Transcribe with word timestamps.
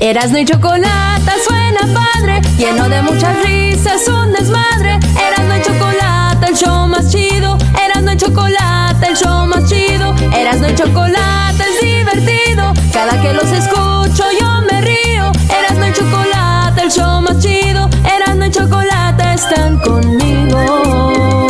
Erasno 0.00 0.38
y 0.38 0.44
chocolate 0.44 1.32
suena 1.44 1.80
padre, 1.92 2.40
lleno 2.56 2.88
de 2.88 3.02
muchas 3.02 3.42
risas, 3.42 4.06
un 4.06 4.32
desmadre. 4.32 5.00
Erasno 5.18 5.56
y 5.56 5.62
chocolate, 5.62 6.46
el 6.46 6.56
show 6.56 6.86
más 6.86 7.10
chido. 7.10 7.58
Erasno 7.84 8.12
y 8.12 8.16
chocolate, 8.16 9.08
el 9.08 9.16
show 9.16 9.46
más 9.46 9.68
chido. 9.68 10.14
Erasno 10.32 10.70
y 10.70 10.74
chocolate 10.76 11.64
es 11.64 11.80
divertido. 11.80 12.72
Cada 12.92 13.20
que 13.20 13.32
los 13.32 13.50
escucho 13.50 14.24
yo 14.40 14.60
me 14.70 14.80
río. 14.82 15.32
Erasno 15.58 15.88
y 15.88 15.92
chocolate, 15.92 16.82
el 16.82 16.90
show 16.92 17.20
más 17.20 17.42
chido. 17.42 17.90
Erasno 18.04 18.46
y 18.46 18.50
chocolate 18.52 19.34
están 19.34 19.80
conmigo. 19.80 21.48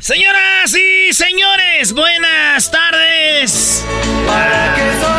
Señoras 0.00 0.74
y 0.74 1.14
señores, 1.14 1.94
buenas 1.94 2.70
tardes. 2.70 3.84
Para 4.26 4.74
que 4.74 5.11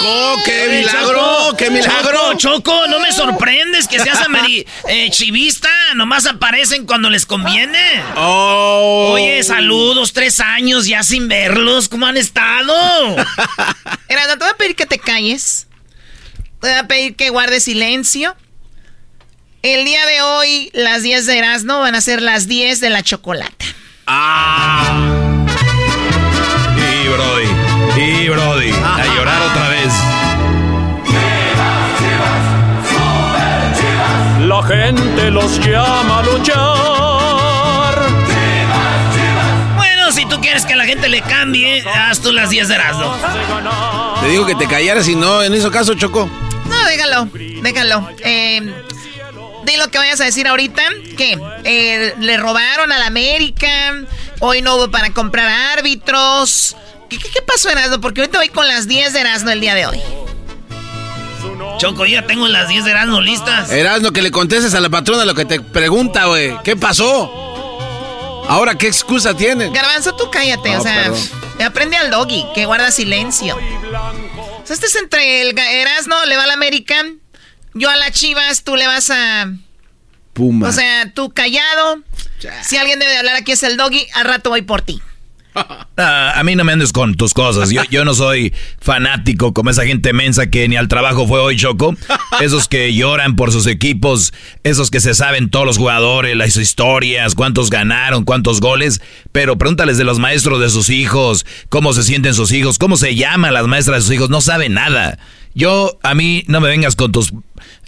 Choco, 0.00 0.42
qué 0.44 0.62
Oye, 0.62 0.78
milagro, 0.78 1.20
Choco, 1.20 1.56
qué 1.56 1.70
milagro. 1.70 2.12
Choco, 2.12 2.36
Choco, 2.36 2.86
no 2.88 3.00
me 3.00 3.12
sorprendes 3.12 3.86
que 3.86 3.98
seas 3.98 4.20
ameri 4.22 4.66
eh, 4.88 5.10
chivista. 5.10 5.68
Nomás 5.94 6.26
aparecen 6.26 6.86
cuando 6.86 7.10
les 7.10 7.26
conviene. 7.26 8.02
Oh. 8.16 9.12
Oye, 9.14 9.42
saludos, 9.42 10.12
tres 10.12 10.40
años 10.40 10.86
ya 10.86 11.02
sin 11.02 11.28
verlos. 11.28 11.88
¿Cómo 11.88 12.06
han 12.06 12.16
estado? 12.16 12.74
Erasno, 14.08 14.38
te 14.38 14.44
voy 14.44 14.48
a 14.52 14.56
pedir 14.56 14.76
que 14.76 14.86
te 14.86 14.98
calles. 14.98 15.66
Te 16.60 16.68
voy 16.68 16.78
a 16.78 16.86
pedir 16.86 17.16
que 17.16 17.28
guardes 17.30 17.64
silencio. 17.64 18.34
El 19.62 19.84
día 19.84 20.06
de 20.06 20.22
hoy, 20.22 20.70
las 20.72 21.02
10 21.02 21.26
de 21.26 21.38
Erasno 21.38 21.80
van 21.80 21.94
a 21.94 22.00
ser 22.00 22.22
las 22.22 22.48
10 22.48 22.80
de 22.80 22.88
la 22.88 23.02
chocolata. 23.02 23.66
Ah. 24.06 25.46
Y 26.76 27.08
Brody, 27.08 27.48
y 28.00 28.28
Brody, 28.30 28.70
a 28.70 29.04
llorar 29.14 29.42
otra 29.42 29.68
vez. 29.68 29.69
La 34.50 34.64
gente 34.64 35.30
los 35.30 35.60
llama 35.60 36.18
a 36.18 36.22
luchar. 36.24 36.58
Bueno, 39.76 40.10
si 40.10 40.26
tú 40.26 40.40
quieres 40.40 40.66
que 40.66 40.74
la 40.74 40.86
gente 40.86 41.08
le 41.08 41.22
cambie, 41.22 41.84
haz 41.88 42.20
tú 42.20 42.32
las 42.32 42.50
10 42.50 42.66
de 42.66 42.74
Erasmo. 42.74 43.14
Te 44.20 44.26
digo 44.26 44.44
que 44.46 44.56
te 44.56 44.66
callaras 44.66 45.06
y 45.06 45.14
no, 45.14 45.40
en 45.44 45.54
hizo 45.54 45.70
caso, 45.70 45.94
Choco. 45.94 46.28
No, 46.66 46.84
déjalo, 46.86 47.28
déjalo. 47.62 48.10
Eh, 48.24 48.74
di 49.66 49.76
lo 49.76 49.88
que 49.88 49.98
vayas 49.98 50.20
a 50.20 50.24
decir 50.24 50.48
ahorita. 50.48 50.82
¿Qué? 51.16 51.38
Eh, 51.62 52.16
¿Le 52.18 52.36
robaron 52.36 52.90
a 52.90 52.98
la 52.98 53.06
América? 53.06 53.68
Hoy 54.40 54.62
no 54.62 54.74
hubo 54.74 54.90
para 54.90 55.12
comprar 55.12 55.46
árbitros. 55.78 56.76
¿Qué, 57.08 57.18
qué, 57.18 57.30
qué 57.30 57.42
pasó, 57.42 57.70
Erasmo? 57.70 58.00
Porque 58.00 58.22
ahorita 58.22 58.38
voy 58.38 58.48
con 58.48 58.66
las 58.66 58.88
10 58.88 59.12
de 59.12 59.20
Erasmo 59.20 59.50
el 59.50 59.60
día 59.60 59.76
de 59.76 59.86
hoy. 59.86 60.00
Choco, 61.80 62.04
ya 62.04 62.26
tengo 62.26 62.46
las 62.46 62.68
10 62.68 62.84
de 62.84 62.90
Erasmo 62.90 63.22
listas. 63.22 63.72
Erasno, 63.72 64.12
que 64.12 64.20
le 64.20 64.30
contestes 64.30 64.74
a 64.74 64.80
la 64.80 64.90
patrona 64.90 65.24
lo 65.24 65.34
que 65.34 65.46
te 65.46 65.62
pregunta, 65.62 66.26
güey. 66.26 66.52
¿Qué 66.62 66.76
pasó? 66.76 67.32
Ahora, 68.48 68.74
¿qué 68.74 68.86
excusa 68.86 69.34
tienen? 69.34 69.72
Garbanzo, 69.72 70.14
tú 70.14 70.30
cállate, 70.30 70.72
No, 70.72 70.80
o 70.80 70.82
sea, 70.82 71.04
perdón. 71.04 71.64
aprende 71.64 71.96
al 71.96 72.10
doggy, 72.10 72.44
que 72.54 72.66
guarda 72.66 72.90
silencio. 72.90 73.56
O 73.56 74.62
sea, 74.66 74.74
este 74.74 74.88
es 74.88 74.96
entre 74.96 75.40
el 75.40 75.58
Erasmo, 75.58 76.16
le 76.26 76.36
va 76.36 76.44
al 76.44 76.50
América, 76.50 77.02
yo 77.72 77.88
a 77.88 77.96
las 77.96 78.10
Chivas, 78.12 78.62
tú 78.62 78.76
le 78.76 78.86
vas 78.86 79.08
a... 79.08 79.50
Puma. 80.34 80.68
O 80.68 80.72
sea, 80.72 81.10
tú 81.14 81.30
callado. 81.32 82.02
Si 82.62 82.76
alguien 82.76 82.98
debe 82.98 83.10
de 83.12 83.18
hablar 83.18 83.36
aquí 83.36 83.52
es 83.52 83.62
el 83.62 83.78
doggy, 83.78 84.06
al 84.12 84.26
rato 84.26 84.50
voy 84.50 84.60
por 84.60 84.82
ti. 84.82 85.00
Ah, 85.96 86.32
a 86.36 86.44
mí 86.44 86.56
no 86.56 86.64
me 86.64 86.72
andes 86.72 86.92
con 86.92 87.14
tus 87.14 87.34
cosas. 87.34 87.70
Yo, 87.70 87.82
yo 87.90 88.04
no 88.04 88.14
soy 88.14 88.54
fanático 88.80 89.52
como 89.52 89.70
esa 89.70 89.84
gente 89.84 90.12
mensa 90.12 90.48
que 90.48 90.66
ni 90.68 90.76
al 90.76 90.88
trabajo 90.88 91.26
fue 91.26 91.40
hoy, 91.40 91.56
Choco. 91.56 91.94
Esos 92.40 92.68
que 92.68 92.94
lloran 92.94 93.36
por 93.36 93.52
sus 93.52 93.66
equipos, 93.66 94.32
esos 94.64 94.90
que 94.90 95.00
se 95.00 95.14
saben 95.14 95.50
todos 95.50 95.66
los 95.66 95.76
jugadores, 95.78 96.36
las 96.36 96.56
historias, 96.56 97.34
cuántos 97.34 97.68
ganaron, 97.68 98.24
cuántos 98.24 98.60
goles. 98.60 99.02
Pero 99.32 99.58
pregúntales 99.58 99.98
de 99.98 100.04
los 100.04 100.18
maestros 100.18 100.60
de 100.60 100.70
sus 100.70 100.88
hijos, 100.88 101.44
cómo 101.68 101.92
se 101.92 102.02
sienten 102.02 102.34
sus 102.34 102.52
hijos, 102.52 102.78
cómo 102.78 102.96
se 102.96 103.14
llaman 103.14 103.52
las 103.52 103.66
maestras 103.66 103.98
de 103.98 104.02
sus 104.02 104.14
hijos. 104.14 104.30
No 104.30 104.40
saben 104.40 104.74
nada. 104.74 105.18
Yo, 105.54 105.98
a 106.02 106.14
mí, 106.14 106.44
no 106.46 106.60
me 106.60 106.68
vengas 106.68 106.96
con 106.96 107.12
tus 107.12 107.32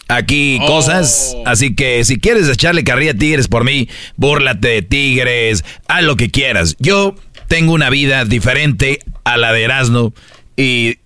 aquí 0.09 0.59
cosas. 0.67 1.37
Así 1.47 1.75
que 1.75 2.05
si 2.05 2.19
quieres 2.19 2.49
echarle 2.49 2.85
carrilla 2.85 3.13
a 3.13 3.15
Tigres 3.15 3.49
por 3.49 3.65
mí, 3.65 3.89
búrlate 4.17 4.69
de 4.69 4.83
Tigres, 4.83 5.65
haz 5.89 6.03
lo 6.03 6.17
que 6.17 6.31
quieras. 6.31 6.77
Yo 6.79 7.15
tengo 7.53 7.75
una 7.75 7.91
vida 7.91 8.25
diferente 8.25 9.05
a 9.25 9.37
la 9.37 9.53
de 9.53 9.65
Erasmo 9.65 10.15
y 10.57 10.97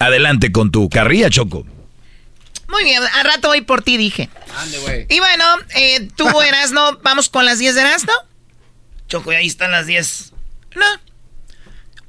adelante 0.00 0.50
con 0.50 0.72
tu 0.72 0.90
carrilla, 0.90 1.30
Choco. 1.30 1.64
Muy 2.66 2.82
bien, 2.82 3.00
al 3.00 3.24
rato 3.24 3.46
voy 3.46 3.60
por 3.60 3.84
ti, 3.84 3.96
dije. 3.96 4.28
Ande, 4.56 4.76
güey. 4.78 5.06
Y 5.08 5.20
bueno, 5.20 5.44
eh, 5.76 6.08
tú, 6.16 6.26
Erasno, 6.48 6.98
vamos 7.04 7.28
con 7.28 7.44
las 7.44 7.60
10 7.60 7.76
de 7.76 7.80
Erasno. 7.82 8.12
Choco, 9.06 9.32
y 9.32 9.36
ahí 9.36 9.46
están 9.46 9.70
las 9.70 9.86
10. 9.86 10.32
No. 10.74 10.84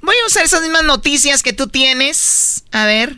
Voy 0.01 0.15
a 0.24 0.25
usar 0.25 0.45
esas 0.45 0.63
mismas 0.63 0.86
noticias 0.86 1.44
que 1.44 1.54
tú 1.54 1.68
tienes. 1.68 2.63
A 2.72 2.88
ver. 2.88 3.18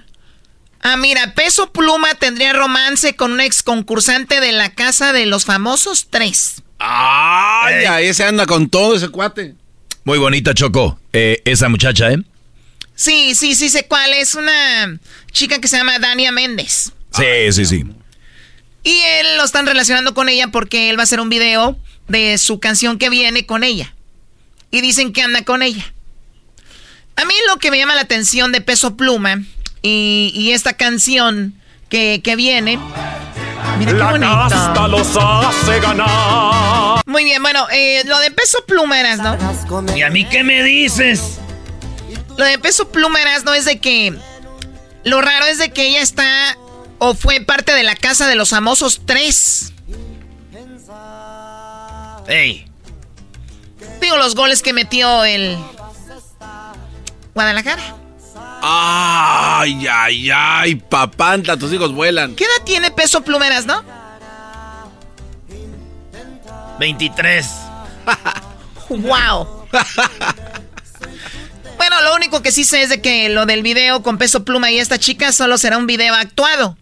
Ah, 0.81 0.97
mira, 0.97 1.33
Peso 1.33 1.71
Pluma 1.71 2.13
tendría 2.15 2.51
romance 2.51 3.15
con 3.15 3.31
un 3.31 3.39
ex 3.39 3.63
concursante 3.63 4.41
de 4.41 4.51
la 4.51 4.73
Casa 4.73 5.13
de 5.13 5.27
los 5.27 5.45
Famosos 5.45 6.09
3. 6.09 6.61
Ay, 6.79 7.83
ya, 7.83 8.01
ese 8.01 8.25
anda 8.25 8.45
con 8.45 8.69
todo 8.69 8.97
ese 8.97 9.07
cuate. 9.07 9.55
Muy 10.03 10.17
bonita, 10.17 10.53
Choco, 10.53 10.99
eh, 11.13 11.41
esa 11.45 11.69
muchacha, 11.69 12.11
¿eh? 12.11 12.17
Sí, 12.95 13.35
sí, 13.35 13.55
sí 13.55 13.69
sé 13.69 13.87
cuál. 13.87 14.13
Es 14.13 14.35
una 14.35 14.99
chica 15.31 15.59
que 15.59 15.67
se 15.67 15.77
llama 15.77 15.99
Dania 15.99 16.31
Méndez. 16.31 16.91
Sí, 17.11 17.51
sí, 17.51 17.65
sí. 17.65 17.85
Y 18.83 18.91
él 18.91 19.37
lo 19.37 19.43
están 19.43 19.65
relacionando 19.65 20.13
con 20.13 20.29
ella 20.29 20.47
porque 20.47 20.89
él 20.89 20.97
va 20.97 21.01
a 21.01 21.03
hacer 21.03 21.19
un 21.19 21.29
video 21.29 21.77
de 22.07 22.37
su 22.37 22.59
canción 22.59 22.97
que 22.97 23.09
viene 23.09 23.45
con 23.45 23.63
ella. 23.63 23.93
Y 24.71 24.81
dicen 24.81 25.13
que 25.13 25.21
anda 25.21 25.43
con 25.43 25.61
ella. 25.61 25.93
A 27.15 27.25
mí 27.25 27.33
lo 27.47 27.59
que 27.59 27.71
me 27.71 27.77
llama 27.77 27.95
la 27.95 28.01
atención 28.01 28.51
de 28.51 28.61
Peso 28.61 28.95
Pluma 28.95 29.43
Y, 29.81 30.51
esta 30.53 30.73
canción 30.73 31.53
que, 31.89 32.21
viene. 32.35 32.79
Mira 33.77 33.91
qué 33.91 34.87
los 34.89 35.17
hace 35.17 35.79
ganar. 35.79 37.01
Muy 37.05 37.23
bien, 37.23 37.41
bueno, 37.41 37.67
eh, 37.71 38.03
lo 38.05 38.19
de 38.19 38.31
peso 38.31 38.63
plumeras, 38.65 39.19
¿no? 39.19 39.37
¿Y 39.95 40.01
a 40.01 40.09
mí 40.09 40.25
qué 40.25 40.43
me 40.43 40.63
dices? 40.63 41.39
Lo 42.37 42.45
de 42.45 42.57
peso 42.59 42.89
plumeras 42.89 43.43
no 43.43 43.53
es 43.53 43.65
de 43.65 43.79
que. 43.79 44.17
Lo 45.03 45.21
raro 45.21 45.45
es 45.45 45.57
de 45.57 45.71
que 45.71 45.87
ella 45.87 46.01
está 46.01 46.57
o 46.99 47.15
fue 47.15 47.41
parte 47.41 47.73
de 47.73 47.83
la 47.83 47.95
casa 47.95 48.27
de 48.27 48.35
los 48.35 48.49
famosos 48.49 49.01
tres. 49.05 49.73
¡Ey! 52.27 52.67
Digo 53.99 54.17
los 54.17 54.35
goles 54.35 54.61
que 54.61 54.73
metió 54.73 55.25
el 55.25 55.57
Guadalajara. 57.33 58.00
Ay, 58.61 59.87
ay, 59.87 60.29
ay, 60.31 60.75
papanta, 60.75 61.57
tus 61.57 61.73
hijos 61.73 61.93
vuelan. 61.93 62.35
¿Qué 62.35 62.43
edad 62.43 62.63
tiene 62.63 62.91
peso 62.91 63.21
plumeras, 63.21 63.65
no? 63.65 63.83
23. 66.79 67.47
wow. 68.89 69.67
bueno, 71.77 72.01
lo 72.03 72.15
único 72.15 72.41
que 72.41 72.51
sí 72.51 72.63
sé 72.63 72.83
es 72.83 72.89
de 72.89 73.01
que 73.01 73.29
lo 73.29 73.45
del 73.45 73.63
video 73.63 74.03
con 74.03 74.17
peso 74.17 74.43
pluma 74.43 74.71
y 74.71 74.79
esta 74.79 74.99
chica 74.99 75.31
solo 75.31 75.57
será 75.57 75.77
un 75.77 75.87
video 75.87 76.13
actuado. 76.13 76.77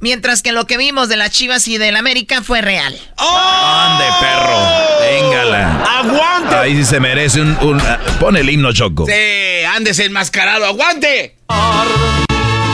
Mientras 0.00 0.42
que 0.42 0.52
lo 0.52 0.66
que 0.66 0.76
vimos 0.76 1.08
de 1.08 1.16
las 1.16 1.30
Chivas 1.30 1.66
y 1.66 1.78
del 1.78 1.96
América 1.96 2.42
fue 2.42 2.60
real. 2.60 2.94
¡Oh! 3.16 3.38
¡Ande, 3.38 4.04
perro! 4.20 4.58
Téngala. 5.00 5.82
¡Aguante! 5.98 6.54
Ahí 6.56 6.76
sí 6.76 6.84
se 6.84 7.00
merece 7.00 7.40
un, 7.40 7.56
un... 7.62 7.82
Pon 8.20 8.36
el 8.36 8.50
himno, 8.50 8.72
Choco. 8.72 9.06
Sí, 9.06 9.64
andes 9.74 9.98
enmascarado. 10.00 10.66
¡Aguante! 10.66 11.36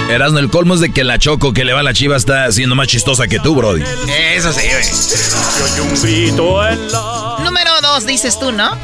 Erasno, 0.08 0.40
el 0.40 0.50
colmo 0.50 0.74
es 0.74 0.80
de 0.80 0.92
que 0.92 1.04
la 1.04 1.20
Choco 1.20 1.52
que 1.52 1.64
le 1.64 1.72
va 1.72 1.80
a 1.80 1.82
la 1.84 1.92
chiva 1.92 2.16
está 2.16 2.50
siendo 2.50 2.74
más 2.74 2.88
chistosa 2.88 3.28
que 3.28 3.38
tú, 3.38 3.54
Brody. 3.54 3.84
Eso 4.34 4.52
sí, 4.52 4.66
güey. 6.02 6.32
Número 7.44 7.80
dos, 7.80 8.06
dices 8.06 8.40
tú, 8.40 8.50
¿no? 8.50 8.76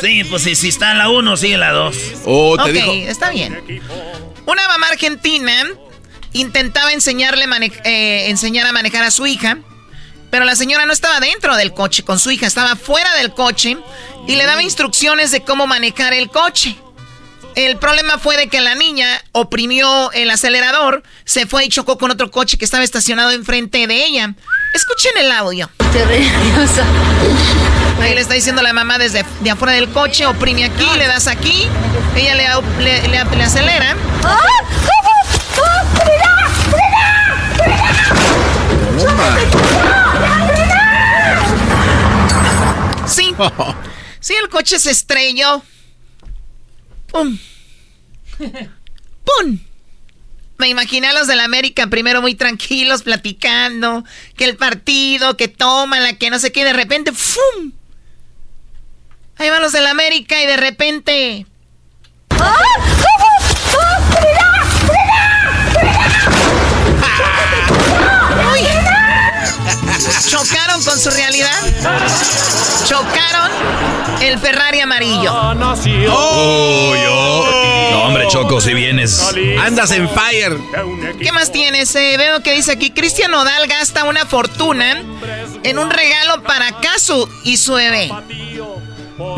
Sí, 0.00 0.22
pues 0.22 0.44
si, 0.44 0.54
si 0.54 0.68
está 0.68 0.92
en 0.92 0.98
la 0.98 1.08
uno, 1.08 1.36
sigue 1.36 1.58
la 1.58 1.72
dos. 1.72 1.96
Oh, 2.24 2.56
te 2.56 2.70
ok, 2.70 3.08
está 3.08 3.30
bien. 3.30 3.82
Una 4.46 4.68
mamá 4.68 4.86
argentina 4.88 5.66
intentaba 6.32 6.92
enseñarle 6.92 7.46
eh, 7.84 8.30
enseñar 8.30 8.66
a 8.66 8.72
manejar 8.72 9.04
a 9.04 9.10
su 9.10 9.26
hija, 9.26 9.58
pero 10.30 10.44
la 10.44 10.56
señora 10.56 10.86
no 10.86 10.92
estaba 10.92 11.20
dentro 11.20 11.56
del 11.56 11.74
coche 11.74 12.04
con 12.04 12.18
su 12.18 12.30
hija, 12.30 12.46
estaba 12.46 12.76
fuera 12.76 13.14
del 13.16 13.34
coche 13.34 13.76
y 14.26 14.36
le 14.36 14.46
daba 14.46 14.62
instrucciones 14.62 15.30
de 15.30 15.42
cómo 15.42 15.66
manejar 15.66 16.14
el 16.14 16.30
coche. 16.30 16.76
El 17.54 17.76
problema 17.76 18.18
fue 18.18 18.38
de 18.38 18.48
que 18.48 18.62
la 18.62 18.74
niña 18.74 19.06
oprimió 19.32 20.10
el 20.12 20.30
acelerador, 20.30 21.02
se 21.24 21.46
fue 21.46 21.66
y 21.66 21.68
chocó 21.68 21.98
con 21.98 22.10
otro 22.10 22.30
coche 22.30 22.56
que 22.56 22.64
estaba 22.64 22.82
estacionado 22.82 23.30
enfrente 23.30 23.86
de 23.86 24.06
ella. 24.06 24.34
Escuchen 24.72 25.12
el 25.18 25.30
audio. 25.30 25.68
Ahí 28.00 28.14
le 28.14 28.22
está 28.22 28.32
diciendo 28.32 28.62
la 28.62 28.72
mamá 28.72 28.96
desde 28.96 29.26
de 29.40 29.50
afuera 29.50 29.74
del 29.74 29.90
coche, 29.90 30.24
oprime 30.24 30.64
aquí, 30.64 30.86
le 30.96 31.06
das 31.06 31.26
aquí, 31.26 31.68
ella 32.16 32.34
le, 32.34 33.08
le, 33.08 33.18
acelera. 33.42 33.96
Sí. 43.06 43.34
Sí, 44.20 44.34
el 44.34 44.48
coche 44.48 44.78
se 44.78 44.90
estrelló. 44.90 45.62
¡Pum! 47.08 47.38
¡Pum! 48.38 49.58
Me 50.58 50.68
imaginé 50.68 51.08
a 51.08 51.12
los 51.12 51.26
de 51.26 51.34
la 51.34 51.44
América 51.44 51.88
primero 51.88 52.22
muy 52.22 52.36
tranquilos, 52.36 53.02
platicando, 53.02 54.04
que 54.36 54.44
el 54.44 54.56
partido, 54.56 55.36
que 55.36 55.48
toma 55.48 55.98
la 55.98 56.12
que 56.14 56.30
no 56.30 56.38
sé 56.38 56.52
qué, 56.52 56.64
de 56.64 56.72
repente, 56.72 57.12
¡fum! 57.12 57.72
Ahí 59.36 59.50
van 59.50 59.60
los 59.60 59.72
de 59.72 59.80
la 59.80 59.90
América 59.90 60.40
y 60.40 60.46
de 60.46 60.56
repente... 60.56 61.46
¡Ah! 62.30 62.91
Chocaron 70.26 70.82
con 70.84 70.98
su 70.98 71.10
realidad. 71.10 71.50
Chocaron 72.86 73.50
el 74.20 74.38
Ferrari 74.38 74.80
amarillo. 74.80 75.32
Oh, 75.34 76.94
No, 77.90 78.04
hombre, 78.04 78.26
Choco, 78.28 78.60
si 78.60 78.74
vienes. 78.74 79.20
Andas 79.60 79.90
en 79.90 80.08
fire. 80.08 80.56
¿Qué 81.20 81.32
más 81.32 81.50
tienes? 81.52 81.94
Eh, 81.94 82.16
veo 82.16 82.42
que 82.42 82.52
dice 82.52 82.72
aquí, 82.72 82.90
Cristian 82.90 83.30
Nodal 83.30 83.66
gasta 83.66 84.04
una 84.04 84.26
fortuna 84.26 85.02
en 85.62 85.78
un 85.78 85.90
regalo 85.90 86.42
para 86.42 86.72
Casu 86.80 87.28
y 87.44 87.56
su 87.56 87.74
bebé. 87.74 88.10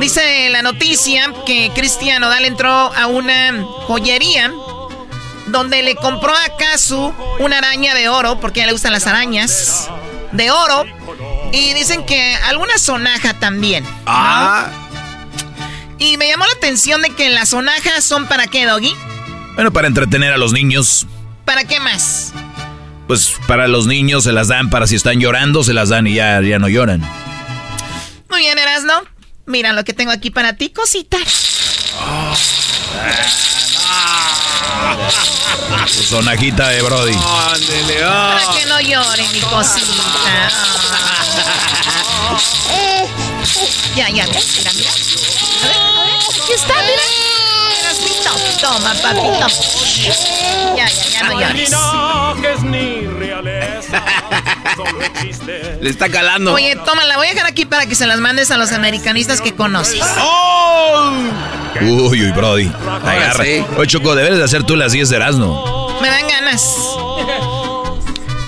Dice 0.00 0.48
la 0.50 0.62
noticia 0.62 1.32
que 1.46 1.70
Cristian 1.74 2.20
Nodal 2.20 2.44
entró 2.44 2.70
a 2.70 3.06
una 3.06 3.62
joyería 3.86 4.52
donde 5.46 5.82
le 5.82 5.94
compró 5.94 6.32
a 6.32 6.56
Casu 6.56 7.12
una 7.38 7.58
araña 7.58 7.94
de 7.94 8.08
oro, 8.08 8.40
porque 8.40 8.60
a 8.60 8.62
ella 8.62 8.68
le 8.68 8.72
gustan 8.72 8.92
las 8.92 9.06
arañas 9.06 9.88
de 10.34 10.50
oro. 10.50 10.84
Y 11.52 11.72
dicen 11.72 12.04
que 12.04 12.34
alguna 12.46 12.78
sonaja 12.78 13.34
también. 13.34 13.84
Ah. 14.06 14.68
Y 15.98 16.16
me 16.16 16.28
llamó 16.28 16.44
la 16.44 16.52
atención 16.52 17.00
de 17.02 17.10
que 17.10 17.30
las 17.30 17.50
sonajas 17.50 18.04
son 18.04 18.26
para 18.26 18.46
qué, 18.46 18.66
Doggy. 18.66 18.94
Bueno, 19.54 19.72
para 19.72 19.86
entretener 19.86 20.32
a 20.32 20.36
los 20.36 20.52
niños. 20.52 21.06
¿Para 21.44 21.64
qué 21.64 21.78
más? 21.80 22.32
Pues 23.06 23.34
para 23.46 23.68
los 23.68 23.86
niños 23.86 24.24
se 24.24 24.32
las 24.32 24.48
dan, 24.48 24.70
para 24.70 24.86
si 24.86 24.96
están 24.96 25.20
llorando, 25.20 25.62
se 25.62 25.74
las 25.74 25.90
dan 25.90 26.06
y 26.06 26.14
ya, 26.14 26.40
ya 26.40 26.58
no 26.58 26.68
lloran. 26.68 27.02
Muy 28.30 28.40
bien, 28.40 28.58
Erasno. 28.58 29.02
Mira 29.46 29.72
lo 29.72 29.84
que 29.84 29.92
tengo 29.92 30.10
aquí 30.10 30.30
para 30.30 30.54
ti, 30.54 30.70
cosita. 30.70 31.18
Oh. 32.00 32.34
Sonajita 36.08 36.68
de 36.68 36.82
Brody. 36.82 37.14
Para 38.38 38.58
que 38.58 38.66
no 38.66 38.80
llore, 38.80 39.28
mi 39.32 39.40
cosita. 39.40 40.02
ya, 43.96 44.08
ya, 44.10 44.26
mira, 44.26 44.72
mira. 44.74 44.90
A 44.90 44.92
ver, 45.64 45.66
a 45.70 46.04
ver, 46.04 46.42
aquí 46.42 46.52
está, 46.52 46.74
mira. 46.82 47.02
Toma, 48.60 48.94
papito. 48.94 49.46
Ya, 50.76 50.88
ya, 50.88 51.08
ya 51.08 51.22
no 51.24 51.32
llores. 51.40 51.70
Le 55.80 55.90
está 55.90 56.08
calando. 56.08 56.52
Oye, 56.54 56.76
toma, 56.84 57.04
la 57.04 57.16
voy 57.16 57.28
a 57.28 57.30
dejar 57.30 57.46
aquí 57.46 57.64
para 57.64 57.86
que 57.86 57.94
se 57.94 58.06
las 58.06 58.18
mandes 58.20 58.50
a 58.50 58.58
los 58.58 58.72
americanistas 58.72 59.40
que 59.40 59.54
conoces. 59.54 60.02
¡Oh! 60.18 61.12
Uy, 61.80 62.22
uy, 62.22 62.30
Brody. 62.32 62.70
Agarra. 62.86 63.44
Oye, 63.76 63.86
Choco, 63.86 64.14
debes 64.14 64.38
de 64.38 64.44
hacer 64.44 64.64
tú 64.64 64.76
las 64.76 64.92
10 64.92 65.10
de 65.10 65.16
Erasmo. 65.16 65.98
Me 66.00 66.08
dan 66.08 66.26
ganas. 66.28 66.76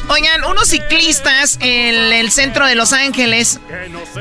Oigan, 0.09 0.45
unos 0.45 0.69
ciclistas 0.69 1.59
en 1.61 2.13
el 2.13 2.31
centro 2.31 2.67
de 2.67 2.77
Los 2.77 2.93
Ángeles, 2.93 3.59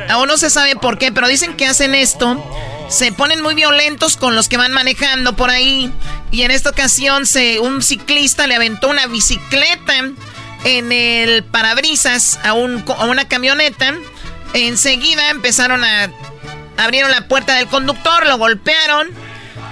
aún 0.10 0.28
no 0.28 0.36
se 0.38 0.50
sabe 0.50 0.76
por 0.76 0.98
qué, 0.98 1.12
pero 1.12 1.28
dicen 1.28 1.56
que 1.56 1.68
hacen 1.68 1.94
esto. 1.94 2.44
Se 2.90 3.12
ponen 3.12 3.42
muy 3.42 3.56
violentos 3.56 4.18
con 4.18 4.36
los 4.36 4.50
que 4.50 4.58
van 4.58 4.72
manejando 4.72 5.36
por 5.36 5.50
ahí. 5.50 5.92
Y 6.32 6.42
en 6.42 6.52
esta 6.52 6.72
ocasión 6.72 7.26
se, 7.26 7.60
un 7.60 7.82
ciclista 7.82 8.48
le 8.48 8.56
aventó 8.56 8.90
una 8.90 9.08
bicicleta 9.08 9.94
en 10.66 10.92
el 10.92 11.44
parabrisas 11.44 12.40
a, 12.44 12.54
un, 12.54 12.84
a 12.98 13.06
una 13.06 13.28
camioneta. 13.28 13.94
Enseguida 14.54 15.30
empezaron 15.30 15.84
a... 15.86 16.12
Abrieron 16.78 17.10
la 17.12 17.30
puerta 17.30 17.56
del 17.56 17.68
conductor, 17.68 18.28
lo 18.28 18.38
golpearon. 18.38 19.10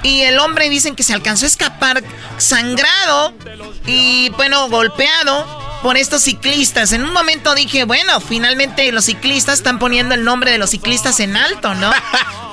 Y 0.03 0.21
el 0.21 0.39
hombre 0.39 0.69
dicen 0.69 0.95
que 0.95 1.03
se 1.03 1.13
alcanzó 1.13 1.45
a 1.45 1.47
escapar 1.47 2.01
sangrado 2.38 3.33
y 3.85 4.29
bueno, 4.31 4.69
golpeado 4.69 5.62
por 5.83 5.97
estos 5.97 6.23
ciclistas. 6.23 6.93
En 6.93 7.03
un 7.03 7.11
momento 7.11 7.53
dije, 7.53 7.83
bueno, 7.83 8.21
finalmente 8.21 8.89
los 8.93 9.05
ciclistas 9.05 9.55
están 9.55 9.77
poniendo 9.77 10.15
el 10.15 10.23
nombre 10.23 10.49
de 10.51 10.57
los 10.57 10.71
ciclistas 10.71 11.19
en 11.19 11.37
alto, 11.37 11.75
¿no? 11.75 11.91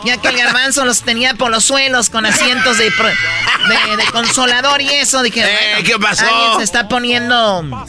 Ya 0.02 0.16
que 0.16 0.28
el 0.28 0.36
garbanzo 0.38 0.86
los 0.86 1.02
tenía 1.02 1.34
por 1.34 1.50
los 1.50 1.62
suelos 1.62 2.08
con 2.08 2.24
asientos 2.24 2.78
de, 2.78 2.84
de, 2.84 4.04
consolador 4.12 4.80
y 4.80 4.88
eso, 4.88 5.22
dije, 5.22 5.42
eh, 5.44 5.84
¿qué 5.84 5.98
pasó? 5.98 6.24
Alguien 6.24 6.56
se 6.56 6.64
está 6.64 6.88
poniendo 6.88 7.86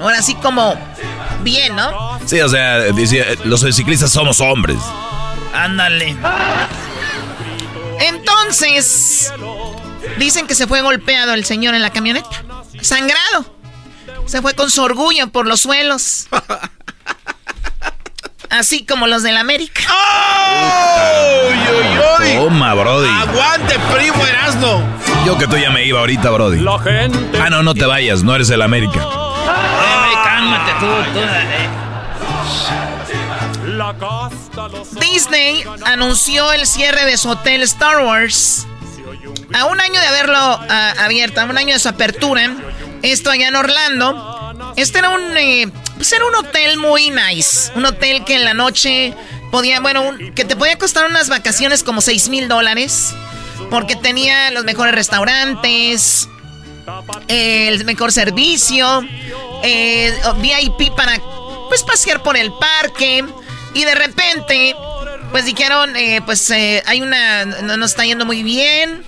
ahora 0.00 0.22
sí 0.22 0.36
como 0.36 0.76
bien, 1.42 1.74
¿no? 1.74 2.20
Sí, 2.24 2.40
o 2.40 2.48
sea, 2.48 2.84
los 3.42 3.60
ciclistas 3.74 4.12
somos 4.12 4.40
hombres. 4.40 4.78
Ándale. 5.52 6.16
Entonces, 7.98 9.32
dicen 10.18 10.46
que 10.46 10.54
se 10.54 10.68
fue 10.68 10.82
golpeado 10.82 11.34
el 11.34 11.44
señor 11.44 11.74
en 11.74 11.82
la 11.82 11.90
camioneta. 11.90 12.44
Sangrado. 12.80 13.57
Se 14.28 14.42
fue 14.42 14.54
con 14.54 14.70
su 14.70 14.82
orgullo 14.82 15.28
por 15.28 15.46
los 15.46 15.60
suelos. 15.60 16.28
Así 18.50 18.84
como 18.84 19.06
los 19.06 19.22
del 19.22 19.38
América. 19.38 19.80
Toma, 22.36 22.74
Brody. 22.74 23.08
Aguante, 23.08 23.78
primo 23.94 24.26
Erasno. 24.26 24.82
Yo 25.24 25.38
que 25.38 25.46
tú 25.46 25.56
ya 25.56 25.70
me 25.70 25.84
iba 25.86 26.00
ahorita, 26.00 26.30
Brody. 26.30 26.64
Ah, 27.40 27.48
no, 27.50 27.62
no 27.62 27.74
te 27.74 27.86
vayas, 27.86 28.22
no 28.22 28.34
eres 28.34 28.50
el 28.50 28.60
América. 28.62 29.00
cálmate 30.24 30.72
tú, 30.80 30.86
Disney 35.00 35.64
anunció 35.86 36.52
el 36.52 36.66
cierre 36.66 37.04
de 37.06 37.16
su 37.16 37.30
hotel 37.30 37.62
Star 37.62 38.04
Wars. 38.04 38.66
A 39.54 39.64
un 39.66 39.80
año 39.80 39.98
de 40.00 40.06
haberlo 40.06 40.36
ah, 40.36 40.92
abierto, 41.00 41.40
a 41.40 41.44
un 41.44 41.56
año 41.56 41.72
de 41.72 41.78
su 41.80 41.88
apertura, 41.88 42.54
esto 43.02 43.30
allá 43.30 43.48
en 43.48 43.56
Orlando. 43.56 44.72
Este 44.76 44.98
era 44.98 45.10
un, 45.10 45.36
eh, 45.36 45.68
pues 45.96 46.12
era 46.12 46.24
un 46.26 46.34
hotel 46.34 46.78
muy 46.78 47.10
nice. 47.10 47.72
Un 47.74 47.86
hotel 47.86 48.24
que 48.24 48.36
en 48.36 48.44
la 48.44 48.54
noche 48.54 49.14
podía, 49.50 49.80
bueno, 49.80 50.16
que 50.34 50.44
te 50.44 50.56
podía 50.56 50.78
costar 50.78 51.06
unas 51.06 51.28
vacaciones 51.28 51.82
como 51.82 52.00
6 52.00 52.28
mil 52.28 52.48
dólares. 52.48 53.14
Porque 53.70 53.96
tenía 53.96 54.50
los 54.52 54.64
mejores 54.64 54.94
restaurantes, 54.94 56.28
el 57.26 57.84
mejor 57.84 58.12
servicio, 58.12 59.04
eh, 59.62 60.14
VIP 60.40 60.94
para 60.94 61.20
pues 61.68 61.82
pasear 61.82 62.22
por 62.22 62.36
el 62.36 62.52
parque. 62.52 63.24
Y 63.74 63.84
de 63.84 63.94
repente, 63.94 64.74
pues 65.30 65.44
dijeron, 65.44 65.94
eh, 65.96 66.20
pues 66.24 66.50
eh, 66.50 66.82
hay 66.86 67.02
una, 67.02 67.44
no 67.44 67.76
nos 67.76 67.90
está 67.90 68.04
yendo 68.04 68.24
muy 68.24 68.42
bien. 68.42 69.04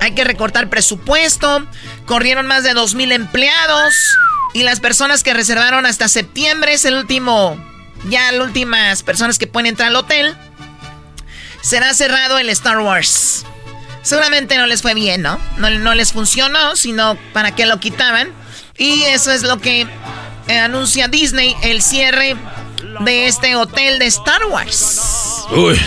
Hay 0.00 0.12
que 0.12 0.24
recortar 0.24 0.68
presupuesto. 0.68 1.66
Corrieron 2.06 2.46
más 2.46 2.62
de 2.64 2.72
dos 2.72 2.94
mil 2.94 3.12
empleados. 3.12 3.94
Y 4.54 4.62
las 4.62 4.80
personas 4.80 5.22
que 5.22 5.34
reservaron 5.34 5.84
hasta 5.84 6.08
septiembre 6.08 6.72
es 6.72 6.84
el 6.86 6.94
último, 6.94 7.62
ya 8.08 8.32
las 8.32 8.46
últimas 8.46 9.02
personas 9.02 9.38
que 9.38 9.46
pueden 9.46 9.66
entrar 9.66 9.88
al 9.88 9.96
hotel. 9.96 10.34
Será 11.60 11.92
cerrado 11.92 12.38
el 12.38 12.48
Star 12.48 12.78
Wars. 12.78 13.44
Seguramente 14.02 14.56
no 14.56 14.66
les 14.66 14.82
fue 14.82 14.94
bien, 14.94 15.20
¿no? 15.20 15.38
No, 15.58 15.68
no 15.68 15.94
les 15.94 16.12
funcionó, 16.12 16.76
sino 16.76 17.18
para 17.32 17.54
qué 17.54 17.66
lo 17.66 17.80
quitaban. 17.80 18.32
Y 18.78 19.02
eso 19.02 19.32
es 19.32 19.42
lo 19.42 19.60
que 19.60 19.86
eh, 20.48 20.58
anuncia 20.58 21.08
Disney, 21.08 21.56
el 21.62 21.82
cierre 21.82 22.36
de 23.00 23.26
este 23.26 23.56
hotel 23.56 23.98
de 23.98 24.06
Star 24.06 24.44
Wars. 24.46 25.00
Uy. 25.50 25.80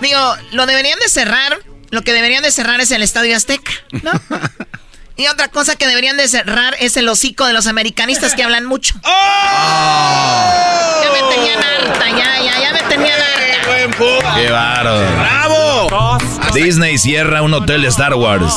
Digo, 0.00 0.36
lo 0.52 0.66
deberían 0.66 0.98
de 0.98 1.08
cerrar. 1.08 1.58
Lo 1.90 2.02
que 2.02 2.12
deberían 2.12 2.42
de 2.42 2.50
cerrar 2.50 2.80
es 2.80 2.90
el 2.90 3.02
Estadio 3.02 3.36
Azteca, 3.36 3.72
¿no? 4.02 4.12
y 5.16 5.26
otra 5.26 5.48
cosa 5.48 5.76
que 5.76 5.86
deberían 5.86 6.16
de 6.16 6.28
cerrar 6.28 6.76
es 6.80 6.96
el 6.96 7.08
hocico 7.08 7.46
de 7.46 7.52
los 7.52 7.66
americanistas 7.66 8.34
que 8.34 8.42
hablan 8.42 8.66
mucho. 8.66 8.94
¡Oh! 9.04 9.10
Ya 11.02 11.10
me 11.12 11.34
tenían 11.34 11.58
harta, 11.58 12.10
ya, 12.10 12.42
ya, 12.42 12.60
ya 12.60 12.72
me 12.72 12.82
tenían 12.88 13.20
harta. 13.20 13.32
¡Qué 14.34 14.50
bárbaro! 14.50 15.06
¡Bravo! 15.20 16.18
Disney 16.54 16.98
cierra 16.98 17.42
un 17.42 17.54
hotel 17.54 17.82
de 17.82 17.88
Star 17.88 18.14
Wars. 18.14 18.54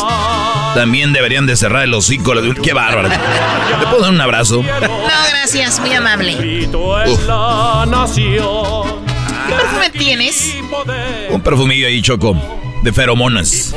También 0.76 1.14
deberían 1.14 1.46
de 1.46 1.56
cerrar 1.56 1.84
el 1.84 1.94
hocico. 1.94 2.34
¡Qué 2.62 2.74
bárbaro! 2.74 3.08
¿Le 3.10 3.86
puedo 3.88 4.02
dar 4.02 4.12
un 4.12 4.22
abrazo? 4.22 4.62
No, 4.64 5.28
gracias, 5.30 5.80
muy 5.80 5.94
amable. 5.94 6.36
¿Qué 6.38 6.68
perfume 9.56 9.90
tienes? 9.92 10.56
Un 11.30 11.42
perfumillo 11.42 11.88
ahí, 11.88 12.02
Choco, 12.02 12.36
de 12.84 12.94
feromonas. 12.94 13.74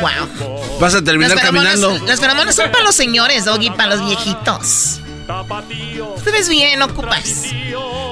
Wow. 0.00 0.78
Vas 0.80 0.94
a 0.94 1.02
terminar 1.02 1.38
caminando. 1.40 1.98
Las 2.06 2.20
feromonas 2.20 2.54
son 2.54 2.70
para 2.70 2.84
los 2.84 2.94
señores, 2.94 3.44
Doggy, 3.44 3.70
para 3.70 3.96
los 3.96 4.06
viejitos. 4.06 5.00
Te 6.24 6.30
ves 6.30 6.48
bien, 6.48 6.82
ocupas. 6.82 7.46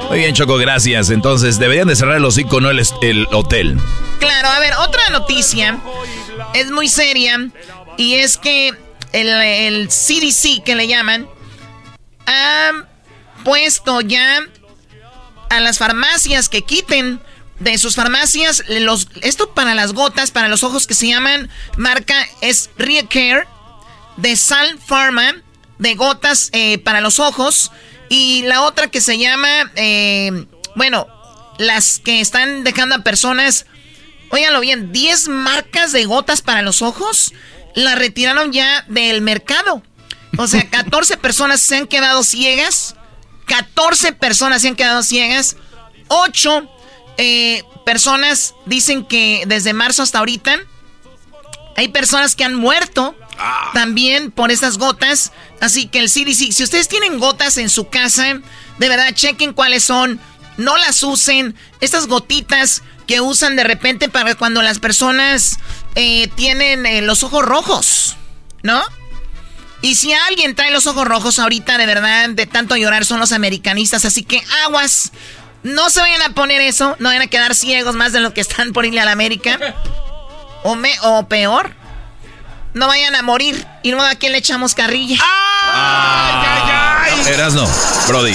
Muy 0.08 0.18
bien, 0.18 0.34
Choco, 0.34 0.56
gracias. 0.56 1.10
Entonces, 1.10 1.58
deberían 1.58 1.88
de 1.88 1.96
cerrar 1.96 2.16
el 2.16 2.24
hocico, 2.24 2.60
no 2.60 2.70
el, 2.70 2.82
el 3.02 3.26
hotel. 3.32 3.78
Claro, 4.18 4.48
a 4.48 4.58
ver, 4.60 4.74
otra 4.74 5.10
noticia 5.10 5.78
es 6.54 6.70
muy 6.70 6.88
seria 6.88 7.48
y 7.96 8.14
es 8.14 8.36
que 8.38 8.74
el, 9.12 9.28
el 9.28 9.88
CDC, 9.88 10.62
que 10.64 10.74
le 10.74 10.88
llaman, 10.88 11.28
ha 12.26 12.70
puesto 13.44 14.00
ya 14.00 14.40
a 15.50 15.60
las 15.60 15.78
farmacias 15.78 16.48
que 16.48 16.62
quiten 16.62 17.20
de 17.62 17.78
sus 17.78 17.94
farmacias 17.94 18.62
los 18.68 19.08
esto 19.20 19.54
para 19.54 19.74
las 19.74 19.92
gotas 19.92 20.30
para 20.30 20.48
los 20.48 20.62
ojos 20.62 20.86
que 20.86 20.94
se 20.94 21.08
llaman 21.08 21.50
marca 21.76 22.26
es 22.40 22.70
Reacare 22.76 23.46
de 24.16 24.36
Sal 24.36 24.78
Pharma 24.78 25.34
de 25.78 25.94
gotas 25.94 26.50
eh, 26.52 26.78
para 26.78 27.00
los 27.00 27.18
ojos 27.18 27.70
y 28.08 28.42
la 28.42 28.62
otra 28.62 28.88
que 28.88 29.00
se 29.00 29.18
llama 29.18 29.72
eh, 29.76 30.46
bueno 30.74 31.06
las 31.58 31.98
que 31.98 32.20
están 32.20 32.64
dejando 32.64 32.96
a 32.96 33.04
personas 33.04 33.66
óiganlo 34.30 34.60
bien 34.60 34.92
10 34.92 35.28
marcas 35.28 35.92
de 35.92 36.04
gotas 36.04 36.42
para 36.42 36.62
los 36.62 36.82
ojos 36.82 37.32
la 37.74 37.94
retiraron 37.94 38.52
ya 38.52 38.84
del 38.88 39.22
mercado 39.22 39.82
o 40.36 40.46
sea 40.46 40.64
14 40.70 41.16
personas 41.16 41.60
se 41.60 41.76
han 41.76 41.86
quedado 41.86 42.24
ciegas 42.24 42.96
14 43.46 44.12
personas 44.12 44.62
se 44.62 44.68
han 44.68 44.76
quedado 44.76 45.02
ciegas. 45.02 45.56
8 46.08 46.68
eh, 47.16 47.64
personas 47.84 48.54
dicen 48.66 49.04
que 49.04 49.44
desde 49.46 49.72
marzo 49.72 50.02
hasta 50.02 50.18
ahorita 50.18 50.58
hay 51.76 51.88
personas 51.88 52.36
que 52.36 52.44
han 52.44 52.54
muerto 52.54 53.14
también 53.72 54.30
por 54.30 54.50
esas 54.50 54.78
gotas. 54.78 55.32
Así 55.60 55.86
que 55.86 56.00
el 56.00 56.10
CDC, 56.10 56.52
si 56.52 56.62
ustedes 56.62 56.88
tienen 56.88 57.18
gotas 57.18 57.56
en 57.58 57.70
su 57.70 57.88
casa, 57.88 58.40
de 58.78 58.88
verdad 58.88 59.14
chequen 59.14 59.52
cuáles 59.52 59.84
son. 59.84 60.20
No 60.58 60.76
las 60.76 61.02
usen. 61.02 61.54
Estas 61.80 62.06
gotitas 62.06 62.82
que 63.06 63.20
usan 63.20 63.56
de 63.56 63.64
repente 63.64 64.08
para 64.08 64.34
cuando 64.34 64.62
las 64.62 64.78
personas 64.78 65.58
eh, 65.94 66.28
tienen 66.34 66.86
eh, 66.86 67.02
los 67.02 67.22
ojos 67.22 67.44
rojos, 67.44 68.16
¿no? 68.62 68.82
Y 69.80 69.96
si 69.96 70.12
alguien 70.12 70.54
trae 70.54 70.70
los 70.70 70.86
ojos 70.86 71.06
rojos 71.06 71.40
ahorita, 71.40 71.76
de 71.76 71.86
verdad, 71.86 72.28
de 72.28 72.46
tanto 72.46 72.76
llorar, 72.76 73.04
son 73.04 73.18
los 73.18 73.32
americanistas. 73.32 74.04
Así 74.04 74.22
que 74.22 74.40
aguas. 74.64 75.10
No 75.62 75.90
se 75.90 76.00
vayan 76.00 76.22
a 76.22 76.30
poner 76.30 76.60
eso. 76.60 76.96
No 76.98 77.08
vayan 77.08 77.22
a 77.22 77.26
quedar 77.28 77.54
ciegos 77.54 77.94
más 77.94 78.12
de 78.12 78.20
lo 78.20 78.34
que 78.34 78.40
están 78.40 78.72
por 78.72 78.84
irle 78.84 79.00
a 79.00 79.04
la 79.04 79.12
América. 79.12 79.58
O, 80.64 80.74
me, 80.74 80.92
o 81.02 81.28
peor. 81.28 81.74
No 82.74 82.86
vayan 82.86 83.14
a 83.14 83.22
morir. 83.22 83.66
Y 83.82 83.90
luego 83.90 84.06
a 84.06 84.14
quién 84.14 84.32
le 84.32 84.38
echamos 84.38 84.74
carrilla. 84.74 85.18
¡Ah! 85.22 87.02
¡Ay, 87.04 87.12
ay! 87.26 87.32
Eras 87.32 87.54
no, 87.54 87.66
Brody. 88.08 88.34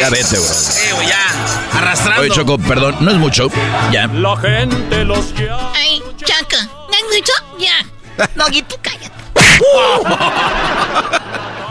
Ya 0.00 0.10
vete, 0.10 0.38
bro. 0.38 0.48
Sí, 0.48 0.88
ya. 1.06 1.78
Arrastrando. 1.78 2.22
Oye, 2.22 2.30
Choco, 2.30 2.58
perdón, 2.58 2.96
no 3.00 3.10
es 3.10 3.16
mucho. 3.16 3.48
Ya. 3.92 4.06
La 4.08 4.36
gente 4.36 5.04
los 5.04 5.32
llama. 5.34 5.72
Ay, 5.74 6.02
Chaca. 6.24 6.62
¿No 6.64 6.96
es 6.96 7.04
mucho? 7.16 7.32
Ya. 7.58 7.86
Doguito, 8.34 8.76
cállate. 8.82 9.12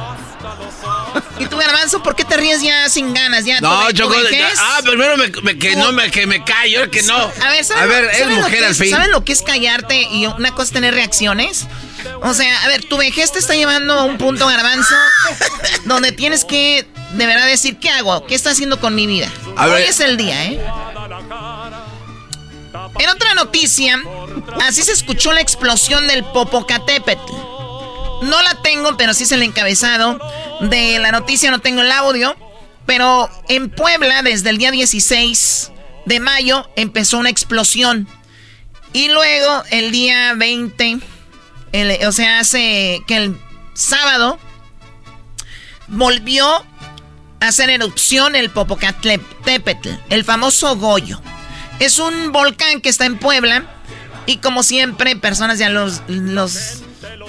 ¿Y 1.40 1.46
tú, 1.48 1.58
Garbanzo, 1.58 2.02
por 2.02 2.16
qué 2.16 2.24
te 2.24 2.38
ríes 2.38 2.62
ya 2.62 2.88
sin 2.90 3.14
ganas? 3.14 3.44
Ya, 3.46 3.60
no, 3.60 3.88
¿tu, 3.88 3.94
Choco. 3.94 4.16
ah, 4.58 4.80
primero 4.84 5.18
me, 5.18 5.28
me- 5.44 5.58
que 5.60 5.76
no 5.76 5.92
me, 5.92 6.10
que 6.10 6.26
me 6.28 6.44
callo, 6.44 6.90
que 6.90 7.02
no. 7.04 7.16
A 7.18 7.50
ver, 7.50 7.64
¿saben, 7.66 7.84
A 7.84 7.86
ver, 7.88 8.04
lo- 8.06 8.10
es 8.10 8.18
¿saben 8.20 8.36
lo 8.38 8.42
mujer 8.44 8.64
al 8.66 8.72
es- 8.72 8.78
fin. 8.78 8.90
¿Saben 8.92 9.12
lo 9.12 9.24
que 9.26 9.34
es 9.34 9.42
callarte 9.42 10.02
y 10.04 10.26
una 10.28 10.52
cosa 10.52 10.64
es 10.64 10.72
tener 10.72 10.94
reacciones? 10.94 11.66
O 12.22 12.34
sea, 12.34 12.64
a 12.64 12.68
ver, 12.70 12.84
tu 12.86 12.98
vejez 12.98 13.32
te 13.34 13.40
está 13.40 13.56
llevando 13.56 13.94
a 13.96 14.04
un 14.04 14.18
punto, 14.18 14.48
Garbanzo, 14.48 14.96
donde 15.86 16.12
tienes 16.12 16.46
que 16.46 16.86
de 17.12 17.26
verdad 17.26 17.48
decir, 17.48 17.78
¿qué 17.80 17.90
hago? 17.90 18.26
¿Qué 18.28 18.36
está 18.36 18.52
haciendo 18.52 18.80
con 18.80 18.96
mi 18.96 19.06
vida? 19.08 19.30
A 19.58 19.66
Hoy 19.66 19.72
ver. 19.74 19.82
es 19.90 20.00
el 20.00 20.16
día, 20.18 20.46
¿eh? 20.46 20.60
En 23.00 23.10
otra 23.10 23.34
noticia, 23.34 24.02
así 24.66 24.84
se 24.84 24.92
escuchó 24.94 25.34
la 25.34 25.42
explosión 25.42 26.08
del 26.08 26.24
Popocatépetl. 26.26 27.32
No 28.22 28.42
la 28.42 28.62
tengo, 28.62 28.98
pero 28.98 29.14
sí 29.14 29.24
es 29.24 29.32
el 29.32 29.44
encabezado 29.44 30.20
de 30.62 31.00
la 31.00 31.12
noticia, 31.12 31.52
no 31.52 31.60
tengo 31.60 31.82
el 31.82 31.92
audio. 31.92 32.36
Pero 32.86 33.30
en 33.50 33.70
Puebla, 33.70 34.22
desde 34.22 34.50
el 34.52 34.58
día 34.58 34.72
16 34.72 35.72
de 36.06 36.20
mayo, 36.20 36.70
empezó 36.76 37.18
una 37.18 37.30
explosión. 37.30 38.08
Y 38.94 39.10
luego, 39.10 39.64
el 39.72 39.92
día 39.92 40.34
20, 40.36 41.00
el- 41.72 42.06
o 42.08 42.12
sea, 42.12 42.40
hace 42.40 43.02
que 43.08 43.18
el 43.18 43.38
sábado, 43.74 44.40
volvió 45.88 46.48
a 47.42 47.48
hacer 47.48 47.70
erupción 47.70 48.36
el 48.36 48.50
Popocatépetl, 48.50 49.90
el 50.10 50.24
famoso 50.24 50.76
Goyo. 50.78 51.22
Es 51.80 52.00
un 52.00 52.32
volcán 52.32 52.82
que 52.82 52.90
está 52.90 53.06
en 53.06 53.18
Puebla. 53.18 53.66
Y 54.28 54.38
como 54.38 54.64
siempre, 54.64 55.16
personas 55.16 55.60
de 55.60 55.70
los, 55.70 56.02
los, 56.08 56.82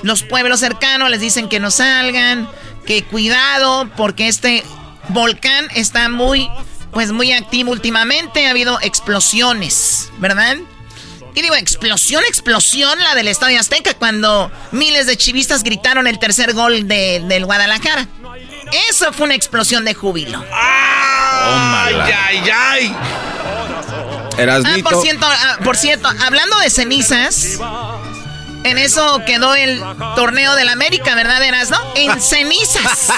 los 0.02 0.22
pueblos 0.22 0.60
cercanos 0.60 1.10
les 1.10 1.20
dicen 1.20 1.48
que 1.48 1.60
no 1.60 1.70
salgan, 1.70 2.48
que 2.86 3.04
cuidado, 3.04 3.88
porque 3.96 4.28
este 4.28 4.62
volcán 5.08 5.66
está 5.74 6.08
muy, 6.08 6.48
pues 6.92 7.12
muy 7.12 7.32
activo 7.32 7.72
últimamente. 7.72 8.46
Ha 8.46 8.50
habido 8.50 8.78
explosiones, 8.80 10.10
¿verdad? 10.18 10.56
Y 11.34 11.42
digo, 11.42 11.54
explosión, 11.54 12.22
explosión, 12.26 12.98
la 13.00 13.14
del 13.14 13.28
Estadio 13.28 13.60
Azteca, 13.60 13.92
cuando 13.94 14.50
miles 14.72 15.06
de 15.06 15.16
chivistas 15.18 15.62
gritaron 15.62 16.06
el 16.06 16.18
tercer 16.18 16.54
gol 16.54 16.88
de- 16.88 17.22
del 17.26 17.44
Guadalajara. 17.44 18.06
Eso 18.88 19.12
fue 19.12 19.26
una 19.26 19.34
explosión 19.34 19.84
de 19.84 19.92
júbilo. 19.94 20.42
Ay, 20.50 21.94
ay, 21.94 22.50
ay. 22.50 22.96
Ah, 24.66 24.76
por 24.82 25.02
cierto, 25.02 25.26
ah, 25.28 25.58
por 25.64 25.76
cierto, 25.76 26.08
hablando 26.24 26.58
de 26.58 26.70
cenizas, 26.70 27.58
en 28.66 28.78
eso 28.78 29.22
quedó 29.26 29.54
el 29.54 29.80
torneo 30.14 30.54
del 30.54 30.68
América, 30.68 31.14
¿verdad, 31.14 31.42
Erasno? 31.42 31.78
En 31.94 32.20
cenizas. 32.30 33.10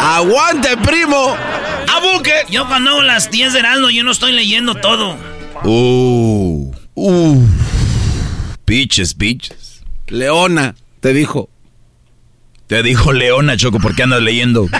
¡Aguante, 0.00 0.76
primo! 0.78 1.36
¡Abuque! 1.92 2.44
Yo 2.50 2.66
cuando 2.66 2.90
hago 2.90 3.02
las 3.02 3.30
10 3.30 3.52
de 3.52 3.58
Erasmo, 3.60 3.90
yo 3.90 4.04
no 4.04 4.12
estoy 4.12 4.32
leyendo 4.32 4.74
todo. 4.74 5.16
Uh, 5.64 6.72
uh. 6.94 7.46
Piches, 8.64 9.14
piches. 9.14 9.82
Leona, 10.06 10.74
te 11.00 11.12
dijo. 11.12 11.48
Te 12.66 12.82
dijo 12.82 13.12
Leona, 13.12 13.56
Choco, 13.56 13.78
¿por 13.78 13.94
qué 13.94 14.04
andas 14.04 14.22
leyendo? 14.22 14.66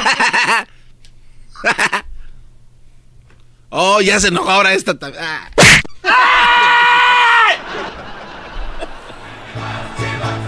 oh, 3.71 4.01
ya 4.01 4.19
se 4.19 4.29
enojó 4.29 4.51
ahora 4.51 4.75
esta 4.75 4.99
también. 4.99 5.23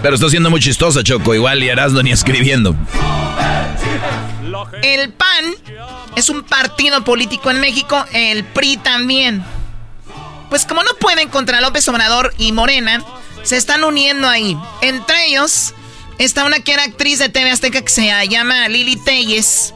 Pero 0.05 0.13
está 0.13 0.29
siendo 0.29 0.51
muy 0.51 0.59
chistosa, 0.59 1.01
Choco. 1.03 1.33
Igual 1.33 1.63
y 1.63 1.69
Erasmo 1.69 2.03
ni 2.03 2.11
escribiendo. 2.11 2.75
El 4.83 5.11
PAN 5.11 5.45
es 6.15 6.29
un 6.29 6.43
partido 6.43 7.03
político 7.03 7.49
en 7.49 7.59
México, 7.59 8.05
el 8.13 8.43
PRI 8.43 8.77
también. 8.77 9.43
Pues 10.51 10.67
como 10.67 10.83
no 10.83 10.91
pueden 10.99 11.27
contra 11.29 11.59
López 11.59 11.87
Obrador 11.87 12.35
y 12.37 12.51
Morena, 12.51 13.03
se 13.41 13.57
están 13.57 13.83
uniendo 13.83 14.29
ahí. 14.29 14.55
Entre 14.81 15.25
ellos 15.25 15.73
está 16.19 16.45
una 16.45 16.59
que 16.59 16.73
era 16.73 16.83
actriz 16.83 17.17
de 17.17 17.29
TV 17.29 17.49
Azteca 17.49 17.81
que 17.81 17.89
se 17.89 18.27
llama 18.27 18.67
Lili 18.67 18.97
Telles. 18.97 19.73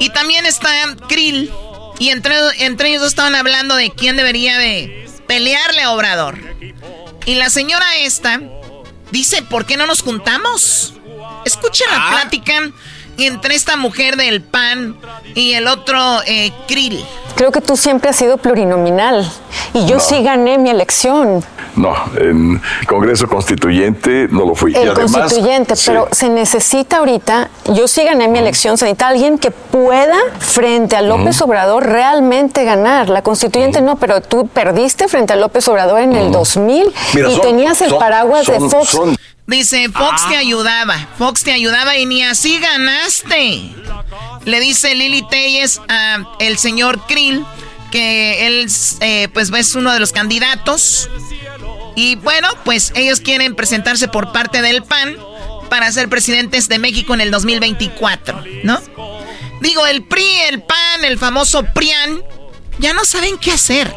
Y 0.00 0.10
también 0.10 0.44
está 0.44 0.70
Krill. 1.08 1.50
Y 1.98 2.10
entre, 2.10 2.34
entre 2.58 2.90
ellos 2.90 3.04
estaban 3.04 3.34
hablando 3.36 3.74
de 3.74 3.88
quién 3.88 4.18
debería 4.18 4.58
de 4.58 5.08
pelearle 5.26 5.80
a 5.80 5.92
Obrador. 5.92 6.38
Y 7.26 7.34
la 7.34 7.50
señora 7.50 7.96
esta 7.96 8.40
dice, 9.10 9.42
¿por 9.42 9.66
qué 9.66 9.76
no 9.76 9.86
nos 9.86 10.02
juntamos? 10.02 10.94
Escuchen 11.44 11.88
la 11.90 12.08
ah. 12.08 12.10
plática 12.10 12.70
entre 13.26 13.54
esta 13.54 13.76
mujer 13.76 14.16
del 14.16 14.40
PAN 14.42 14.96
y 15.34 15.52
el 15.52 15.66
otro 15.66 15.98
eh, 16.26 16.52
Krill. 16.66 17.04
Creo 17.36 17.52
que 17.52 17.60
tú 17.60 17.76
siempre 17.76 18.10
has 18.10 18.16
sido 18.16 18.36
plurinominal 18.36 19.30
y 19.72 19.86
yo 19.86 20.00
sí 20.00 20.22
gané 20.22 20.58
mi 20.58 20.70
elección. 20.70 21.42
No, 21.76 21.94
en 22.18 22.60
Congreso 22.86 23.28
Constituyente 23.28 24.28
no 24.30 24.44
lo 24.44 24.54
fui. 24.54 24.74
El 24.74 24.92
Constituyente, 24.92 25.74
pero 25.86 26.08
se 26.10 26.28
necesita 26.28 26.98
ahorita, 26.98 27.48
yo 27.72 27.88
sí 27.88 28.04
gané 28.04 28.28
mi 28.28 28.38
elección, 28.38 28.76
se 28.76 28.84
necesita 28.84 29.08
alguien 29.08 29.38
que 29.38 29.50
pueda 29.50 30.16
frente 30.38 30.96
a 30.96 31.02
López 31.02 31.40
Obrador 31.40 31.86
realmente 31.86 32.64
ganar. 32.64 33.08
La 33.08 33.22
Constituyente 33.22 33.80
no, 33.80 33.96
pero 33.96 34.20
tú 34.20 34.48
perdiste 34.48 35.08
frente 35.08 35.32
a 35.32 35.36
López 35.36 35.66
Obrador 35.68 36.00
en 36.00 36.16
el 36.16 36.32
2000 36.32 36.92
y 37.14 37.40
tenías 37.40 37.80
el 37.82 37.94
paraguas 37.94 38.46
de 38.46 38.60
Fox. 38.60 38.98
Dice, 39.50 39.88
Fox 39.88 40.28
te 40.28 40.36
ah. 40.36 40.38
ayudaba, 40.38 41.08
Fox 41.18 41.42
te 41.42 41.50
ayudaba 41.50 41.98
y 41.98 42.06
ni 42.06 42.22
así 42.22 42.60
ganaste. 42.60 43.74
Le 44.44 44.60
dice 44.60 44.94
Lili 44.94 45.26
Telles 45.28 45.80
a 45.88 46.36
el 46.38 46.56
señor 46.56 47.04
Krill 47.08 47.44
que 47.90 48.46
él 48.46 48.68
eh, 49.00 49.28
pues 49.34 49.50
es 49.52 49.74
uno 49.74 49.92
de 49.92 49.98
los 49.98 50.12
candidatos. 50.12 51.10
Y 51.96 52.14
bueno, 52.14 52.46
pues 52.64 52.92
ellos 52.94 53.20
quieren 53.20 53.56
presentarse 53.56 54.06
por 54.06 54.30
parte 54.30 54.62
del 54.62 54.84
PAN 54.84 55.16
para 55.68 55.90
ser 55.90 56.08
presidentes 56.08 56.68
de 56.68 56.78
México 56.78 57.12
en 57.14 57.20
el 57.20 57.32
2024, 57.32 58.44
¿no? 58.62 58.80
Digo, 59.60 59.84
el 59.84 60.04
PRI, 60.04 60.38
el 60.48 60.62
PAN, 60.62 61.04
el 61.04 61.18
famoso 61.18 61.64
PRIAN, 61.74 62.22
ya 62.78 62.92
no 62.92 63.04
saben 63.04 63.36
qué 63.36 63.50
hacer. 63.50 63.92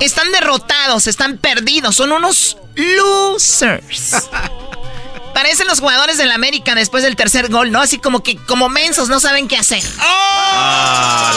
Están 0.00 0.30
derrotados, 0.32 1.06
están 1.06 1.38
perdidos, 1.38 1.96
son 1.96 2.12
unos 2.12 2.56
losers. 2.74 4.28
Parecen 5.34 5.66
los 5.68 5.80
jugadores 5.80 6.18
del 6.18 6.32
América 6.32 6.74
después 6.74 7.04
del 7.04 7.14
tercer 7.14 7.48
gol, 7.48 7.70
¿no? 7.70 7.80
Así 7.80 7.98
como 7.98 8.22
que 8.22 8.36
como 8.36 8.68
mensos 8.68 9.08
no 9.08 9.20
saben 9.20 9.46
qué 9.46 9.56
hacer. 9.56 9.82
¡Oh! 10.00 11.30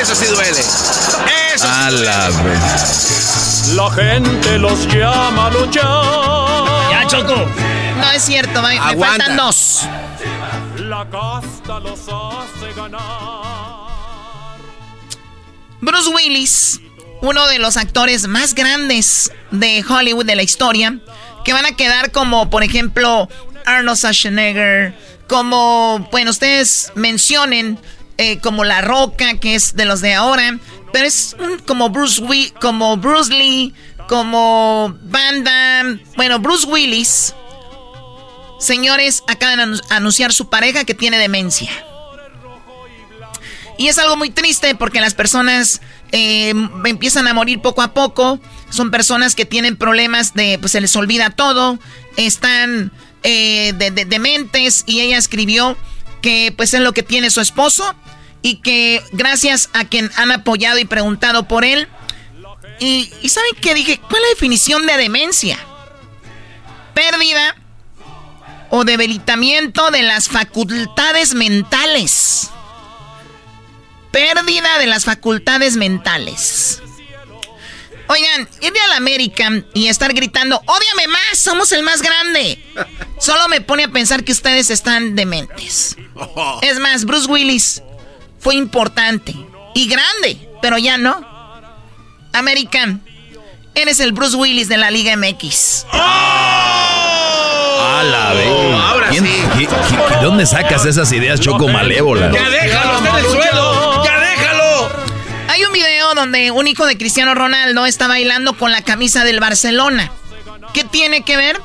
Eso 0.00 0.14
sí 0.14 0.26
duele. 0.26 0.60
Eso 1.54 1.68
a 1.68 1.90
la 1.90 2.30
La 3.74 3.90
gente 3.90 4.58
los 4.58 4.86
llama 4.86 5.46
a 5.46 5.50
luchar. 5.50 6.90
Ya, 6.92 7.06
Choco. 7.08 7.34
No 7.96 8.10
es 8.12 8.22
cierto, 8.22 8.62
me, 8.62 8.80
me 8.80 8.96
faltan 8.96 9.36
dos. 9.36 9.82
La 10.76 11.04
casta 11.10 11.80
los 11.80 12.00
hace 12.00 12.72
ganar. 12.76 13.82
Bruce 15.80 16.10
Willis 16.10 16.80
uno 17.22 17.46
de 17.46 17.58
los 17.58 17.76
actores 17.76 18.26
más 18.26 18.54
grandes 18.54 19.32
de 19.52 19.82
Hollywood 19.88 20.26
de 20.26 20.36
la 20.36 20.42
historia, 20.42 20.98
que 21.44 21.52
van 21.52 21.64
a 21.64 21.76
quedar 21.76 22.10
como, 22.10 22.50
por 22.50 22.64
ejemplo, 22.64 23.28
Arnold 23.64 23.96
Schwarzenegger, 23.96 24.94
como, 25.28 26.06
bueno, 26.10 26.32
ustedes 26.32 26.92
mencionen, 26.96 27.78
eh, 28.18 28.38
como 28.40 28.64
La 28.64 28.80
Roca, 28.82 29.38
que 29.38 29.54
es 29.54 29.74
de 29.76 29.84
los 29.84 30.00
de 30.00 30.14
ahora, 30.14 30.58
pero 30.92 31.06
es 31.06 31.36
como 31.66 31.90
Bruce, 31.90 32.52
como 32.60 32.96
Bruce 32.96 33.32
Lee, 33.32 33.72
como 34.08 34.94
Van 35.04 36.02
bueno, 36.16 36.40
Bruce 36.40 36.66
Willis. 36.66 37.34
Señores, 38.58 39.22
acaban 39.28 39.74
de 39.74 39.80
anunciar 39.90 40.32
su 40.32 40.50
pareja 40.50 40.84
que 40.84 40.94
tiene 40.94 41.18
demencia. 41.18 41.70
Y 43.78 43.88
es 43.88 43.98
algo 43.98 44.16
muy 44.16 44.30
triste 44.30 44.74
porque 44.74 45.00
las 45.00 45.14
personas 45.14 45.80
eh, 46.12 46.52
empiezan 46.84 47.26
a 47.26 47.34
morir 47.34 47.60
poco 47.60 47.82
a 47.82 47.94
poco. 47.94 48.38
Son 48.70 48.90
personas 48.90 49.34
que 49.34 49.46
tienen 49.46 49.76
problemas 49.76 50.34
de, 50.34 50.58
pues 50.58 50.72
se 50.72 50.80
les 50.80 50.94
olvida 50.94 51.30
todo. 51.30 51.78
Están 52.16 52.92
eh, 53.22 53.72
de, 53.76 53.90
dementes 53.90 54.84
y 54.86 55.00
ella 55.00 55.16
escribió 55.16 55.76
que 56.20 56.52
pues 56.56 56.74
es 56.74 56.80
lo 56.80 56.92
que 56.92 57.02
tiene 57.02 57.30
su 57.30 57.40
esposo 57.40 57.94
y 58.42 58.56
que 58.56 59.02
gracias 59.12 59.70
a 59.72 59.84
quien 59.86 60.10
han 60.16 60.30
apoyado 60.30 60.78
y 60.78 60.84
preguntado 60.84 61.48
por 61.48 61.64
él. 61.64 61.88
Y, 62.78 63.10
y 63.22 63.28
¿saben 63.30 63.52
qué 63.60 63.74
dije? 63.74 63.98
¿Cuál 63.98 64.22
es 64.22 64.28
la 64.28 64.34
definición 64.34 64.86
de 64.86 64.96
demencia? 64.98 65.58
Pérdida 66.94 67.56
o 68.68 68.84
debilitamiento 68.84 69.90
de 69.90 70.02
las 70.02 70.28
facultades 70.28 71.34
mentales 71.34 72.50
pérdida 74.12 74.78
de 74.78 74.86
las 74.86 75.04
facultades 75.04 75.76
mentales. 75.76 76.80
Oigan, 78.08 78.48
ir 78.60 78.72
a 78.84 78.88
la 78.88 78.96
América 78.96 79.48
y 79.74 79.86
estar 79.86 80.12
gritando, 80.12 80.60
¡Ódiame 80.66 81.08
más! 81.08 81.38
¡Somos 81.38 81.72
el 81.72 81.82
más 81.82 82.02
grande! 82.02 82.62
Solo 83.18 83.48
me 83.48 83.60
pone 83.62 83.84
a 83.84 83.88
pensar 83.88 84.22
que 84.22 84.32
ustedes 84.32 84.70
están 84.70 85.16
dementes. 85.16 85.96
Es 86.60 86.78
más, 86.78 87.04
Bruce 87.06 87.26
Willis 87.30 87.82
fue 88.38 88.54
importante 88.54 89.34
y 89.74 89.88
grande, 89.88 90.48
pero 90.60 90.76
ya 90.76 90.98
no. 90.98 91.26
American, 92.34 93.02
eres 93.74 94.00
el 94.00 94.12
Bruce 94.12 94.36
Willis 94.36 94.68
de 94.68 94.76
la 94.76 94.90
Liga 94.90 95.16
MX. 95.16 95.86
¡Oh! 95.92 95.98
A 97.82 98.02
la 98.04 98.32
vez. 98.34 98.46
Ahora 98.46 99.10
sí. 99.12 99.20
¿De 99.20 100.24
dónde 100.24 100.44
sacas 100.44 100.84
esas 100.84 101.10
ideas 101.12 101.40
choco 101.40 101.68
malévolas? 101.68 102.32
¡Ya 102.34 102.50
déjalo, 102.50 102.96
está 102.98 103.08
en 103.10 103.24
el 103.24 103.30
suelo! 103.30 103.91
Donde 106.14 106.50
un 106.50 106.68
hijo 106.68 106.86
de 106.86 106.98
Cristiano 106.98 107.34
Ronaldo 107.34 107.86
está 107.86 108.06
bailando 108.06 108.56
con 108.56 108.70
la 108.70 108.82
camisa 108.82 109.24
del 109.24 109.40
Barcelona. 109.40 110.12
¿Qué 110.74 110.84
tiene 110.84 111.22
que 111.22 111.36
ver? 111.36 111.60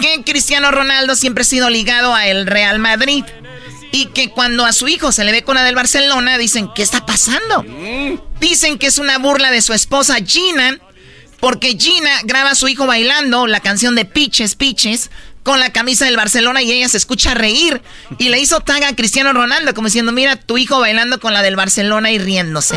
Que 0.00 0.22
Cristiano 0.24 0.70
Ronaldo 0.70 1.14
siempre 1.14 1.42
ha 1.42 1.44
sido 1.44 1.70
ligado 1.70 2.14
a 2.14 2.26
el 2.26 2.46
Real 2.46 2.78
Madrid. 2.78 3.24
Y 3.92 4.06
que 4.06 4.30
cuando 4.30 4.64
a 4.64 4.72
su 4.72 4.88
hijo 4.88 5.12
se 5.12 5.24
le 5.24 5.32
ve 5.32 5.42
con 5.42 5.54
la 5.54 5.64
del 5.64 5.74
Barcelona, 5.74 6.38
dicen, 6.38 6.70
¿qué 6.74 6.82
está 6.82 7.04
pasando? 7.04 7.64
Dicen 8.40 8.78
que 8.78 8.86
es 8.86 8.98
una 8.98 9.18
burla 9.18 9.50
de 9.50 9.60
su 9.60 9.74
esposa 9.74 10.16
Gina, 10.24 10.78
porque 11.38 11.76
Gina 11.78 12.20
graba 12.24 12.50
a 12.50 12.54
su 12.54 12.68
hijo 12.68 12.86
bailando 12.86 13.46
la 13.46 13.60
canción 13.60 13.94
de 13.94 14.06
Piches, 14.06 14.54
Piches, 14.54 15.10
con 15.42 15.60
la 15.60 15.70
camisa 15.72 16.04
del 16.04 16.16
Barcelona 16.16 16.62
y 16.62 16.72
ella 16.72 16.88
se 16.88 16.96
escucha 16.96 17.34
reír. 17.34 17.82
Y 18.18 18.28
le 18.28 18.40
hizo 18.40 18.60
tag 18.60 18.84
a 18.84 18.94
Cristiano 18.94 19.32
Ronaldo, 19.32 19.74
como 19.74 19.88
diciendo, 19.88 20.12
mira 20.12 20.36
tu 20.36 20.58
hijo 20.58 20.80
bailando 20.80 21.20
con 21.20 21.32
la 21.32 21.42
del 21.42 21.56
Barcelona 21.56 22.10
y 22.10 22.18
riéndose. 22.18 22.76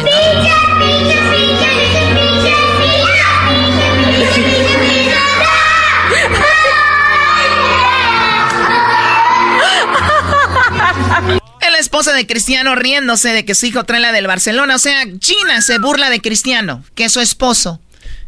Es 11.62 11.72
la 11.72 11.80
esposa 11.80 12.14
de 12.14 12.28
Cristiano 12.28 12.76
riéndose 12.76 13.30
de 13.30 13.46
que 13.46 13.56
su 13.56 13.66
hijo 13.66 13.84
trae 13.84 14.00
la 14.00 14.12
del 14.12 14.28
Barcelona. 14.28 14.76
O 14.76 14.80
sea, 14.80 15.04
Gina 15.22 15.62
se 15.62 15.80
burla 15.80 16.10
de 16.10 16.22
Cristiano, 16.22 16.84
que 16.96 17.06
es 17.06 17.12
su 17.12 17.20
esposo. 17.20 17.80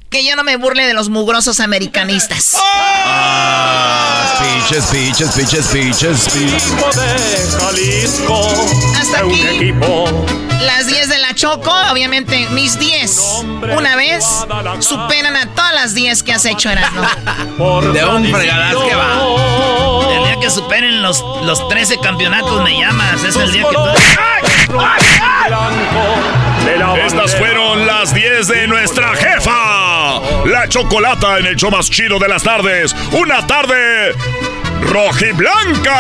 Que 0.10 0.26
yo 0.26 0.36
no 0.36 0.44
me 0.44 0.56
burle 0.58 0.86
de 0.86 0.94
los 0.94 1.10
mugrosos 1.10 1.60
americanistas. 1.60 2.56
Ah, 3.10 4.38
Piches, 4.40 4.86
piches, 4.88 5.30
piches, 5.32 5.68
piches, 5.68 6.26
de 6.26 7.58
Jalisco. 7.58 8.42
Hasta 9.00 9.20
aquí. 9.20 9.74
Las 10.62 10.88
10 10.88 11.10
de 11.10 11.18
la 11.20 11.34
Choco, 11.34 11.72
obviamente 11.92 12.48
mis 12.52 12.78
10. 12.78 13.20
Una 13.78 13.96
vez 13.96 14.26
superan 14.80 15.38
a 15.38 15.48
todas 15.56 15.74
las 15.74 15.94
10 15.96 16.22
que 16.24 16.34
has 16.34 16.44
hecho, 16.46 16.70
Erasmo. 16.70 17.02
De 17.94 18.06
un 18.06 18.26
fregadaz 18.26 18.76
que 18.76 18.96
va. 18.96 20.14
El 20.14 20.24
día 20.26 20.40
que 20.42 20.50
superen 20.50 21.02
los, 21.02 21.24
los 21.44 21.68
13 21.70 22.00
campeonatos 22.00 22.62
me 22.64 22.78
llamas. 22.78 23.24
Es 23.24 23.36
el 23.38 23.52
día 23.54 23.64
que 23.64 23.76
tú... 23.76 23.80
Estas 26.68 27.34
fueron 27.38 27.88
las 27.88 28.14
10 28.14 28.48
de 28.50 28.68
nuestra 28.68 29.16
jefa. 29.16 30.20
La 30.46 30.68
chocolata 30.68 31.40
en 31.40 31.46
el 31.46 31.56
show 31.56 31.72
más 31.72 31.90
chido 31.90 32.20
de 32.20 32.28
las 32.28 32.44
tardes. 32.44 32.94
Una 33.18 33.48
tarde 33.48 34.12
rojiblanca. 34.82 35.96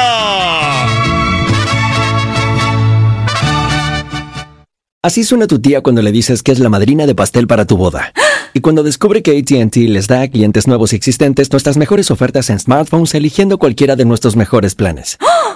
Así 5.01 5.23
suena 5.23 5.47
tu 5.47 5.61
tía 5.61 5.81
cuando 5.81 6.01
le 6.01 6.11
dices 6.11 6.43
que 6.43 6.51
es 6.51 6.59
la 6.59 6.67
madrina 6.67 7.05
de 7.05 7.15
pastel 7.15 7.47
para 7.47 7.63
tu 7.63 7.77
boda. 7.77 8.11
Y 8.53 8.59
cuando 8.59 8.83
descubre 8.83 9.23
que 9.23 9.37
ATT 9.37 9.75
les 9.87 10.07
da 10.07 10.23
a 10.23 10.27
clientes 10.27 10.67
nuevos 10.67 10.91
y 10.91 10.97
existentes 10.97 11.49
nuestras 11.51 11.77
mejores 11.77 12.11
ofertas 12.11 12.49
en 12.49 12.59
smartphones 12.59 13.15
eligiendo 13.15 13.57
cualquiera 13.57 13.95
de 13.95 14.03
nuestros 14.03 14.35
mejores 14.35 14.75
planes. 14.75 15.17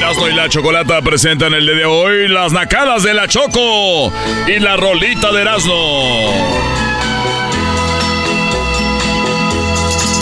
Erasmo 0.00 0.28
y 0.28 0.32
la 0.32 0.48
Chocolata 0.48 1.02
presentan 1.02 1.52
el 1.52 1.66
día 1.66 1.74
de 1.74 1.84
hoy 1.84 2.26
las 2.28 2.52
nacadas 2.52 3.02
de 3.02 3.12
la 3.12 3.28
Choco 3.28 4.10
y 4.46 4.58
la 4.58 4.74
rolita 4.78 5.30
de 5.30 5.42
Erasmo. 5.42 6.32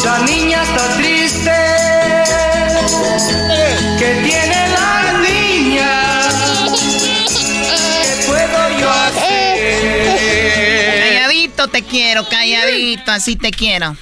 La 0.04 0.18
niña 0.26 0.64
está 0.64 0.96
triste. 0.96 1.52
¿Qué 4.00 4.20
tiene 4.24 4.68
la 4.72 5.12
niña? 5.22 6.02
¿Qué 8.02 8.26
puedo 8.26 8.80
yo 8.80 8.90
hacer? 8.90 10.18
Calladito 11.04 11.68
te 11.68 11.82
quiero, 11.84 12.24
calladito, 12.28 13.12
así 13.12 13.36
te 13.36 13.52
quiero. 13.52 13.96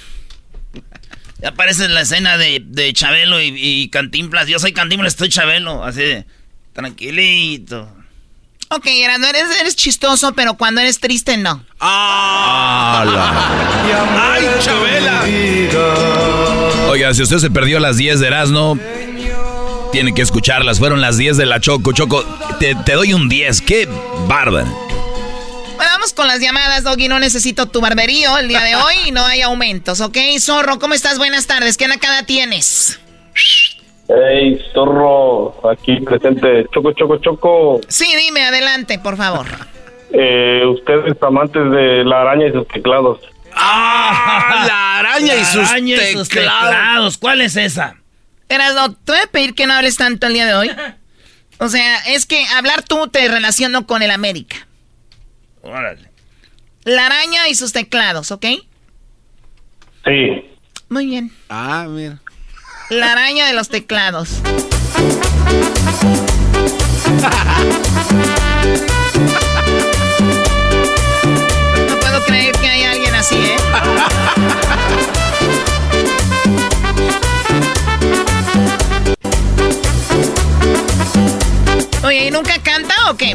Ya 1.41 1.49
aparece 1.51 1.85
en 1.85 1.95
la 1.95 2.01
escena 2.03 2.39
de, 2.39 2.63
de 2.65 2.93
Chabelo 2.93 3.41
y, 3.41 3.53
y 3.55 3.89
Cantinflas. 3.91 4.49
Yo 4.49 4.59
soy 4.59 4.73
Cantinflas, 4.73 5.13
estoy 5.13 5.29
Chabelo. 5.29 5.85
Así 5.85 6.01
de, 6.01 6.25
tranquilito. 6.73 7.89
Ok, 8.69 8.87
Erasmo, 8.87 9.27
eres, 9.27 9.45
eres 9.61 9.77
chistoso, 9.77 10.33
pero 10.35 10.55
cuando 10.55 10.81
eres 10.81 10.99
triste, 10.99 11.37
no. 11.37 11.65
¡Ay, 11.79 13.09
Chabela! 14.61 15.23
Oiga, 16.89 17.15
si 17.15 17.23
usted 17.23 17.39
se 17.39 17.51
perdió 17.51 17.79
las 17.79 17.97
10 17.97 18.19
de 18.19 18.27
Erasmo, 18.27 18.77
tiene 19.93 20.15
que 20.15 20.23
escucharlas. 20.23 20.81
Fueron 20.81 21.01
las 21.01 21.17
10 21.17 21.37
de 21.37 21.47
la 21.47 21.61
Choco. 21.61 21.93
Choco, 21.93 22.25
te, 22.59 22.75
te 22.75 22.95
doy 22.95 23.13
un 23.13 23.29
10. 23.29 23.61
¡Qué 23.61 23.89
bárbaro! 24.27 24.86
Vamos 26.07 26.15
con 26.15 26.29
las 26.29 26.39
llamadas, 26.39 26.85
Doggy. 26.85 27.09
No 27.09 27.19
necesito 27.19 27.67
tu 27.67 27.81
barberío 27.81 28.39
el 28.39 28.47
día 28.47 28.63
de 28.63 28.77
hoy 28.77 28.95
y 29.09 29.11
no 29.11 29.27
hay 29.27 29.43
aumentos, 29.43 30.01
¿ok? 30.01 30.17
Zorro, 30.39 30.79
¿cómo 30.79 30.95
estás? 30.95 31.19
Buenas 31.19 31.49
tardes. 31.49 31.77
¿Qué 31.77 31.89
nacada 31.89 32.23
tienes? 32.23 33.01
Hey, 34.07 34.57
zorro, 34.73 35.69
aquí 35.69 35.99
presente. 36.03 36.67
Choco, 36.73 36.93
choco, 36.93 37.19
choco. 37.19 37.81
Sí, 37.89 38.07
dime, 38.25 38.45
adelante, 38.45 39.01
por 39.01 39.17
favor. 39.17 39.47
Eh, 40.13 40.63
ustedes 40.69 41.21
amantes 41.21 41.73
de 41.73 42.05
la 42.05 42.21
araña 42.21 42.47
y 42.47 42.53
sus 42.53 42.69
teclados. 42.69 43.19
¡Ah! 43.57 44.63
La 44.65 44.99
araña 45.01 45.35
y 45.35 45.45
sus 45.45 45.69
araña 45.69 45.97
y 45.97 46.13
sus 46.13 46.29
teclados. 46.29 46.71
teclados. 46.71 47.19
¿Cuál 47.19 47.41
es 47.41 47.57
esa? 47.57 47.97
Erasmo, 48.49 48.93
te 48.93 49.11
voy 49.11 49.21
a 49.25 49.27
pedir 49.27 49.57
que 49.57 49.67
no 49.67 49.73
hables 49.73 49.97
tanto 49.97 50.29
el 50.29 50.35
día 50.35 50.47
de 50.47 50.55
hoy. 50.55 50.71
O 51.59 51.69
sea, 51.69 51.97
es 52.07 52.27
que 52.27 52.47
hablar 52.55 52.85
tú 52.85 53.09
te 53.09 53.27
relaciono 53.27 53.89
con 53.89 54.03
el 54.03 54.13
América. 54.13 54.69
Órale. 55.67 56.11
La 56.85 57.07
araña 57.07 57.49
y 57.49 57.57
sus 57.57 57.73
teclados, 57.73 58.31
¿ok? 58.31 58.47
Sí. 60.05 60.45
Muy 60.89 61.07
bien. 61.07 61.33
Ah, 61.49 61.87
mira. 61.89 62.21
La 62.91 63.13
araña 63.13 63.47
de 63.49 63.53
los 63.53 63.69
teclados. 63.69 64.41
No 71.89 71.99
puedo 71.99 72.25
creer 72.25 72.53
que 72.61 72.69
haya 72.69 72.93
alguien 72.93 73.15
así, 73.15 73.37
¿eh? 73.37 73.57
Oye, 82.05 82.27
¿y 82.29 82.31
nunca 82.31 82.63
canta 82.63 82.95
o 83.11 83.17
qué? 83.17 83.35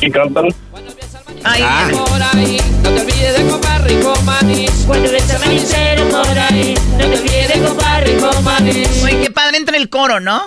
¿Sí 0.00 0.10
cantan? 0.10 0.48
Ay, 1.44 1.62
Por 1.92 2.22
ahí, 2.22 2.60
no 2.82 2.90
te 2.90 3.00
olvides 3.00 3.38
de 3.38 3.50
comprar 3.50 3.84
rico 3.84 4.14
manis. 4.24 4.70
Cuando 4.86 5.10
ves 5.10 5.30
a 5.34 5.38
manicero 5.38 6.08
por 6.08 6.38
ahí, 6.38 6.74
no 6.92 6.98
te 6.98 7.18
olvides 7.18 7.48
de 7.48 7.62
comprar 7.66 8.04
rico 8.06 8.42
manis. 8.42 9.02
Oye, 9.02 9.20
qué 9.22 9.30
padre 9.30 9.56
entra 9.56 9.76
el 9.76 9.88
coro, 9.88 10.20
¿no? 10.20 10.42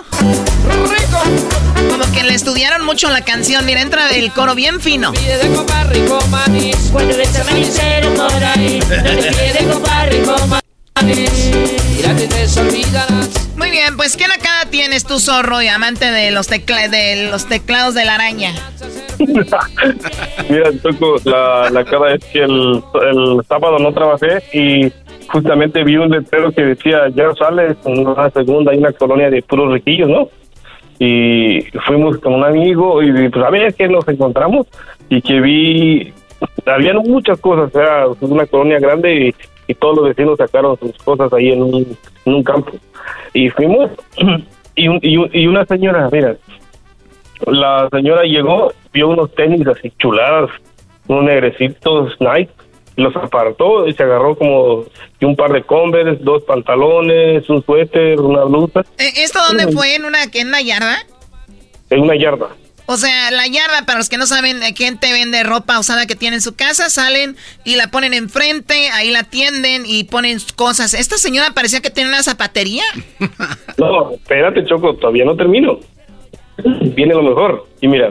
Como 1.90 2.12
que 2.12 2.24
le 2.24 2.34
estudiaron 2.34 2.84
mucho 2.84 3.10
la 3.10 3.22
canción. 3.22 3.64
Mira, 3.66 3.80
entra 3.82 4.10
el 4.10 4.32
coro 4.32 4.54
bien 4.54 4.80
fino. 4.80 5.10
olvides 5.10 5.42
de 5.42 5.54
comprar 5.54 5.88
rico 5.88 6.18
manis. 6.30 6.76
Cuando 6.92 7.16
ves 7.16 7.36
a 7.38 7.44
manicero 7.44 8.14
por 8.14 8.44
ahí, 8.44 8.80
no 8.80 8.86
te 8.88 9.28
olvides 9.28 9.54
de 9.54 9.66
comprar 9.66 10.08
rico 10.12 10.46
manis. 10.46 10.61
Muy 13.56 13.70
bien, 13.70 13.96
pues 13.96 14.16
¿qué 14.16 14.26
nacada 14.28 14.70
tienes 14.70 15.04
tú, 15.04 15.18
zorro 15.18 15.62
y 15.62 15.68
amante 15.68 16.10
de 16.10 16.30
los, 16.30 16.46
tecla 16.46 16.88
de 16.88 17.28
los 17.30 17.48
teclados 17.48 17.94
de 17.94 18.04
la 18.04 18.14
araña? 18.14 18.52
Mira, 19.18 20.70
Choco, 20.82 21.16
la, 21.24 21.70
la 21.70 21.84
cara 21.84 22.14
es 22.14 22.24
que 22.26 22.40
el, 22.40 22.82
el 23.02 23.40
sábado 23.48 23.78
no 23.78 23.92
trabajé 23.92 24.42
y 24.52 24.92
justamente 25.28 25.84
vi 25.84 25.96
un 25.96 26.10
letrero 26.10 26.52
que 26.52 26.62
decía, 26.62 27.08
ya 27.14 27.32
sales 27.34 27.76
en 27.84 28.06
una 28.06 28.30
segunda, 28.30 28.72
hay 28.72 28.78
una 28.78 28.92
colonia 28.92 29.30
de 29.30 29.42
puros 29.42 29.72
riquillos, 29.72 30.08
¿no? 30.08 30.28
Y 30.98 31.62
fuimos 31.86 32.18
con 32.18 32.34
un 32.34 32.44
amigo 32.44 33.02
y 33.02 33.28
pues 33.28 33.44
a 33.44 33.50
ver 33.50 33.74
qué 33.74 33.88
nos 33.88 34.06
encontramos 34.06 34.66
y 35.08 35.20
que 35.22 35.40
vi, 35.40 36.12
habían 36.66 36.98
muchas 36.98 37.40
cosas, 37.40 37.74
o 37.74 37.78
sea, 37.78 38.06
una 38.20 38.46
colonia 38.46 38.78
grande 38.78 39.28
y, 39.28 39.34
y 39.68 39.74
todos 39.74 39.96
los 39.96 40.08
vecinos 40.08 40.38
sacaron 40.38 40.78
sus 40.78 40.92
cosas 41.04 41.32
ahí 41.32 41.50
en 41.52 41.62
un, 41.62 41.96
en 42.24 42.34
un 42.34 42.42
campo. 42.42 42.72
Y 43.34 43.48
fuimos 43.50 43.90
y, 44.74 44.88
un- 44.88 44.98
y, 45.02 45.16
un- 45.16 45.30
y 45.32 45.46
una 45.46 45.64
señora, 45.66 46.08
mira, 46.12 46.36
la 47.46 47.88
señora 47.90 48.22
llegó, 48.22 48.72
vio 48.92 49.08
unos 49.08 49.34
tenis 49.34 49.66
así 49.66 49.92
chuladas, 49.98 50.50
unos 51.08 51.24
negrecitos 51.24 52.14
Nike, 52.20 52.50
los 52.96 53.14
apartó 53.16 53.86
y 53.88 53.92
se 53.94 54.02
agarró 54.02 54.36
como 54.36 54.84
un 55.22 55.36
par 55.36 55.52
de 55.52 55.62
Converse, 55.62 56.22
dos 56.22 56.42
pantalones, 56.44 57.48
un 57.48 57.64
suéter, 57.64 58.20
una 58.20 58.44
blusa. 58.44 58.80
Eh, 58.98 59.12
¿Esto 59.16 59.38
dónde 59.48 59.72
fue? 59.72 59.94
¿En 59.96 60.04
una, 60.04 60.18
en 60.32 60.48
una 60.48 60.60
yarda? 60.60 60.98
En 61.90 62.00
una 62.00 62.14
yarda. 62.16 62.48
O 62.86 62.96
sea, 62.96 63.30
la 63.30 63.46
yarda, 63.46 63.86
para 63.86 63.98
los 63.98 64.08
que 64.08 64.18
no 64.18 64.26
saben, 64.26 64.60
quién 64.74 64.98
te 64.98 65.12
vende 65.12 65.42
ropa 65.44 65.78
usada 65.78 66.06
que 66.06 66.16
tiene 66.16 66.36
en 66.36 66.42
su 66.42 66.56
casa, 66.56 66.90
salen 66.90 67.36
y 67.64 67.76
la 67.76 67.88
ponen 67.88 68.12
enfrente, 68.14 68.90
ahí 68.92 69.10
la 69.10 69.20
atienden 69.20 69.84
y 69.86 70.04
ponen 70.04 70.38
cosas. 70.56 70.94
¿Esta 70.94 71.16
señora 71.16 71.52
parecía 71.54 71.80
que 71.80 71.90
tiene 71.90 72.10
una 72.10 72.22
zapatería? 72.22 72.84
No, 73.78 74.12
espérate, 74.12 74.64
Choco, 74.66 74.94
todavía 74.96 75.24
no 75.24 75.34
termino. 75.34 75.80
Viene 76.94 77.14
lo 77.14 77.22
mejor. 77.22 77.66
Y 77.80 77.88
mira, 77.88 78.10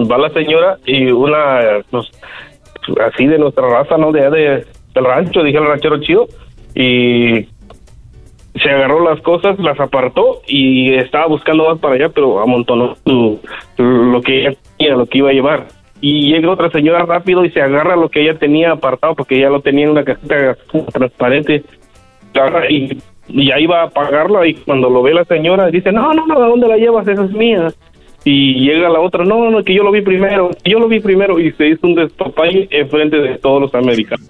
va 0.00 0.18
la 0.18 0.30
señora 0.30 0.76
y 0.84 1.10
una, 1.10 1.82
pues, 1.90 2.08
así 3.00 3.26
de 3.26 3.38
nuestra 3.38 3.68
raza, 3.68 3.96
¿no? 3.96 4.12
De, 4.12 4.28
de 4.28 4.66
del 4.94 5.04
rancho, 5.04 5.42
dije 5.42 5.58
el 5.58 5.66
ranchero 5.66 6.00
chido, 6.00 6.28
y 6.74 7.48
se 8.54 8.70
agarró 8.70 9.02
las 9.02 9.20
cosas, 9.22 9.58
las 9.58 9.78
apartó 9.80 10.42
y 10.46 10.94
estaba 10.94 11.26
buscando 11.26 11.68
más 11.68 11.78
para 11.78 11.94
allá, 11.94 12.08
pero 12.10 12.40
amontonó 12.40 12.94
lo 13.04 14.20
que 14.22 14.40
ella 14.40 14.56
tenía, 14.76 14.96
lo 14.96 15.06
que 15.06 15.18
iba 15.18 15.30
a 15.30 15.34
llevar. 15.34 15.66
Y 16.00 16.32
llega 16.32 16.50
otra 16.50 16.70
señora 16.70 17.06
rápido 17.06 17.44
y 17.44 17.50
se 17.50 17.62
agarra 17.62 17.96
lo 17.96 18.08
que 18.08 18.22
ella 18.22 18.38
tenía 18.38 18.72
apartado, 18.72 19.14
porque 19.14 19.36
ella 19.36 19.50
lo 19.50 19.60
tenía 19.60 19.84
en 19.84 19.92
una 19.92 20.04
cajita 20.04 20.56
transparente. 20.92 21.62
Y, 22.68 22.98
y 23.28 23.50
ahí 23.52 23.66
va 23.66 23.84
a 23.84 23.90
pagarla 23.90 24.46
y 24.46 24.54
cuando 24.54 24.90
lo 24.90 25.02
ve 25.02 25.14
la 25.14 25.24
señora 25.24 25.70
dice, 25.70 25.92
no, 25.92 26.12
no, 26.12 26.26
no, 26.26 26.42
¿a 26.42 26.48
dónde 26.48 26.68
la 26.68 26.76
llevas? 26.76 27.06
Esa 27.06 27.24
es 27.24 27.32
mía. 27.32 27.68
Y 28.24 28.60
llega 28.60 28.88
la 28.88 29.00
otra, 29.00 29.24
no, 29.24 29.50
no, 29.50 29.62
que 29.64 29.74
yo 29.74 29.82
lo 29.82 29.90
vi 29.90 30.00
primero, 30.00 30.50
yo 30.64 30.78
lo 30.78 30.88
vi 30.88 31.00
primero 31.00 31.40
y 31.40 31.52
se 31.52 31.68
hizo 31.68 31.86
un 31.86 31.98
en 31.98 32.68
enfrente 32.70 33.16
de 33.16 33.38
todos 33.38 33.62
los 33.62 33.74
americanos. 33.74 34.28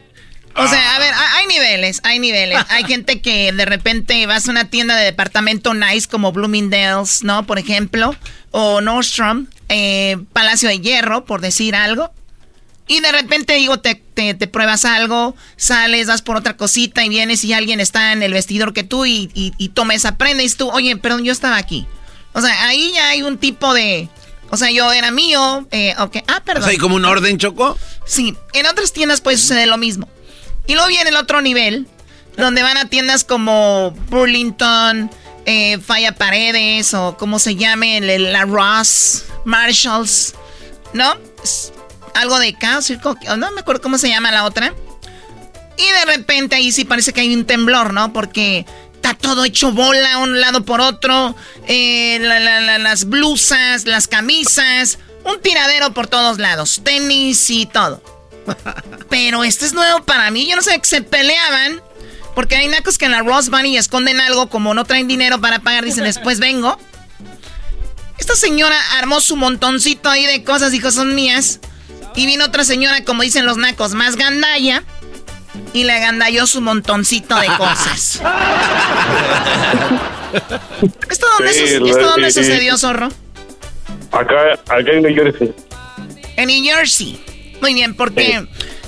O 0.54 0.68
sea, 0.68 0.96
a 0.96 0.98
ver, 0.98 1.12
hay 1.14 1.46
niveles, 1.46 2.00
hay 2.04 2.18
niveles. 2.18 2.58
Hay 2.68 2.84
gente 2.84 3.20
que 3.20 3.52
de 3.52 3.64
repente 3.64 4.26
vas 4.26 4.48
a 4.48 4.50
una 4.50 4.68
tienda 4.68 4.96
de 4.96 5.04
departamento 5.04 5.74
nice 5.74 6.08
como 6.08 6.32
Bloomingdale's, 6.32 7.22
¿no? 7.22 7.46
Por 7.46 7.58
ejemplo, 7.58 8.14
o 8.50 8.80
Nordstrom, 8.80 9.46
eh, 9.68 10.18
Palacio 10.32 10.68
de 10.68 10.80
Hierro, 10.80 11.24
por 11.24 11.40
decir 11.40 11.74
algo. 11.74 12.12
Y 12.88 13.00
de 13.00 13.12
repente, 13.12 13.54
digo, 13.54 13.80
te, 13.80 13.94
te, 13.94 14.34
pruebas 14.48 14.84
algo, 14.84 15.36
sales, 15.56 16.08
vas 16.08 16.20
por 16.20 16.36
otra 16.36 16.56
cosita 16.56 17.04
y 17.04 17.08
vienes 17.08 17.44
y 17.44 17.52
alguien 17.52 17.80
está 17.80 18.12
en 18.12 18.22
el 18.22 18.32
vestidor 18.32 18.74
que 18.74 18.82
tú 18.82 19.06
y, 19.06 19.30
y, 19.34 19.68
toma 19.70 19.94
esa 19.94 20.16
prenda 20.18 20.42
y 20.42 20.50
tú, 20.50 20.68
oye, 20.68 20.96
perdón, 20.96 21.24
yo 21.24 21.32
estaba 21.32 21.56
aquí. 21.56 21.86
O 22.32 22.40
sea, 22.40 22.66
ahí 22.66 22.92
ya 22.94 23.08
hay 23.08 23.22
un 23.22 23.38
tipo 23.38 23.72
de... 23.72 24.08
O 24.50 24.56
sea, 24.58 24.70
yo 24.70 24.92
era 24.92 25.10
mío, 25.10 25.66
eh, 25.70 25.94
ok, 25.98 26.18
ah, 26.26 26.42
perdón. 26.44 26.68
¿Hay 26.68 26.76
como 26.76 26.96
un 26.96 27.06
orden, 27.06 27.38
Choco? 27.38 27.78
Sí, 28.04 28.36
en 28.52 28.66
otras 28.66 28.92
tiendas 28.92 29.22
puede 29.22 29.38
suceder 29.38 29.68
lo 29.68 29.78
mismo. 29.78 30.08
Y 30.66 30.74
luego 30.74 30.88
viene 30.88 31.10
el 31.10 31.16
otro 31.16 31.40
nivel, 31.40 31.86
donde 32.36 32.62
van 32.62 32.76
a 32.76 32.88
tiendas 32.88 33.24
como 33.24 33.90
Burlington, 34.08 35.10
eh, 35.44 35.78
Falla 35.78 36.14
Paredes 36.14 36.94
o 36.94 37.16
como 37.16 37.38
se 37.38 37.56
llame, 37.56 38.00
la 38.00 38.42
Ross, 38.42 39.24
Marshalls, 39.44 40.34
¿no? 40.92 41.14
Algo 42.14 42.38
de 42.38 42.54
caos, 42.54 42.92
no 43.36 43.50
me 43.52 43.60
acuerdo 43.60 43.82
cómo 43.82 43.98
se 43.98 44.08
llama 44.08 44.30
la 44.30 44.44
otra. 44.44 44.74
Y 45.76 45.90
de 45.90 46.04
repente 46.16 46.56
ahí 46.56 46.70
sí 46.70 46.84
parece 46.84 47.12
que 47.12 47.22
hay 47.22 47.34
un 47.34 47.44
temblor, 47.44 47.92
¿no? 47.92 48.12
Porque 48.12 48.66
está 48.94 49.14
todo 49.14 49.44
hecho 49.44 49.72
bola 49.72 50.18
un 50.18 50.40
lado 50.40 50.64
por 50.64 50.80
otro, 50.80 51.34
eh, 51.66 52.18
las 52.20 53.06
blusas, 53.06 53.86
las 53.86 54.06
camisas, 54.06 54.98
un 55.24 55.40
tiradero 55.40 55.92
por 55.92 56.06
todos 56.06 56.38
lados, 56.38 56.82
tenis 56.84 57.50
y 57.50 57.66
todo. 57.66 58.11
Pero 59.08 59.44
este 59.44 59.66
es 59.66 59.72
nuevo 59.72 60.02
para 60.04 60.30
mí. 60.30 60.48
Yo 60.48 60.56
no 60.56 60.62
sé 60.62 60.78
que 60.78 60.86
se 60.86 61.02
peleaban. 61.02 61.80
Porque 62.34 62.56
hay 62.56 62.66
nacos 62.68 62.96
que 62.98 63.04
en 63.04 63.12
la 63.12 63.20
Ross 63.20 63.50
Bunny 63.50 63.76
esconden 63.76 64.18
algo, 64.20 64.48
como 64.48 64.72
no 64.74 64.84
traen 64.84 65.06
dinero 65.06 65.40
para 65.40 65.58
pagar, 65.58 65.84
dicen 65.84 66.04
después 66.04 66.40
vengo. 66.40 66.78
Esta 68.18 68.34
señora 68.36 68.76
armó 68.98 69.20
su 69.20 69.36
montoncito 69.36 70.08
ahí 70.08 70.24
de 70.26 70.42
cosas, 70.44 70.72
dijo, 70.72 70.90
son 70.90 71.14
mías. 71.14 71.60
Y 72.14 72.26
vino 72.26 72.44
otra 72.44 72.64
señora, 72.64 73.04
como 73.04 73.22
dicen 73.22 73.44
los 73.46 73.56
nacos, 73.56 73.94
más 73.94 74.16
gandalla. 74.16 74.82
Y 75.74 75.84
le 75.84 75.98
gandalló 76.00 76.46
su 76.46 76.60
montoncito 76.62 77.34
de 77.36 77.48
cosas. 77.58 78.22
¿Esto 81.10 81.26
dónde, 81.38 82.30
sucedió, 82.32 82.78
zorro? 82.78 83.08
Acá, 84.10 84.52
acá 84.68 84.92
en 84.92 85.02
New 85.02 85.14
Jersey. 85.14 85.54
En 86.36 86.46
New 86.46 86.64
Jersey. 86.64 87.22
Muy 87.62 87.74
bien, 87.74 87.94
porque 87.94 88.44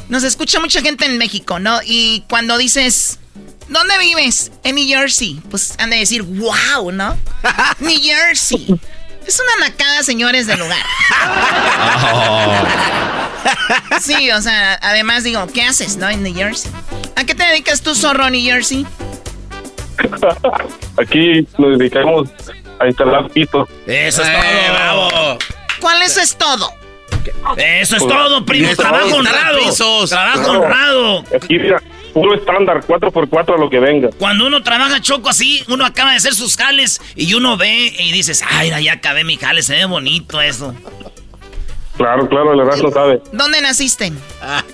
nos 0.08 0.24
escucha 0.24 0.58
mucha 0.58 0.82
gente 0.82 1.04
en 1.06 1.16
México, 1.16 1.60
¿no? 1.60 1.78
Y 1.87 2.24
cuando 2.28 2.58
dices, 2.58 3.20
¿dónde 3.68 3.96
vives? 3.98 4.50
En 4.64 4.74
New 4.74 4.84
Jersey. 4.84 5.40
Pues 5.48 5.76
han 5.78 5.90
de 5.90 5.98
decir, 5.98 6.22
wow, 6.22 6.90
¿no? 6.90 7.16
New 7.78 7.96
Jersey. 8.02 8.74
Es 9.24 9.40
una 9.40 9.68
nacada, 9.68 10.02
señores, 10.02 10.48
del 10.48 10.58
lugar. 10.58 10.84
Sí, 14.00 14.30
o 14.32 14.42
sea, 14.42 14.74
además 14.82 15.22
digo, 15.22 15.46
¿qué 15.54 15.62
haces, 15.62 15.96
no? 15.96 16.10
En 16.10 16.24
New 16.24 16.34
Jersey. 16.34 16.72
¿A 17.14 17.24
qué 17.24 17.37
te 17.37 17.44
dedicas 17.44 17.80
tú, 17.80 17.94
zorro, 17.94 18.28
New 18.28 18.42
Jersey? 18.42 18.84
Aquí 21.00 21.46
nos 21.58 21.78
dedicamos 21.78 22.28
a 22.80 22.88
instalar 22.88 23.30
pisos. 23.30 23.68
Eso 23.87 24.22
es 24.22 24.28
todo, 24.32 24.42
eh, 24.42 24.70
bravo. 24.70 25.38
¿Cuál 25.80 26.02
eso 26.02 26.20
es 26.20 26.37
todo? 26.37 26.83
Eso 27.56 27.96
es 27.96 28.06
todo, 28.06 28.44
primo. 28.44 28.74
Trabajo 28.76 29.16
honrado. 29.16 30.06
Trabajo 30.08 30.50
honrado. 30.50 31.24
Aquí, 31.34 31.58
mira, 31.58 31.82
puro 32.12 32.34
estándar, 32.34 32.80
4x4 32.87 33.54
a 33.54 33.58
lo 33.58 33.68
que 33.68 33.80
venga. 33.80 34.10
Cuando 34.18 34.46
uno 34.46 34.62
trabaja 34.62 35.00
choco 35.00 35.28
así, 35.28 35.64
uno 35.68 35.84
acaba 35.84 36.12
de 36.12 36.16
hacer 36.16 36.34
sus 36.34 36.56
jales 36.56 37.00
y 37.16 37.34
uno 37.34 37.56
ve 37.56 37.94
y 37.98 38.12
dices, 38.12 38.42
ay, 38.48 38.84
ya 38.84 38.94
acabé 38.94 39.24
mi 39.24 39.37
jale, 39.37 39.62
se 39.62 39.74
ve 39.74 39.84
bonito 39.84 40.40
eso. 40.40 40.74
Claro, 41.96 42.28
claro, 42.28 42.52
el 42.52 42.58
verdad 42.58 42.76
no 42.82 42.90
sabe. 42.90 43.22
¿Dónde 43.32 43.60
naciste? 43.60 44.12
Ah. 44.40 44.64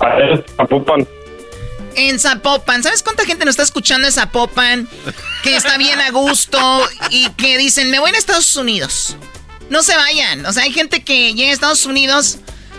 A 0.00 0.18
Zapopan. 0.56 1.06
En 1.94 2.18
Zapopan. 2.18 2.82
¿Sabes 2.82 3.02
cuánta 3.02 3.24
gente 3.24 3.44
nos 3.44 3.52
está 3.52 3.62
escuchando 3.62 4.06
en 4.06 4.12
Zapopan? 4.12 4.88
Que 5.42 5.56
está 5.56 5.78
bien 5.78 6.00
a 6.00 6.10
gusto 6.10 6.58
y 7.10 7.30
que 7.30 7.56
dicen, 7.58 7.90
me 7.90 7.98
voy 7.98 8.10
a 8.10 8.18
Estados 8.18 8.54
Unidos. 8.56 9.16
No 9.70 9.82
se 9.82 9.96
vayan. 9.96 10.46
O 10.46 10.52
sea, 10.52 10.64
hay 10.64 10.72
gente 10.72 11.02
que 11.02 11.34
llega 11.34 11.50
a 11.50 11.54
Estados 11.54 11.86
Unidos 11.86 12.38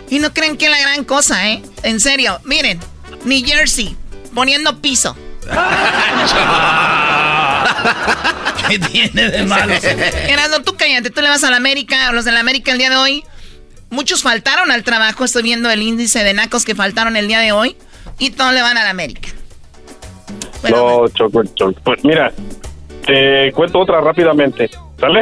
y 0.10 0.20
no 0.20 0.34
creen 0.34 0.58
que 0.58 0.66
es 0.66 0.72
la 0.72 0.80
gran 0.80 1.04
cosa, 1.04 1.50
¿eh? 1.50 1.62
En 1.84 2.00
serio. 2.00 2.40
Miren, 2.44 2.80
New 3.26 3.46
Jersey, 3.46 3.96
poniendo 4.34 4.82
piso. 4.82 5.16
¿Qué 8.68 8.80
tiene 8.80 9.30
de 9.30 9.44
malo? 9.44 9.74
Erasmo, 9.74 10.62
tú 10.64 10.76
cállate. 10.78 11.10
Tú 11.10 11.22
le 11.22 11.30
vas 11.30 11.44
a 11.44 11.52
la 11.52 11.58
América, 11.58 12.08
a 12.08 12.12
los 12.12 12.26
de 12.26 12.32
la 12.32 12.40
América 12.40 12.72
el 12.72 12.78
día 12.78 12.90
de 12.90 12.98
hoy. 12.98 13.24
Muchos 13.90 14.24
faltaron 14.24 14.72
al 14.72 14.84
trabajo. 14.84 15.26
Estoy 15.26 15.44
viendo 15.44 15.70
el 15.70 15.82
índice 15.82 16.24
de 16.24 16.34
nacos 16.34 16.66
que 16.66 16.76
faltaron 16.76 17.16
el 17.16 17.28
día 17.28 17.40
de 17.40 17.52
hoy. 17.52 17.76
Y 18.20 18.32
todos 18.32 18.54
le 18.54 18.62
van 18.62 18.78
a 18.78 18.84
la 18.84 18.90
América. 18.90 19.30
no, 20.70 21.08
choco, 21.10 21.44
choco. 21.56 21.80
Pues 21.84 22.04
mira, 22.04 22.32
te 23.06 23.52
cuento 23.54 23.80
otra 23.80 24.02
rápidamente. 24.02 24.70
¿Sale? 25.00 25.22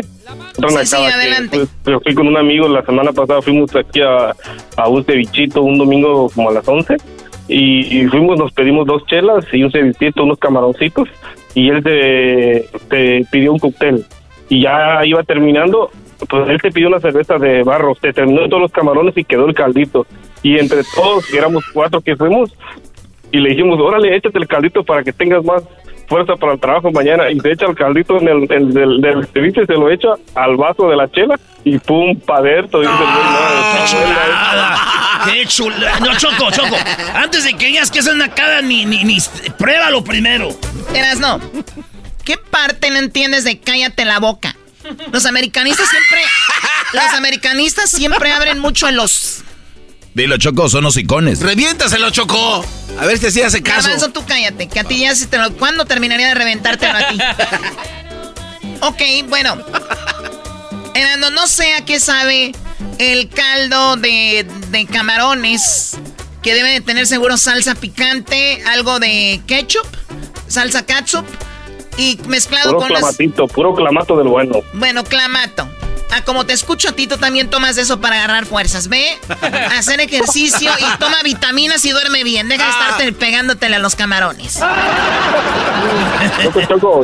Sí, 0.69 0.85
sí, 0.85 0.95
adelante. 0.95 1.65
Fui, 1.83 1.93
fui, 2.03 2.15
con 2.15 2.27
un 2.27 2.37
amigo 2.37 2.67
la 2.67 2.83
semana 2.83 3.11
pasada, 3.11 3.41
fuimos 3.41 3.75
aquí 3.75 4.01
a, 4.01 4.35
a 4.77 4.87
un 4.87 5.03
cevichito 5.03 5.61
un 5.61 5.77
domingo 5.77 6.29
como 6.29 6.49
a 6.49 6.53
las 6.53 6.67
11 6.67 6.97
y, 7.47 8.07
fuimos, 8.07 8.39
nos 8.39 8.51
pedimos 8.53 8.87
dos 8.87 9.05
chelas 9.05 9.45
y 9.53 9.63
un 9.63 9.71
cevichito, 9.71 10.23
unos 10.23 10.39
camaroncitos 10.39 11.07
y 11.53 11.69
él 11.69 11.83
te, 11.83 13.25
pidió 13.31 13.53
un 13.53 13.59
cóctel 13.59 14.05
y 14.49 14.63
ya 14.63 15.05
iba 15.05 15.23
terminando, 15.23 15.91
pues 16.27 16.49
él 16.49 16.61
te 16.61 16.71
pidió 16.71 16.87
una 16.87 16.99
cerveza 16.99 17.37
de 17.37 17.63
barro, 17.63 17.93
te 17.95 18.13
terminó 18.13 18.47
todos 18.47 18.63
los 18.63 18.71
camarones 18.71 19.15
y 19.17 19.23
quedó 19.23 19.45
el 19.47 19.53
caldito 19.53 20.07
y 20.41 20.57
entre 20.57 20.81
todos, 20.95 21.31
éramos 21.33 21.63
cuatro 21.71 22.01
que 22.01 22.15
fuimos 22.15 22.51
y 23.31 23.39
le 23.39 23.49
dijimos, 23.49 23.79
órale, 23.79 24.15
échate 24.15 24.39
el 24.39 24.47
caldito 24.47 24.83
para 24.83 25.03
que 25.03 25.13
tengas 25.13 25.43
más 25.43 25.63
fuerza 26.07 26.35
para 26.35 26.53
el 26.53 26.59
trabajo 26.59 26.91
mañana 26.91 27.29
y 27.29 27.39
se 27.39 27.51
echa 27.51 27.65
el 27.65 27.75
caldito 27.75 28.19
en 28.19 28.27
el, 28.27 28.47
del, 28.47 29.01
del 29.01 29.27
ceviche, 29.27 29.65
se 29.65 29.73
lo 29.73 29.89
echa 29.89 30.09
al 30.35 30.55
vaso 30.55 30.89
de 30.89 30.95
la 30.95 31.09
chela 31.09 31.39
y 31.63 31.79
pum, 31.79 32.19
pa' 32.19 32.41
dentro. 32.41 32.81
¡Qué 32.81 32.87
chulada! 33.87 34.79
¡Qué 35.25 35.45
chulada! 35.45 35.99
No, 35.99 36.15
Choco, 36.17 36.51
Choco, 36.51 36.75
antes 37.15 37.43
de 37.43 37.53
que 37.55 37.67
digas 37.67 37.89
que 37.89 37.99
es 37.99 38.07
una 38.07 38.29
cara, 38.29 38.61
ni, 38.61 38.85
ni, 38.85 39.03
ni, 39.03 39.17
pruébalo 39.57 40.03
primero. 40.03 40.49
Eras, 40.93 41.19
no. 41.19 41.39
¿Qué 42.23 42.37
parte 42.37 42.89
no 42.89 42.97
entiendes 42.97 43.43
de 43.43 43.59
cállate 43.59 44.05
la 44.05 44.19
boca? 44.19 44.55
Los 45.11 45.25
americanistas 45.25 45.89
siempre... 45.89 46.21
Los 46.93 47.13
americanistas 47.13 47.89
siempre 47.89 48.31
abren 48.31 48.59
mucho 48.59 48.87
en 48.87 48.95
los 48.95 49.44
Dilo, 50.15 50.37
Choco, 50.37 50.69
son 50.69 50.85
los 50.85 50.95
icones. 50.95 51.41
¡Reviéntaselo, 51.41 52.09
Choco! 52.09 52.65
A 52.97 53.05
ver 53.05 53.17
si 53.17 53.27
así 53.27 53.41
hace 53.41 53.61
caso. 53.61 53.89
eso 53.89 54.09
tú 54.11 54.23
cállate, 54.25 54.67
que 54.67 54.79
a 54.79 54.85
ti 54.85 54.99
ya 54.99 55.13
si 55.13 55.25
te 55.25 55.37
lo... 55.37 55.51
¿Cuándo 55.57 55.83
terminaría 55.83 56.29
de 56.29 56.35
reventártelo 56.35 56.97
a 56.97 57.07
ti? 57.09 57.19
ok, 58.81 59.27
bueno. 59.27 59.57
Erasmo, 60.93 61.31
no 61.31 61.47
sé 61.47 61.73
a 61.73 61.83
qué 61.83 61.99
sabe 61.99 62.53
el 62.97 63.27
caldo 63.27 63.97
de, 63.97 64.47
de 64.69 64.85
camarones, 64.85 65.97
que 66.41 66.53
debe 66.53 66.71
de 66.71 66.79
tener 66.79 67.07
seguro 67.07 67.35
salsa 67.35 67.75
picante, 67.75 68.63
algo 68.67 68.99
de 68.99 69.41
ketchup, 69.45 69.85
salsa 70.47 70.85
ketchup, 70.85 71.25
y 71.97 72.17
mezclado 72.29 72.69
Puro 72.69 72.79
con 72.79 72.87
clamatito, 72.87 73.47
puro 73.49 73.75
clamato 73.75 74.15
del 74.15 74.29
bueno. 74.29 74.61
Bueno, 74.75 75.03
clamato. 75.03 75.67
Ah, 76.11 76.23
como 76.23 76.45
te 76.45 76.53
escucho 76.53 76.89
a 76.89 76.91
ti, 76.93 77.07
tú 77.07 77.17
también 77.17 77.49
tomas 77.49 77.77
eso 77.77 77.99
para 77.99 78.17
agarrar 78.17 78.45
fuerzas. 78.45 78.87
Ve, 78.87 79.05
hacer 79.77 79.99
ejercicio 79.99 80.71
y 80.79 80.97
toma 80.99 81.21
vitaminas 81.23 81.83
y 81.85 81.91
duerme 81.91 82.23
bien. 82.23 82.47
Deja 82.47 82.63
de 82.63 82.69
estarte 82.69 83.13
pegándotele 83.13 83.75
a 83.75 83.79
los 83.79 83.95
camarones. 83.95 84.59
Choco, 86.43 86.61
Choco, 86.67 87.01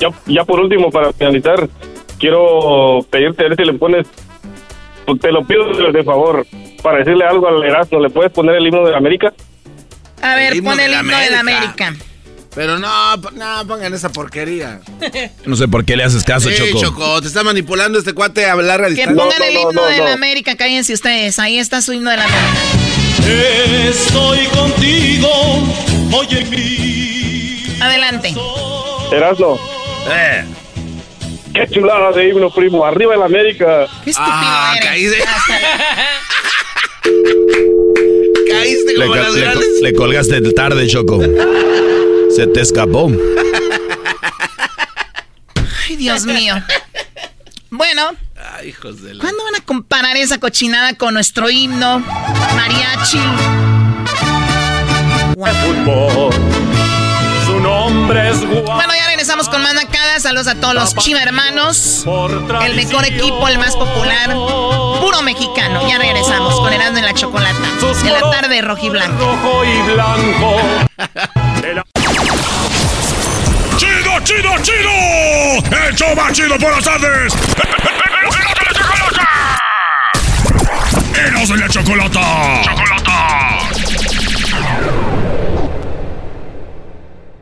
ya, 0.00 0.08
ya 0.26 0.44
por 0.44 0.60
último, 0.60 0.90
para 0.90 1.12
finalizar, 1.12 1.68
quiero 2.18 3.00
pedirte 3.10 3.44
a 3.44 3.48
ver 3.48 3.56
si 3.56 3.64
le 3.64 3.74
pones, 3.74 4.06
pues, 5.06 5.20
te 5.20 5.30
lo 5.30 5.44
pido 5.44 5.64
de 5.92 6.02
favor, 6.04 6.46
para 6.82 6.98
decirle 6.98 7.24
algo 7.24 7.48
al 7.48 7.62
Erasmo, 7.62 8.00
¿le 8.00 8.10
puedes 8.10 8.32
poner 8.32 8.56
el 8.56 8.66
himno 8.66 8.86
de 8.86 8.96
América? 8.96 9.32
A 10.22 10.34
ver, 10.34 10.56
himno 10.56 10.70
pon 10.70 10.78
de 10.78 10.84
el 10.86 10.90
la 10.92 11.00
himno 11.00 11.16
de 11.18 11.30
la 11.30 11.40
América. 11.40 11.86
América. 11.88 12.04
Pero 12.58 12.76
no, 12.76 13.16
no, 13.16 13.66
pongan 13.68 13.94
esa 13.94 14.08
porquería. 14.10 14.80
No 15.46 15.54
sé 15.54 15.68
por 15.68 15.84
qué 15.84 15.96
le 15.96 16.02
haces 16.02 16.24
caso, 16.24 16.48
Sí, 16.50 16.56
Choco. 16.56 16.80
Choco, 16.80 17.20
te 17.22 17.28
está 17.28 17.44
manipulando 17.44 18.00
este 18.00 18.14
cuate 18.14 18.46
a 18.46 18.56
larga 18.56 18.88
Que 18.88 18.94
distancia. 18.94 19.22
pongan 19.22 19.42
el 19.44 19.56
himno 19.58 19.86
de 19.86 19.98
la 19.98 20.12
América, 20.12 20.56
cállense 20.56 20.92
ustedes. 20.92 21.38
Ahí 21.38 21.56
está 21.58 21.80
su 21.80 21.92
himno 21.92 22.10
de 22.10 22.16
la 22.16 22.24
América. 22.24 23.88
Estoy 23.88 24.44
contigo, 24.46 25.30
oye 26.12 26.44
mi. 26.46 27.62
Adelante. 27.80 28.34
Erasmo. 29.12 29.60
Eh. 30.10 30.44
Qué 31.54 31.68
chulada 31.72 32.10
de 32.10 32.28
himno, 32.28 32.50
primo. 32.52 32.84
Arriba 32.84 33.14
el 33.14 33.22
América. 33.22 33.86
Qué 34.04 34.10
estúpido 34.10 34.34
Ah, 34.36 34.74
eres. 34.76 34.88
caíste. 34.88 35.18
Caíste 38.50 38.94
Le, 38.94 39.00
como 39.06 39.14
ca- 39.14 39.22
las 39.22 39.34
le- 39.34 39.40
grandes. 39.42 39.68
le 39.80 39.92
colgaste 39.94 40.40
tarde, 40.52 40.86
Choco. 40.88 41.20
Se 42.38 42.46
te 42.46 42.60
escapó. 42.60 43.10
Ay, 45.88 45.96
Dios 45.96 46.24
mío. 46.24 46.54
Bueno, 47.68 48.12
Ay, 48.54 48.68
hijos 48.68 49.02
de 49.02 49.14
la... 49.14 49.22
¿cuándo 49.22 49.42
van 49.42 49.56
a 49.56 49.64
comparar 49.64 50.16
esa 50.16 50.38
cochinada 50.38 50.94
con 50.94 51.14
nuestro 51.14 51.50
himno? 51.50 51.98
Mariachi. 51.98 53.18
Fútbol. 55.34 56.32
Su 57.44 57.58
nombre 57.58 58.30
es. 58.30 58.46
Bueno, 58.46 58.94
ya 58.96 59.08
regresamos 59.08 59.48
con 59.48 59.60
más 59.60 59.74
nacadas. 59.74 60.22
Saludos 60.22 60.46
a 60.46 60.54
todos 60.54 60.74
los 60.74 60.94
chiva 60.94 61.20
hermanos. 61.20 62.04
El 62.62 62.76
mejor 62.76 63.04
equipo, 63.04 63.48
el 63.48 63.58
más 63.58 63.74
popular. 63.74 64.32
Puro 65.00 65.22
mexicano. 65.22 65.88
Ya 65.88 65.98
regresamos 65.98 66.54
con 66.54 66.72
Erasmo 66.72 66.98
en 66.98 67.04
la 67.04 67.14
Chocolata. 67.14 67.68
En 68.04 68.12
la 68.12 68.30
tarde, 68.30 68.60
rojiblanco. 68.60 69.24
Rojo 69.24 69.64
y 69.64 69.82
blanco. 69.92 70.56
¡Chido, 74.24 74.50
chido! 74.62 75.86
¡El 75.86 75.94
show 75.94 76.14
más 76.14 76.32
chido 76.32 76.58
por 76.58 76.70
las 76.72 76.84
tardes! 76.84 77.32
¡Eros 81.14 81.48
de 81.48 81.56
la 81.56 81.68
chocolata! 81.68 82.62
¡Chocolata! 82.62 83.77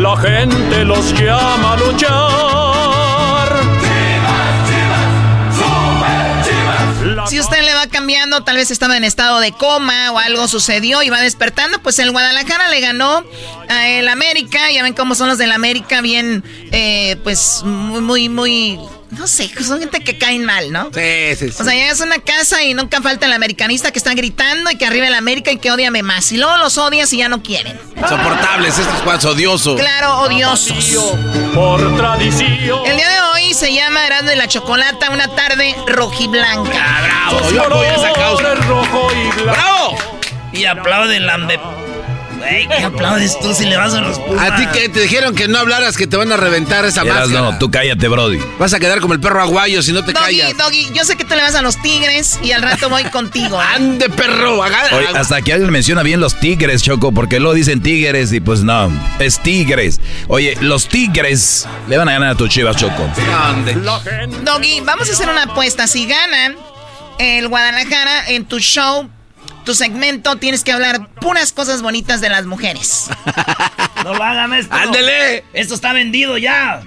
La 0.00 0.16
gente 0.16 0.82
los 0.86 1.12
llama 1.12 1.74
a 1.74 1.76
luchar. 1.76 2.40
Si 7.28 7.38
usted 7.38 7.62
le 7.62 7.74
va 7.74 7.86
cambiando, 7.86 8.42
tal 8.42 8.56
vez 8.56 8.70
estaba 8.70 8.96
en 8.96 9.04
estado 9.04 9.40
de 9.40 9.52
coma 9.52 10.10
o 10.12 10.18
algo 10.18 10.48
sucedió 10.48 11.02
y 11.02 11.10
va 11.10 11.20
despertando, 11.20 11.82
pues 11.82 11.98
el 11.98 12.12
Guadalajara 12.12 12.70
le 12.70 12.80
ganó 12.80 13.22
a 13.68 13.88
el 13.88 14.08
América. 14.08 14.70
Ya 14.72 14.82
ven 14.82 14.94
cómo 14.94 15.14
son 15.14 15.28
los 15.28 15.36
del 15.36 15.52
América, 15.52 16.00
bien, 16.00 16.42
eh, 16.72 17.16
pues 17.22 17.60
muy, 17.62 18.30
muy, 18.30 18.80
no 19.10 19.26
sé, 19.26 19.50
son 19.64 19.80
gente 19.80 20.00
que 20.00 20.18
caen 20.18 20.44
mal, 20.44 20.72
¿no? 20.72 20.90
Sí, 20.94 21.36
sí, 21.36 21.50
sí. 21.50 21.56
O 21.60 21.64
sea, 21.64 21.74
llegas 21.74 22.00
a 22.00 22.04
una 22.04 22.18
casa 22.18 22.62
y 22.62 22.74
nunca 22.74 23.00
falta 23.02 23.26
el 23.26 23.32
americanista 23.32 23.90
que 23.90 23.98
está 23.98 24.14
gritando 24.14 24.70
y 24.70 24.76
que 24.76 24.86
arriba 24.86 25.06
el 25.06 25.14
América 25.14 25.50
y 25.50 25.58
que 25.58 25.70
odiame 25.70 26.02
más. 26.02 26.30
Y 26.32 26.36
luego 26.36 26.56
los 26.58 26.78
odias 26.78 27.12
y 27.12 27.18
ya 27.18 27.28
no 27.28 27.42
quieren. 27.42 27.78
Insoportables 27.96 28.78
estos 28.78 29.02
cuates 29.02 29.24
odiosos. 29.24 29.80
Claro, 29.80 30.20
odiosos. 30.20 31.16
Por 31.54 31.96
tradición. 31.96 32.86
El 32.86 32.96
día 32.96 33.08
de 33.08 33.20
hoy 33.32 33.54
se 33.54 33.74
llama 33.74 34.06
Herando 34.06 34.32
y 34.32 34.36
la 34.36 34.48
Chocolata, 34.48 35.10
una 35.10 35.28
tarde 35.34 35.74
rojiblanca. 35.86 36.78
Ah, 36.80 37.30
bravo, 37.30 37.50
yo 37.50 37.62
apoyo 37.62 37.90
esa 37.90 38.12
causa. 38.12 38.54
rojo 38.54 39.08
y 39.12 39.42
blanco. 39.42 39.52
¡Bravo! 39.52 39.98
Y 40.52 40.64
aplauden 40.64 41.26
la... 41.26 41.89
Güey, 42.40 42.66
¿qué 42.68 42.84
aplaudes 42.84 43.38
tú 43.38 43.52
si 43.52 43.66
le 43.66 43.76
vas 43.76 43.92
a 43.92 44.00
los 44.00 44.18
Pumas? 44.18 44.50
A 44.50 44.56
ti 44.56 44.66
que 44.72 44.88
te 44.88 45.00
dijeron 45.00 45.34
que 45.34 45.46
no 45.46 45.58
hablaras, 45.58 45.96
que 45.98 46.06
te 46.06 46.16
van 46.16 46.32
a 46.32 46.38
reventar 46.38 46.86
esa 46.86 47.02
Eras, 47.02 47.28
máscara. 47.28 47.40
no, 47.52 47.58
tú 47.58 47.70
cállate, 47.70 48.08
Brody. 48.08 48.38
Vas 48.58 48.72
a 48.72 48.80
quedar 48.80 49.00
como 49.00 49.12
el 49.12 49.20
perro 49.20 49.42
aguayo 49.42 49.82
si 49.82 49.92
no 49.92 50.02
te 50.04 50.12
Doggy, 50.12 50.38
callas. 50.40 50.56
Doggy, 50.56 50.90
yo 50.94 51.04
sé 51.04 51.16
que 51.16 51.24
tú 51.24 51.34
le 51.34 51.42
vas 51.42 51.54
a 51.54 51.60
los 51.60 51.80
tigres 51.82 52.38
y 52.42 52.52
al 52.52 52.62
rato 52.62 52.88
voy 52.88 53.04
contigo. 53.04 53.60
¿eh? 53.60 53.64
¡Ande, 53.74 54.08
perro! 54.08 54.58
Oye, 54.60 55.06
hasta 55.14 55.42
que 55.42 55.52
alguien 55.52 55.70
menciona 55.70 56.02
bien 56.02 56.18
los 56.20 56.40
tigres, 56.40 56.82
Choco, 56.82 57.12
porque 57.12 57.38
luego 57.40 57.52
dicen 57.54 57.82
tigres 57.82 58.32
y 58.32 58.40
pues 58.40 58.62
no, 58.62 58.90
es 59.18 59.38
tigres. 59.40 60.00
Oye, 60.28 60.56
los 60.62 60.88
tigres 60.88 61.68
le 61.88 61.98
van 61.98 62.08
a 62.08 62.12
ganar 62.12 62.30
a 62.30 62.34
tus 62.36 62.48
chivas, 62.48 62.76
Choco. 62.76 63.06
¿Dónde? 63.44 63.74
Doggy, 64.44 64.80
vamos 64.80 65.10
a 65.10 65.12
hacer 65.12 65.28
una 65.28 65.42
apuesta. 65.42 65.86
Si 65.86 66.06
gana 66.06 66.54
el 67.18 67.48
Guadalajara 67.48 68.28
en 68.30 68.46
tu 68.46 68.58
show, 68.60 69.10
tu 69.64 69.74
segmento, 69.74 70.36
tienes 70.36 70.64
que 70.64 70.72
hablar 70.72 71.08
puras 71.20 71.52
cosas 71.52 71.82
bonitas 71.82 72.20
de 72.20 72.28
las 72.30 72.46
mujeres. 72.46 73.08
No 74.02 74.14
lo 74.14 74.24
hagan 74.24 74.54
esto. 74.54 74.74
¡Ándele! 74.74 75.44
Esto 75.52 75.74
está 75.74 75.92
vendido 75.92 76.38
ya. 76.38 76.80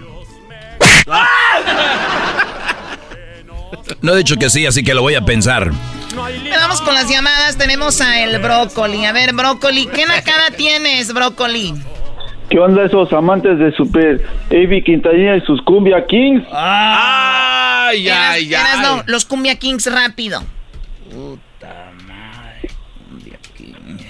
No 4.01 4.13
he 4.13 4.17
dicho 4.17 4.35
que 4.37 4.49
sí, 4.49 4.65
así 4.65 4.83
que 4.83 4.93
lo 4.93 5.01
voy 5.01 5.15
a 5.15 5.21
pensar. 5.23 5.71
Vamos 6.15 6.81
con 6.81 6.93
las 6.93 7.07
llamadas. 7.09 7.57
Tenemos 7.57 8.01
a 8.01 8.19
el 8.21 8.39
brócoli. 8.39 9.05
A 9.05 9.11
ver, 9.11 9.33
brócoli, 9.33 9.85
¿qué 9.87 10.05
nacada 10.05 10.49
tienes, 10.57 11.13
brócoli? 11.13 11.73
¿Qué 12.49 12.59
onda 12.59 12.85
esos 12.85 13.11
amantes 13.13 13.57
de 13.59 13.71
Super 13.75 14.25
Avi 14.51 14.83
Quintanilla 14.83 15.37
y 15.37 15.41
sus 15.41 15.61
Cumbia 15.61 16.05
Kings? 16.07 16.43
¡Ay, 16.51 18.09
ay, 18.09 18.53
Eras- 18.53 18.69
ay! 18.75 18.81
no, 18.81 19.03
los 19.07 19.25
Cumbia 19.25 19.55
Kings 19.57 19.85
rápido. 19.85 20.43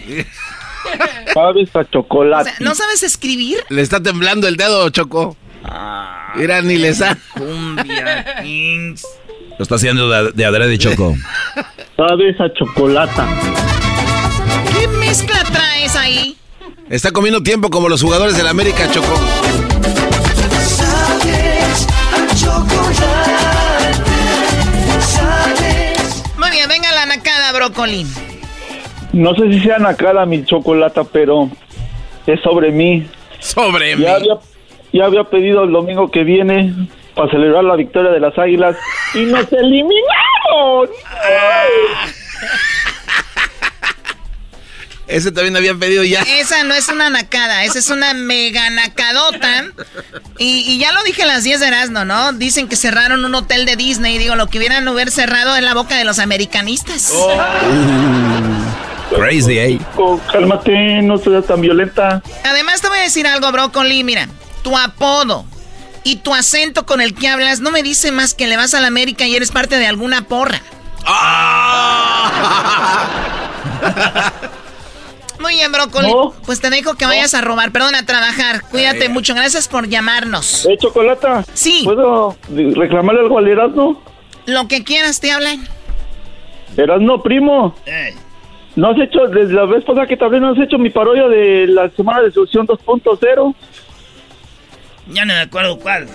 Sabes 1.34 1.76
a 1.76 1.80
O 1.80 1.84
chocolate. 1.86 2.50
sea, 2.50 2.60
¿no 2.60 2.76
sabes 2.76 3.04
escribir? 3.04 3.64
Le 3.70 3.82
está 3.82 4.02
temblando 4.02 4.48
el 4.48 4.58
dedo, 4.58 4.90
Choco. 4.90 5.38
Ah, 5.64 6.34
Mira, 6.36 6.62
ni 6.62 6.78
le 6.78 6.94
sa... 6.94 7.18
Cumbia 7.34 8.42
Kings. 8.44 9.06
Lo 9.58 9.64
está 9.64 9.76
haciendo 9.76 10.10
de, 10.10 10.32
de 10.34 10.46
adrede, 10.46 10.78
Choco. 10.78 11.16
Sabes 11.98 12.40
a 12.42 12.52
chocolata. 12.54 13.28
¿Qué 14.78 14.88
mezcla 14.88 15.42
traes 15.52 15.96
ahí? 15.96 16.36
Está 16.90 17.12
comiendo 17.12 17.42
tiempo 17.44 17.70
como 17.70 17.88
los 17.88 18.02
jugadores 18.02 18.36
del 18.36 18.48
América, 18.48 18.90
Choco. 18.92 19.14
Muy 26.38 26.50
bien, 26.52 26.68
venga 26.68 26.92
la 26.94 27.06
nacada, 27.06 27.52
brócoli. 27.54 28.06
No 29.14 29.34
sé 29.36 29.52
si 29.54 29.60
sea 29.60 29.78
nacada 29.78 30.26
mi 30.26 30.44
chocolata, 30.44 31.04
pero 31.04 31.50
es 32.26 32.42
sobre 32.42 32.72
mí. 32.72 33.08
Sobre 33.40 33.98
ya 33.98 34.16
Había, 34.16 34.40
ya 34.92 35.06
había 35.06 35.24
pedido 35.26 35.64
el 35.64 35.72
domingo 35.72 36.10
que 36.10 36.24
viene 36.24 36.74
para 37.14 37.30
celebrar 37.30 37.64
la 37.64 37.76
victoria 37.76 38.12
de 38.12 38.20
las 38.20 38.38
Águilas 38.38 38.76
y 39.14 39.22
nos 39.26 39.52
eliminaron. 39.54 40.90
Ese 45.06 45.32
también 45.32 45.56
habían 45.56 45.80
pedido 45.80 46.04
ya. 46.04 46.22
Esa 46.22 46.64
no 46.64 46.74
es 46.74 46.88
una 46.88 47.10
nacada, 47.10 47.66
esa 47.66 47.78
es 47.78 47.90
una 47.90 48.14
mega 48.16 48.70
nacadota. 48.72 49.66
Y, 50.40 50.64
y 50.66 50.80
ya 50.80 50.92
lo 50.92 51.04
dije 51.04 51.24
a 51.24 51.28
las 51.28 51.44
10 51.44 51.60
de 51.60 51.68
Erasmo, 51.68 52.06
¿no? 52.06 52.34
Dicen 52.34 52.68
que 52.68 52.76
cerraron 52.76 53.24
un 53.24 53.36
hotel 53.36 53.66
de 53.66 53.76
Disney. 53.76 54.18
Digo, 54.18 54.36
lo 54.36 54.48
que 54.48 54.58
hubieran 54.58 54.88
haber 54.88 55.12
cerrado 55.12 55.56
en 55.56 55.66
la 55.66 55.76
boca 55.76 55.98
de 55.98 56.06
los 56.06 56.18
americanistas. 56.20 57.14
Crazy, 59.10 59.58
eh. 59.60 59.80
Oh, 59.98 60.20
cálmate, 60.32 61.02
no 61.02 61.18
seas 61.18 61.46
tan 61.46 61.62
violenta. 61.62 62.22
Además, 62.44 62.82
te 62.82 62.90
voy 62.90 63.00
a 63.00 63.04
decir 63.04 63.28
algo, 63.28 63.52
Brócoli. 63.52 64.04
Mira, 64.04 64.28
tu 64.64 64.78
apodo 64.78 65.46
y 66.04 66.18
tu 66.18 66.34
acento 66.34 66.86
con 66.86 67.02
el 67.02 67.14
que 67.14 67.28
hablas 67.28 67.60
no 67.60 67.72
me 67.72 67.84
dice 67.84 68.12
más 68.12 68.34
que 68.34 68.48
le 68.48 68.58
vas 68.58 68.74
a 68.74 68.82
la 68.82 68.88
América 68.88 69.26
y 69.26 69.36
eres 69.36 69.52
parte 69.52 69.78
de 69.78 69.88
alguna 69.88 70.24
porra. 70.28 70.62
Muy 75.40 75.56
bien, 75.56 75.72
Brócoli. 75.72 76.12
Pues 76.46 76.62
te 76.62 76.70
dejo 76.70 76.96
que 76.96 77.06
vayas 77.06 77.34
a 77.34 77.42
robar, 77.42 77.72
perdón, 77.72 77.96
a 77.96 78.06
trabajar. 78.06 78.62
Cuídate 78.70 79.10
mucho, 79.10 79.36
gracias 79.36 79.68
por 79.68 79.88
llamarnos. 79.88 80.66
¿Eh, 80.66 80.78
Chocolata? 80.78 81.44
Sí. 81.54 81.82
¿Puedo 81.84 82.38
reclamarle 82.50 83.22
algo 83.22 83.38
al 83.38 83.48
Erasmo? 83.48 84.02
Lo 84.46 84.68
que 84.68 84.84
quieras, 84.84 85.20
te 85.20 85.32
hablan. 85.32 85.68
Erasmo, 86.78 87.22
primo. 87.22 87.76
¿No 88.76 88.90
has 88.90 89.00
hecho, 89.00 89.28
desde 89.28 89.54
la 89.54 89.66
vez 89.66 89.84
pasada 89.84 90.08
que 90.08 90.18
hablé, 90.20 90.40
no 90.40 90.50
has 90.50 90.60
hecho 90.60 90.80
mi 90.80 90.90
parodia 90.90 91.28
de 91.28 91.68
la 91.68 91.90
semana 91.90 92.22
de 92.22 92.32
solución 92.32 92.66
2.0? 92.66 93.56
Ya 95.10 95.26
no 95.26 95.34
me 95.34 95.40
acuerdo 95.40 95.78
cuál. 95.78 96.08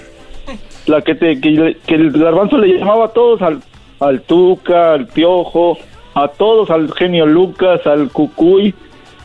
La 0.87 1.03
que, 1.03 1.15
te, 1.15 1.41
que, 1.41 1.77
que 1.87 1.95
el 1.95 2.11
garbanzo 2.11 2.59
le 2.59 2.79
llamaba 2.79 3.07
a 3.07 3.09
todos, 3.09 3.43
al, 3.43 3.63
al 4.01 4.23
Tuca, 4.23 4.95
al 4.95 5.07
Piojo, 5.07 5.79
a 6.15 6.29
todos, 6.29 6.71
al 6.71 6.93
genio 6.95 7.27
Lucas, 7.27 7.87
al 7.87 8.11
Cucuy, 8.11 8.75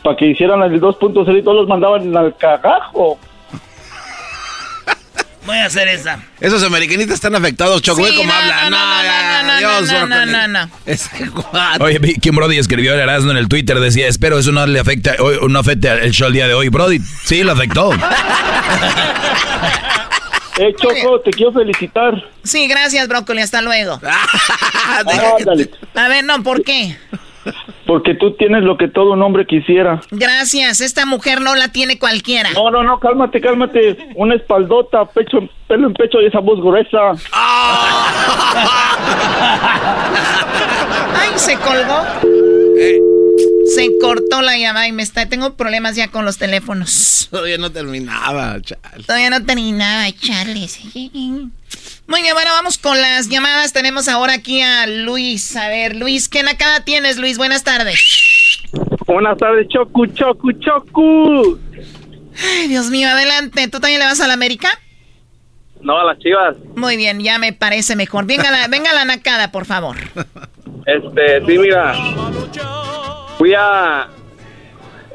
para 0.02 0.16
que 0.16 0.26
hicieran 0.26 0.62
el 0.62 0.80
2.0 0.80 1.38
y 1.38 1.42
todos 1.42 1.56
los 1.56 1.68
mandaban 1.68 2.16
al 2.16 2.36
cagajo. 2.36 3.18
Voy 5.46 5.58
a 5.58 5.66
hacer 5.66 5.88
esa. 5.88 6.18
Esos 6.40 6.62
americanistas 6.62 7.16
están 7.16 7.34
afectados, 7.34 7.82
Choco. 7.82 8.02
Ve 8.02 8.10
Sí, 8.10 8.16
cómo 8.16 8.32
no, 8.32 8.38
hablan. 8.38 8.70
no, 8.70 8.78
no, 8.78 9.02
no, 9.42 9.42
no, 9.42 9.58
Dios, 9.58 9.92
no, 10.08 10.48
no. 10.48 11.84
Oye, 11.84 11.98
vi- 11.98 12.14
Kim 12.14 12.34
Brody 12.34 12.56
escribió 12.58 12.94
el 12.94 13.00
Erasmo 13.00 13.30
en 13.30 13.36
el 13.36 13.48
Twitter, 13.48 13.78
decía, 13.78 14.08
espero 14.08 14.38
eso 14.38 14.52
no 14.52 14.66
le 14.66 14.80
afecte, 14.80 15.16
hoy- 15.20 15.38
no 15.48 15.58
afecte 15.58 15.88
el 15.90 16.12
show 16.12 16.28
el 16.28 16.32
día 16.34 16.48
de 16.48 16.54
hoy. 16.54 16.70
Brody, 16.70 16.98
sí, 17.24 17.42
lo 17.42 17.52
afectó. 17.52 17.90
Eh, 20.56 20.72
Choco, 20.80 21.20
te 21.20 21.32
quiero 21.32 21.52
felicitar. 21.52 22.14
Sí, 22.44 22.68
gracias, 22.68 23.08
Brócoli, 23.08 23.40
hasta 23.42 23.60
luego. 23.60 24.00
Ándale, 25.00 25.68
A 25.96 26.06
ver, 26.08 26.24
no, 26.24 26.44
¿por 26.44 26.62
qué? 26.62 26.96
Porque 27.86 28.14
tú 28.14 28.32
tienes 28.32 28.62
lo 28.62 28.76
que 28.76 28.88
todo 28.88 29.12
un 29.12 29.22
hombre 29.22 29.46
quisiera. 29.46 30.00
Gracias, 30.10 30.80
esta 30.80 31.06
mujer 31.06 31.40
no 31.40 31.54
la 31.54 31.68
tiene 31.68 31.98
cualquiera. 31.98 32.50
No, 32.54 32.70
no, 32.70 32.82
no, 32.82 32.98
cálmate, 32.98 33.40
cálmate. 33.40 33.96
Una 34.14 34.34
espaldota, 34.34 35.04
pecho, 35.06 35.48
pelo 35.68 35.88
en 35.88 35.94
pecho 35.94 36.20
y 36.20 36.26
esa 36.26 36.40
voz 36.40 36.60
gruesa. 36.60 37.12
Ay, 41.16 41.30
se 41.36 41.56
colgó. 41.56 42.02
Se 43.74 43.90
cortó 44.00 44.42
la 44.42 44.56
llamada 44.56 44.86
y 44.86 44.92
me 44.92 45.02
está. 45.02 45.28
Tengo 45.28 45.54
problemas 45.54 45.96
ya 45.96 46.08
con 46.08 46.24
los 46.24 46.38
teléfonos. 46.38 47.28
Todavía 47.30 47.58
no 47.58 47.70
terminaba, 47.72 48.60
chale. 48.60 49.04
Todavía 49.04 49.30
no 49.30 49.44
terminaba, 49.44 50.06
Charles. 50.12 50.78
Muy 52.06 52.22
bien, 52.22 52.34
bueno, 52.34 52.50
vamos 52.52 52.78
con 52.78 53.00
las 53.00 53.28
llamadas. 53.28 53.72
Tenemos 53.72 54.08
ahora 54.08 54.34
aquí 54.34 54.60
a 54.60 54.86
Luis. 54.86 55.56
A 55.56 55.68
ver, 55.68 55.96
Luis, 55.96 56.28
¿qué 56.28 56.42
nacada 56.42 56.84
tienes, 56.84 57.16
Luis? 57.18 57.38
Buenas 57.38 57.64
tardes. 57.64 57.98
Buenas 59.06 59.38
tardes, 59.38 59.66
Chocu, 59.68 60.06
Chocu, 60.06 60.52
Chocu. 60.52 61.58
Ay, 62.58 62.68
Dios 62.68 62.90
mío, 62.90 63.08
adelante. 63.08 63.68
¿Tú 63.68 63.80
también 63.80 64.00
le 64.00 64.06
vas 64.06 64.20
a 64.20 64.28
la 64.28 64.34
América? 64.34 64.68
No, 65.80 65.98
a 65.98 66.04
las 66.04 66.18
chivas. 66.18 66.56
Muy 66.76 66.96
bien, 66.96 67.20
ya 67.20 67.38
me 67.38 67.52
parece 67.52 67.96
mejor. 67.96 68.26
Venga 68.26 68.50
la, 68.50 68.68
venga 68.68 68.92
la 68.92 69.04
nacada, 69.04 69.50
por 69.50 69.66
favor. 69.66 69.96
Este, 70.86 71.40
sí, 71.46 71.58
mira. 71.58 71.94
Fui 73.38 73.54
a. 73.56 74.08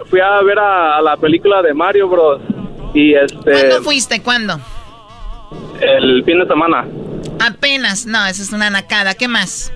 Fui 0.09 0.19
a 0.19 0.41
ver 0.41 0.57
a, 0.59 0.97
a 0.97 1.01
la 1.01 1.17
película 1.17 1.61
de 1.61 1.73
Mario 1.73 2.07
Bros. 2.07 2.41
Y 2.93 3.13
este. 3.13 3.51
¿Cuándo 3.51 3.83
fuiste? 3.83 4.21
¿Cuándo? 4.21 4.59
El 5.81 6.23
fin 6.25 6.39
de 6.39 6.47
semana. 6.47 6.85
Apenas. 7.39 8.05
No, 8.05 8.25
esa 8.25 8.41
es 8.43 8.51
una 8.51 8.69
nacada. 8.69 9.13
¿Qué 9.15 9.27
más? 9.27 9.71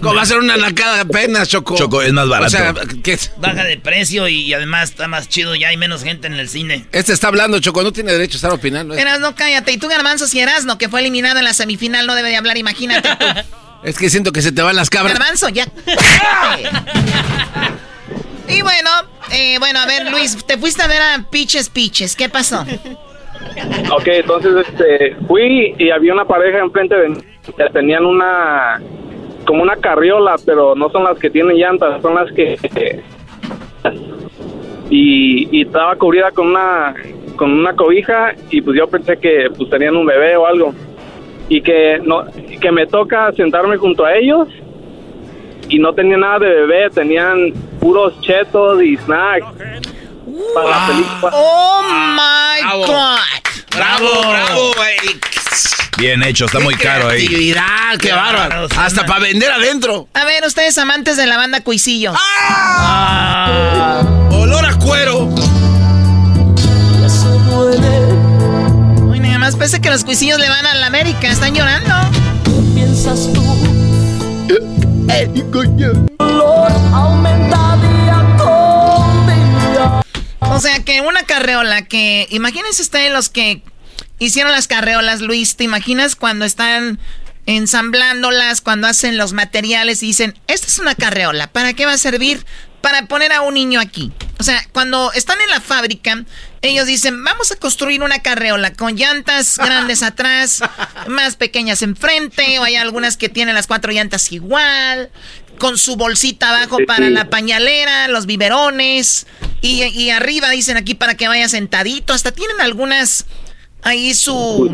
¿Cómo 0.00 0.14
va 0.14 0.22
a 0.22 0.26
ser 0.26 0.38
una 0.38 0.56
nacada 0.56 1.02
apenas, 1.02 1.48
Choco? 1.48 1.76
Choco, 1.76 2.00
es 2.00 2.12
más 2.12 2.28
barato. 2.28 2.46
O 2.46 2.50
sea, 2.50 2.74
¿qué? 3.02 3.18
Baja 3.36 3.64
de 3.64 3.76
precio 3.76 4.28
y 4.28 4.52
además 4.54 4.90
está 4.90 5.08
más 5.08 5.28
chido, 5.28 5.54
ya 5.54 5.68
hay 5.68 5.76
menos 5.76 6.02
gente 6.02 6.26
en 6.26 6.34
el 6.34 6.48
cine. 6.48 6.86
Este 6.92 7.12
está 7.12 7.28
hablando, 7.28 7.60
Choco, 7.60 7.82
no 7.82 7.92
tiene 7.92 8.12
derecho 8.12 8.36
a 8.36 8.38
estar 8.38 8.52
opinando. 8.52 8.94
Erasno, 8.94 9.34
cállate. 9.34 9.72
Y 9.72 9.78
tú, 9.78 9.88
Garbanzo, 9.88 10.26
si 10.26 10.40
Erasno, 10.40 10.78
que 10.78 10.88
fue 10.88 11.00
eliminado 11.00 11.38
en 11.38 11.44
la 11.44 11.52
semifinal, 11.52 12.06
no 12.06 12.14
debe 12.14 12.30
de 12.30 12.36
hablar. 12.36 12.56
Imagínate 12.56 13.10
tú. 13.18 13.26
Es 13.82 13.98
que 13.98 14.10
siento 14.10 14.32
que 14.32 14.42
se 14.42 14.52
te 14.52 14.62
van 14.62 14.76
las 14.76 14.90
cabras. 14.90 15.18
Garbanzo, 15.18 15.48
ya. 15.48 15.64
y 18.48 18.62
bueno, 18.62 18.90
eh, 19.32 19.58
bueno, 19.58 19.80
a 19.80 19.86
ver, 19.86 20.10
Luis, 20.10 20.36
te 20.44 20.58
fuiste 20.58 20.82
a 20.82 20.86
ver 20.88 21.00
a 21.00 21.24
Piches 21.30 21.70
Piches. 21.70 22.14
¿Qué 22.14 22.28
pasó? 22.28 22.64
Ok, 23.92 24.06
entonces 24.06 24.66
este, 24.68 25.16
fui 25.26 25.74
y 25.78 25.90
había 25.90 26.12
una 26.12 26.26
pareja 26.26 26.58
enfrente 26.58 26.94
de 26.94 27.08
mí. 27.08 27.18
que 27.56 27.64
Tenían 27.72 28.04
una. 28.04 28.80
Como 29.46 29.62
una 29.62 29.76
carriola, 29.76 30.36
pero 30.44 30.74
no 30.74 30.90
son 30.90 31.04
las 31.04 31.18
que 31.18 31.30
tienen 31.30 31.56
llantas, 31.56 32.02
son 32.02 32.14
las 32.14 32.30
que. 32.32 32.58
y, 34.90 35.48
y 35.58 35.62
estaba 35.62 35.96
cubrida 35.96 36.30
con 36.32 36.48
una 36.48 36.94
con 37.36 37.50
una 37.52 37.74
cobija 37.74 38.34
y 38.50 38.60
pues 38.60 38.76
yo 38.76 38.86
pensé 38.86 39.16
que 39.16 39.48
pues 39.56 39.70
tenían 39.70 39.96
un 39.96 40.04
bebé 40.04 40.36
o 40.36 40.46
algo 40.46 40.74
y 41.50 41.60
que 41.60 42.00
no 42.02 42.24
que 42.60 42.72
me 42.72 42.86
toca 42.86 43.30
sentarme 43.32 43.76
junto 43.76 44.06
a 44.06 44.14
ellos 44.14 44.48
y 45.68 45.78
no 45.78 45.92
tenía 45.92 46.16
nada 46.16 46.38
de 46.38 46.48
bebé 46.48 46.88
tenían 46.90 47.52
puros 47.80 48.18
chetos 48.22 48.82
y 48.82 48.96
snacks 48.96 49.46
para 50.54 50.70
la 50.70 50.86
película 50.86 51.32
Oh 51.34 51.82
my 52.14 52.86
God. 52.86 53.18
Bravo, 53.76 54.30
bravo, 54.30 54.72
güey. 54.76 55.20
Bien 55.98 56.22
hecho, 56.22 56.46
está 56.46 56.60
muy 56.60 56.74
caro 56.74 57.08
ahí. 57.08 57.24
Actividad, 57.24 57.98
qué 58.00 58.12
bárbaro. 58.12 58.68
Hasta 58.76 59.04
para 59.04 59.20
vender 59.20 59.50
adentro. 59.50 60.08
A 60.14 60.24
ver, 60.24 60.44
ustedes 60.44 60.76
amantes 60.78 61.16
de 61.16 61.26
la 61.26 61.36
banda 61.36 61.62
Cuisillo. 61.62 62.12
Olor 62.12 64.09
Más 69.60 69.72
pese 69.72 69.82
que 69.82 69.90
los 69.90 70.04
Cuisillos 70.04 70.38
le 70.38 70.48
van 70.48 70.64
a 70.64 70.74
la 70.74 70.86
América. 70.86 71.30
Están 71.30 71.54
llorando. 71.54 71.94
piensas 72.74 73.30
tú? 73.34 73.42
Con 78.38 79.26
día. 79.36 80.00
O 80.40 80.58
sea 80.60 80.82
que 80.82 81.02
una 81.02 81.24
carreola 81.24 81.82
que. 81.82 82.26
Imagínense 82.30 82.80
ustedes 82.80 83.12
los 83.12 83.28
que 83.28 83.62
hicieron 84.18 84.50
las 84.50 84.66
carreolas, 84.66 85.20
Luis. 85.20 85.56
¿Te 85.56 85.64
imaginas 85.64 86.16
cuando 86.16 86.46
están 86.46 86.98
ensamblándolas, 87.56 88.60
cuando 88.60 88.86
hacen 88.86 89.16
los 89.16 89.32
materiales 89.32 90.02
y 90.02 90.06
dicen, 90.06 90.38
esta 90.46 90.66
es 90.66 90.78
una 90.78 90.94
carreola, 90.94 91.48
¿para 91.48 91.72
qué 91.72 91.86
va 91.86 91.92
a 91.92 91.98
servir? 91.98 92.44
Para 92.80 93.06
poner 93.06 93.32
a 93.32 93.42
un 93.42 93.54
niño 93.54 93.80
aquí. 93.80 94.12
O 94.38 94.42
sea, 94.42 94.64
cuando 94.72 95.12
están 95.12 95.40
en 95.40 95.50
la 95.50 95.60
fábrica, 95.60 96.24
ellos 96.62 96.86
dicen, 96.86 97.22
vamos 97.24 97.50
a 97.52 97.56
construir 97.56 98.02
una 98.02 98.20
carreola 98.20 98.72
con 98.72 98.96
llantas 98.96 99.58
grandes 99.62 100.02
atrás, 100.02 100.62
más 101.08 101.36
pequeñas 101.36 101.82
enfrente, 101.82 102.58
o 102.58 102.62
hay 102.62 102.76
algunas 102.76 103.16
que 103.16 103.28
tienen 103.28 103.54
las 103.54 103.66
cuatro 103.66 103.92
llantas 103.92 104.30
igual, 104.32 105.10
con 105.58 105.76
su 105.76 105.96
bolsita 105.96 106.50
abajo 106.50 106.78
para 106.86 107.10
la 107.10 107.28
pañalera, 107.28 108.08
los 108.08 108.26
biberones, 108.26 109.26
y, 109.60 109.82
y 109.84 110.10
arriba 110.10 110.48
dicen 110.50 110.78
aquí 110.78 110.94
para 110.94 111.16
que 111.16 111.28
vaya 111.28 111.48
sentadito, 111.48 112.14
hasta 112.14 112.32
tienen 112.32 112.60
algunas 112.60 113.26
ahí 113.82 114.14
su... 114.14 114.70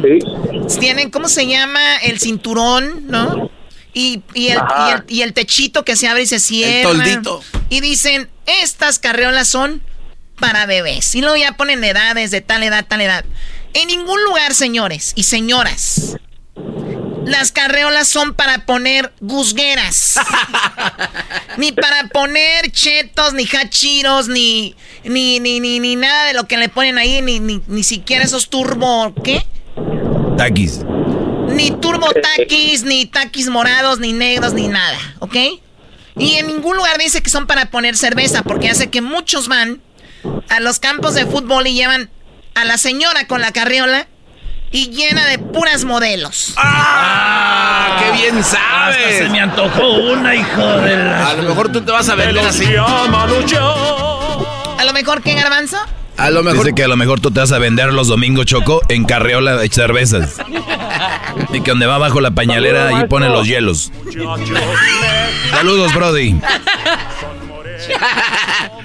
Tienen, 0.81 1.11
¿cómo 1.11 1.29
se 1.29 1.47
llama? 1.47 1.97
El 1.97 2.19
cinturón, 2.19 3.07
¿no? 3.07 3.51
Y, 3.95 4.23
y 4.35 4.49
el, 4.49 4.59
y, 4.59 4.91
el, 4.93 5.05
y 5.09 5.23
el 5.23 5.33
techito 5.33 5.85
que 5.85 5.97
se 5.97 6.07
abre 6.09 6.23
y 6.23 6.27
se 6.27 6.39
cierra. 6.39 6.91
toldito. 6.91 7.43
Y 7.71 7.81
dicen, 7.81 8.29
estas 8.47 8.99
carreolas 8.99 9.49
son 9.49 9.83
para 10.39 10.67
bebés. 10.67 11.15
Y 11.15 11.23
luego 11.23 11.37
ya 11.37 11.53
ponen 11.53 11.83
edades 11.83 12.31
de 12.31 12.41
tal 12.41 12.63
edad, 12.63 12.85
tal 12.87 13.01
edad. 13.01 13.25
En 13.73 13.89
ningún 13.89 14.23
lugar, 14.25 14.55
señores 14.55 15.13
y 15.17 15.23
señoras, 15.23 16.17
las 17.27 17.51
carreolas 17.51 18.07
son 18.07 18.35
para 18.35 18.67
poner 18.67 19.13
gusgueras. 19.21 20.15
ni 21.57 21.73
para 21.73 22.07
poner 22.07 22.71
chetos, 22.71 23.35
ni 23.35 23.45
hachiros, 23.45 24.29
ni, 24.29 24.77
ni, 25.03 25.41
ni, 25.41 25.59
ni, 25.59 25.81
ni 25.81 25.97
nada 25.97 26.27
de 26.27 26.35
lo 26.35 26.47
que 26.47 26.57
le 26.57 26.69
ponen 26.69 26.99
ahí, 26.99 27.21
ni, 27.23 27.41
ni, 27.41 27.61
ni 27.67 27.83
siquiera 27.83 28.25
esos 28.25 28.49
turbo. 28.49 29.13
¿Qué? 29.25 29.45
Taquis. 30.37 30.85
Ni 31.49 31.73
turbo 31.73 32.07
taquis, 32.13 32.85
ni 32.85 33.07
taquis 33.07 33.49
morados, 33.49 33.99
ni 33.99 34.13
negros, 34.13 34.53
ni 34.53 34.69
nada, 34.69 34.99
¿ok? 35.19 35.37
Y 36.19 36.35
en 36.35 36.47
ningún 36.47 36.77
lugar 36.77 36.97
dice 36.97 37.23
que 37.23 37.31
son 37.31 37.49
para 37.49 37.71
poner 37.71 37.97
cerveza, 37.97 38.43
porque 38.43 38.71
hace 38.71 38.89
que 38.89 39.01
muchos 39.01 39.49
van 39.49 39.81
a 40.49 40.61
los 40.61 40.79
campos 40.79 41.15
de 41.15 41.27
fútbol 41.27 41.67
y 41.67 41.75
llevan 41.75 42.09
a 42.55 42.65
la 42.65 42.79
señora 42.79 43.27
con 43.27 43.41
la 43.41 43.51
carriola 43.51 44.07
y 44.77 44.91
llena 44.91 45.25
de 45.25 45.39
puras 45.39 45.85
modelos. 45.85 46.53
¡Ah! 46.59 47.97
¡Qué 47.99 48.13
bien 48.21 48.45
sabes! 48.45 48.99
Hasta 48.99 49.25
se 49.25 49.31
me 49.31 49.41
antojó 49.41 49.89
una, 49.89 50.35
hijo 50.35 50.67
de 50.67 50.99
la... 50.99 51.31
A 51.31 51.35
lo 51.35 51.45
mejor 51.45 51.73
tú 51.73 51.81
te 51.81 51.93
vas 51.93 52.07
a 52.11 52.15
vender 52.15 52.45
así. 52.45 52.67
¿A 52.77 53.07
lo 54.85 54.93
mejor 54.93 55.23
qué, 55.23 55.35
garbanzo? 55.35 55.79
A 56.19 56.29
lo 56.29 56.43
mejor... 56.43 56.59
Dice 56.59 56.75
que 56.75 56.85
a 56.85 56.89
lo 56.89 56.97
mejor 56.99 57.21
tú 57.21 57.31
te 57.31 57.41
vas 57.41 57.53
a 57.53 57.59
vender 57.59 57.95
los 57.95 58.09
domingos, 58.09 58.45
Choco, 58.45 58.83
en 58.91 59.07
carreola 59.07 59.57
de 59.57 59.67
cervezas. 59.71 60.35
y 61.55 61.63
que 61.63 61.71
donde 61.71 61.87
va 61.87 61.95
abajo 61.95 62.21
la 62.21 62.33
pañalera, 62.33 62.89
ahí 62.89 63.07
pone 63.07 63.31
los 63.31 63.47
hielos. 63.47 63.91
Saludos, 65.53 65.95
Brody. 65.95 66.39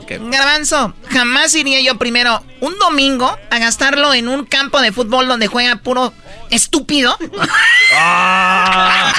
Garbanzo, 0.00 0.94
jamás 1.10 1.54
iría 1.54 1.80
yo 1.80 1.96
primero 1.96 2.42
un 2.60 2.78
domingo 2.78 3.36
a 3.50 3.58
gastarlo 3.58 4.14
en 4.14 4.28
un 4.28 4.44
campo 4.44 4.80
de 4.80 4.92
fútbol 4.92 5.28
donde 5.28 5.46
juega 5.46 5.76
puro 5.76 6.12
estúpido. 6.50 7.16
Ah. 7.94 9.12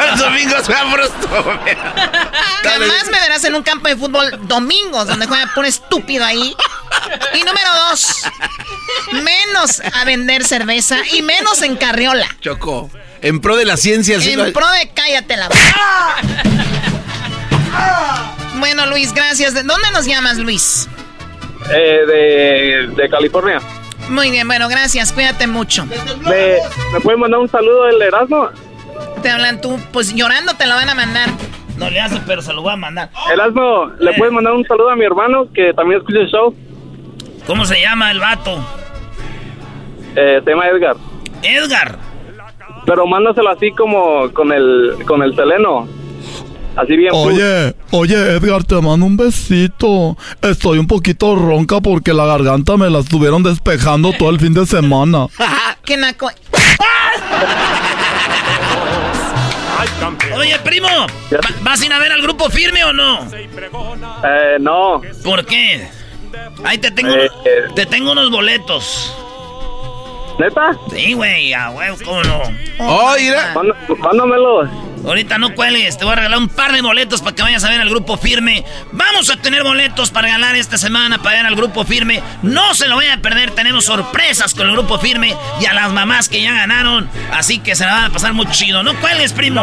El 0.12 0.18
domingo 0.18 0.56
juega 0.64 0.90
puro 0.90 1.04
estúpido. 1.04 1.80
Jamás 2.62 3.06
me 3.10 3.20
verás 3.20 3.44
en 3.44 3.54
un 3.54 3.62
campo 3.62 3.88
de 3.88 3.96
fútbol 3.96 4.46
domingos 4.46 5.06
donde 5.06 5.26
juega 5.26 5.52
puro 5.54 5.66
estúpido 5.66 6.24
ahí. 6.24 6.54
Y 7.34 7.38
número 7.38 7.70
dos, 7.88 8.24
menos 9.12 9.80
a 9.94 10.04
vender 10.04 10.44
cerveza 10.44 10.98
y 11.12 11.22
menos 11.22 11.62
en 11.62 11.76
carriola. 11.76 12.26
Choco, 12.40 12.90
en 13.22 13.40
pro 13.40 13.56
de 13.56 13.64
la 13.64 13.76
ciencia. 13.76 14.16
En 14.16 14.52
pro 14.52 14.68
de 14.70 14.90
cállate 14.90 15.36
la 15.36 15.48
boca. 15.48 16.16
Bueno, 18.58 18.86
Luis, 18.86 19.12
gracias. 19.14 19.54
¿De 19.54 19.62
dónde 19.62 19.90
nos 19.92 20.06
llamas, 20.06 20.38
Luis? 20.38 20.88
Eh, 21.72 22.00
de, 22.06 22.94
de 22.94 23.08
California. 23.08 23.58
Muy 24.08 24.30
bien, 24.30 24.46
bueno, 24.48 24.68
gracias. 24.68 25.12
Cuídate 25.12 25.46
mucho. 25.46 25.86
¿Me, 25.86 26.56
¿Me 26.92 27.00
pueden 27.00 27.20
mandar 27.20 27.40
un 27.40 27.48
saludo 27.48 27.84
del 27.84 28.02
Erasmo? 28.02 28.48
Te 29.22 29.30
hablan 29.30 29.60
tú, 29.60 29.78
pues 29.92 30.14
llorando 30.14 30.54
te 30.54 30.66
lo 30.66 30.74
van 30.74 30.88
a 30.88 30.94
mandar. 30.94 31.28
No 31.76 31.88
le 31.90 32.00
hace, 32.00 32.20
pero 32.26 32.42
se 32.42 32.52
lo 32.52 32.62
voy 32.62 32.72
a 32.72 32.76
mandar. 32.76 33.10
Erasmo, 33.32 33.86
¿le 33.98 34.10
Eh. 34.10 34.14
puedes 34.18 34.32
mandar 34.32 34.52
un 34.54 34.64
saludo 34.66 34.90
a 34.90 34.96
mi 34.96 35.04
hermano 35.04 35.48
que 35.54 35.72
también 35.74 36.00
escucha 36.00 36.18
el 36.20 36.28
show? 36.28 36.54
¿Cómo 37.46 37.64
se 37.64 37.80
llama 37.80 38.10
el 38.10 38.20
vato? 38.20 38.58
Eh, 40.16 40.40
se 40.44 40.50
llama 40.50 40.66
Edgar. 40.68 40.96
Edgar. 41.42 41.98
Pero 42.86 43.06
mándaselo 43.06 43.50
así 43.50 43.70
como 43.72 44.30
con 44.32 44.52
el, 44.52 44.96
con 45.06 45.22
el 45.22 45.34
seleno. 45.36 45.86
Así 46.76 46.96
bien. 46.96 47.10
Oye, 47.12 47.74
oye 47.90 48.14
Edgar, 48.36 48.64
te 48.64 48.74
mando 48.80 49.04
un 49.06 49.16
besito. 49.16 50.16
Estoy 50.40 50.78
un 50.78 50.86
poquito 50.86 51.34
ronca 51.34 51.80
porque 51.80 52.14
la 52.14 52.24
garganta 52.26 52.76
me 52.76 52.88
la 52.88 53.00
estuvieron 53.00 53.42
despejando 53.42 54.12
todo 54.12 54.30
el 54.30 54.38
fin 54.40 54.54
de 54.54 54.64
semana. 54.66 55.26
¿Qué 55.84 55.96
naco? 55.96 56.30
Oye, 60.36 60.58
primo, 60.64 60.88
¿va- 60.88 61.40
¿vas 61.62 61.80
a 61.80 61.86
ir 61.86 61.92
a 61.92 61.98
ver 61.98 62.12
al 62.12 62.22
grupo 62.22 62.48
firme 62.50 62.84
o 62.84 62.92
no? 62.92 63.26
Eh, 63.32 64.56
no. 64.60 65.00
¿Por 65.24 65.44
qué? 65.44 65.88
Ahí 66.64 66.78
te 66.78 66.90
tengo, 66.90 67.12
Eh, 67.14 67.28
unos- 67.64 67.74
te 67.74 67.86
tengo 67.86 68.12
unos 68.12 68.30
boletos. 68.30 69.14
¿Neta? 70.40 70.72
Sí, 70.90 71.12
güey, 71.12 71.52
a 71.52 71.68
huevo, 71.68 71.98
¿cómo 72.02 72.22
no? 72.22 72.42
Oh, 72.78 73.14
mira. 73.18 73.54
Mándamelos. 73.98 74.70
Ahorita 75.04 75.36
no 75.36 75.54
cuelgues, 75.54 75.98
te 75.98 76.04
voy 76.04 76.14
a 76.14 76.16
regalar 76.16 76.38
un 76.38 76.48
par 76.48 76.72
de 76.72 76.80
boletos 76.80 77.20
para 77.20 77.36
que 77.36 77.42
vayas 77.42 77.62
a 77.64 77.68
ver 77.68 77.78
al 77.78 77.90
grupo 77.90 78.16
firme. 78.16 78.64
Vamos 78.92 79.28
a 79.28 79.36
tener 79.36 79.62
boletos 79.62 80.10
para 80.10 80.28
regalar 80.28 80.56
esta 80.56 80.78
semana 80.78 81.22
para 81.22 81.40
ir 81.40 81.46
al 81.46 81.56
grupo 81.56 81.84
firme. 81.84 82.22
No 82.42 82.74
se 82.74 82.88
lo 82.88 82.96
vayan 82.96 83.18
a 83.18 83.22
perder, 83.22 83.50
tenemos 83.50 83.84
sorpresas 83.84 84.54
con 84.54 84.66
el 84.66 84.72
grupo 84.72 84.98
firme 84.98 85.36
y 85.60 85.66
a 85.66 85.74
las 85.74 85.92
mamás 85.92 86.30
que 86.30 86.40
ya 86.40 86.54
ganaron. 86.54 87.10
Así 87.32 87.58
que 87.58 87.76
se 87.76 87.84
la 87.84 87.92
van 87.92 88.04
a 88.04 88.10
pasar 88.10 88.32
muy 88.32 88.46
chido. 88.46 88.82
No 88.82 88.98
cuelgues, 88.98 89.34
primo. 89.34 89.62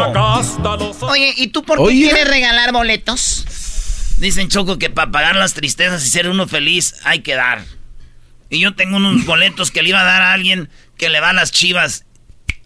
Oye, 1.02 1.34
¿y 1.36 1.48
tú 1.48 1.64
por 1.64 1.78
qué 1.78 1.82
Oye. 1.82 2.02
quieres 2.10 2.28
regalar 2.28 2.72
boletos? 2.72 4.14
Dicen 4.18 4.48
Choco 4.48 4.78
que 4.78 4.90
para 4.90 5.10
pagar 5.10 5.34
las 5.34 5.54
tristezas 5.54 6.04
y 6.06 6.08
ser 6.10 6.28
uno 6.28 6.46
feliz 6.46 6.94
hay 7.04 7.20
que 7.20 7.34
dar. 7.34 7.77
Y 8.50 8.60
yo 8.60 8.74
tengo 8.74 8.96
unos 8.96 9.24
boletos 9.26 9.70
que 9.70 9.82
le 9.82 9.90
iba 9.90 10.00
a 10.00 10.04
dar 10.04 10.22
a 10.22 10.32
alguien 10.32 10.70
que 10.96 11.08
le 11.08 11.20
va 11.20 11.30
a 11.30 11.32
las 11.32 11.52
chivas. 11.52 12.04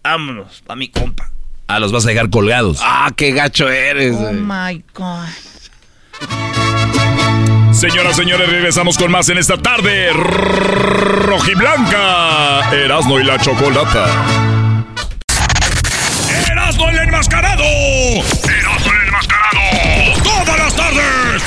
Vámonos, 0.03 0.61
para 0.65 0.77
mi 0.77 0.87
compa. 0.89 1.29
Ah, 1.67 1.79
los 1.79 1.91
vas 1.91 2.05
a 2.05 2.09
dejar 2.09 2.29
colgados. 2.29 2.79
Ah, 2.81 3.11
qué 3.15 3.31
gacho 3.31 3.69
eres. 3.69 4.15
Oh 4.15 4.19
güey. 4.19 4.33
my 4.35 4.83
God. 4.93 5.27
Señoras, 7.73 8.15
señores, 8.15 8.47
regresamos 8.49 8.97
con 8.97 9.11
más 9.11 9.27
en 9.29 9.37
esta 9.37 9.57
tarde. 9.57 10.13
Rojiblanca. 11.33 12.71
Erasno 12.71 13.19
y 13.19 13.23
la 13.25 13.37
chocolata. 13.39 14.05
Erasno 16.49 16.89
el 16.89 16.97
enmascarado. 16.99 17.63
Erasno 17.63 18.93
el 18.93 19.07
enmascarado. 19.07 19.59
Todas 20.23 20.59
las 20.59 20.75
tardes. 20.75 21.43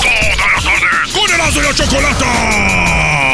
Todas 0.00 0.52
las 0.54 0.64
tardes. 0.64 1.12
Con 1.12 1.30
Erasno 1.30 1.60
y 1.60 1.64
la 1.64 1.74
chocolata. 1.74 3.33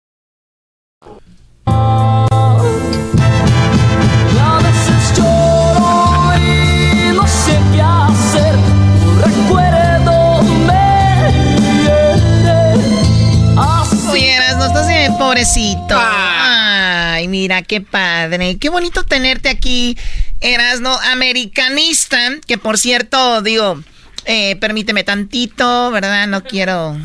Pobrecito. 15.31 15.95
Ay, 15.97 17.29
mira, 17.29 17.61
qué 17.61 17.79
padre. 17.79 18.57
Qué 18.57 18.67
bonito 18.67 19.05
tenerte 19.05 19.47
aquí, 19.47 19.97
Erasno, 20.41 20.93
americanista. 20.99 22.19
Que 22.45 22.57
por 22.57 22.77
cierto, 22.77 23.41
digo, 23.41 23.81
eh, 24.25 24.57
permíteme 24.57 25.05
tantito, 25.05 25.89
¿verdad? 25.91 26.27
No 26.27 26.43
quiero. 26.43 26.97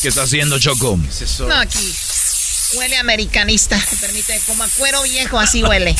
¿Qué 0.00 0.08
está 0.08 0.22
haciendo, 0.22 0.60
Choco? 0.60 1.00
No, 1.40 1.54
aquí. 1.56 1.92
Huele 2.74 2.96
americanista. 2.96 3.78
Permíteme, 4.00 4.40
como 4.46 4.62
a 4.62 4.68
cuero 4.68 5.02
viejo, 5.02 5.38
así 5.38 5.62
huele. 5.62 5.94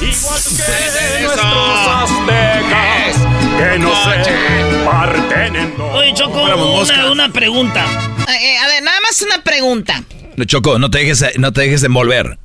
Igual 0.00 0.42
que 0.42 1.22
nuestros 1.22 1.88
aztecas, 1.88 3.16
que 3.58 3.78
no 3.78 4.14
se 4.14 4.84
parten 4.84 5.56
en 5.56 5.76
dos. 5.76 5.94
Oye, 5.94 6.12
Choco, 6.14 6.42
una, 6.42 7.10
una 7.10 7.32
pregunta. 7.32 7.84
Eh, 8.28 8.54
eh, 8.54 8.58
a 8.58 8.68
ver, 8.68 8.82
nada 8.82 9.00
más 9.00 9.22
una 9.22 9.42
pregunta. 9.42 10.02
No, 10.36 10.44
Choco, 10.44 10.78
no 10.78 10.90
te 10.90 10.98
dejes, 10.98 11.24
no 11.38 11.52
te 11.52 11.62
dejes 11.62 11.82
envolver. 11.82 12.38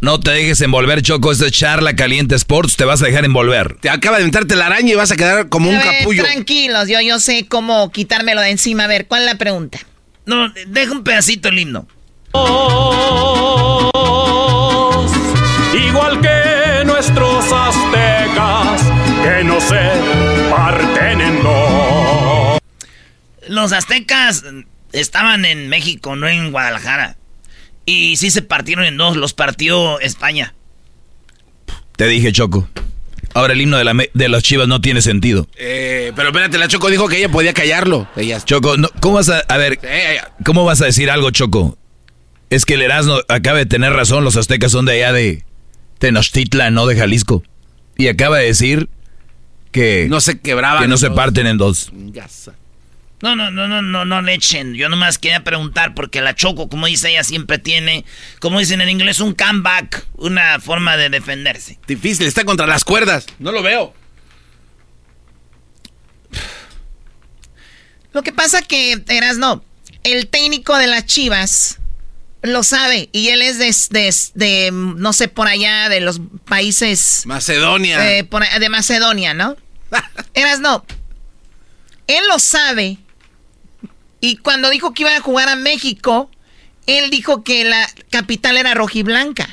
No 0.00 0.18
te 0.18 0.32
dejes 0.32 0.60
envolver, 0.62 1.00
Choco. 1.02 1.30
Esta 1.30 1.46
es 1.46 1.52
charla 1.52 1.94
caliente 1.94 2.34
Sports. 2.34 2.76
Te 2.76 2.84
vas 2.84 3.00
a 3.02 3.06
dejar 3.06 3.24
envolver. 3.24 3.76
Te 3.80 3.88
acaba 3.88 4.18
de 4.18 4.24
entrarte 4.24 4.56
la 4.56 4.66
araña 4.66 4.92
y 4.92 4.94
vas 4.96 5.12
a 5.12 5.16
quedar 5.16 5.48
como 5.48 5.70
un 5.70 5.76
ver, 5.78 5.84
capullo. 5.84 6.24
Tranquilos, 6.24 6.88
yo, 6.88 7.00
yo 7.00 7.20
sé 7.20 7.46
cómo 7.46 7.92
quitármelo 7.92 8.40
de 8.40 8.50
encima. 8.50 8.84
A 8.84 8.88
ver, 8.88 9.06
¿cuál 9.06 9.22
es 9.22 9.26
la 9.26 9.38
pregunta? 9.38 9.78
No, 10.26 10.52
deja 10.66 10.90
un 10.90 11.04
pedacito 11.04 11.48
el 11.48 11.58
himno. 11.60 11.86
Igual 15.74 16.20
que 16.20 16.84
nuestros 16.84 17.44
aztecas, 17.52 18.82
que 19.22 19.44
no 19.44 19.60
se 19.60 19.90
parten 20.50 21.20
en 21.20 21.42
dos. 21.42 22.58
Los 23.48 23.72
aztecas 23.72 24.44
estaban 24.92 25.44
en 25.44 25.68
México, 25.68 26.16
no 26.16 26.28
en 26.28 26.52
Guadalajara. 26.52 27.16
Y 27.84 28.16
sí 28.16 28.30
se 28.30 28.42
partieron 28.42 28.84
en 28.84 28.96
dos, 28.96 29.16
los 29.16 29.34
partió 29.34 30.00
España. 30.00 30.54
Te 31.96 32.06
dije, 32.06 32.32
Choco. 32.32 32.68
Ahora 33.34 33.54
el 33.54 33.60
himno 33.60 33.78
de, 33.78 33.84
la 33.84 33.94
de 34.12 34.28
los 34.28 34.42
chivas 34.42 34.68
no 34.68 34.80
tiene 34.80 35.00
sentido. 35.00 35.48
Eh, 35.56 36.12
pero 36.14 36.28
espérate, 36.28 36.58
la 36.58 36.68
Choco 36.68 36.90
dijo 36.90 37.08
que 37.08 37.16
ella 37.18 37.30
podía 37.30 37.54
callarlo. 37.54 38.06
Choco, 38.44 38.76
no, 38.76 38.88
¿cómo 39.00 39.14
vas 39.16 39.30
a, 39.30 39.38
a 39.40 39.56
ver, 39.56 39.80
cómo 40.44 40.64
vas 40.64 40.82
a 40.82 40.86
decir 40.86 41.10
algo, 41.10 41.30
Choco? 41.30 41.78
Es 42.52 42.66
que 42.66 42.74
el 42.74 42.82
Erasmo 42.82 43.18
acaba 43.28 43.56
de 43.56 43.64
tener 43.64 43.94
razón, 43.94 44.24
los 44.24 44.36
aztecas 44.36 44.72
son 44.72 44.84
de 44.84 44.92
allá 44.92 45.14
de 45.14 45.42
Tenochtitlan, 45.98 46.74
no 46.74 46.86
de 46.86 46.94
Jalisco. 46.96 47.42
Y 47.96 48.08
acaba 48.08 48.36
de 48.36 48.44
decir 48.44 48.90
que 49.70 50.06
no 50.10 50.20
se 50.20 50.38
quebraban 50.38 50.82
que 50.82 50.88
no 50.88 50.98
se 50.98 51.10
parten 51.10 51.46
en 51.46 51.56
dos. 51.56 51.90
No, 53.22 53.34
no, 53.34 53.50
no, 53.50 53.68
no, 53.68 53.80
no, 53.80 54.04
no 54.04 54.20
le 54.20 54.34
echen. 54.34 54.74
Yo 54.74 54.90
nomás 54.90 55.16
quería 55.16 55.42
preguntar 55.42 55.94
porque 55.94 56.20
la 56.20 56.34
Choco, 56.34 56.68
como 56.68 56.88
dice 56.88 57.08
ella, 57.08 57.24
siempre 57.24 57.56
tiene, 57.56 58.04
como 58.38 58.58
dicen 58.58 58.82
en 58.82 58.90
inglés, 58.90 59.20
un 59.20 59.32
comeback, 59.32 60.06
una 60.18 60.60
forma 60.60 60.98
de 60.98 61.08
defenderse. 61.08 61.78
Difícil, 61.86 62.26
está 62.26 62.44
contra 62.44 62.66
las 62.66 62.84
cuerdas. 62.84 63.24
No 63.38 63.50
lo 63.50 63.62
veo. 63.62 63.94
Lo 68.12 68.22
que 68.22 68.32
pasa 68.34 68.60
que, 68.60 69.02
eras 69.08 69.38
no, 69.38 69.64
el 70.04 70.28
técnico 70.28 70.76
de 70.76 70.86
las 70.86 71.06
Chivas 71.06 71.78
lo 72.42 72.62
sabe 72.62 73.08
y 73.12 73.28
él 73.28 73.40
es 73.42 73.58
de, 73.58 73.74
de- 73.90 74.14
de, 74.34 74.70
no 74.72 75.12
sé, 75.12 75.28
por 75.28 75.46
allá, 75.48 75.88
de 75.88 76.00
los 76.00 76.20
países... 76.44 77.22
Macedonia. 77.26 78.18
eh, 78.18 78.24
por- 78.24 78.46
de 78.48 78.68
Macedonia, 78.68 79.32
¿no? 79.34 79.56
Eras 80.34 80.60
no. 80.60 80.84
Él 82.08 82.24
lo 82.28 82.38
sabe. 82.38 82.98
Y 84.20 84.36
cuando 84.38 84.70
dijo 84.70 84.92
que 84.92 85.02
iba 85.02 85.16
a 85.16 85.20
jugar 85.20 85.48
a 85.48 85.56
México, 85.56 86.30
él 86.86 87.10
dijo 87.10 87.44
que 87.44 87.64
la 87.64 87.88
capital 88.10 88.56
era 88.56 88.74
rojiblanca. 88.74 89.48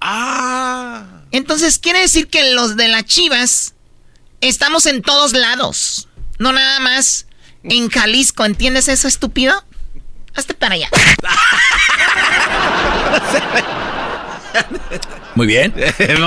Ah. 0.00 1.22
Entonces 1.32 1.78
quiere 1.78 2.00
decir 2.00 2.28
que 2.28 2.52
los 2.52 2.76
de 2.76 2.88
las 2.88 3.04
Chivas 3.04 3.74
estamos 4.40 4.86
en 4.86 5.02
todos 5.02 5.32
lados. 5.32 6.08
No 6.38 6.52
nada 6.52 6.80
más 6.80 7.26
en 7.62 7.88
Jalisco. 7.90 8.44
¿Entiendes 8.44 8.88
eso, 8.88 9.08
estúpido? 9.08 9.64
Hazte 10.34 10.54
para 10.54 10.74
allá. 10.74 10.88
Muy 15.34 15.46
bien. 15.46 15.72
Muy 15.74 15.84
bien. 15.86 16.20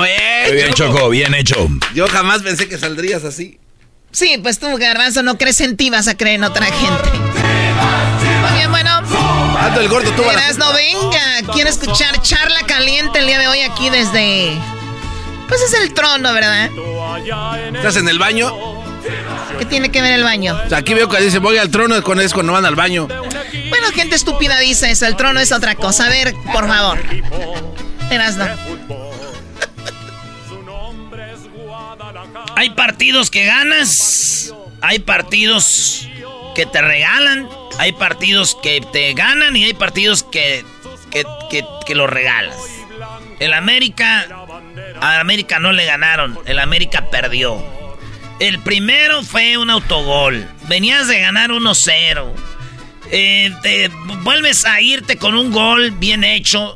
Muy 0.46 0.52
bien, 0.52 0.72
Choco, 0.74 1.08
bien 1.08 1.34
hecho. 1.34 1.68
Yo 1.94 2.06
jamás 2.08 2.42
pensé 2.42 2.68
que 2.68 2.78
saldrías 2.78 3.24
así. 3.24 3.58
Sí, 4.10 4.38
pues 4.42 4.58
tú, 4.58 4.76
Garbanzo, 4.76 5.22
no 5.22 5.38
crees 5.38 5.60
en 5.60 5.76
ti, 5.76 5.90
vas 5.90 6.06
a 6.06 6.16
creer 6.16 6.36
en 6.36 6.44
otra 6.44 6.66
gente. 6.66 7.10
Muy 8.42 8.58
bien, 8.58 8.70
bueno. 8.70 8.90
Ando 9.58 9.80
el 9.80 9.88
gordo, 9.88 10.10
tú 10.12 10.22
Verás, 10.22 10.56
no 10.56 10.72
venga. 10.72 11.52
Quiero 11.52 11.68
escuchar 11.68 12.20
charla 12.22 12.60
caliente 12.66 13.18
el 13.18 13.26
día 13.26 13.38
de 13.38 13.48
hoy 13.48 13.60
aquí 13.60 13.90
desde... 13.90 14.52
Pues 15.48 15.60
es 15.62 15.74
el 15.74 15.92
trono, 15.94 16.32
¿verdad? 16.32 16.70
¿Estás 17.74 17.96
en 17.96 18.08
el 18.08 18.18
baño? 18.18 18.52
¿Qué 19.58 19.66
tiene 19.66 19.90
que 19.90 20.00
ver 20.00 20.14
el 20.14 20.22
baño? 20.22 20.58
O 20.64 20.68
sea, 20.68 20.78
aquí 20.78 20.94
veo 20.94 21.08
que 21.08 21.20
dice 21.20 21.38
voy 21.38 21.58
al 21.58 21.70
trono 21.70 22.00
con 22.02 22.20
es 22.20 22.32
cuando 22.32 22.52
van 22.52 22.64
al 22.64 22.74
baño. 22.74 23.08
Bueno, 23.68 23.90
gente 23.94 24.14
estúpida 24.16 24.58
dice 24.58 24.90
eso, 24.90 25.06
el 25.06 25.16
trono 25.16 25.40
es 25.40 25.52
otra 25.52 25.74
cosa. 25.74 26.06
A 26.06 26.08
ver, 26.08 26.34
por 26.52 26.66
favor. 26.66 26.98
Hay 32.56 32.70
partidos 32.70 33.30
que 33.30 33.44
ganas, 33.44 34.54
hay 34.80 35.00
partidos 35.00 36.08
que 36.54 36.66
te 36.66 36.80
regalan, 36.80 37.48
hay 37.78 37.92
partidos 37.92 38.56
que 38.62 38.80
te 38.80 39.12
ganan 39.14 39.56
y 39.56 39.64
hay 39.64 39.74
partidos 39.74 40.22
que, 40.22 40.64
que, 41.10 41.24
que, 41.50 41.64
que 41.86 41.94
los 41.94 42.08
regalas. 42.08 42.56
El 43.40 43.52
América, 43.52 44.26
a 45.00 45.20
América 45.20 45.58
no 45.58 45.72
le 45.72 45.84
ganaron, 45.84 46.38
el 46.46 46.58
América 46.58 47.10
perdió. 47.10 47.62
El 48.38 48.60
primero 48.60 49.22
fue 49.22 49.58
un 49.58 49.70
autogol, 49.70 50.48
venías 50.68 51.08
de 51.08 51.20
ganar 51.20 51.50
1-0. 51.50 52.32
Eh, 53.16 53.52
te 53.62 53.88
vuelves 54.24 54.64
a 54.64 54.80
irte 54.80 55.18
con 55.18 55.36
un 55.36 55.52
gol 55.52 55.92
bien 55.92 56.24
hecho. 56.24 56.74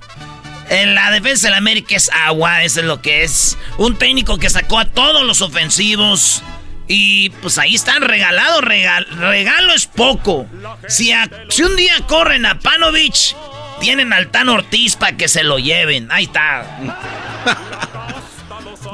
En 0.71 0.95
la 0.95 1.11
defensa 1.11 1.49
del 1.49 1.55
América 1.55 1.97
es 1.97 2.11
agua, 2.13 2.63
eso 2.63 2.79
es 2.81 2.87
lo 2.87 3.03
que 3.03 3.25
es. 3.25 3.57
Un 3.79 3.97
técnico 3.97 4.39
que 4.39 4.49
sacó 4.49 4.79
a 4.79 4.85
todos 4.85 5.25
los 5.25 5.41
ofensivos. 5.43 6.43
Y 6.87 7.31
pues 7.43 7.59
ahí 7.59 7.75
están 7.75 8.03
regalados. 8.03 8.63
Regal, 8.63 9.07
regalo 9.19 9.73
es 9.75 9.87
poco. 9.87 10.47
Si, 10.89 11.11
a- 11.11 11.29
si 11.49 11.63
un 11.65 11.75
día 11.75 11.95
corren 12.07 12.47
a 12.47 12.61
Panovich, 12.61 13.35
tienen 13.81 14.13
al 14.13 14.31
Tan 14.31 14.49
Ortiz 14.49 14.95
para 14.95 15.17
que 15.17 15.27
se 15.29 15.43
lo 15.43 15.59
lleven. 15.59 16.09
Ahí 16.13 16.25
está. 16.25 16.65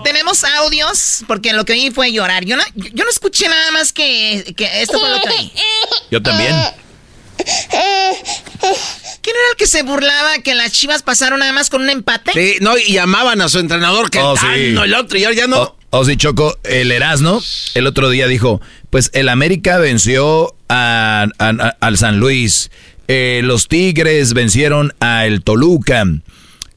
Tenemos 0.05 0.45
audios, 0.45 1.24
porque 1.26 1.53
lo 1.53 1.64
que 1.64 1.72
oí 1.72 1.90
fue 1.90 2.12
llorar. 2.12 2.45
Yo 2.45 2.57
no, 2.57 2.62
yo 2.74 3.05
no 3.05 3.11
escuché 3.11 3.49
nada 3.49 3.70
más 3.70 3.92
que, 3.92 4.55
que 4.57 4.82
esto 4.82 4.99
fue 5.01 5.09
lo 5.11 5.20
que 5.20 5.28
oí. 5.28 5.53
Yo 6.11 6.22
también. 6.22 6.55
¿Quién 9.22 9.36
era 9.36 9.51
el 9.53 9.57
que 9.57 9.66
se 9.66 9.82
burlaba 9.82 10.38
que 10.38 10.55
las 10.55 10.72
chivas 10.72 11.03
pasaron 11.03 11.40
nada 11.40 11.53
más 11.53 11.70
con 11.70 11.82
un 11.82 11.90
empate? 11.90 12.32
Sí, 12.32 12.57
no, 12.61 12.76
y 12.78 12.92
llamaban 12.92 13.40
a 13.40 13.49
su 13.49 13.59
entrenador 13.59 14.11
que 14.11 14.18
Oh, 14.20 14.34
el 14.34 14.38
sí. 14.68 14.72
no, 14.72 14.84
el 14.84 14.95
otro, 14.95 15.18
y 15.18 15.24
ahora 15.24 15.36
ya 15.36 15.47
no. 15.47 15.61
O, 15.62 15.76
o 15.90 16.05
sí, 16.05 16.16
Choco, 16.16 16.59
el 16.64 16.90
Erasmo 16.92 17.42
el 17.74 17.86
otro 17.86 18.11
día 18.11 18.26
dijo, 18.26 18.61
pues 18.90 19.11
el 19.14 19.28
América 19.28 19.78
venció 19.78 20.55
a- 20.68 21.26
a- 21.38 21.49
a- 21.49 21.76
al 21.80 21.99
San 21.99 22.18
Luis, 22.18 22.70
eh, 23.09 23.40
los 23.45 23.68
Tigres 23.68 24.32
vencieron 24.34 24.95
a 25.01 25.26
el 25.26 25.42
Toluca, 25.42 26.05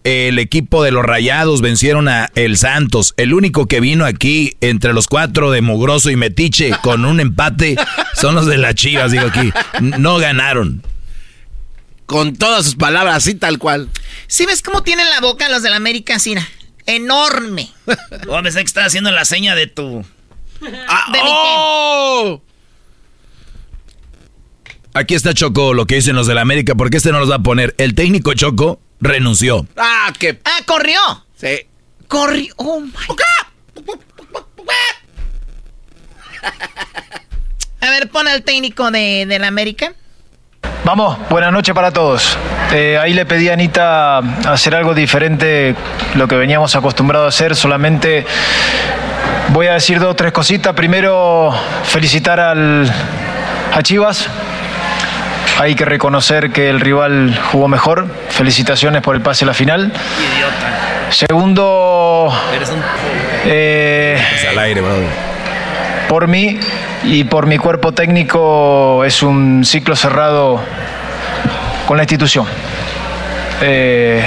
el 0.08 0.40
equipo 0.40 0.86
de 0.86 0.92
los 0.92 1.04
Rayados 1.04 1.60
vencieron 1.60 2.08
a 2.08 2.32
el 2.36 2.58
Santos, 2.58 3.14
el 3.18 3.34
único 3.34 3.66
que 3.66 3.82
vino 3.82 4.06
aquí 4.06 4.56
entre 4.62 4.94
los 4.94 5.06
cuatro 5.06 5.52
de 5.52 5.62
Mugroso 5.62 6.10
y 6.10 6.16
Metiche 6.16 6.72
con 6.82 7.04
un 7.04 7.20
empate 7.20 7.76
son 8.14 8.36
los 8.36 8.46
de 8.46 8.58
las 8.58 8.76
Chivas, 8.76 9.12
digo 9.12 9.28
aquí, 9.28 9.52
no 9.82 10.18
ganaron. 10.18 10.82
Con 12.06 12.38
todas 12.38 12.64
sus 12.64 12.76
palabras, 12.76 13.18
así 13.18 13.36
tal 13.36 13.60
cual. 13.60 13.90
¿Sí 14.28 14.46
ves 14.46 14.62
cómo 14.62 14.82
tienen 14.82 15.10
la 15.10 15.20
boca 15.20 15.50
los 15.50 15.62
del 15.62 15.74
América, 15.74 16.20
Sina? 16.20 16.48
Enorme. 16.86 17.70
Oh, 18.30 18.42
pensé 18.42 18.60
que 18.60 18.66
estaba 18.66 18.88
haciendo 18.88 19.12
la 19.12 19.26
seña 19.26 19.56
de 19.56 19.68
tu. 19.68 20.06
Ah, 20.88 21.12
¿De 21.12 21.22
mi 21.22 21.30
¡Oh! 21.30 22.42
Aquí 24.94 25.16
está 25.16 25.34
Choco, 25.34 25.74
lo 25.74 25.86
que 25.86 25.96
dicen 25.96 26.16
los 26.16 26.28
de 26.28 26.34
la 26.34 26.42
América, 26.42 26.76
porque 26.76 26.98
este 26.98 27.12
no 27.12 27.20
los 27.20 27.30
va 27.30 27.36
a 27.36 27.44
poner. 27.44 27.76
El 27.78 27.94
técnico 27.94 28.34
Choco 28.34 28.80
renunció. 29.00 29.66
Ah, 29.78 30.12
que. 30.18 30.40
Ah, 30.44 30.60
corrió. 30.66 31.00
Sí. 31.36 31.68
Corrió. 32.08 32.54
Oh 32.58 32.80
my 32.80 32.92
A 37.82 37.90
ver, 37.92 38.10
pon 38.10 38.28
al 38.28 38.44
técnico 38.44 38.90
de, 38.92 39.26
del 39.28 39.44
América. 39.44 39.94
Vamos, 40.84 41.18
buenas 41.30 41.52
noches 41.52 41.76
para 41.76 41.92
todos. 41.92 42.38
Eh, 42.72 42.98
ahí 42.98 43.14
le 43.14 43.26
pedí 43.26 43.50
a 43.50 43.54
Anita 43.54 44.20
hacer 44.20 44.74
algo 44.76 44.94
diferente, 44.94 45.76
lo 46.16 46.28
que 46.28 46.36
veníamos 46.36 46.76
acostumbrados 46.76 47.26
a 47.26 47.30
hacer, 47.30 47.56
solamente 47.56 48.26
voy 49.50 49.68
a 49.68 49.74
decir 49.74 50.00
dos 50.00 50.12
o 50.12 50.16
tres 50.16 50.32
cositas. 50.32 50.74
Primero, 50.74 51.54
felicitar 51.84 52.40
al, 52.40 52.92
a 53.74 53.82
Chivas. 53.84 54.30
Hay 55.60 55.76
que 55.76 55.86
reconocer 55.86 56.52
que 56.52 56.70
el 56.70 56.80
rival 56.80 57.38
jugó 57.52 57.68
mejor. 57.68 58.08
Felicitaciones 58.30 59.02
por 59.02 59.16
el 59.16 59.22
pase 59.22 59.44
a 59.44 59.48
la 59.48 59.54
final. 59.54 59.92
Segundo, 61.10 62.32
eh, 63.46 64.22
Es 64.36 64.46
al 64.46 64.60
aire, 64.60 64.84
por 66.08 66.28
mí 66.28 66.60
y 67.04 67.24
por 67.24 67.48
mi 67.48 67.58
cuerpo 67.58 67.92
técnico 67.92 69.04
es 69.04 69.24
un 69.24 69.66
ciclo 69.66 69.96
cerrado 69.96 70.62
con 71.88 71.98
la 71.98 72.04
institución. 72.04 72.46
Eh, 73.62 74.24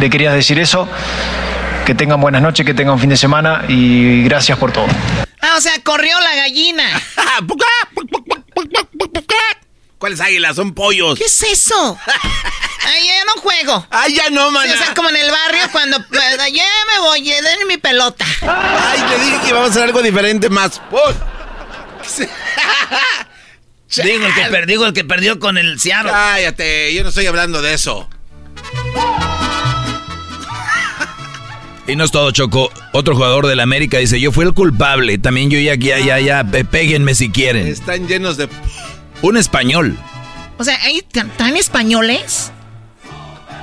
le 0.00 0.10
querías 0.10 0.34
decir 0.34 0.58
eso, 0.58 0.88
que 1.84 1.94
tengan 1.94 2.20
buenas 2.20 2.40
noches, 2.40 2.64
que 2.64 2.74
tengan 2.74 2.94
un 2.94 3.00
fin 3.00 3.10
de 3.10 3.16
semana 3.16 3.64
y 3.68 4.22
gracias 4.24 4.58
por 4.58 4.70
todo. 4.70 4.86
Ah, 5.40 5.54
o 5.56 5.60
sea, 5.60 5.72
corrió 5.82 6.18
la 6.20 6.36
gallina. 6.36 6.84
¿Cuáles 9.98 10.20
águilas? 10.20 10.56
Son 10.56 10.74
pollos. 10.74 11.18
¿Qué 11.18 11.24
es 11.24 11.42
eso? 11.42 11.98
Ay, 12.84 13.06
ya 13.06 13.24
no 13.24 13.42
juego. 13.42 13.86
Ay, 13.90 14.14
ya 14.14 14.30
no, 14.30 14.50
man. 14.50 14.68
o 14.68 14.76
sea, 14.76 14.94
como 14.94 15.10
en 15.10 15.16
el 15.16 15.30
barrio 15.30 15.68
cuando 15.72 15.98
ya 16.52 16.64
me 16.92 17.00
voy, 17.00 17.22
denme 17.22 17.66
mi 17.66 17.76
pelota. 17.76 18.24
Ay, 18.42 19.00
le 19.10 19.18
dije 19.24 19.38
que 19.46 19.52
vamos 19.52 19.68
a 19.68 19.72
hacer 19.72 19.82
algo 19.82 20.00
diferente 20.00 20.48
más. 20.48 20.80
digo, 24.02 24.26
el 24.26 24.34
que 24.34 24.44
perdió, 24.50 24.86
el 24.86 24.92
que 24.92 25.04
perdió 25.04 25.38
con 25.38 25.58
el 25.58 25.78
Seattle. 25.80 26.12
Cállate, 26.12 26.94
yo 26.94 27.02
no 27.02 27.10
estoy 27.10 27.26
hablando 27.26 27.60
de 27.60 27.74
eso. 27.74 28.08
Y 31.88 31.96
no 31.96 32.04
es 32.04 32.10
todo, 32.10 32.30
Choco. 32.30 32.70
Otro 32.92 33.14
jugador 33.14 33.46
del 33.46 33.60
América 33.60 33.98
dice, 33.98 34.20
yo 34.20 34.30
fui 34.30 34.44
el 34.44 34.52
culpable. 34.54 35.18
También 35.18 35.50
yo 35.50 35.58
ya, 35.58 35.74
ya, 35.74 35.98
ya, 35.98 36.20
ya, 36.20 36.44
péguenme 36.70 37.14
si 37.14 37.30
quieren. 37.30 37.66
Están 37.66 38.06
llenos 38.06 38.36
de... 38.36 38.48
Un 39.22 39.36
español. 39.36 39.98
O 40.58 40.64
sea, 40.64 40.78
¿hay 40.82 41.02
tan 41.02 41.56
españoles? 41.56 42.52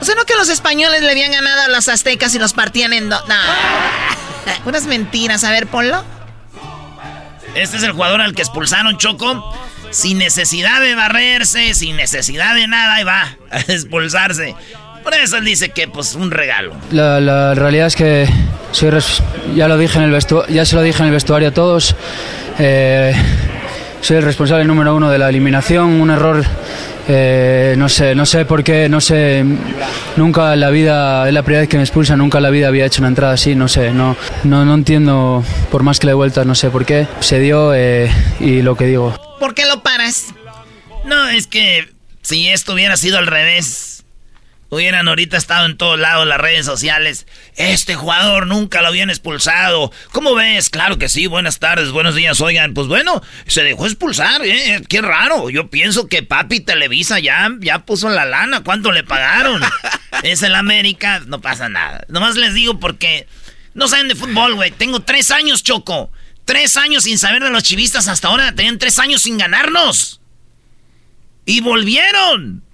O 0.01 0.05
sea, 0.05 0.15
¿no 0.15 0.25
que 0.25 0.35
los 0.35 0.49
españoles 0.49 1.01
le 1.01 1.11
habían 1.11 1.31
ganado 1.31 1.61
a 1.63 1.67
los 1.69 1.87
aztecas 1.87 2.35
y 2.35 2.39
los 2.39 2.53
partían 2.53 2.93
en 2.93 3.09
dos? 3.09 3.23
No. 3.27 3.35
Unas 4.65 4.85
mentiras. 4.85 5.43
A 5.43 5.51
ver, 5.51 5.67
ponlo. 5.67 6.03
Este 7.55 7.77
es 7.77 7.83
el 7.83 7.93
jugador 7.93 8.21
al 8.21 8.35
que 8.35 8.41
expulsaron, 8.41 8.97
Choco. 8.97 9.55
Sin 9.91 10.17
necesidad 10.17 10.81
de 10.81 10.93
barrerse, 10.95 11.73
sin 11.73 11.95
necesidad 11.95 12.53
de 12.55 12.67
nada, 12.67 12.99
y 12.99 13.03
va 13.03 13.37
a 13.49 13.59
expulsarse. 13.59 14.55
Por 15.03 15.13
eso 15.13 15.37
él 15.37 15.45
dice 15.45 15.69
que, 15.69 15.87
pues, 15.87 16.15
un 16.15 16.31
regalo. 16.31 16.75
La, 16.91 17.53
realidad 17.53 17.87
es 17.87 17.95
que 17.95 18.27
soy 18.71 18.91
ya 19.55 19.67
lo 19.67 19.77
dije 19.77 19.99
en 19.99 20.13
el 20.13 20.47
ya 20.49 20.65
se 20.65 20.75
lo 20.75 20.81
dije 20.81 20.99
en 20.99 21.05
el 21.05 21.11
vestuario 21.13 21.47
a 21.47 21.51
todos. 21.51 21.95
Eh, 22.59 23.15
soy 24.05 24.17
el 24.17 24.23
responsable 24.23 24.63
número 24.65 24.95
uno 24.95 25.09
de 25.09 25.17
la 25.17 25.29
eliminación. 25.29 25.99
Un 25.99 26.11
error, 26.11 26.45
eh, 27.07 27.73
no 27.75 27.89
sé, 27.89 28.13
no 28.13 28.27
sé 28.27 28.45
por 28.45 28.63
qué, 28.63 28.87
no 28.87 29.01
sé. 29.01 29.43
Nunca 30.15 30.53
en 30.53 30.59
la 30.59 30.69
vida, 30.69 31.27
es 31.27 31.33
la 31.33 31.41
primera 31.41 31.61
vez 31.61 31.69
que 31.69 31.77
me 31.77 31.83
expulsa, 31.83 32.15
nunca 32.15 32.37
en 32.37 32.43
la 32.43 32.51
vida 32.51 32.67
había 32.67 32.85
hecho 32.85 33.01
una 33.01 33.07
entrada 33.07 33.33
así. 33.33 33.55
No 33.55 33.67
sé, 33.67 33.93
no, 33.93 34.15
no, 34.43 34.63
no 34.63 34.75
entiendo. 34.75 35.43
Por 35.71 35.81
más 35.81 35.99
que 35.99 36.05
le 36.05 36.11
he 36.11 36.15
vuelto, 36.15 36.45
no 36.45 36.53
sé 36.53 36.69
por 36.69 36.85
qué. 36.85 37.07
Se 37.19 37.39
dio 37.39 37.73
eh, 37.73 38.11
y 38.39 38.61
lo 38.61 38.77
que 38.77 38.85
digo. 38.85 39.19
¿Por 39.39 39.55
qué 39.55 39.65
lo 39.65 39.81
paras? 39.81 40.35
No, 41.03 41.27
es 41.29 41.47
que 41.47 41.89
si 42.21 42.47
esto 42.49 42.73
hubiera 42.73 42.97
sido 42.97 43.17
al 43.17 43.25
revés 43.25 43.94
Hubieran 44.69 45.07
ahorita 45.07 45.37
estado 45.37 45.67
en 45.67 45.77
todos 45.77 45.99
lados 45.99 46.25
las 46.25 46.39
redes 46.39 46.65
sociales. 46.65 47.27
Este 47.55 47.93
jugador 47.93 48.47
nunca 48.47 48.81
lo 48.81 48.87
habían 48.87 49.11
expulsado. 49.11 49.91
¿Cómo 50.11 50.33
ves? 50.33 50.69
Claro 50.69 50.97
que 50.97 51.07
sí. 51.07 51.27
Buenas 51.27 51.59
tardes, 51.59 51.91
buenos 51.91 52.15
días. 52.15 52.41
Oigan, 52.41 52.73
pues 52.73 52.87
bueno, 52.87 53.21
se 53.45 53.63
dejó 53.63 53.85
expulsar, 53.85 54.43
¿eh? 54.43 54.81
Qué 54.89 55.01
raro. 55.01 55.51
Yo 55.51 55.69
pienso 55.69 56.07
que 56.07 56.23
Papi 56.23 56.61
Televisa 56.61 57.19
ya, 57.19 57.49
ya 57.59 57.85
puso 57.85 58.09
la 58.09 58.25
lana. 58.25 58.63
¿Cuánto 58.63 58.91
le 58.91 59.03
pagaron? 59.03 59.61
es 60.23 60.41
el 60.41 60.55
América, 60.55 61.21
no 61.27 61.41
pasa 61.41 61.69
nada. 61.69 62.03
Nomás 62.07 62.35
les 62.35 62.55
digo 62.55 62.79
porque 62.79 63.27
no 63.75 63.87
saben 63.87 64.07
de 64.07 64.15
fútbol, 64.15 64.55
güey. 64.55 64.71
Tengo 64.71 65.01
tres 65.01 65.29
años, 65.29 65.61
Choco. 65.61 66.11
Tres 66.43 66.75
años 66.75 67.03
sin 67.03 67.19
saber 67.19 67.43
de 67.43 67.51
los 67.51 67.63
chivistas 67.63 68.07
hasta 68.07 68.29
ahora. 68.29 68.53
Tenían 68.55 68.79
tres 68.79 68.97
años 68.97 69.21
sin 69.21 69.37
ganarnos. 69.37 70.21
Y 71.45 71.61
volvieron. 71.61 72.64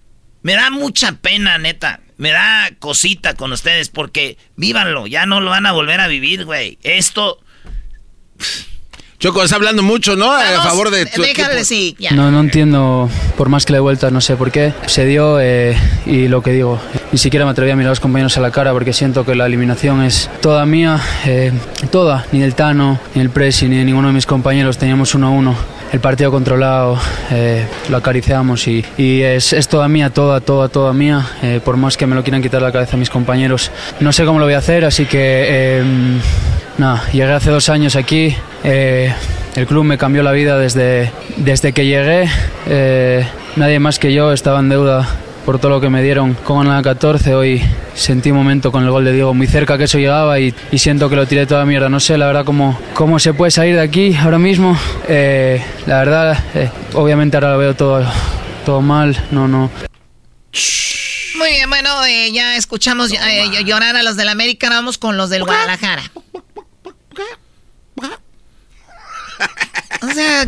Me 0.44 0.54
da 0.54 0.70
mucha 0.70 1.14
pena, 1.14 1.58
neta. 1.58 2.00
Me 2.18 2.32
da 2.32 2.70
cosita 2.80 3.34
con 3.34 3.52
ustedes 3.52 3.90
porque 3.90 4.38
vívanlo, 4.56 5.08
ya 5.08 5.26
no 5.26 5.42
lo 5.42 5.50
van 5.50 5.66
a 5.66 5.72
volver 5.72 6.00
a 6.00 6.08
vivir, 6.08 6.46
güey. 6.46 6.78
Esto... 6.84 7.40
Choco, 9.22 9.44
está 9.44 9.56
hablando 9.56 9.84
mucho, 9.84 10.16
¿no? 10.16 10.32
a 10.32 10.64
favor 10.64 10.90
de 10.90 11.06
tu 11.06 11.22
Déjale, 11.22 11.64
sí, 11.64 11.96
ya. 12.00 12.10
No, 12.10 12.32
no 12.32 12.40
entiendo, 12.40 13.08
por 13.38 13.50
más 13.50 13.68
que 13.68 13.74
le 13.74 13.78
he 13.78 13.80
vuelto, 13.80 14.10
no 14.10 14.20
sé 14.20 14.36
por 14.36 14.52
qué. 14.52 14.74
Se 14.88 15.06
dio 15.06 15.40
eh, 15.40 15.78
y 16.08 16.28
lo 16.28 16.42
que 16.42 16.52
digo, 16.52 16.82
ni 17.12 17.20
siquiera 17.20 17.46
me 17.46 17.52
atreví 17.52 17.70
a 17.70 17.76
mirar 17.76 17.90
a 17.90 17.92
los 17.92 18.00
compañeros 18.00 18.36
a 18.38 18.42
la 18.42 18.50
cara 18.50 18.72
porque 18.72 18.94
siento 18.94 19.24
que 19.24 19.36
la 19.36 19.46
eliminación 19.46 20.02
es 20.02 20.28
toda 20.42 20.66
mía, 20.66 21.00
eh, 21.28 21.52
toda. 21.92 22.26
Ni 22.32 22.40
del 22.40 22.56
Tano, 22.56 23.00
ni 23.14 23.22
el 23.22 23.30
Presi, 23.30 23.68
ni 23.68 23.78
de 23.78 23.86
ninguno 23.86 24.08
de 24.08 24.14
mis 24.16 24.26
compañeros. 24.26 24.80
Teníamos 24.80 25.14
uno 25.14 25.28
a 25.28 25.30
uno 25.30 25.56
el 25.92 26.00
partido 26.00 26.32
controlado, 26.32 26.98
eh, 27.32 27.66
lo 27.90 27.98
acariciamos 27.98 28.68
y, 28.68 28.84
es, 28.98 29.68
toda 29.68 29.88
mía, 29.88 30.10
toda, 30.10 30.40
toda, 30.40 30.70
toda 30.70 30.94
mía, 30.94 31.26
eh, 31.44 31.60
por 31.64 31.78
más 31.78 31.98
que 31.98 32.08
me 32.08 32.16
lo 32.16 32.24
quieran 32.24 32.42
quitar 32.42 32.62
la 32.62 32.72
cabeza 32.72 32.96
mis 32.98 33.10
compañeros. 33.10 33.72
No 34.00 34.14
sé 34.14 34.26
cómo 34.26 34.40
lo 34.40 34.46
voy 34.46 34.54
a 34.54 34.60
hacer, 34.60 34.86
así 34.86 35.06
que 35.06 35.80
em, 35.80 36.20
nada, 36.78 37.04
llegué 37.12 37.34
hace 37.34 37.50
dos 37.52 37.68
años 37.70 37.96
aquí, 37.96 38.36
eh, 38.64 39.14
el 39.56 39.68
club 39.68 39.84
me 39.84 39.98
cambió 39.98 40.24
la 40.24 40.32
vida 40.32 40.58
desde, 40.58 41.12
desde 41.38 41.74
que 41.74 41.86
llegué, 41.86 42.30
nadie 43.58 43.80
más 43.80 44.00
que 44.00 44.14
yo 44.14 44.32
estaba 44.32 44.60
en 44.60 44.70
deuda 44.70 45.08
por 45.46 45.60
todo 45.60 45.72
lo 45.72 45.82
que 45.82 45.90
me 45.90 46.02
dieron 46.02 46.36
con 46.46 46.68
la 46.70 46.82
14. 46.82 47.36
Hoy 47.36 47.62
sentí 47.94 48.32
un 48.32 48.38
momento 48.38 48.72
con 48.72 48.84
el 48.84 48.90
gol 48.90 49.06
de 49.06 49.14
Diego 49.14 49.34
muy 49.34 49.48
cerca 49.48 49.78
que 49.78 49.86
eso 49.86 49.98
llegaba 49.98 50.40
y, 50.40 50.54
siento 50.78 51.10
que 51.10 51.16
lo 51.16 51.28
tiré 51.28 51.46
toda 51.46 51.66
mierda. 51.66 51.90
No 51.90 52.00
sé, 52.00 52.18
la 52.18 52.28
verdad, 52.28 52.46
cómo, 52.46 52.80
cómo 52.94 53.20
se 53.20 53.34
puede 53.34 53.52
salir 53.52 53.76
de 53.76 53.82
aquí 53.82 54.16
ahora 54.16 54.40
mismo. 54.40 54.78
Eh, 55.08 55.64
la 55.86 56.00
verdad, 56.00 56.44
eh, 56.56 56.70
obviamente 56.94 57.38
ahora 57.38 57.52
lo 57.52 57.58
veo 57.58 57.76
todo, 57.76 58.06
todo 58.66 58.82
mal. 58.82 59.18
No, 59.32 59.48
no. 59.48 59.70
Muy 61.38 61.50
bien, 61.50 61.70
bueno, 61.70 62.06
eh, 62.06 62.32
ya 62.32 62.56
escuchamos 62.56 63.12
llorar 63.66 63.96
a 63.96 64.04
los 64.04 64.16
del 64.16 64.30
América. 64.30 64.70
Vamos 64.70 64.98
con 64.98 65.18
los 65.18 65.30
del 65.30 65.44
Guadalajara. 65.44 66.04
O 70.02 70.12
sea, 70.14 70.48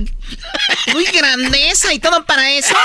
muy 0.94 1.06
grandeza 1.06 1.94
y 1.94 2.00
todo 2.00 2.26
para 2.26 2.52
eso. 2.52 2.76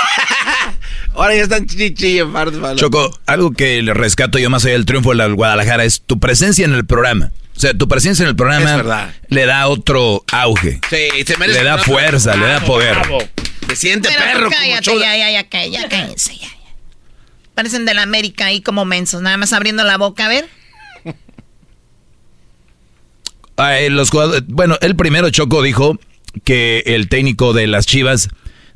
Ahora 1.13 1.35
ya 1.35 1.43
están 1.43 1.65
chichillos, 1.65 2.29
Choco, 2.75 3.19
algo 3.25 3.51
que 3.51 3.81
le 3.81 3.93
rescato 3.93 4.39
yo 4.39 4.49
más 4.49 4.63
allá 4.63 4.73
del 4.73 4.85
triunfo 4.85 5.13
del 5.13 5.35
Guadalajara 5.35 5.83
es 5.83 6.01
tu 6.01 6.19
presencia 6.19 6.65
en 6.65 6.73
el 6.73 6.85
programa. 6.85 7.31
O 7.55 7.59
sea, 7.59 7.73
tu 7.73 7.89
presencia 7.89 8.23
en 8.23 8.29
el 8.29 8.35
programa 8.37 9.11
le 9.27 9.45
da 9.45 9.67
otro 9.67 10.23
auge. 10.31 10.79
Sí, 10.89 11.25
se 11.25 11.35
merece 11.37 11.59
Le 11.59 11.65
da 11.65 11.77
fuerza, 11.77 12.37
le 12.37 12.45
da 12.45 12.61
poder. 12.61 12.95
Se 13.67 13.75
siente 13.75 14.07
perro. 14.07 14.49
Cállate, 14.49 14.97
ya, 14.97 15.17
ya, 15.17 15.31
ya, 15.31 15.49
ya, 15.49 15.67
ya, 15.67 15.89
cállense, 15.89 16.37
ya, 16.37 16.47
ya. 16.47 16.75
Parecen 17.55 17.83
de 17.83 17.93
la 17.93 18.03
América 18.03 18.45
ahí 18.45 18.61
como 18.61 18.85
mensos, 18.85 19.21
nada 19.21 19.35
más 19.35 19.51
abriendo 19.51 19.83
la 19.83 19.97
boca, 19.97 20.27
a 20.27 20.29
ver. 20.29 20.47
los 23.91 24.09
bueno, 24.47 24.77
el 24.79 24.95
primero 24.95 25.29
Choco 25.29 25.61
dijo 25.61 25.99
que 26.45 26.83
el 26.85 27.09
técnico 27.09 27.51
de 27.51 27.67
las 27.67 27.85
Chivas 27.85 28.29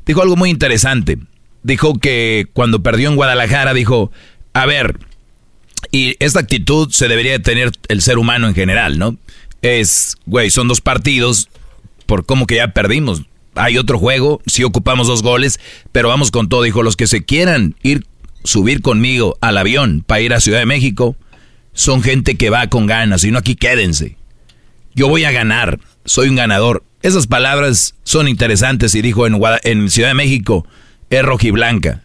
dijo 0.04 0.20
algo 0.20 0.36
muy 0.36 0.50
interesante. 0.50 1.16
Dijo 1.64 1.98
que 1.98 2.46
cuando 2.52 2.82
perdió 2.82 3.08
en 3.08 3.16
Guadalajara 3.16 3.74
dijo, 3.74 4.12
a 4.52 4.66
ver, 4.66 4.98
y 5.90 6.14
esta 6.20 6.40
actitud 6.40 6.90
se 6.90 7.08
debería 7.08 7.32
de 7.32 7.38
tener 7.38 7.72
el 7.88 8.02
ser 8.02 8.18
humano 8.18 8.46
en 8.46 8.54
general, 8.54 8.98
¿no? 8.98 9.16
Es, 9.62 10.16
güey, 10.26 10.50
son 10.50 10.68
dos 10.68 10.80
partidos, 10.80 11.48
por 12.06 12.26
cómo 12.26 12.46
que 12.46 12.56
ya 12.56 12.68
perdimos. 12.68 13.22
Hay 13.54 13.78
otro 13.78 13.98
juego, 13.98 14.42
sí 14.46 14.62
ocupamos 14.62 15.06
dos 15.06 15.22
goles, 15.22 15.58
pero 15.90 16.08
vamos 16.08 16.30
con 16.30 16.48
todo. 16.48 16.62
Dijo, 16.62 16.82
los 16.82 16.96
que 16.96 17.06
se 17.06 17.24
quieran 17.24 17.76
ir, 17.82 18.06
subir 18.42 18.82
conmigo 18.82 19.38
al 19.40 19.56
avión 19.56 20.04
para 20.06 20.20
ir 20.20 20.34
a 20.34 20.40
Ciudad 20.40 20.58
de 20.58 20.66
México, 20.66 21.16
son 21.72 22.02
gente 22.02 22.36
que 22.36 22.50
va 22.50 22.68
con 22.68 22.86
ganas, 22.86 23.24
y 23.24 23.30
no 23.30 23.38
aquí 23.38 23.56
quédense. 23.56 24.16
Yo 24.94 25.08
voy 25.08 25.24
a 25.24 25.32
ganar, 25.32 25.80
soy 26.04 26.28
un 26.28 26.36
ganador. 26.36 26.84
Esas 27.02 27.26
palabras 27.26 27.94
son 28.04 28.28
interesantes 28.28 28.94
y 28.94 29.02
dijo 29.02 29.26
en, 29.26 29.40
en 29.62 29.90
Ciudad 29.90 30.10
de 30.10 30.14
México, 30.14 30.66
es 31.18 31.24
rojiblanca. 31.24 32.02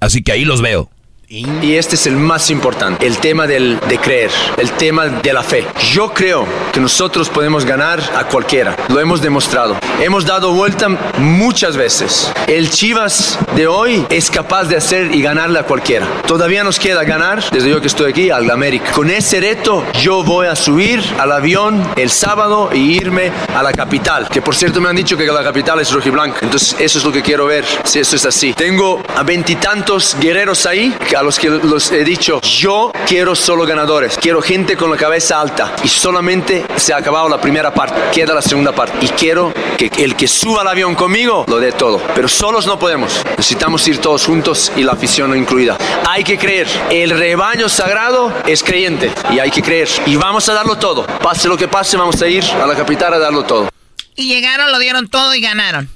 Así 0.00 0.22
que 0.22 0.32
ahí 0.32 0.44
los 0.44 0.62
veo. 0.62 0.90
Y 1.36 1.74
este 1.74 1.96
es 1.96 2.06
el 2.06 2.14
más 2.14 2.48
importante, 2.50 3.04
el 3.04 3.18
tema 3.18 3.48
del, 3.48 3.80
de 3.88 3.98
creer, 3.98 4.30
el 4.56 4.70
tema 4.70 5.06
de 5.06 5.32
la 5.32 5.42
fe. 5.42 5.66
Yo 5.92 6.14
creo 6.14 6.46
que 6.72 6.78
nosotros 6.78 7.28
podemos 7.28 7.64
ganar 7.64 8.00
a 8.14 8.28
cualquiera, 8.28 8.76
lo 8.86 9.00
hemos 9.00 9.20
demostrado. 9.20 9.76
Hemos 10.00 10.24
dado 10.24 10.52
vuelta 10.52 10.88
muchas 11.18 11.76
veces. 11.76 12.32
El 12.46 12.70
Chivas 12.70 13.36
de 13.56 13.66
hoy 13.66 14.06
es 14.10 14.30
capaz 14.30 14.66
de 14.66 14.76
hacer 14.76 15.12
y 15.12 15.22
ganarle 15.22 15.58
a 15.58 15.64
cualquiera. 15.64 16.06
Todavía 16.24 16.62
nos 16.62 16.78
queda 16.78 17.02
ganar, 17.02 17.42
desde 17.50 17.68
yo 17.68 17.80
que 17.80 17.88
estoy 17.88 18.12
aquí, 18.12 18.30
al 18.30 18.48
América. 18.48 18.92
Con 18.92 19.10
ese 19.10 19.40
reto 19.40 19.84
yo 20.00 20.22
voy 20.22 20.46
a 20.46 20.54
subir 20.54 21.02
al 21.18 21.32
avión 21.32 21.82
el 21.96 22.10
sábado 22.10 22.70
y 22.72 22.96
irme 22.96 23.32
a 23.56 23.60
la 23.60 23.72
capital, 23.72 24.28
que 24.28 24.40
por 24.40 24.54
cierto 24.54 24.80
me 24.80 24.88
han 24.88 24.94
dicho 24.94 25.16
que 25.16 25.26
la 25.26 25.42
capital 25.42 25.80
es 25.80 25.90
rojiblanca. 25.90 26.38
Entonces 26.42 26.76
eso 26.78 26.98
es 27.00 27.04
lo 27.04 27.10
que 27.10 27.22
quiero 27.22 27.46
ver, 27.46 27.64
si 27.82 27.98
eso 27.98 28.14
es 28.14 28.24
así. 28.24 28.52
Tengo 28.52 29.02
a 29.16 29.24
veintitantos 29.24 30.16
guerreros 30.20 30.64
ahí 30.66 30.96
a 31.16 31.23
los 31.24 31.38
que 31.38 31.48
los 31.48 31.90
he 31.90 32.04
dicho, 32.04 32.40
yo 32.40 32.92
quiero 33.06 33.34
solo 33.34 33.66
ganadores, 33.66 34.18
quiero 34.18 34.40
gente 34.40 34.76
con 34.76 34.90
la 34.90 34.96
cabeza 34.96 35.40
alta 35.40 35.74
y 35.82 35.88
solamente 35.88 36.64
se 36.76 36.92
ha 36.92 36.98
acabado 36.98 37.28
la 37.28 37.40
primera 37.40 37.72
parte, 37.72 38.00
queda 38.12 38.34
la 38.34 38.42
segunda 38.42 38.72
parte 38.72 39.04
y 39.04 39.08
quiero 39.08 39.52
que 39.76 39.90
el 40.04 40.14
que 40.14 40.28
suba 40.28 40.60
al 40.62 40.68
avión 40.68 40.94
conmigo 40.94 41.44
lo 41.48 41.58
dé 41.58 41.72
todo, 41.72 42.00
pero 42.14 42.28
solos 42.28 42.66
no 42.66 42.78
podemos, 42.78 43.22
necesitamos 43.30 43.86
ir 43.88 43.98
todos 43.98 44.24
juntos 44.24 44.70
y 44.76 44.82
la 44.82 44.92
afición 44.92 45.36
incluida. 45.36 45.76
Hay 46.08 46.24
que 46.24 46.38
creer, 46.38 46.68
el 46.90 47.10
rebaño 47.10 47.68
sagrado 47.68 48.32
es 48.46 48.62
creyente 48.62 49.10
y 49.32 49.38
hay 49.38 49.50
que 49.50 49.62
creer 49.62 49.88
y 50.06 50.16
vamos 50.16 50.48
a 50.48 50.54
darlo 50.54 50.76
todo, 50.76 51.06
pase 51.06 51.48
lo 51.48 51.56
que 51.56 51.68
pase, 51.68 51.96
vamos 51.96 52.20
a 52.20 52.28
ir 52.28 52.44
a 52.44 52.66
la 52.66 52.74
capital 52.74 53.14
a 53.14 53.18
darlo 53.18 53.44
todo. 53.44 53.68
Y 54.16 54.28
llegaron, 54.28 54.70
lo 54.70 54.78
dieron 54.78 55.08
todo 55.08 55.34
y 55.34 55.40
ganaron. 55.40 55.88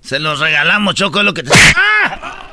Se 0.00 0.18
los 0.18 0.40
regalamos, 0.40 0.94
Choco, 0.94 1.18
es 1.18 1.24
lo 1.24 1.34
que 1.34 1.42
te... 1.42 1.50
¡Ah! 1.76 2.44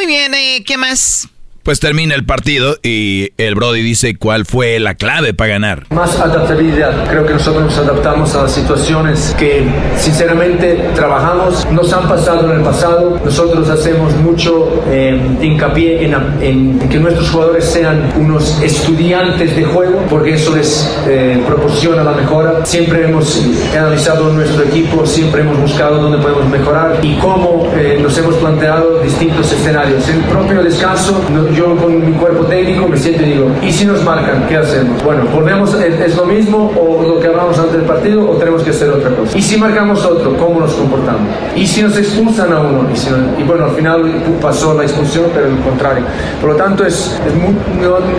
Muy 0.00 0.06
bien, 0.06 0.32
eh, 0.32 0.64
¿qué 0.66 0.78
más? 0.78 1.28
Pues 1.62 1.78
termina 1.78 2.14
el 2.14 2.24
partido 2.24 2.76
y 2.82 3.32
el 3.36 3.54
Brody 3.54 3.82
dice 3.82 4.16
cuál 4.16 4.46
fue 4.46 4.78
la 4.80 4.94
clave 4.94 5.34
para 5.34 5.50
ganar. 5.50 5.86
Más 5.90 6.18
adaptabilidad. 6.18 7.06
Creo 7.08 7.26
que 7.26 7.34
nosotros 7.34 7.64
nos 7.64 7.76
adaptamos 7.76 8.34
a 8.34 8.44
las 8.44 8.52
situaciones 8.52 9.34
que 9.38 9.64
sinceramente 9.98 10.90
trabajamos, 10.94 11.66
nos 11.70 11.92
han 11.92 12.08
pasado 12.08 12.50
en 12.50 12.58
el 12.58 12.64
pasado. 12.64 13.20
Nosotros 13.22 13.68
hacemos 13.68 14.14
mucho 14.16 14.82
eh, 14.88 15.20
hincapié 15.42 16.04
en, 16.04 16.14
en 16.40 16.78
que 16.88 16.98
nuestros 16.98 17.28
jugadores 17.30 17.64
sean 17.66 18.10
unos 18.16 18.60
estudiantes 18.62 19.54
de 19.54 19.64
juego, 19.64 20.02
porque 20.08 20.34
eso 20.34 20.56
les 20.56 20.98
eh, 21.06 21.42
proporciona 21.46 22.02
la 22.02 22.12
mejora. 22.12 22.64
Siempre 22.64 23.04
hemos 23.04 23.42
analizado 23.76 24.32
nuestro 24.32 24.64
equipo, 24.64 25.06
siempre 25.06 25.42
hemos 25.42 25.58
buscado 25.58 26.00
dónde 26.00 26.18
podemos 26.18 26.48
mejorar 26.48 26.98
y 27.02 27.16
cómo 27.18 27.70
eh, 27.76 27.98
nos 28.02 28.16
hemos 28.16 28.36
planteado 28.36 29.00
distintos 29.02 29.52
escenarios. 29.52 30.08
El 30.08 30.20
propio 30.22 30.62
descanso, 30.62 31.22
yo 31.54 31.76
con 31.76 32.04
mi 32.04 32.12
cuerpo 32.12 32.44
técnico 32.44 32.86
me 32.88 32.96
siento 32.96 33.22
y 33.22 33.26
digo, 33.32 33.46
¿y 33.62 33.70
si 33.72 33.84
nos 33.84 34.02
marcan? 34.04 34.46
¿Qué 34.48 34.56
hacemos? 34.56 35.02
Bueno, 35.02 35.22
volvemos, 35.34 35.74
¿es, 35.74 36.16
lo 36.16 36.24
mismo 36.26 36.72
o 36.78 37.02
lo 37.02 37.20
que 37.20 37.28
hablamos 37.28 37.58
antes 37.58 37.72
del 37.74 37.82
partido 37.82 38.28
o 38.30 38.34
tenemos 38.36 38.62
que 38.62 38.70
hacer 38.70 38.90
otra 38.90 39.10
cosa? 39.10 39.36
¿Y 39.36 39.42
si 39.42 39.56
marcamos 39.56 40.04
otro? 40.04 40.36
¿Cómo 40.36 40.60
nos 40.60 40.72
comportamos? 40.74 41.20
¿Y 41.56 41.66
si 41.66 41.82
nos 41.82 41.96
expulsan 41.96 42.52
a 42.52 42.60
uno? 42.60 42.86
Y, 42.92 42.96
si 42.96 43.10
no- 43.10 43.16
y 43.38 43.42
bueno, 43.44 43.64
al 43.64 43.70
final 43.72 44.04
pasó 44.40 44.74
la 44.74 44.82
expulsión, 44.84 45.26
pero 45.34 45.46
el 45.46 45.56
contrario. 45.58 46.04
Por 46.40 46.50
lo 46.50 46.56
tanto, 46.56 46.84
es, 46.84 47.20
es, 47.26 47.34
muy- 47.34 47.56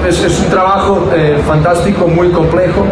es- 0.07 0.23
es 0.23 0.39
un 0.39 0.45
trabajo 0.49 1.09
eh, 1.15 1.37
fantástico, 1.47 2.07
muy 2.07 2.29
complejo. 2.29 2.85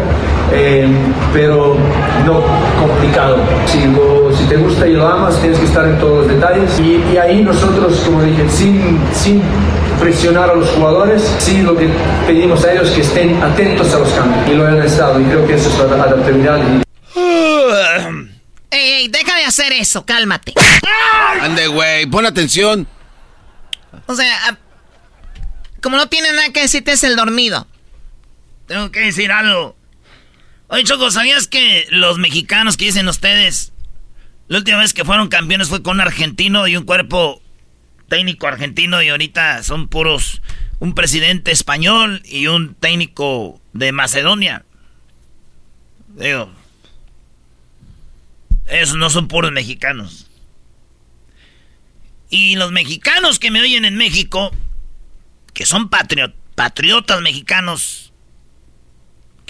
Eh, 0.53 0.87
pero 1.33 1.77
no 2.25 2.43
complicado. 2.79 3.37
Si, 3.67 3.85
lo- 3.87 4.35
si 4.35 4.45
te 4.45 4.55
gusta 4.57 4.87
y 4.87 4.93
lo 4.93 5.07
amas, 5.07 5.39
tienes 5.41 5.59
que 5.59 5.65
estar 5.65 5.85
en 5.85 5.97
todos 5.99 6.25
los 6.27 6.35
detalles. 6.35 6.79
Y, 6.79 7.01
y 7.13 7.17
ahí 7.17 7.41
nosotros, 7.43 7.99
como 8.05 8.23
dije, 8.23 8.47
sin, 8.49 8.99
sin 9.13 9.41
presionar 9.99 10.49
a 10.49 10.55
los 10.55 10.69
jugadores, 10.69 11.21
sí 11.39 11.61
lo 11.61 11.75
que 11.77 11.89
pedimos 12.27 12.63
a 12.65 12.71
ellos 12.73 12.89
que 12.91 13.01
estén 13.01 13.41
atentos 13.43 13.93
a 13.93 13.99
los 13.99 14.09
cambios. 14.13 14.47
Y 14.49 14.53
lo 14.55 14.67
han 14.67 14.81
estado. 14.81 15.19
Y 15.19 15.23
creo 15.25 15.45
que 15.47 15.55
eso 15.55 15.69
es 15.69 15.91
la 15.91 16.03
adaptabilidad. 16.03 16.57
Y, 17.15 17.19
Ey, 18.71 18.91
ey, 18.93 19.07
deja 19.07 19.35
de 19.35 19.45
hacer 19.45 19.71
eso, 19.73 20.05
cálmate. 20.05 20.53
Ande, 21.41 21.65
güey, 21.67 22.05
pon 22.05 22.25
atención. 22.27 22.87
O 24.05 24.13
sea, 24.13 24.31
ah, 24.47 24.57
como 25.81 25.97
no 25.97 26.07
tiene 26.07 26.31
nada 26.31 26.49
que 26.53 26.61
decirte 26.61 26.91
es 26.91 27.03
el 27.03 27.15
dormido. 27.15 27.65
Tengo 28.67 28.91
que 28.91 28.99
decir 28.99 29.31
algo. 29.31 29.75
Oye, 30.69 30.83
Choco, 30.83 31.09
¿sabías 31.09 31.47
que 31.47 31.87
los 31.89 32.19
mexicanos 32.19 32.77
que 32.77 32.85
dicen 32.85 33.07
ustedes, 33.07 33.73
la 34.47 34.59
última 34.59 34.77
vez 34.77 34.93
que 34.93 35.03
fueron 35.03 35.27
campeones 35.27 35.69
fue 35.69 35.81
con 35.81 35.95
un 35.97 36.01
argentino 36.01 36.67
y 36.67 36.77
un 36.77 36.85
cuerpo 36.85 37.41
técnico 38.07 38.47
argentino 38.47 39.01
y 39.01 39.09
ahorita 39.09 39.63
son 39.63 39.87
puros, 39.87 40.41
un 40.79 40.93
presidente 40.93 41.51
español 41.51 42.21
y 42.23 42.47
un 42.47 42.75
técnico 42.75 43.59
de 43.73 43.91
Macedonia? 43.91 44.63
Digo, 46.09 46.51
esos 48.67 48.97
no 48.97 49.09
son 49.09 49.27
puros 49.27 49.51
mexicanos. 49.51 50.27
Y 52.29 52.57
los 52.57 52.71
mexicanos 52.71 53.39
que 53.39 53.49
me 53.49 53.61
oyen 53.61 53.85
en 53.85 53.95
México, 53.95 54.51
que 55.55 55.65
son 55.65 55.89
patrio- 55.89 56.33
patriotas 56.53 57.21
mexicanos, 57.21 58.08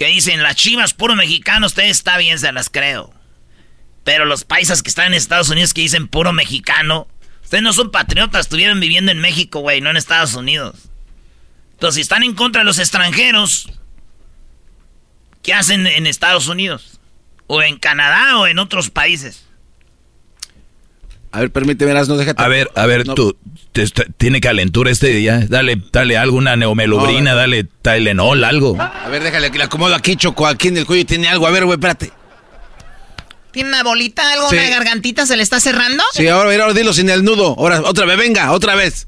que 0.00 0.06
dicen 0.06 0.42
las 0.42 0.56
chivas 0.56 0.94
puro 0.94 1.14
mexicano, 1.14 1.66
usted 1.66 1.82
está 1.82 2.16
bien, 2.16 2.38
se 2.38 2.50
las 2.52 2.70
creo. 2.70 3.12
Pero 4.02 4.24
los 4.24 4.44
paisas 4.44 4.82
que 4.82 4.88
están 4.88 5.08
en 5.08 5.12
Estados 5.12 5.50
Unidos 5.50 5.74
que 5.74 5.82
dicen 5.82 6.08
puro 6.08 6.32
mexicano, 6.32 7.06
ustedes 7.42 7.62
no 7.62 7.74
son 7.74 7.90
patriotas, 7.90 8.46
estuvieron 8.46 8.80
viviendo 8.80 9.12
en 9.12 9.18
México, 9.18 9.60
güey, 9.60 9.82
no 9.82 9.90
en 9.90 9.98
Estados 9.98 10.32
Unidos. 10.32 10.88
Entonces, 11.72 11.96
si 11.96 12.00
están 12.00 12.22
en 12.22 12.34
contra 12.34 12.62
de 12.62 12.64
los 12.64 12.78
extranjeros, 12.78 13.68
¿qué 15.42 15.52
hacen 15.52 15.86
en 15.86 16.06
Estados 16.06 16.48
Unidos? 16.48 16.98
O 17.46 17.60
en 17.60 17.76
Canadá 17.76 18.38
o 18.38 18.46
en 18.46 18.58
otros 18.58 18.88
países. 18.88 19.49
A 21.32 21.40
ver, 21.40 21.50
permíteme, 21.52 21.94
no 21.94 22.16
déjate. 22.16 22.42
A 22.42 22.48
ver, 22.48 22.70
a 22.74 22.86
ver, 22.86 23.04
tú, 23.04 23.36
te- 23.72 23.86
te- 23.86 24.06
tiene 24.16 24.40
calentura 24.40 24.90
este 24.90 25.08
día. 25.08 25.44
Dale, 25.48 25.80
dale 25.92 26.16
alguna 26.18 26.56
neomelubrina, 26.56 27.30
No, 27.32 27.36
dale 27.36 27.64
Tylenol, 27.82 28.42
algo. 28.42 28.76
A 28.80 29.08
ver, 29.08 29.22
déjale 29.22 29.50
que 29.52 29.58
le 29.58 29.64
acomodo 29.64 29.94
aquí, 29.94 30.16
Choco, 30.16 30.46
aquí 30.46 30.68
en 30.68 30.76
el 30.78 30.86
cuello 30.86 31.06
tiene 31.06 31.28
algo. 31.28 31.46
A 31.46 31.50
ver, 31.50 31.64
güey, 31.66 31.76
espérate. 31.76 32.10
¿Tiene 33.52 33.68
una 33.68 33.82
bolita, 33.84 34.32
algo, 34.32 34.48
Sí. 34.50 34.56
una 34.56 34.68
gargantita 34.70 35.24
se 35.26 35.36
le 35.36 35.42
está 35.44 35.60
cerrando? 35.60 36.02
Sí, 36.14 36.26
ahora, 36.28 36.50
mira, 36.50 36.64
ahora 36.64 36.74
dilo 36.74 36.92
sin 36.92 37.10
el 37.10 37.22
nudo. 37.24 37.54
Ahora, 37.58 37.80
otra 37.84 38.06
vez, 38.06 38.16
venga, 38.18 38.50
otra 38.52 38.74
vez. 38.74 39.06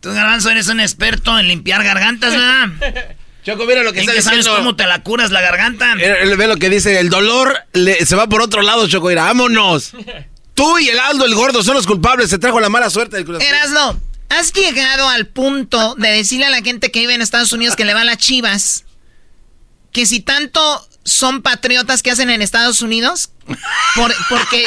Tú, 0.00 0.12
Garbanzo, 0.12 0.50
eres 0.50 0.68
un 0.68 0.80
experto 0.80 1.38
en 1.38 1.48
limpiar 1.48 1.82
gargantas, 1.84 2.30
¿verdad? 2.32 2.68
Choco, 3.44 3.64
mira 3.66 3.82
lo 3.82 3.92
que 3.92 4.00
¿En 4.00 4.04
está 4.04 4.14
qué 4.14 4.22
sabes 4.22 4.38
diciendo. 4.40 4.58
cómo 4.58 4.76
te 4.76 4.86
la 4.86 5.02
curas 5.02 5.30
la 5.30 5.40
garganta? 5.40 5.94
Él 5.94 6.36
ve 6.36 6.46
lo 6.46 6.56
que 6.56 6.68
dice, 6.70 7.00
el 7.00 7.10
dolor 7.10 7.58
le- 7.72 8.04
se 8.06 8.14
va 8.16 8.28
por 8.28 8.40
otro 8.42 8.62
lado, 8.62 8.86
Choco. 8.86 9.08
Mira, 9.08 9.24
vámonos. 9.24 9.92
Tú 10.60 10.78
y 10.78 10.88
el 10.90 10.98
Aldo, 11.00 11.24
el 11.24 11.34
gordo, 11.34 11.62
son 11.62 11.74
los 11.74 11.86
culpables. 11.86 12.28
Se 12.28 12.38
trajo 12.38 12.60
la 12.60 12.68
mala 12.68 12.90
suerte 12.90 13.16
del 13.16 13.24
Cruz. 13.24 13.42
Erasno, 13.42 13.98
¿has 14.28 14.52
llegado 14.52 15.08
al 15.08 15.26
punto 15.26 15.94
de 15.94 16.10
decirle 16.10 16.44
a 16.44 16.50
la 16.50 16.60
gente 16.60 16.90
que 16.90 17.00
vive 17.00 17.14
en 17.14 17.22
Estados 17.22 17.52
Unidos 17.54 17.76
que 17.76 17.86
le 17.86 17.94
va 17.94 18.02
a 18.02 18.04
las 18.04 18.18
chivas 18.18 18.84
que 19.90 20.04
si 20.04 20.20
tanto 20.20 20.86
son 21.02 21.40
patriotas 21.40 22.02
que 22.02 22.10
hacen 22.10 22.28
en 22.28 22.42
Estados 22.42 22.82
Unidos? 22.82 23.30
Por- 23.94 24.14
porque 24.28 24.66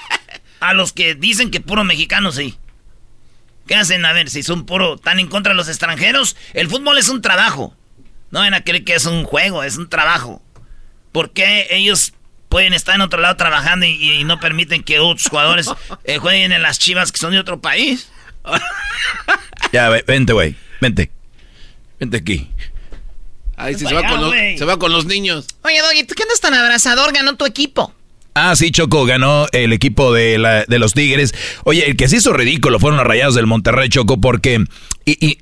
A 0.60 0.74
los 0.74 0.92
que 0.92 1.14
dicen 1.14 1.52
que 1.52 1.60
puro 1.60 1.84
mexicano, 1.84 2.32
sí. 2.32 2.58
¿Qué 3.68 3.76
hacen? 3.76 4.04
A 4.06 4.12
ver, 4.12 4.30
si 4.30 4.42
son 4.42 4.66
puro, 4.66 4.98
tan 4.98 5.20
en 5.20 5.28
contra 5.28 5.52
de 5.52 5.56
los 5.56 5.68
extranjeros. 5.68 6.34
El 6.52 6.68
fútbol 6.68 6.98
es 6.98 7.08
un 7.10 7.22
trabajo. 7.22 7.76
No 8.32 8.40
van 8.40 8.54
a 8.54 8.64
creer 8.64 8.82
que 8.82 8.96
es 8.96 9.06
un 9.06 9.22
juego, 9.22 9.62
es 9.62 9.76
un 9.76 9.88
trabajo. 9.88 10.42
¿Por 11.12 11.30
qué 11.32 11.68
ellos 11.70 12.12
pueden 12.48 12.72
estar 12.74 12.94
en 12.94 13.00
otro 13.02 13.20
lado 13.20 13.36
trabajando 13.36 13.86
y, 13.86 14.20
y 14.20 14.24
no 14.24 14.40
permiten 14.40 14.82
que 14.82 14.98
otros 15.00 15.28
jugadores 15.28 15.68
eh, 16.04 16.18
jueguen 16.18 16.52
en 16.52 16.62
las 16.62 16.78
chivas 16.78 17.12
que 17.12 17.18
son 17.18 17.32
de 17.32 17.38
otro 17.38 17.60
país? 17.60 18.10
Ya, 19.72 19.88
ve- 19.90 20.04
vente, 20.06 20.32
güey, 20.32 20.54
vente. 20.80 21.10
Vente 22.00 22.16
aquí. 22.16 22.48
Ay, 23.56 23.74
sí, 23.74 23.86
se 23.86 23.92
va, 23.94 24.02
con 24.06 24.20
los, 24.20 24.28
güey. 24.30 24.56
se 24.56 24.64
va 24.64 24.78
con 24.78 24.92
los 24.92 25.04
niños. 25.04 25.46
Oye, 25.62 25.80
Doggy, 25.82 26.04
¿tú 26.04 26.14
qué 26.14 26.22
andas 26.22 26.40
tan 26.40 26.54
abrazador? 26.54 27.12
Ganó 27.12 27.36
tu 27.36 27.44
equipo. 27.44 27.92
Ah, 28.34 28.54
sí, 28.54 28.70
Choco, 28.70 29.04
ganó 29.04 29.46
el 29.52 29.72
equipo 29.72 30.12
de, 30.14 30.38
la- 30.38 30.64
de 30.64 30.78
los 30.78 30.94
Tigres. 30.94 31.34
Oye, 31.64 31.88
el 31.90 31.96
que 31.96 32.08
se 32.08 32.16
hizo 32.16 32.32
ridículo 32.32 32.78
fueron 32.78 32.98
los 32.98 33.06
rayados 33.06 33.34
del 33.34 33.46
Monterrey, 33.46 33.88
Choco, 33.88 34.20
porque 34.20 34.64
y, 35.04 35.26
y- 35.26 35.38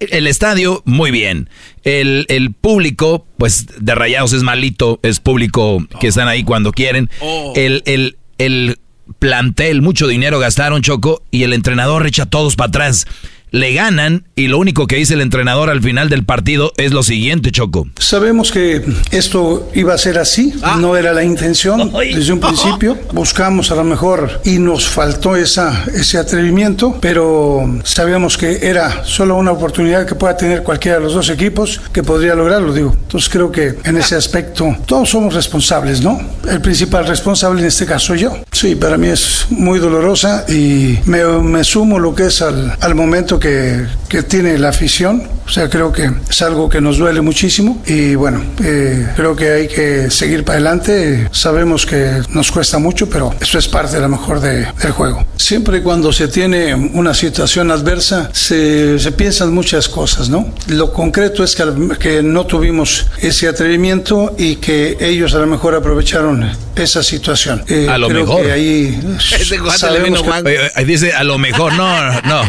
el 0.00 0.26
estadio, 0.26 0.82
muy 0.84 1.10
bien. 1.10 1.48
El, 1.84 2.26
el 2.28 2.52
público, 2.52 3.26
pues, 3.38 3.66
de 3.78 3.94
rayados 3.94 4.32
es 4.32 4.42
malito, 4.42 4.98
es 5.02 5.20
público 5.20 5.86
que 6.00 6.08
están 6.08 6.28
ahí 6.28 6.42
cuando 6.42 6.72
quieren. 6.72 7.10
Oh. 7.20 7.52
El, 7.54 7.82
el, 7.86 8.16
el 8.38 8.78
plantel, 9.18 9.82
mucho 9.82 10.06
dinero 10.06 10.38
gastaron, 10.38 10.82
Choco, 10.82 11.22
y 11.30 11.42
el 11.42 11.52
entrenador 11.52 12.06
echa 12.06 12.24
a 12.24 12.26
todos 12.26 12.56
para 12.56 12.68
atrás. 12.68 13.06
Le 13.50 13.72
ganan 13.72 14.24
y 14.36 14.48
lo 14.48 14.58
único 14.58 14.86
que 14.86 14.96
dice 14.96 15.14
el 15.14 15.20
entrenador 15.20 15.70
al 15.70 15.82
final 15.82 16.08
del 16.08 16.24
partido 16.24 16.72
es 16.76 16.92
lo 16.92 17.02
siguiente, 17.02 17.50
Choco. 17.50 17.88
Sabemos 17.98 18.52
que 18.52 18.84
esto 19.10 19.68
iba 19.74 19.94
a 19.94 19.98
ser 19.98 20.18
así, 20.18 20.54
no 20.78 20.96
era 20.96 21.12
la 21.12 21.24
intención 21.24 21.92
desde 22.14 22.32
un 22.32 22.40
principio. 22.40 22.98
Buscamos 23.12 23.70
a 23.70 23.74
lo 23.74 23.84
mejor 23.84 24.40
y 24.44 24.58
nos 24.58 24.88
faltó 24.88 25.36
esa, 25.36 25.84
ese 25.94 26.18
atrevimiento, 26.18 26.98
pero 27.00 27.80
sabíamos 27.84 28.36
que 28.36 28.68
era 28.68 29.04
solo 29.04 29.36
una 29.36 29.52
oportunidad 29.52 30.06
que 30.06 30.14
pueda 30.14 30.36
tener 30.36 30.62
cualquiera 30.62 30.98
de 30.98 31.04
los 31.04 31.14
dos 31.14 31.28
equipos 31.30 31.80
que 31.92 32.02
podría 32.02 32.34
lograrlo, 32.34 32.72
digo. 32.72 32.94
Entonces 33.02 33.28
creo 33.28 33.50
que 33.50 33.76
en 33.84 33.96
ese 33.96 34.14
aspecto 34.14 34.76
todos 34.86 35.10
somos 35.10 35.34
responsables, 35.34 36.00
¿no? 36.02 36.20
El 36.48 36.60
principal 36.60 37.06
responsable 37.06 37.60
en 37.60 37.66
este 37.66 37.86
caso 37.86 38.00
soy 38.00 38.20
yo. 38.20 38.38
Sí, 38.52 38.76
para 38.76 38.96
mí 38.96 39.08
es 39.08 39.46
muy 39.50 39.78
dolorosa 39.78 40.44
y 40.48 40.98
me, 41.04 41.24
me 41.24 41.64
sumo 41.64 41.98
lo 41.98 42.14
que 42.14 42.26
es 42.26 42.40
al, 42.42 42.76
al 42.80 42.94
momento 42.94 43.39
que, 43.40 43.84
que 44.08 44.22
tiene 44.22 44.56
la 44.58 44.68
afición. 44.68 45.28
O 45.46 45.52
sea, 45.52 45.68
creo 45.68 45.90
que 45.92 46.08
es 46.30 46.42
algo 46.42 46.68
que 46.68 46.80
nos 46.80 46.98
duele 46.98 47.20
muchísimo 47.22 47.82
y 47.84 48.14
bueno, 48.14 48.40
eh, 48.62 49.08
creo 49.16 49.34
que 49.34 49.50
hay 49.50 49.66
que 49.68 50.08
seguir 50.10 50.44
para 50.44 50.58
adelante. 50.58 51.28
Sabemos 51.32 51.84
que 51.86 52.22
nos 52.28 52.52
cuesta 52.52 52.78
mucho, 52.78 53.08
pero 53.10 53.34
eso 53.40 53.58
es 53.58 53.66
parte 53.66 53.96
a 53.96 54.00
lo 54.00 54.08
mejor 54.08 54.38
de- 54.40 54.66
del 54.80 54.92
juego. 54.92 55.26
Siempre 55.36 55.78
y 55.78 55.80
cuando 55.82 56.12
se 56.12 56.28
tiene 56.28 56.72
una 56.74 57.14
situación 57.14 57.72
adversa, 57.72 58.30
se, 58.32 59.00
se 59.00 59.10
piensan 59.10 59.52
muchas 59.52 59.88
cosas, 59.88 60.28
¿no? 60.28 60.54
Lo 60.68 60.92
concreto 60.92 61.42
es 61.42 61.56
que, 61.56 61.64
que 61.98 62.22
no 62.22 62.46
tuvimos 62.46 63.06
ese 63.20 63.48
atrevimiento 63.48 64.36
y 64.38 64.56
que 64.56 64.98
ellos 65.00 65.34
a 65.34 65.38
lo 65.38 65.46
mejor 65.48 65.74
aprovecharon 65.74 66.48
esa 66.76 67.02
situación. 67.02 67.64
Eh, 67.66 67.88
A 67.90 67.98
lo 67.98 68.06
creo 68.08 68.20
mejor. 68.24 68.42
que 68.44 68.52
ahí 68.52 69.00
Ese 69.18 69.58
sabemos 69.78 70.22
que- 70.22 70.30
oye, 70.30 70.84
dice 70.86 71.12
a 71.12 71.24
lo 71.24 71.38
mejor, 71.38 71.72
no, 71.74 72.12
no. 72.22 72.42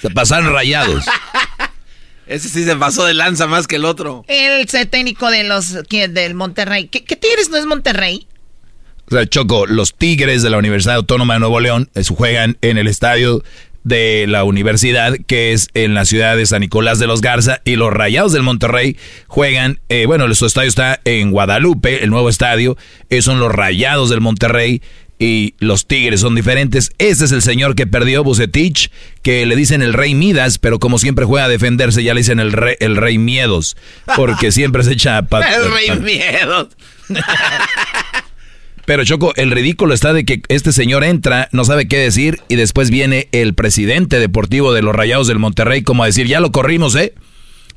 Se 0.00 0.10
pasaron 0.10 0.52
rayados. 0.52 1.04
Ese 2.26 2.48
sí 2.48 2.64
se 2.64 2.74
pasó 2.74 3.04
de 3.04 3.14
lanza 3.14 3.46
más 3.46 3.66
que 3.66 3.76
el 3.76 3.84
otro. 3.84 4.24
El 4.26 4.66
técnico 4.88 5.30
de 5.30 5.44
los 5.44 5.76
¿qué? 5.88 6.08
del 6.08 6.34
Monterrey. 6.34 6.88
¿Qué, 6.88 7.04
qué 7.04 7.14
Tigres 7.14 7.50
no 7.50 7.56
es 7.56 7.66
Monterrey? 7.66 8.26
O 9.08 9.14
sea, 9.14 9.24
Choco, 9.26 9.66
los 9.66 9.94
Tigres 9.94 10.42
de 10.42 10.50
la 10.50 10.58
Universidad 10.58 10.96
Autónoma 10.96 11.34
de 11.34 11.40
Nuevo 11.40 11.60
León 11.60 11.88
eh, 11.94 12.02
juegan 12.08 12.58
en 12.62 12.78
el 12.78 12.88
estadio 12.88 13.44
de 13.84 14.26
la 14.26 14.42
universidad, 14.42 15.14
que 15.28 15.52
es 15.52 15.68
en 15.74 15.94
la 15.94 16.04
ciudad 16.04 16.36
de 16.36 16.44
San 16.44 16.60
Nicolás 16.60 16.98
de 16.98 17.06
los 17.06 17.20
Garza, 17.20 17.60
y 17.64 17.76
los 17.76 17.92
Rayados 17.92 18.32
del 18.32 18.42
Monterrey 18.42 18.96
juegan, 19.28 19.78
eh, 19.88 20.06
bueno, 20.06 20.32
su 20.34 20.44
estadio 20.44 20.68
está 20.68 20.98
en 21.04 21.30
Guadalupe, 21.30 22.02
el 22.02 22.10
nuevo 22.10 22.28
estadio, 22.28 22.76
eh, 23.10 23.22
son 23.22 23.38
los 23.38 23.52
Rayados 23.52 24.10
del 24.10 24.20
Monterrey, 24.20 24.82
y 25.18 25.54
los 25.58 25.86
Tigres 25.86 26.20
son 26.20 26.34
diferentes. 26.34 26.92
Este 26.98 27.24
es 27.24 27.32
el 27.32 27.42
señor 27.42 27.74
que 27.74 27.86
perdió, 27.86 28.22
Bucetich, 28.22 28.90
que 29.22 29.46
le 29.46 29.56
dicen 29.56 29.82
el 29.82 29.92
Rey 29.92 30.14
Midas, 30.14 30.58
pero 30.58 30.78
como 30.78 30.98
siempre 30.98 31.24
juega 31.24 31.46
a 31.46 31.48
defenderse, 31.48 32.02
ya 32.02 32.14
le 32.14 32.20
dicen 32.20 32.40
el 32.40 32.52
Rey, 32.52 32.76
el 32.80 32.96
rey 32.96 33.18
Miedos, 33.18 33.76
porque 34.16 34.52
siempre 34.52 34.82
se 34.84 34.92
echa... 34.92 35.18
el 35.20 35.72
Rey 35.72 36.00
Miedos. 36.00 36.68
Pero 38.86 39.04
Choco, 39.04 39.34
el 39.34 39.50
ridículo 39.50 39.92
está 39.94 40.12
de 40.12 40.24
que 40.24 40.42
este 40.46 40.70
señor 40.70 41.02
entra, 41.02 41.48
no 41.50 41.64
sabe 41.64 41.88
qué 41.88 41.98
decir, 41.98 42.40
y 42.48 42.54
después 42.54 42.88
viene 42.88 43.28
el 43.32 43.52
presidente 43.52 44.20
deportivo 44.20 44.72
de 44.72 44.80
los 44.80 44.94
Rayados 44.94 45.26
del 45.26 45.40
Monterrey 45.40 45.82
como 45.82 46.04
a 46.04 46.06
decir, 46.06 46.28
ya 46.28 46.38
lo 46.38 46.52
corrimos, 46.52 46.94
¿eh? 46.94 47.12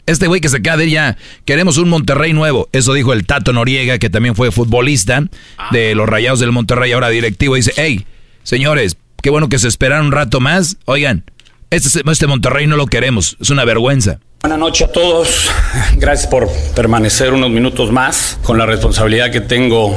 Este 0.09 0.25
güey 0.25 0.41
que 0.41 0.49
se 0.49 0.63
queda 0.63 0.75
de 0.75 0.89
ya, 0.89 1.17
queremos 1.45 1.77
un 1.77 1.87
Monterrey 1.87 2.33
nuevo. 2.33 2.67
Eso 2.71 2.93
dijo 2.93 3.13
el 3.13 3.27
Tato 3.27 3.53
Noriega, 3.53 3.99
que 3.99 4.09
también 4.09 4.33
fue 4.33 4.49
futbolista 4.51 5.23
de 5.69 5.93
los 5.93 6.09
Rayados 6.09 6.39
del 6.39 6.51
Monterrey, 6.51 6.93
ahora 6.93 7.09
directivo. 7.09 7.53
Dice, 7.53 7.73
hey, 7.75 8.07
señores, 8.41 8.97
qué 9.21 9.29
bueno 9.29 9.49
que 9.49 9.59
se 9.59 9.67
esperaron 9.67 10.07
un 10.07 10.11
rato 10.11 10.39
más. 10.39 10.77
Oigan, 10.85 11.25
este, 11.69 12.01
este 12.09 12.25
Monterrey 12.25 12.65
no 12.65 12.75
lo 12.75 12.87
queremos, 12.87 13.37
es 13.39 13.51
una 13.51 13.65
vergüenza. 13.65 14.19
Buenas 14.41 14.57
noches 14.57 14.87
a 14.87 14.91
todos. 14.91 15.51
Gracias 15.97 16.27
por 16.27 16.49
permanecer 16.75 17.31
unos 17.31 17.51
minutos 17.51 17.91
más. 17.91 18.39
Con 18.41 18.57
la 18.57 18.65
responsabilidad 18.65 19.31
que 19.31 19.41
tengo 19.41 19.95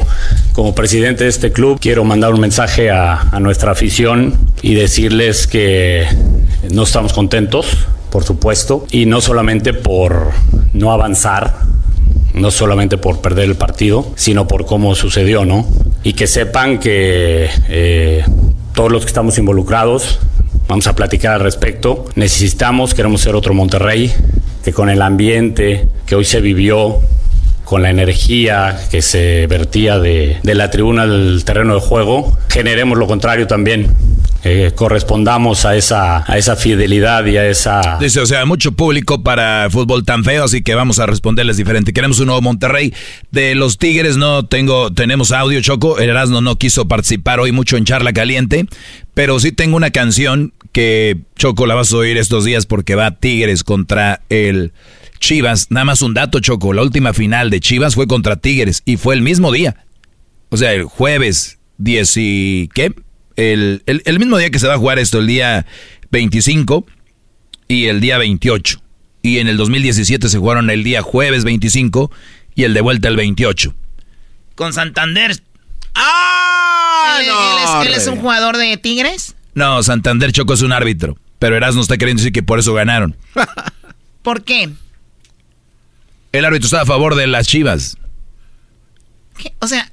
como 0.53 0.75
presidente 0.75 1.25
de 1.25 1.31
este 1.31 1.53
club, 1.53 1.79
quiero 1.81 2.05
mandar 2.05 2.35
un 2.35 2.41
mensaje 2.41 2.91
a, 2.91 3.19
a 3.19 3.41
nuestra 3.41 3.73
afición 3.73 4.37
y 4.61 4.75
decirles 4.75 5.47
que 5.47 6.07
no 6.71 6.83
estamos 6.83 7.15
contentos 7.15 7.79
por 8.13 8.25
supuesto, 8.25 8.87
y 8.91 9.07
no 9.07 9.23
solamente 9.23 9.73
por 9.73 10.33
no 10.75 10.93
avanzar, 10.93 11.55
no 12.35 12.51
solamente 12.51 12.99
por 12.99 13.23
perder 13.23 13.47
el 13.47 13.55
partido, 13.57 14.13
sino 14.17 14.47
por 14.47 14.67
cómo 14.67 14.95
sucedió, 14.95 15.47
¿no? 15.47 15.67
Y 16.05 16.13
que 16.13 16.27
sepan 16.27 16.79
que 16.79 17.49
eh, 17.71 18.25
todos 18.75 18.93
los 18.93 19.03
que 19.03 19.09
estamos 19.09 19.39
involucrados 19.39 20.21
vamos 20.69 20.87
a 20.87 20.95
platicar 20.95 21.33
al 21.33 21.41
respecto. 21.41 22.05
Necesitamos, 22.15 22.93
queremos 22.93 23.23
ser 23.23 23.35
otro 23.35 23.55
Monterrey, 23.55 24.13
que 24.63 24.75
con 24.75 24.91
el 24.91 25.01
ambiente 25.01 25.89
que 26.05 26.15
hoy 26.15 26.27
se 26.27 26.43
vivió, 26.43 27.01
con 27.73 27.81
la 27.81 27.89
energía 27.89 28.79
que 28.91 29.01
se 29.01 29.47
vertía 29.47 29.99
de, 29.99 30.37
de 30.43 30.55
la 30.55 30.69
tribuna 30.69 31.05
al 31.05 31.43
terreno 31.43 31.73
de 31.73 31.81
juego, 31.81 32.37
generemos 32.51 32.99
lo 32.99 33.07
contrario 33.07 33.47
también 33.47 33.97
eh, 34.45 34.73
correspondamos 34.75 35.65
a 35.65 35.75
esa, 35.75 36.31
a 36.31 36.37
esa 36.37 36.55
fidelidad 36.55 37.25
y 37.25 37.39
a 37.39 37.49
esa... 37.49 37.97
Dice, 37.99 38.21
o 38.21 38.27
sea, 38.27 38.45
mucho 38.45 38.73
público 38.73 39.23
para 39.23 39.71
fútbol 39.71 40.05
tan 40.05 40.23
feo, 40.23 40.45
así 40.45 40.61
que 40.61 40.75
vamos 40.75 40.99
a 40.99 41.07
responderles 41.07 41.57
diferente. 41.57 41.95
Queremos 41.95 42.21
un 42.21 42.27
nuevo 42.27 42.43
Monterrey. 42.43 42.93
De 43.31 43.55
los 43.55 43.79
Tigres 43.79 44.19
no 44.19 44.45
tengo, 44.45 44.93
tenemos 44.93 45.33
audio, 45.33 45.59
Choco. 45.63 45.99
El 45.99 46.11
Erasmo 46.11 46.43
no 46.43 46.57
quiso 46.57 46.89
participar 46.89 47.41
hoy 47.41 47.53
mucho 47.53 47.79
en 47.79 47.87
Charla 47.87 48.13
Caliente, 48.13 48.67
pero 49.15 49.41
sí 49.41 49.51
tengo 49.51 49.79
una 49.79 49.93
canción 49.93 50.53
que, 50.73 51.17
Choco, 51.37 51.65
la 51.65 51.75
vas 51.75 51.91
a 51.91 51.97
oír 51.97 52.19
estos 52.19 52.45
días 52.45 52.67
porque 52.67 52.97
va 52.97 53.13
Tigres 53.13 53.65
contra 53.65 54.21
el... 54.29 54.73
Chivas, 55.23 55.71
nada 55.71 55.85
más 55.85 56.03
un 56.03 56.15
dato, 56.15 56.41
Choco. 56.41 56.73
La 56.73 56.83
última 56.83 57.13
final 57.15 57.49
de 57.49 57.61
Chivas 57.61 57.95
fue 57.95 58.09
contra 58.09 58.35
Tigres 58.35 58.83
y 58.85 58.97
fue 58.97 59.15
el 59.15 59.23
mismo 59.23 59.53
día. 59.53 59.77
O 60.49 60.57
sea, 60.57 60.73
el 60.73 60.85
jueves 60.85 61.61
10 61.79 62.17
y... 62.17 62.71
¿Qué? 62.75 62.93
el, 63.37 64.19
mismo 64.19 64.37
día 64.37 64.51
que 64.51 64.59
se 64.59 64.67
va 64.67 64.75
a 64.75 64.79
jugar 64.79 64.99
esto, 64.99 65.21
el 65.21 65.29
día 65.29 65.65
25 66.11 66.85
y 67.69 67.87
el 67.87 68.01
día 68.01 68.19
28. 68.19 68.83
Y 69.23 69.39
en 69.39 69.47
el 69.47 69.57
2017 69.57 70.29
se 70.29 70.39
jugaron 70.39 70.69
el 70.71 70.83
día 70.83 71.03
jueves 71.03 71.45
25 71.45 72.11
y 72.57 72.65
el 72.65 72.75
de 72.75 72.81
vuelta 72.81 73.07
el 73.07 73.17
28. 73.17 73.73
Con 74.57 74.73
Santander. 74.73 75.41
¡Ah! 75.95 77.21
¿Él, 77.85 77.95
es, 77.95 78.09
un 78.09 78.17
jugador 78.17 78.57
de 78.57 78.77
Tigres? 78.77 79.37
No, 79.55 79.85
Santander 79.85 80.33
Choco 80.33 80.55
es 80.55 80.63
un 80.63 80.73
árbitro. 80.73 81.17
Pero 81.39 81.57
Erasmo 81.57 81.81
está 81.81 81.97
queriendo 81.97 82.21
decir 82.21 82.33
que 82.33 82.43
por 82.43 82.59
eso 82.59 82.75
ganaron. 82.75 83.17
¿Por 84.23 84.43
qué? 84.43 84.71
El 86.33 86.45
árbitro 86.47 86.67
está 86.67 86.81
a 86.81 86.87
favor 86.87 87.15
de 87.15 87.27
las 87.27 87.47
chivas. 87.47 87.99
O 89.59 89.67
sea. 89.67 89.91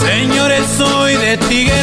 Señores, 0.00 0.64
soy 0.78 1.16
de 1.16 1.36
Tigres. 1.36 1.78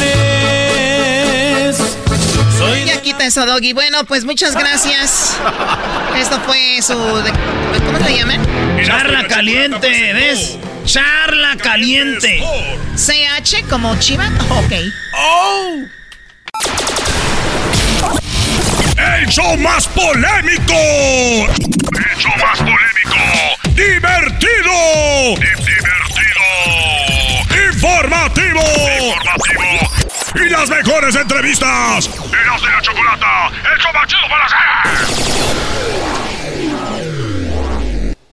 Soy 2.58 2.84
ya 2.84 3.00
quita 3.00 3.26
eso, 3.26 3.46
Doggy. 3.46 3.74
Bueno, 3.74 4.04
pues 4.04 4.24
muchas 4.24 4.56
gracias. 4.56 5.36
Esto 6.18 6.40
fue 6.40 6.82
su. 6.82 6.94
¿Cómo 7.86 7.98
se 8.04 8.18
llama? 8.18 8.34
Charla 8.84 9.28
caliente, 9.28 10.12
¿ves? 10.12 10.58
Charla 10.84 11.56
caliente. 11.56 12.42
CH 12.96 13.68
como 13.70 13.94
Chiva. 14.00 14.26
Ok. 14.50 14.72
Oh. 15.16 15.82
El 19.02 19.26
show 19.28 19.56
más 19.58 19.88
polémico. 19.88 20.74
El 20.74 22.16
show 22.16 22.32
más 22.38 22.58
polémico. 22.58 23.18
Divertido. 23.74 25.34
Divertido 25.36 26.02
informativo. 27.72 28.62
Informativo. 29.02 30.44
Y 30.44 30.48
las 30.48 30.70
mejores 30.70 31.16
entrevistas. 31.16 32.08
Eras 32.08 32.62
de 32.62 32.70
la 32.70 32.80
chocolata. 32.80 33.50
El 33.72 33.80
show 33.80 33.92
para 33.92 34.44
hacer 34.44 35.71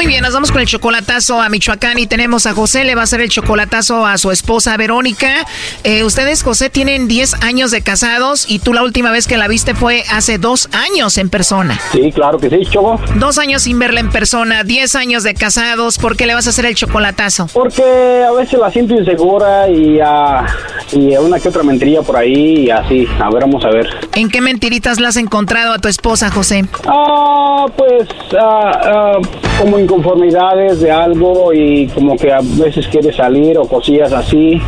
Muy 0.00 0.06
bien, 0.06 0.22
nos 0.22 0.32
vamos 0.32 0.50
con 0.50 0.62
el 0.62 0.66
chocolatazo 0.66 1.42
a 1.42 1.50
Michoacán 1.50 1.98
y 1.98 2.06
tenemos 2.06 2.46
a 2.46 2.54
José, 2.54 2.84
le 2.84 2.94
va 2.94 3.02
a 3.02 3.04
hacer 3.04 3.20
el 3.20 3.28
chocolatazo 3.28 4.06
a 4.06 4.16
su 4.16 4.30
esposa 4.30 4.74
Verónica. 4.78 5.46
Eh, 5.84 6.04
ustedes, 6.04 6.42
José, 6.42 6.70
tienen 6.70 7.06
10 7.06 7.42
años 7.42 7.70
de 7.70 7.82
casados 7.82 8.46
y 8.48 8.60
tú 8.60 8.72
la 8.72 8.82
última 8.82 9.10
vez 9.10 9.26
que 9.26 9.36
la 9.36 9.46
viste 9.46 9.74
fue 9.74 10.04
hace 10.10 10.38
dos 10.38 10.70
años 10.72 11.18
en 11.18 11.28
persona. 11.28 11.78
Sí, 11.92 12.10
claro 12.12 12.38
que 12.38 12.48
sí, 12.48 12.62
Choco. 12.70 12.98
Dos 13.16 13.36
años 13.36 13.60
sin 13.64 13.78
verla 13.78 14.00
en 14.00 14.08
persona, 14.08 14.64
10 14.64 14.94
años 14.94 15.22
de 15.22 15.34
casados, 15.34 15.98
¿por 15.98 16.16
qué 16.16 16.24
le 16.24 16.32
vas 16.32 16.46
a 16.46 16.50
hacer 16.50 16.64
el 16.64 16.74
chocolatazo? 16.74 17.48
Porque 17.52 18.24
a 18.26 18.32
veces 18.32 18.58
la 18.58 18.70
siento 18.70 18.94
insegura 18.94 19.68
y, 19.68 20.00
uh, 20.00 20.98
y 20.98 21.14
una 21.18 21.38
que 21.38 21.50
otra 21.50 21.62
mentiría 21.62 22.00
por 22.00 22.16
ahí 22.16 22.60
y 22.60 22.70
así, 22.70 23.06
a 23.20 23.28
ver, 23.28 23.42
vamos 23.42 23.62
a 23.66 23.68
ver. 23.68 23.86
¿En 24.14 24.30
qué 24.30 24.40
mentiritas 24.40 24.98
la 24.98 25.08
has 25.08 25.18
encontrado 25.18 25.74
a 25.74 25.78
tu 25.78 25.88
esposa, 25.88 26.30
José? 26.30 26.64
Ah, 26.86 27.66
pues, 27.76 28.08
ah, 28.40 29.18
uh, 29.18 29.60
como 29.60 29.78
inconformidades 29.90 30.80
de 30.80 30.90
algo 30.92 31.52
y 31.52 31.88
como 31.88 32.16
que 32.16 32.30
a 32.30 32.38
veces 32.40 32.86
quiere 32.86 33.12
salir 33.12 33.58
o 33.58 33.64
cosillas 33.64 34.12
así 34.12 34.60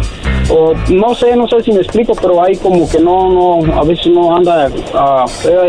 O 0.54 0.74
no 0.90 1.14
sé, 1.14 1.34
no 1.34 1.48
sé 1.48 1.62
si 1.62 1.72
me 1.72 1.80
explico, 1.80 2.14
pero 2.14 2.42
hay 2.42 2.56
como 2.56 2.88
que 2.88 2.98
no, 2.98 3.30
no, 3.62 3.80
a 3.80 3.84
veces 3.84 4.08
no 4.08 4.36
anda 4.36 4.66
a 4.94 5.24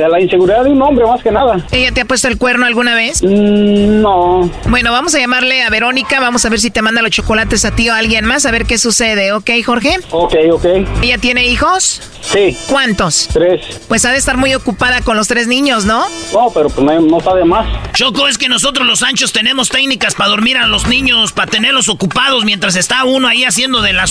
la 0.09 0.21
inseguridad 0.21 0.65
de 0.65 0.71
un 0.71 0.81
hombre 0.81 1.05
más 1.05 1.23
que 1.23 1.31
nada. 1.31 1.65
¿Ella 1.71 1.91
te 1.93 2.01
ha 2.01 2.05
puesto 2.05 2.27
el 2.27 2.37
cuerno 2.37 2.65
alguna 2.65 2.93
vez? 2.93 3.23
Mm, 3.23 4.01
no. 4.01 4.49
Bueno, 4.67 4.91
vamos 4.91 5.15
a 5.15 5.19
llamarle 5.19 5.63
a 5.63 5.69
Verónica, 5.69 6.19
vamos 6.19 6.43
a 6.45 6.49
ver 6.49 6.59
si 6.59 6.69
te 6.69 6.81
manda 6.81 7.01
los 7.01 7.11
chocolates 7.11 7.63
a 7.63 7.71
ti 7.73 7.89
o 7.89 7.93
a 7.93 7.97
alguien 7.97 8.25
más, 8.25 8.45
a 8.45 8.51
ver 8.51 8.65
qué 8.65 8.77
sucede, 8.77 9.31
¿ok, 9.31 9.49
Jorge? 9.65 9.99
Ok, 10.11 10.35
ok. 10.51 10.65
¿Ella 11.01 11.17
tiene 11.17 11.45
hijos? 11.47 12.01
Sí. 12.21 12.57
¿Cuántos? 12.67 13.29
Tres. 13.31 13.81
Pues 13.87 14.05
ha 14.05 14.11
de 14.11 14.17
estar 14.17 14.37
muy 14.37 14.53
ocupada 14.53 15.01
con 15.01 15.17
los 15.17 15.27
tres 15.27 15.47
niños, 15.47 15.85
¿no? 15.85 16.05
No, 16.33 16.49
pero 16.53 16.69
pues 16.69 16.85
no, 16.85 16.99
no 16.99 17.19
sabe 17.19 17.45
más. 17.45 17.67
Choco, 17.93 18.27
es 18.27 18.37
que 18.37 18.49
nosotros 18.49 18.87
los 18.87 19.03
anchos 19.03 19.31
tenemos 19.31 19.69
técnicas 19.69 20.15
para 20.15 20.29
dormir 20.29 20.57
a 20.57 20.67
los 20.67 20.87
niños, 20.87 21.31
para 21.31 21.49
tenerlos 21.49 21.89
ocupados 21.89 22.45
mientras 22.45 22.75
está 22.75 23.03
uno 23.03 23.27
ahí 23.27 23.43
haciendo 23.43 23.81
de 23.81 23.93
la 23.93 24.07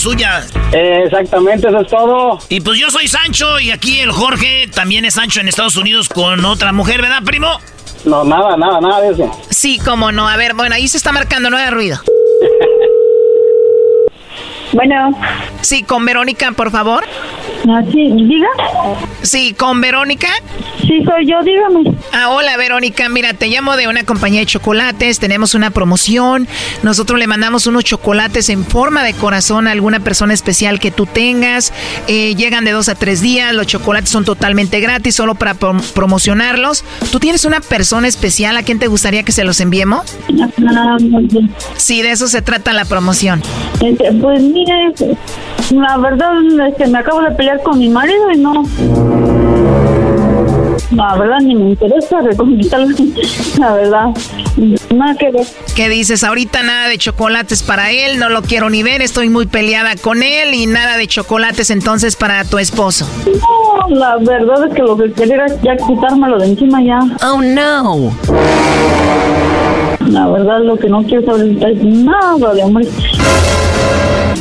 exactamente, 0.71 1.67
eso 1.67 1.81
es 1.81 1.87
todo. 1.87 2.39
Y 2.49 2.61
pues 2.61 2.79
yo 2.79 2.89
soy 2.89 3.07
Sancho 3.07 3.59
y 3.59 3.71
aquí 3.71 3.99
el 3.99 4.11
Jorge 4.11 4.67
también 4.73 5.05
es 5.05 5.15
Sancho 5.15 5.39
en 5.41 5.47
Estados 5.47 5.75
Unidos 5.75 6.09
con 6.09 6.43
otra 6.45 6.71
mujer, 6.71 7.01
¿verdad, 7.01 7.23
primo? 7.23 7.59
No, 8.05 8.23
nada, 8.23 8.57
nada, 8.57 8.81
nada 8.81 9.01
de 9.01 9.13
eso. 9.13 9.31
Sí, 9.49 9.79
cómo 9.83 10.11
no. 10.11 10.27
A 10.27 10.35
ver, 10.35 10.53
bueno, 10.55 10.75
ahí 10.75 10.87
se 10.87 10.97
está 10.97 11.11
marcando, 11.11 11.49
no 11.49 11.57
haga 11.57 11.71
ruido. 11.71 11.99
Bueno. 14.73 15.17
Sí, 15.61 15.83
con 15.83 16.05
Verónica, 16.05 16.51
por 16.51 16.71
favor. 16.71 17.03
Ah, 17.69 17.81
sí, 17.91 18.11
diga. 18.11 18.47
Sí, 19.21 19.53
con 19.53 19.79
Verónica. 19.79 20.27
Sí, 20.81 21.01
soy 21.05 21.25
yo, 21.25 21.41
dígame. 21.43 21.95
Ah, 22.11 22.29
hola 22.29 22.57
Verónica, 22.57 23.07
mira, 23.07 23.33
te 23.33 23.47
llamo 23.47 23.77
de 23.77 23.87
una 23.87 24.03
compañía 24.03 24.41
de 24.41 24.45
chocolates, 24.45 25.17
tenemos 25.17 25.55
una 25.55 25.69
promoción, 25.69 26.45
nosotros 26.83 27.17
le 27.17 27.25
mandamos 27.25 27.67
unos 27.67 27.85
chocolates 27.85 28.49
en 28.49 28.65
forma 28.65 29.03
de 29.03 29.13
corazón 29.13 29.67
a 29.67 29.71
alguna 29.71 30.01
persona 30.01 30.33
especial 30.33 30.81
que 30.81 30.91
tú 30.91 31.05
tengas, 31.05 31.71
eh, 32.07 32.35
llegan 32.35 32.65
de 32.65 32.71
dos 32.71 32.89
a 32.89 32.95
tres 32.95 33.21
días, 33.21 33.53
los 33.53 33.65
chocolates 33.65 34.09
son 34.09 34.25
totalmente 34.25 34.81
gratis, 34.81 35.15
solo 35.15 35.35
para 35.35 35.53
promocionarlos. 35.53 36.83
¿Tú 37.11 37.19
tienes 37.19 37.45
una 37.45 37.61
persona 37.61 38.09
especial 38.09 38.57
a 38.57 38.63
quien 38.63 38.77
te 38.77 38.87
gustaría 38.87 39.23
que 39.23 39.31
se 39.31 39.45
los 39.45 39.61
enviemos? 39.61 40.17
Ah, 40.67 40.97
sí, 41.77 42.01
de 42.01 42.11
eso 42.11 42.27
se 42.27 42.41
trata 42.41 42.73
la 42.73 42.83
promoción. 42.83 43.41
Este, 43.81 44.11
pues 44.13 44.41
mire, 44.65 45.15
la 45.71 45.97
verdad 45.97 46.33
es 46.67 46.75
que 46.75 46.87
me 46.87 46.99
acabo 46.99 47.21
de 47.21 47.31
pelear 47.31 47.61
con 47.63 47.79
mi 47.79 47.89
marido 47.89 48.31
y 48.31 48.37
no 48.37 48.63
la 50.95 51.15
verdad 51.15 51.39
ni 51.39 51.55
me 51.55 51.69
interesa 51.69 52.21
reconquistarlo. 52.21 52.95
La 53.57 53.73
verdad, 53.73 54.05
nada 54.93 55.15
que 55.15 55.31
ver. 55.31 55.45
¿Qué 55.75 55.89
dices? 55.89 56.23
Ahorita 56.23 56.63
nada 56.63 56.87
de 56.87 56.97
chocolates 56.97 57.63
para 57.63 57.91
él, 57.91 58.19
no 58.19 58.29
lo 58.29 58.41
quiero 58.41 58.69
ni 58.69 58.83
ver, 58.83 59.01
estoy 59.01 59.29
muy 59.29 59.45
peleada 59.45 59.95
con 59.95 60.23
él 60.23 60.53
y 60.53 60.65
nada 60.65 60.97
de 60.97 61.07
chocolates 61.07 61.69
entonces 61.69 62.15
para 62.15 62.43
tu 62.45 62.57
esposo. 62.57 63.07
No, 63.25 63.95
la 63.95 64.17
verdad 64.17 64.67
es 64.67 64.73
que 64.73 64.81
lo 64.81 64.97
que 64.97 65.11
quería 65.11 65.35
era 65.35 65.47
ya 65.61 65.77
quitármelo 65.77 66.39
de 66.39 66.47
encima 66.47 66.81
ya. 66.81 66.99
Oh 67.23 67.41
no. 67.41 68.13
La 70.09 70.27
verdad 70.27 70.61
lo 70.63 70.77
que 70.77 70.89
no 70.89 71.03
quiero 71.03 71.25
saber 71.25 71.63
es 71.63 71.83
nada 71.83 72.53
de 72.53 72.61
amor. 72.61 72.83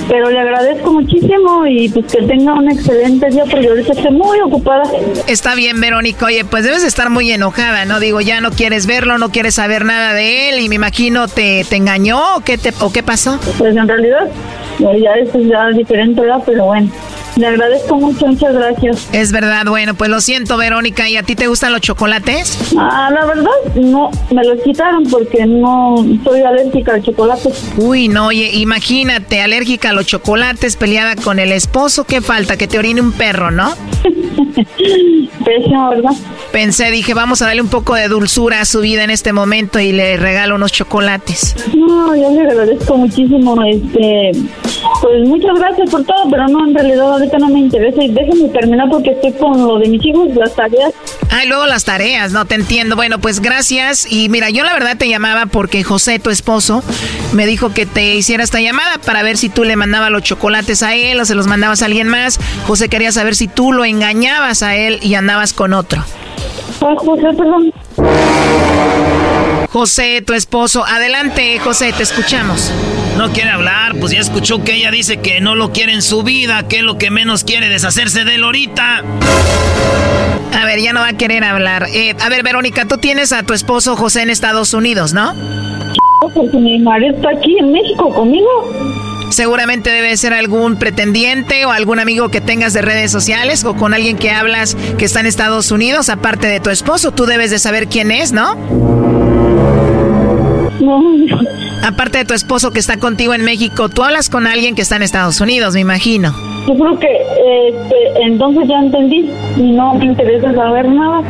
Pero 0.08 0.30
le 0.30 0.40
agradezco 0.40 0.92
muchísimo 0.92 1.66
y 1.66 1.88
pues 1.88 2.12
que 2.12 2.22
tenga 2.22 2.54
un 2.54 2.70
excelente 2.70 3.28
día 3.30 3.44
porque 3.50 3.68
ahorita 3.68 3.92
estoy 3.92 4.10
muy 4.12 4.40
ocupada. 4.40 4.82
Está 5.26 5.54
bien, 5.54 5.80
Verónica. 5.80 6.26
Oye, 6.26 6.44
pues 6.44 6.64
debes 6.64 6.84
estar 6.84 7.10
muy 7.10 7.30
enojada, 7.30 7.84
¿no? 7.84 8.00
Digo, 8.00 8.20
ya 8.20 8.40
no 8.40 8.50
quieres 8.50 8.86
verlo, 8.86 9.18
no 9.18 9.30
quieres 9.30 9.54
saber 9.54 9.84
nada 9.84 10.14
de 10.14 10.50
él 10.50 10.60
y 10.60 10.68
me 10.68 10.76
imagino 10.76 11.28
te, 11.28 11.64
te 11.68 11.76
engañó 11.76 12.36
o 12.36 12.40
qué, 12.40 12.58
te, 12.58 12.72
o 12.80 12.92
qué 12.92 13.02
pasó. 13.02 13.38
Pues 13.58 13.76
en 13.76 13.88
realidad, 13.88 14.28
ya 14.78 15.14
eso 15.14 15.38
es 15.38 15.48
ya 15.48 15.68
diferente, 15.68 16.20
¿verdad? 16.20 16.42
Pero 16.44 16.66
bueno. 16.66 16.90
Le 17.36 17.46
agradezco 17.46 17.96
mucho, 17.96 18.26
muchas 18.26 18.54
gracias. 18.54 19.08
Es 19.12 19.32
verdad, 19.32 19.64
bueno, 19.66 19.94
pues 19.94 20.10
lo 20.10 20.20
siento, 20.20 20.56
Verónica. 20.56 21.08
¿Y 21.08 21.16
a 21.16 21.22
ti 21.22 21.34
te 21.34 21.46
gustan 21.46 21.72
los 21.72 21.80
chocolates? 21.80 22.58
Ah, 22.76 23.10
la 23.12 23.24
verdad, 23.24 23.50
no, 23.74 24.10
me 24.30 24.44
los 24.44 24.60
quitaron 24.62 25.04
porque 25.04 25.46
no 25.46 26.04
soy 26.24 26.42
alérgica 26.42 26.94
al 26.94 27.02
chocolate. 27.02 27.50
Uy, 27.78 28.08
no, 28.08 28.26
oye, 28.26 28.50
imagínate, 28.54 29.40
alérgica 29.40 29.90
a 29.90 29.92
los 29.92 30.06
chocolates, 30.06 30.76
peleada 30.76 31.16
con 31.16 31.38
el 31.38 31.52
esposo, 31.52 32.04
¿qué 32.04 32.20
falta? 32.20 32.56
Que 32.56 32.68
te 32.68 32.78
orine 32.78 33.00
un 33.00 33.12
perro, 33.12 33.50
¿no? 33.50 33.72
Pésimo, 35.44 35.90
¿verdad? 35.90 36.12
Pensé, 36.52 36.90
dije, 36.90 37.14
vamos 37.14 37.40
a 37.42 37.46
darle 37.46 37.62
un 37.62 37.68
poco 37.68 37.94
de 37.94 38.08
dulzura 38.08 38.60
a 38.60 38.64
su 38.64 38.80
vida 38.80 39.04
en 39.04 39.10
este 39.10 39.32
momento 39.32 39.80
y 39.80 39.92
le 39.92 40.16
regalo 40.16 40.54
unos 40.54 40.72
chocolates. 40.72 41.56
No, 41.74 42.14
yo 42.14 42.30
le 42.30 42.42
agradezco 42.42 42.96
muchísimo, 42.96 43.56
este, 43.64 44.32
pues 45.00 45.28
muchas 45.28 45.58
gracias 45.58 45.90
por 45.90 46.04
todo, 46.04 46.30
pero 46.30 46.46
no, 46.48 46.66
en 46.66 46.74
realidad 46.74 47.21
ahorita 47.22 47.38
no 47.38 47.48
me 47.48 47.60
interesa 47.60 48.02
y 48.02 48.10
déjenme 48.10 48.48
terminar 48.48 48.88
porque 48.90 49.10
estoy 49.10 49.32
con 49.32 49.66
lo 49.66 49.78
de 49.78 49.88
mis 49.88 50.04
hijos, 50.04 50.28
las 50.34 50.54
tareas. 50.54 50.92
Ah, 51.30 51.44
luego 51.46 51.66
las 51.66 51.84
tareas, 51.84 52.32
no 52.32 52.44
te 52.44 52.54
entiendo. 52.54 52.96
Bueno, 52.96 53.18
pues 53.18 53.40
gracias. 53.40 54.10
Y 54.10 54.28
mira, 54.28 54.50
yo 54.50 54.64
la 54.64 54.72
verdad 54.74 54.96
te 54.96 55.08
llamaba 55.08 55.46
porque 55.46 55.82
José, 55.82 56.18
tu 56.18 56.30
esposo, 56.30 56.82
me 57.32 57.46
dijo 57.46 57.72
que 57.72 57.86
te 57.86 58.14
hiciera 58.14 58.44
esta 58.44 58.60
llamada 58.60 58.98
para 58.98 59.22
ver 59.22 59.36
si 59.36 59.48
tú 59.48 59.64
le 59.64 59.76
mandabas 59.76 60.10
los 60.10 60.22
chocolates 60.22 60.82
a 60.82 60.94
él 60.94 61.20
o 61.20 61.24
se 61.24 61.34
los 61.34 61.46
mandabas 61.46 61.82
a 61.82 61.86
alguien 61.86 62.08
más. 62.08 62.38
José 62.66 62.88
quería 62.88 63.12
saber 63.12 63.34
si 63.34 63.48
tú 63.48 63.72
lo 63.72 63.84
engañabas 63.84 64.62
a 64.62 64.76
él 64.76 64.98
y 65.02 65.14
andabas 65.14 65.52
con 65.52 65.72
otro. 65.72 66.04
Ah, 66.80 66.94
José, 66.96 67.28
perdón. 67.36 67.72
José, 69.72 70.20
tu 70.20 70.34
esposo. 70.34 70.84
Adelante, 70.84 71.58
José, 71.58 71.94
te 71.96 72.02
escuchamos. 72.02 72.70
No 73.16 73.32
quiere 73.32 73.48
hablar, 73.48 73.94
pues 73.98 74.12
ya 74.12 74.20
escuchó 74.20 74.62
que 74.62 74.74
ella 74.74 74.90
dice 74.90 75.16
que 75.16 75.40
no 75.40 75.54
lo 75.54 75.72
quiere 75.72 75.94
en 75.94 76.02
su 76.02 76.22
vida, 76.22 76.68
que 76.68 76.78
es 76.78 76.82
lo 76.82 76.98
que 76.98 77.10
menos 77.10 77.42
quiere 77.42 77.70
deshacerse 77.70 78.24
de 78.26 78.34
él 78.34 78.44
ahorita. 78.44 79.02
A 80.60 80.64
ver, 80.66 80.80
ya 80.80 80.92
no 80.92 81.00
va 81.00 81.08
a 81.08 81.12
querer 81.14 81.42
hablar. 81.42 81.86
Eh, 81.94 82.14
a 82.20 82.28
ver, 82.28 82.42
Verónica, 82.42 82.86
tú 82.86 82.98
tienes 82.98 83.32
a 83.32 83.44
tu 83.44 83.54
esposo 83.54 83.96
José 83.96 84.20
en 84.20 84.28
Estados 84.28 84.74
Unidos, 84.74 85.14
¿no? 85.14 85.32
Porque 86.34 86.58
mi 86.58 86.78
marido 86.78 87.16
está 87.16 87.30
aquí 87.30 87.56
en 87.58 87.72
México 87.72 88.12
conmigo. 88.12 88.48
Seguramente 89.30 89.88
debe 89.88 90.14
ser 90.18 90.34
algún 90.34 90.76
pretendiente 90.76 91.64
o 91.64 91.70
algún 91.70 91.98
amigo 91.98 92.28
que 92.28 92.42
tengas 92.42 92.74
de 92.74 92.82
redes 92.82 93.10
sociales 93.10 93.64
o 93.64 93.74
con 93.74 93.94
alguien 93.94 94.18
que 94.18 94.30
hablas 94.30 94.76
que 94.98 95.06
está 95.06 95.20
en 95.20 95.26
Estados 95.26 95.70
Unidos, 95.70 96.10
aparte 96.10 96.46
de 96.46 96.60
tu 96.60 96.68
esposo. 96.68 97.12
Tú 97.12 97.24
debes 97.24 97.50
de 97.50 97.58
saber 97.58 97.88
quién 97.88 98.10
es, 98.10 98.32
¿no? 98.32 99.21
Aparte 101.84 102.18
de 102.18 102.24
tu 102.24 102.34
esposo 102.34 102.70
que 102.70 102.78
está 102.78 102.98
contigo 102.98 103.34
en 103.34 103.44
México, 103.44 103.88
tú 103.88 104.02
hablas 104.02 104.30
con 104.30 104.46
alguien 104.46 104.74
que 104.74 104.82
está 104.82 104.96
en 104.96 105.02
Estados 105.02 105.40
Unidos, 105.40 105.74
me 105.74 105.80
imagino. 105.80 106.32
Yo 106.66 106.74
creo 106.74 106.98
que 106.98 107.08
este, 107.08 108.22
entonces 108.22 108.68
ya 108.68 108.78
entendí 108.78 109.30
y 109.56 109.72
no 109.72 109.94
me 109.94 110.06
interesa 110.06 110.54
saber 110.54 110.88
nada. 110.88 111.22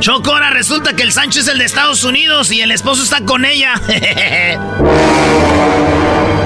Choco, 0.00 0.32
ahora 0.32 0.50
resulta 0.50 0.94
que 0.94 1.02
el 1.02 1.10
Sánchez 1.10 1.42
es 1.42 1.48
el 1.48 1.58
de 1.58 1.64
Estados 1.64 2.04
Unidos 2.04 2.52
y 2.52 2.60
el 2.60 2.70
esposo 2.70 3.02
está 3.02 3.20
con 3.22 3.44
ella. 3.44 3.74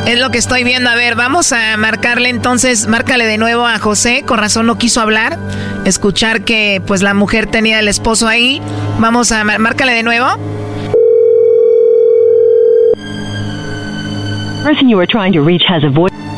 es 0.07 0.19
lo 0.19 0.31
que 0.31 0.39
estoy 0.39 0.65
viendo. 0.65 0.89
A 0.89 0.95
ver, 0.95 1.17
vamos 1.17 1.53
a 1.53 1.77
marcarle 1.77 2.31
entonces, 2.31 2.87
márcale 2.87 3.27
de 3.27 3.37
nuevo 3.37 3.67
a 3.67 3.79
José. 3.79 4.25
Con 4.27 4.39
razón 4.39 4.65
no 4.67 4.79
quiso 4.79 5.03
hablar. 5.03 5.39
Escuchar 5.85 6.45
que 6.45 6.81
pues 6.87 7.03
la 7.03 7.13
mujer 7.13 7.47
tenía 7.47 7.79
el 7.79 7.89
esposo 7.89 8.27
ahí. 8.27 8.63
Vamos 8.99 9.33
a, 9.33 9.45
márcale 9.45 9.93
de 9.93 10.03
nuevo. 10.03 10.27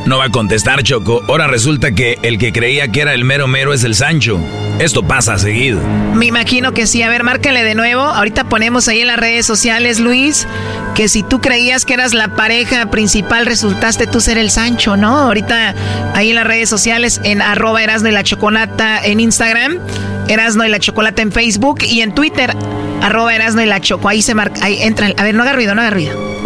No 0.06 0.18
va 0.18 0.26
a 0.26 0.30
contestar, 0.30 0.82
Choco. 0.82 1.22
Ahora 1.28 1.46
resulta 1.46 1.92
que 1.92 2.18
el 2.22 2.38
que 2.38 2.52
creía 2.52 2.88
que 2.88 3.00
era 3.00 3.14
el 3.14 3.24
mero 3.24 3.46
mero 3.46 3.72
es 3.72 3.84
el 3.84 3.94
Sancho. 3.94 4.38
Esto 4.78 5.02
pasa 5.02 5.38
seguido. 5.38 5.80
Me 6.14 6.26
imagino 6.26 6.74
que 6.74 6.86
sí. 6.86 7.00
A 7.02 7.08
ver, 7.08 7.22
márcale 7.22 7.64
de 7.64 7.74
nuevo. 7.74 8.02
Ahorita 8.02 8.44
ponemos 8.44 8.86
ahí 8.88 9.00
en 9.00 9.06
las 9.06 9.18
redes 9.18 9.46
sociales, 9.46 10.00
Luis, 10.00 10.46
que 10.94 11.08
si 11.08 11.22
tú 11.22 11.40
creías 11.40 11.86
que 11.86 11.94
eras 11.94 12.12
la 12.12 12.36
pareja 12.36 12.90
principal, 12.90 13.46
resultaste 13.46 14.06
tú 14.06 14.20
ser 14.20 14.36
el 14.36 14.50
Sancho, 14.50 14.96
¿no? 14.98 15.16
Ahorita 15.16 15.74
ahí 16.12 16.30
en 16.30 16.36
las 16.36 16.46
redes 16.46 16.68
sociales, 16.68 17.20
en 17.24 17.40
arroba 17.40 17.82
Erasno 17.82 18.10
y 18.10 18.12
la 18.12 18.24
Chocolata 18.24 19.02
en 19.02 19.20
Instagram, 19.20 19.78
Erasno 20.28 20.66
y 20.66 20.68
la 20.68 20.80
Chocolata 20.80 21.22
en 21.22 21.32
Facebook 21.32 21.78
y 21.82 22.02
en 22.02 22.14
Twitter, 22.14 22.54
arroba 23.00 23.34
Erasno 23.34 23.62
y 23.62 23.66
la 23.66 23.80
Choco. 23.80 24.08
Ahí 24.08 24.20
se 24.20 24.34
marca, 24.34 24.62
ahí 24.62 24.82
entra. 24.82 25.12
A 25.16 25.22
ver, 25.22 25.34
no 25.34 25.44
haga 25.44 25.54
ruido, 25.54 25.74
no 25.74 25.80
haga 25.80 25.90
ruido. 25.90 26.44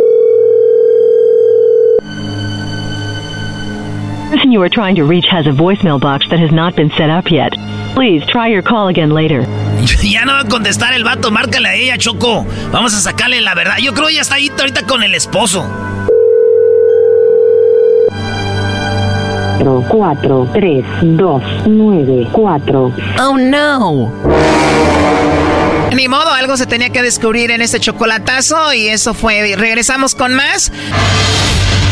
Person 4.30 4.52
you 4.52 4.60
are 4.62 4.68
trying 4.68 4.96
to 4.96 5.04
reach 5.04 5.26
has 5.30 5.46
a 5.46 5.50
voicemail 5.50 5.98
box 5.98 6.28
that 6.30 6.38
has 6.38 6.52
not 6.52 6.76
been 6.76 6.90
set 6.90 7.10
up 7.10 7.30
yet. 7.30 7.52
Please 7.94 8.24
try 8.26 8.48
your 8.48 8.62
call 8.62 8.88
again 8.88 9.10
later. 9.10 9.46
Ya 10.02 10.24
no 10.24 10.32
va 10.32 10.40
a 10.40 10.48
contestar 10.48 10.92
el 10.94 11.04
vato, 11.04 11.30
márcale 11.30 11.68
a 11.68 11.74
ella, 11.74 11.96
Choco. 11.98 12.44
Vamos 12.72 12.94
a 12.94 13.00
sacarle 13.00 13.40
la 13.40 13.54
verdad. 13.54 13.78
Yo 13.78 13.92
creo 13.94 14.08
que 14.08 14.14
ya 14.14 14.22
está 14.22 14.36
ahí 14.36 14.50
ahorita 14.50 14.82
con 14.82 15.02
el 15.02 15.14
esposo. 15.14 15.66
4, 19.88 20.50
3, 20.54 20.84
2, 21.02 21.42
9, 21.66 22.28
4. 22.32 22.92
Oh 23.20 23.36
no. 23.38 24.12
Ni 25.94 26.08
modo, 26.08 26.32
algo 26.32 26.56
se 26.56 26.66
tenía 26.66 26.90
que 26.90 27.02
descubrir 27.02 27.50
en 27.50 27.60
este 27.60 27.80
chocolatazo 27.80 28.72
y 28.72 28.88
eso 28.88 29.14
fue. 29.14 29.56
Regresamos 29.56 30.14
con 30.14 30.34
más. 30.34 30.72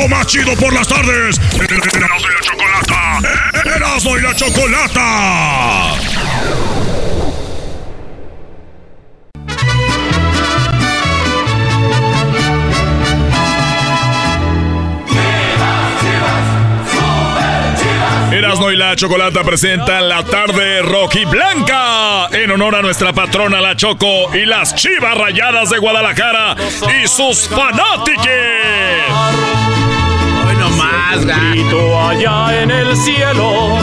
¡Hecho 0.00 0.08
más 0.08 0.26
chido 0.26 0.54
por 0.56 0.72
las 0.72 0.88
tardes! 0.88 1.38
¡Erasmo 1.60 2.16
y 2.16 2.22
la 2.22 2.40
chocolata! 2.40 3.18
¡Erasmo 3.76 4.16
y 4.16 4.22
la 4.22 4.34
chocolata! 4.34 5.94
Erasmo 18.32 18.70
y 18.70 18.76
la 18.76 18.96
Chocolata 18.96 19.44
presentan 19.44 20.08
la 20.08 20.24
tarde 20.24 20.80
Rocky 20.80 21.26
Blanca 21.26 22.28
en 22.32 22.50
honor 22.50 22.76
a 22.76 22.80
nuestra 22.80 23.12
patrona 23.12 23.60
la 23.60 23.76
Choco 23.76 24.34
y 24.34 24.46
las 24.46 24.74
Chivas 24.74 25.18
Rayadas 25.18 25.68
de 25.68 25.78
Guadalajara 25.78 26.56
y 27.02 27.06
sus 27.06 27.48
fanáticos. 27.48 28.28
Hoy 31.12 31.24
nomás, 31.24 31.50
grito 31.52 32.00
allá 32.00 32.62
en 32.62 32.70
el 32.70 32.96
cielo. 32.96 33.78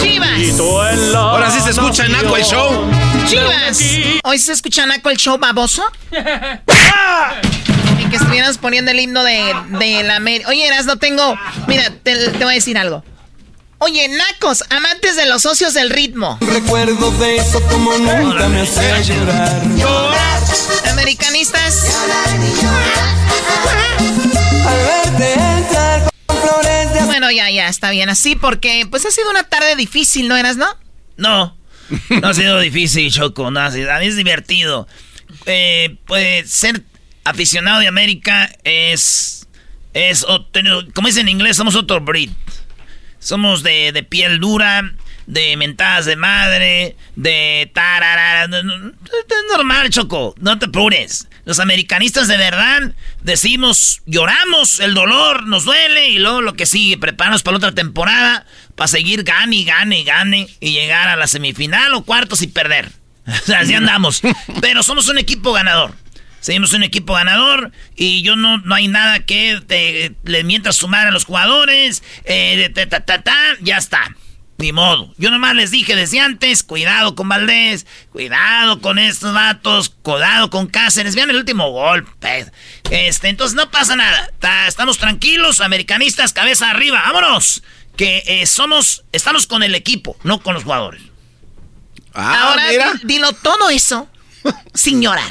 Chivas. 0.00 1.14
Ahora 1.14 1.50
sí 1.50 1.60
se 1.60 1.70
escucha 1.70 2.08
Naco 2.08 2.36
el 2.36 2.44
show. 2.44 2.90
Chivas. 3.26 3.80
¿Hoy 4.24 4.38
se 4.38 4.52
escucha 4.52 4.86
Naco 4.86 5.10
el 5.10 5.16
show 5.16 5.38
baboso? 5.38 5.84
Y 7.98 8.04
que 8.06 8.16
estuvieras 8.16 8.58
poniendo 8.58 8.90
el 8.90 8.98
himno 8.98 9.22
de, 9.22 9.54
de 9.78 10.02
la 10.02 10.16
América. 10.16 10.48
Oye, 10.48 10.66
Eras, 10.66 10.86
no 10.86 10.96
tengo. 10.96 11.38
Mira, 11.68 11.84
te, 12.02 12.30
te 12.30 12.44
voy 12.44 12.52
a 12.52 12.56
decir 12.56 12.76
algo. 12.76 13.04
Oye, 13.78 14.08
nacos, 14.08 14.64
amantes 14.70 15.16
de 15.16 15.26
los 15.26 15.42
socios 15.42 15.74
del 15.74 15.90
ritmo. 15.90 16.38
Recuerdo 16.40 17.10
de 17.12 17.36
eso 17.36 17.60
como 17.68 17.92
nunca 17.98 18.48
me 18.48 18.62
hace 18.62 19.04
llorar. 19.04 19.62
Americanistas. 20.90 21.86
Bueno, 27.06 27.30
ya, 27.30 27.50
ya, 27.50 27.68
está 27.68 27.90
bien 27.90 28.08
así 28.08 28.36
porque 28.36 28.86
pues 28.90 29.04
ha 29.06 29.10
sido 29.10 29.30
una 29.30 29.44
tarde 29.44 29.76
difícil, 29.76 30.28
¿no 30.28 30.36
eras, 30.36 30.56
no? 30.56 30.66
No, 31.16 31.56
no 32.20 32.28
ha 32.28 32.34
sido 32.34 32.58
difícil, 32.60 33.12
Choco, 33.12 33.50
no, 33.50 33.60
ha 33.60 33.70
sido- 33.70 33.92
a 33.92 33.98
mí 33.98 34.06
es 34.06 34.16
divertido. 34.16 34.88
Eh, 35.46 35.96
pues 36.06 36.50
ser 36.50 36.82
aficionado 37.24 37.80
de 37.80 37.88
América 37.88 38.50
es, 38.64 39.46
es, 39.94 40.24
como 40.94 41.08
dice 41.08 41.20
en 41.20 41.28
inglés, 41.28 41.56
somos 41.56 41.74
otro 41.76 42.00
breed. 42.00 42.30
Somos 43.18 43.62
de, 43.62 43.92
de 43.92 44.02
piel 44.02 44.40
dura, 44.40 44.82
de 45.26 45.56
mentadas 45.56 46.04
de 46.04 46.16
madre, 46.16 46.96
de 47.16 47.70
no, 48.48 48.88
Es 48.88 49.44
normal, 49.56 49.90
Choco, 49.90 50.34
no 50.40 50.58
te 50.58 50.66
apures. 50.66 51.28
Los 51.44 51.58
americanistas 51.58 52.28
de 52.28 52.36
verdad 52.36 52.92
decimos, 53.22 54.02
lloramos, 54.06 54.80
el 54.80 54.94
dolor 54.94 55.46
nos 55.46 55.64
duele 55.64 56.08
y 56.10 56.18
luego 56.18 56.40
lo 56.40 56.54
que 56.54 56.66
sigue, 56.66 56.98
prepararnos 56.98 57.42
para 57.42 57.54
la 57.54 57.58
otra 57.58 57.72
temporada, 57.74 58.46
para 58.76 58.88
seguir 58.88 59.24
gane 59.24 59.64
gane 59.64 60.00
y 60.00 60.04
gane 60.04 60.48
y 60.60 60.72
llegar 60.72 61.08
a 61.08 61.16
la 61.16 61.26
semifinal 61.26 61.94
o 61.94 62.04
cuartos 62.04 62.42
y 62.42 62.46
perder. 62.46 62.90
Así 63.56 63.74
andamos. 63.74 64.20
Pero 64.60 64.82
somos 64.82 65.08
un 65.08 65.18
equipo 65.18 65.52
ganador. 65.52 65.94
Seguimos 66.40 66.72
un 66.72 66.82
equipo 66.82 67.14
ganador 67.14 67.70
y 67.94 68.22
yo 68.22 68.34
no, 68.34 68.58
no 68.58 68.74
hay 68.74 68.88
nada 68.88 69.20
que 69.20 69.60
te- 69.64 70.12
le 70.24 70.42
mientas 70.42 70.76
sumar 70.76 71.06
a 71.06 71.12
los 71.12 71.24
jugadores. 71.24 72.02
eh, 72.24 72.68
ta, 72.74 72.86
ta, 73.04 73.22
ta, 73.22 73.36
ya 73.60 73.76
está. 73.76 74.16
Ni 74.62 74.70
modo. 74.70 75.12
Yo 75.18 75.32
nomás 75.32 75.56
les 75.56 75.72
dije 75.72 75.96
desde 75.96 76.20
antes, 76.20 76.62
cuidado 76.62 77.16
con 77.16 77.28
Valdés, 77.28 77.84
cuidado 78.12 78.80
con 78.80 79.00
estos 79.00 79.34
vatos, 79.34 79.90
cuidado 79.90 80.50
con 80.50 80.68
Cáceres. 80.68 81.16
Vean 81.16 81.30
el 81.30 81.36
último 81.36 81.72
gol. 81.72 82.06
pe. 82.20 82.46
Este, 82.88 83.28
entonces 83.28 83.56
no 83.56 83.72
pasa 83.72 83.96
nada. 83.96 84.30
Ta- 84.38 84.68
estamos 84.68 84.98
tranquilos, 84.98 85.60
americanistas, 85.60 86.32
cabeza 86.32 86.70
arriba. 86.70 87.02
Vámonos. 87.04 87.64
Que 87.96 88.22
eh, 88.24 88.46
somos, 88.46 89.02
estamos 89.10 89.48
con 89.48 89.64
el 89.64 89.74
equipo, 89.74 90.16
no 90.22 90.40
con 90.40 90.54
los 90.54 90.62
jugadores. 90.62 91.02
Ahora 92.14 92.68
di- 92.68 93.00
dilo 93.02 93.32
todo 93.32 93.68
eso 93.68 94.08
sin 94.74 95.02
llorar. 95.02 95.28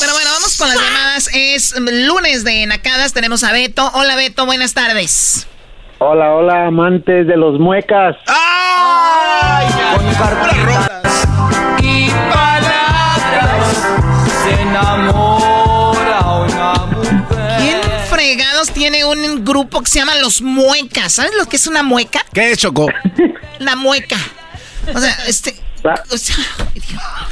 Pero 0.00 0.12
bueno, 0.12 0.30
vamos 0.32 0.56
con 0.56 0.68
las 0.68 0.76
llamadas. 0.80 1.30
Es 1.32 1.74
lunes 1.78 2.42
de 2.42 2.66
Nacadas, 2.66 3.12
tenemos 3.12 3.44
a 3.44 3.52
Beto. 3.52 3.88
Hola 3.94 4.16
Beto, 4.16 4.44
buenas 4.44 4.74
tardes. 4.74 5.46
Hola, 6.06 6.34
hola, 6.34 6.66
amantes 6.66 7.26
de 7.26 7.34
los 7.34 7.58
muecas. 7.58 8.14
Con 9.96 10.14
cartas 10.16 11.26
y 11.82 12.10
palabras 12.30 13.88
se 14.44 14.60
enamora 14.60 16.20
una 16.42 16.74
mujer. 16.92 17.56
¿Quién 17.58 17.80
fregados 18.10 18.70
tiene 18.70 19.06
un 19.06 19.46
grupo 19.46 19.80
que 19.80 19.86
se 19.86 20.00
llama 20.00 20.14
Los 20.16 20.42
Muecas? 20.42 21.14
¿Sabes 21.14 21.32
lo 21.38 21.46
que 21.46 21.56
es 21.56 21.66
una 21.66 21.82
mueca? 21.82 22.20
¿Qué 22.34 22.50
es, 22.50 22.58
Choco? 22.58 22.86
La 23.58 23.74
mueca. 23.74 24.18
O 24.92 24.98
sea, 25.00 25.16
este... 25.26 25.54
o 26.10 26.16
sea, 26.18 26.36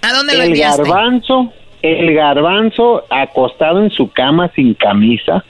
¿A 0.01 0.13
dónde 0.13 0.35
lo 0.35 0.41
el 0.41 0.49
enviaste? 0.49 0.83
garbanzo, 0.83 1.53
el 1.81 2.13
garbanzo 2.13 3.05
acostado 3.09 3.81
en 3.81 3.89
su 3.89 4.11
cama 4.11 4.51
sin 4.55 4.73
camisa, 4.73 5.43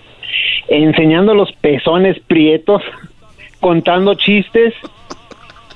enseñando 0.67 1.33
los 1.33 1.51
pezones 1.53 2.17
prietos, 2.27 2.81
contando 3.59 4.15
chistes 4.15 4.73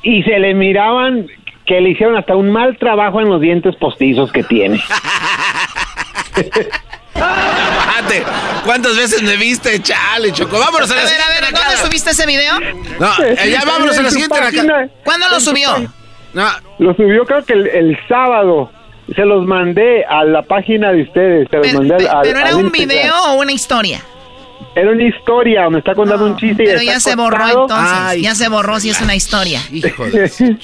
y 0.01 0.23
se 0.23 0.39
le 0.39 0.53
miraban 0.53 1.27
que 1.65 1.81
le 1.81 1.89
hicieron 1.89 2.15
hasta 2.15 2.35
un 2.35 2.51
mal 2.51 2.77
trabajo 2.77 3.19
en 3.19 3.29
los 3.29 3.41
dientes 3.41 3.75
postizos 3.75 4.31
que 4.31 4.43
tiene. 4.43 4.79
Espérate, 7.15 8.23
¿Cuántas 8.65 8.97
veces 8.97 9.21
me 9.21 9.37
viste, 9.37 9.81
chale, 9.81 10.31
Choco? 10.31 10.59
Vámonos 10.59 10.89
a 10.91 10.95
la 10.95 11.01
A 11.01 11.05
ver, 11.05 11.13
a 11.21 11.27
siguiente 11.27 11.45
ver, 11.47 11.53
¿dónde 11.53 11.77
subiste 11.77 12.09
ese 12.11 12.25
video? 12.25 12.59
No, 12.99 13.23
eh, 13.23 13.51
ya 13.51 13.63
vámonos 13.65 13.97
a 13.97 14.01
la 14.01 14.09
siguiente 14.11 14.37
página. 14.37 14.89
¿Cuándo 15.03 15.29
lo 15.29 15.39
subió? 15.39 15.69
Lo 16.79 16.93
subió 16.95 17.25
creo 17.25 17.43
que 17.45 17.53
el, 17.53 17.67
el 17.67 17.99
sábado. 18.07 18.71
Se 19.13 19.25
los 19.25 19.45
mandé 19.45 20.05
a 20.05 20.23
la 20.23 20.41
página 20.43 20.91
de 20.91 21.03
ustedes. 21.03 21.47
Se 21.49 21.57
los 21.57 21.67
Pero, 21.67 21.79
mandé 21.79 21.95
al- 21.95 22.01
pe- 22.01 22.09
al- 22.09 22.21
pero 22.23 22.39
era 22.39 22.49
al 22.49 22.55
un 22.55 22.71
video 22.71 23.13
o 23.29 23.41
una 23.41 23.51
historia. 23.51 24.01
Era 24.73 24.91
una 24.91 25.03
historia, 25.03 25.69
me 25.69 25.79
está 25.79 25.93
contando 25.95 26.25
un 26.25 26.35
chiste. 26.37 26.63
y 26.63 26.65
Pero 26.65 26.79
está 26.79 26.93
ya 26.93 26.99
se 26.99 27.15
borró 27.15 27.45
entonces. 27.47 28.21
ya 28.21 28.35
se 28.35 28.49
borró 28.49 28.79
si 28.79 28.89
es 28.89 29.01
una 29.01 29.15
historia. 29.15 29.59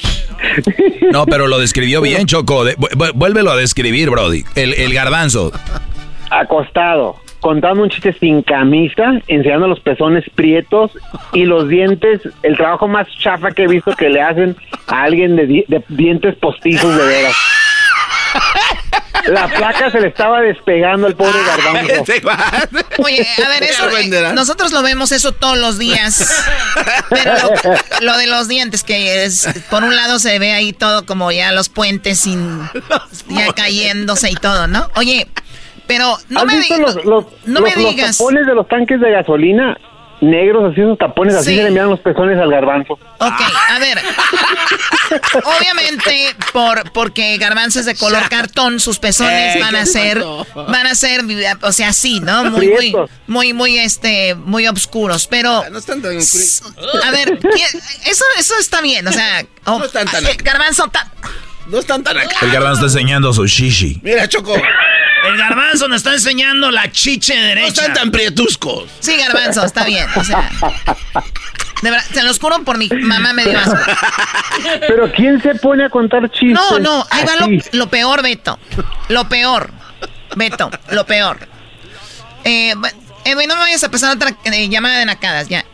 No, 1.12 1.26
pero 1.26 1.48
lo 1.48 1.60
describió 1.60 2.02
bien, 2.02 2.26
Choco. 2.26 2.64
De- 2.64 2.76
vu- 2.78 2.90
vu- 2.96 3.12
vuélvelo 3.14 3.52
a 3.52 3.56
describir, 3.56 4.10
Brody. 4.10 4.44
El, 4.56 4.74
el 4.74 4.94
garbanzo. 4.94 5.52
acostado, 6.30 7.18
contando 7.42 7.84
un 7.84 7.90
chiste 7.90 8.14
sin 8.20 8.42
camisa, 8.42 9.20
enseñando 9.28 9.68
los 9.68 9.80
pezones 9.82 10.24
prietos 10.34 10.92
y 11.34 11.44
los 11.46 11.68
dientes, 11.68 12.22
el 12.44 12.56
trabajo 12.58 12.88
más 12.88 13.08
chafa 13.20 13.52
que 13.52 13.64
he 13.64 13.68
visto 13.68 13.92
que 13.96 14.10
le 14.10 14.22
hacen 14.22 14.56
a 14.88 15.04
alguien 15.04 15.36
de, 15.36 15.46
di- 15.46 15.66
de 15.68 15.84
dientes 15.90 16.36
postizos 16.36 16.98
de 16.98 17.06
veras. 17.06 17.36
La 19.28 19.48
placa 19.48 19.92
se 19.92 20.00
le 20.02 20.08
estaba 20.08 20.42
despegando 20.42 21.06
al 21.08 21.16
pobre 21.16 21.38
garbanzo. 21.46 22.04
Oye, 23.04 23.28
a 23.46 23.50
ver, 23.50 23.64
eso, 23.64 23.88
eh, 23.98 24.34
nosotros 24.34 24.72
lo 24.72 24.82
vemos 24.82 25.12
eso 25.12 25.32
todos 25.32 25.58
los 25.58 25.78
días. 25.78 26.44
Pero 27.10 27.34
lo, 28.00 28.06
lo 28.14 28.18
de 28.18 28.28
los 28.28 28.48
dientes, 28.48 28.84
que 28.84 29.24
es, 29.24 29.48
por 29.70 29.84
un 29.84 29.96
lado 29.96 30.18
se 30.18 30.40
ve 30.40 30.54
ahí 30.54 30.74
todo 30.74 31.06
como 31.06 31.32
ya 31.32 31.52
los 31.52 31.70
puentes 31.70 32.20
sin, 32.20 32.62
ya 33.28 33.54
cayéndose 33.54 34.32
y 34.32 34.36
todo, 34.36 34.66
¿no? 34.68 34.90
Oye, 34.96 35.28
pero 35.88 36.18
no 36.30 36.40
¿Has 36.42 36.46
me, 36.48 36.58
visto 36.58 36.76
di- 36.76 36.82
los, 36.82 36.96
los, 37.06 37.26
no 37.46 37.60
los- 37.60 37.76
me 37.76 37.84
los 37.84 37.92
digas. 37.96 38.18
tapones 38.18 38.48
de 38.48 38.56
los 38.56 38.68
tanques 38.68 39.00
de 39.00 39.12
gasolina? 39.12 39.78
Negros, 40.22 40.72
así 40.72 40.82
esos 40.82 40.98
tapones, 41.00 41.34
así 41.36 41.50
Sí. 41.52 41.56
se 41.58 41.64
le 41.64 41.72
miran 41.72 41.90
los 41.90 42.00
pezones 42.00 42.40
al 42.40 42.52
garbanzo. 42.52 42.94
Ok, 42.94 43.42
a 43.70 43.80
ver. 43.80 43.98
Obviamente, 45.44 46.36
por 46.54 46.92
porque 46.92 47.38
Garbanzo 47.38 47.80
es 47.80 47.86
de 47.86 47.96
color 47.96 48.30
cartón, 48.30 48.80
sus 48.80 49.00
pezones 49.00 49.56
Eh, 49.56 49.60
van 49.60 49.76
a 49.76 49.80
¿qué 49.82 49.86
ser, 49.88 50.24
van 50.56 50.88
a 50.88 50.96
ser, 50.96 51.22
o 51.62 51.72
sea, 51.72 51.90
así, 51.90 52.20
¿no? 52.20 52.46
Muy, 52.46 52.68
muy, 52.70 52.94
muy, 53.28 53.54
muy, 53.54 53.78
este, 53.80 54.36
muy 54.36 54.68
oscuros. 54.68 55.28
Pero, 55.28 55.64
No 55.72 55.80
están 55.80 56.02
tan... 56.02 56.12
a 56.12 57.12
ver, 57.12 57.40
¿quién- 57.40 57.82
eso, 58.06 58.24
eso 58.38 58.54
está 58.60 58.82
bien, 58.82 59.08
o 59.08 59.12
sea, 59.12 59.44
oh, 59.66 59.80
No 59.80 59.86
están 59.86 60.08
tan 60.08 60.26
eh, 60.26 60.38
Garbanzo, 60.44 60.88
ta- 60.90 61.12
No 61.68 61.80
están 61.80 62.04
tan 62.04 62.18
acá. 62.18 62.36
El 62.42 62.52
garbanzo 62.52 62.86
está 62.86 63.00
enseñando 63.00 63.34
su 63.34 63.46
shishi. 63.48 64.00
Mira, 64.04 64.28
Choco. 64.28 64.54
El 65.26 65.38
garbanzo 65.38 65.88
nos 65.88 65.98
está 65.98 66.14
enseñando 66.14 66.72
la 66.72 66.92
chiche 66.92 67.36
derecha. 67.36 67.62
No 67.66 67.68
están 67.88 67.94
tan 67.94 68.12
prietuscos. 68.12 68.90
sí, 69.00 69.16
Garbanzo, 69.18 69.64
está 69.66 69.84
bien, 69.86 70.08
o 70.16 70.24
sea, 70.24 70.50
de 71.82 71.90
verdad, 71.92 72.06
se 72.12 72.24
los 72.24 72.40
juro 72.40 72.64
por 72.64 72.78
mi 72.78 72.88
mamá 72.90 73.34
me 73.34 73.44
dio 73.46 73.58
asco. 73.58 73.76
Pero 74.88 75.12
¿quién 75.12 75.42
se 75.42 75.56
pone 75.56 75.86
a 75.86 75.90
contar 75.90 76.30
chistes? 76.32 76.54
No, 76.54 76.80
no, 76.80 77.06
ahí 77.10 77.24
va 77.26 77.36
lo, 77.48 77.48
lo 77.74 77.90
peor, 77.90 78.22
Beto. 78.22 78.60
Lo 79.10 79.28
peor. 79.30 79.72
Beto, 80.36 80.70
lo 80.92 81.06
peor. 81.06 81.40
Eh, 82.44 82.74
Edwin, 83.26 83.48
no 83.48 83.56
me 83.56 83.62
vayas 83.62 83.84
a 83.84 83.90
pasar 83.92 84.16
otra 84.16 84.32
eh, 84.46 84.70
llamada 84.70 84.98
de 85.00 85.06
nacadas, 85.06 85.50
ya. 85.50 85.66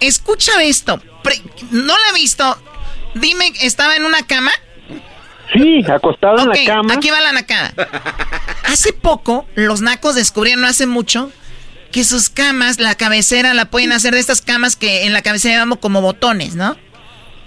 Escucha 0.00 0.62
esto. 0.62 1.00
Pre- 1.22 1.40
no 1.70 1.94
lo 1.96 2.04
he 2.10 2.12
visto. 2.14 2.58
Dime, 3.14 3.52
¿estaba 3.60 3.96
en 3.96 4.04
una 4.04 4.26
cama? 4.26 4.50
Sí, 5.52 5.82
acostado 5.90 6.38
en 6.40 6.48
la 6.48 6.64
cama. 6.66 6.94
aquí 6.94 7.10
va 7.10 7.20
la 7.20 7.32
nacada. 7.32 7.72
Hace 8.64 8.92
poco, 8.92 9.46
los 9.54 9.80
nacos 9.80 10.14
descubrieron, 10.14 10.62
no 10.62 10.68
hace 10.68 10.86
mucho, 10.86 11.30
que 11.90 12.04
sus 12.04 12.30
camas, 12.30 12.78
la 12.78 12.94
cabecera, 12.94 13.54
la 13.54 13.66
pueden 13.66 13.92
hacer 13.92 14.14
de 14.14 14.20
estas 14.20 14.40
camas 14.40 14.76
que 14.76 15.04
en 15.04 15.12
la 15.12 15.22
cabecera 15.22 15.54
llamamos 15.56 15.78
como 15.78 16.00
botones, 16.00 16.54
¿no? 16.54 16.76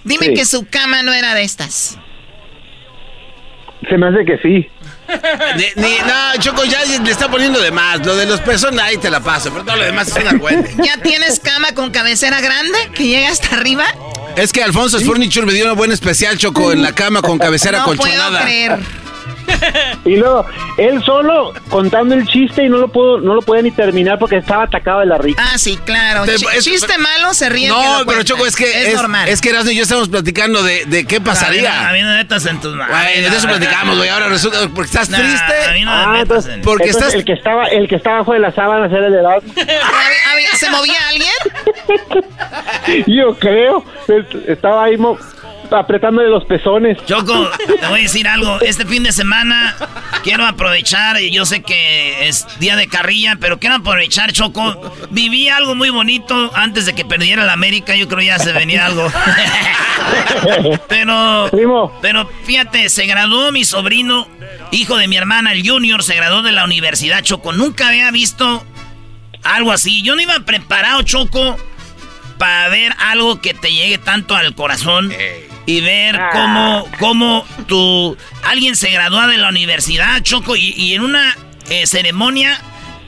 Dime 0.04 0.28
Sí. 0.28 0.34
que 0.36 0.46
su 0.46 0.68
cama 0.68 1.02
no 1.04 1.14
era 1.14 1.34
de 1.34 1.44
estas. 1.44 1.98
Se 3.90 3.98
me 3.98 4.08
hace 4.08 4.26
que 4.26 4.38
sí. 4.42 4.68
Ni, 5.58 5.82
ni- 5.82 5.98
no, 6.00 6.42
Choco, 6.42 6.64
ya 6.66 6.84
le 6.86 7.12
está 7.12 7.30
poniendo 7.30 7.60
de 7.60 7.72
más. 7.72 8.04
Lo 8.06 8.16
de 8.16 8.26
los 8.26 8.40
pezones 8.42 8.80
ahí 8.82 8.98
te 8.98 9.12
la 9.12 9.20
paso, 9.20 9.52
pero 9.52 9.64
todo 9.64 9.76
lo 9.76 9.84
demás 9.84 10.08
es 10.08 10.16
una 10.16 10.32
argüente. 10.32 10.76
¿Ya 10.84 10.98
tienes 11.02 11.40
cama 11.40 11.74
con 11.76 11.92
cabecera 11.92 12.42
grande 12.42 12.78
que 12.96 13.08
llega 13.08 13.30
hasta 13.30 13.56
arriba? 13.56 13.86
Es 14.36 14.52
que 14.52 14.64
Alfonso 14.64 15.00
Furniture 15.00 15.46
me 15.46 15.54
dio 15.54 15.66
una 15.66 15.74
buena 15.74 15.94
especial, 15.94 16.38
Choco, 16.38 16.72
en 16.72 16.82
la 16.82 16.94
cama 16.94 17.22
con 17.22 17.38
cabecera 17.38 17.80
no 17.80 17.86
colchonada. 17.86 18.30
puedo 18.32 18.44
creer. 18.44 18.80
Y 20.06 20.18
luego, 20.18 20.46
él 20.78 21.02
solo 21.04 21.52
contando 21.70 22.14
el 22.14 22.28
chiste 22.28 22.64
y 22.64 22.70
no 22.70 22.78
lo 22.78 22.88
pudo, 22.90 23.20
no 23.20 23.34
lo 23.34 23.42
podía 23.42 23.64
ni 23.64 23.72
terminar 23.72 24.20
porque 24.20 24.38
estaba 24.38 24.64
atacado 24.64 25.00
de 25.00 25.08
la 25.08 25.18
risa. 25.18 25.42
Ah, 25.44 25.58
sí, 25.58 25.78
claro. 25.84 26.26
Ch- 26.26 26.48
es- 26.54 26.64
chiste 26.64 26.96
malo 27.00 27.34
se 27.34 27.50
ríe. 27.50 27.68
No, 27.70 28.04
pero. 28.06 28.22
Choco, 28.24 28.46
es 28.46 28.56
que 28.56 28.88
es, 28.92 28.94
normal. 28.96 29.28
Es 29.28 29.42
que 29.42 29.50
Erasmo 29.50 29.72
y 29.72 29.76
yo 29.76 29.84
estamos 29.84 30.08
platicando 30.10 30.62
de, 30.62 30.86
de 30.86 31.06
qué 31.06 31.20
pasaría. 31.22 31.90
A 31.90 31.94
mí 31.94 32.02
no 32.04 32.10
metas 32.10 32.46
en 32.46 32.60
tus 32.62 32.76
manos. 32.76 32.96
Güey, 32.96 33.22
de 33.22 33.28
eso 33.36 33.48
platicamos, 33.48 33.98
güey. 33.98 34.10
Ahora 34.10 34.30
resulta 34.30 34.60
porque 34.76 34.90
estás 34.92 35.10
Nah, 35.10 35.18
triste. 35.18 35.70
a 35.70 35.74
mí 35.74 35.82
no 35.86 35.92
me 35.92 35.98
Ah, 35.98 36.08
metas 36.10 36.22
entonces, 36.22 36.54
en... 36.54 36.62
Porque 36.62 36.84
entonces 36.86 37.08
estás- 37.08 37.20
el 37.20 37.26
que 37.26 37.34
estaba, 37.34 37.66
el 37.66 37.88
que 37.88 37.96
estaba 37.96 38.18
bajo 38.20 38.34
de 38.34 38.40
la 38.40 38.52
sábana 38.52 38.86
era 38.86 39.08
el 39.08 39.12
de 39.14 39.20
Erasmo. 39.20 39.54
¿Se 40.60 40.70
movía 40.70 41.00
alguien? 41.10 43.06
Yo 43.08 43.36
creo. 43.40 43.84
es- 44.08 44.48
Estaba 44.48 44.86
ahí 44.86 44.98
mo- 44.98 45.18
apretándole 45.72 46.30
los 46.30 46.46
pezones. 46.46 46.98
Choco, 47.06 47.50
te 47.80 47.88
voy 47.88 48.00
a 48.00 48.04
decir 48.04 48.28
algo. 48.28 48.60
Este 48.62 48.86
fin 48.86 49.04
de 49.04 49.12
semana 49.12 49.76
quiero 50.24 50.46
aprovechar, 50.46 51.22
y 51.22 51.32
yo 51.32 51.46
sé 51.46 51.62
que 51.62 52.28
es 52.28 52.48
día 52.60 52.76
de 52.76 52.88
carrilla, 52.88 53.38
pero 53.40 53.60
quiero 53.60 53.76
aprovechar, 53.76 54.32
Choco. 54.32 54.94
Viví 55.10 55.50
algo 55.50 55.76
muy 55.76 55.90
bonito 55.90 56.52
antes 56.56 56.86
de 56.86 56.94
que 56.94 57.06
perdiera 57.06 57.46
la 57.46 57.54
América. 57.54 57.96
Yo 57.96 58.08
creo 58.08 58.22
ya 58.22 58.40
se 58.40 58.52
venía 58.52 58.86
algo. 58.86 59.08
pero, 60.88 61.48
Primo. 61.52 61.98
pero 62.02 62.30
fíjate, 62.44 62.90
se 62.90 63.06
graduó 63.06 63.52
mi 63.52 63.66
sobrino, 63.66 64.28
hijo 64.72 64.98
de 64.98 65.08
mi 65.08 65.18
hermana, 65.18 65.54
el 65.54 65.68
Junior, 65.68 66.04
se 66.04 66.16
graduó 66.16 66.42
de 66.42 66.52
la 66.52 66.64
universidad, 66.64 67.22
Choco. 67.24 67.54
Nunca 67.54 67.90
había 67.90 68.12
visto 68.12 68.64
algo 69.44 69.72
así. 69.72 70.02
Yo 70.02 70.16
no 70.16 70.22
iba 70.22 70.40
preparado, 70.42 71.02
Choco, 71.04 71.58
para 72.38 72.68
ver 72.70 72.94
algo 73.00 73.40
que 73.42 73.54
te 73.54 73.72
llegue 73.72 73.98
tanto 73.98 74.36
al 74.36 74.56
corazón 74.56 75.12
y 75.66 75.82
ver 75.82 76.20
cómo, 76.32 76.88
cómo 77.00 77.46
tu, 77.68 78.18
alguien 78.44 78.76
se 78.76 78.90
gradúa 78.90 79.28
de 79.28 79.38
la 79.38 79.50
universidad, 79.50 80.22
Choco, 80.22 80.56
y, 80.56 80.74
y 80.78 80.94
en 80.94 81.02
una 81.02 81.36
eh, 81.70 81.88
ceremonia 81.88 82.60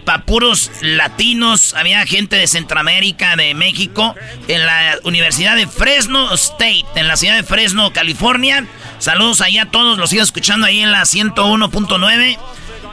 para 0.08 0.24
puros 0.24 0.72
latinos, 0.80 1.74
había 1.74 2.06
gente 2.06 2.38
de 2.38 2.48
Centroamérica, 2.48 3.36
de 3.36 3.54
México, 3.54 4.16
en 4.48 4.66
la 4.66 4.98
Universidad 5.04 5.58
de 5.58 5.68
Fresno 5.68 6.34
State, 6.34 6.86
en 6.96 7.10
la 7.10 7.18
ciudad 7.18 7.36
de 7.36 7.44
Fresno, 7.44 7.92
California. 7.92 8.66
Saludos 9.00 9.42
allá 9.42 9.64
a 9.64 9.66
todos, 9.66 9.98
los 9.98 10.10
sigo 10.10 10.24
escuchando 10.24 10.66
ahí 10.66 10.80
en 10.80 10.94
la 10.94 11.02
101.9. 11.02 12.40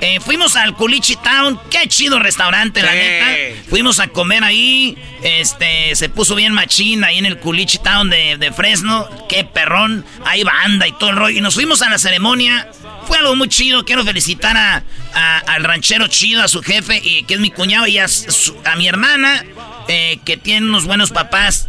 Eh, 0.07 0.21
fuimos 0.21 0.55
al 0.57 0.75
Culichi 0.75 1.17
Town, 1.17 1.59
qué 1.71 1.89
chido 1.89 2.19
restaurante, 2.19 2.83
la 2.83 2.93
neta. 2.93 3.27
Fuimos 3.71 4.01
a 4.01 4.09
comer 4.09 4.45
ahí, 4.45 4.99
este, 5.23 5.95
se 5.97 6.11
puso 6.11 6.35
bien 6.35 6.53
machín 6.53 7.05
ahí 7.05 7.17
en 7.19 7.25
el 7.25 7.39
Culichi 7.39 7.79
Town 7.79 8.11
de, 8.11 8.37
de 8.37 8.53
Fresno, 8.53 9.09
qué 9.31 9.45
perrón, 9.45 10.05
hay 10.27 10.43
banda 10.45 10.87
y 10.87 10.93
todo 10.93 11.09
el 11.11 11.17
rollo. 11.17 11.39
Y 11.39 11.41
nos 11.41 11.55
fuimos 11.55 11.81
a 11.81 11.89
la 11.89 11.99
ceremonia, 11.99 12.69
fue 13.07 13.17
algo 13.17 13.35
muy 13.35 13.49
chido, 13.49 13.87
quiero 13.87 14.05
felicitar 14.05 14.57
a, 14.59 14.83
a- 15.15 15.39
al 15.39 15.65
ranchero 15.65 16.07
chido, 16.09 16.43
a 16.43 16.49
su 16.49 16.63
jefe, 16.63 17.01
y, 17.03 17.23
que 17.23 17.35
es 17.35 17.41
mi 17.41 17.51
cuñado, 17.51 17.87
y 17.87 17.97
a, 17.99 18.07
su- 18.07 18.55
a 18.67 18.77
mi 18.77 18.87
hermana, 18.87 19.43
eh, 19.89 20.19
que 20.27 20.37
tiene 20.37 20.67
unos 20.67 20.85
buenos 20.85 21.13
papás. 21.13 21.69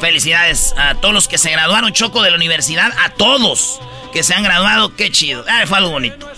Felicidades 0.00 0.74
a 0.78 0.94
todos 0.94 1.12
los 1.14 1.28
que 1.28 1.36
se 1.38 1.50
graduaron, 1.50 1.92
Choco, 1.92 2.22
de 2.22 2.30
la 2.30 2.36
universidad, 2.36 2.92
a 3.04 3.10
todos 3.10 3.78
que 4.12 4.22
se 4.22 4.34
han 4.34 4.42
graduado, 4.42 4.96
qué 4.96 5.10
chido. 5.10 5.44
Ah, 5.48 5.62
fue 5.66 5.78
algo 5.78 5.90
bonito. 5.90 6.28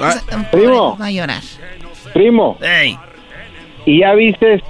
Ah, 0.00 0.20
Primo, 0.50 0.96
Va 0.98 1.06
a 1.06 1.10
llorar. 1.10 1.40
primo. 2.12 2.58
Ey. 2.60 2.98
¿Y 3.86 4.00
ya 4.00 4.14
viste 4.14 4.62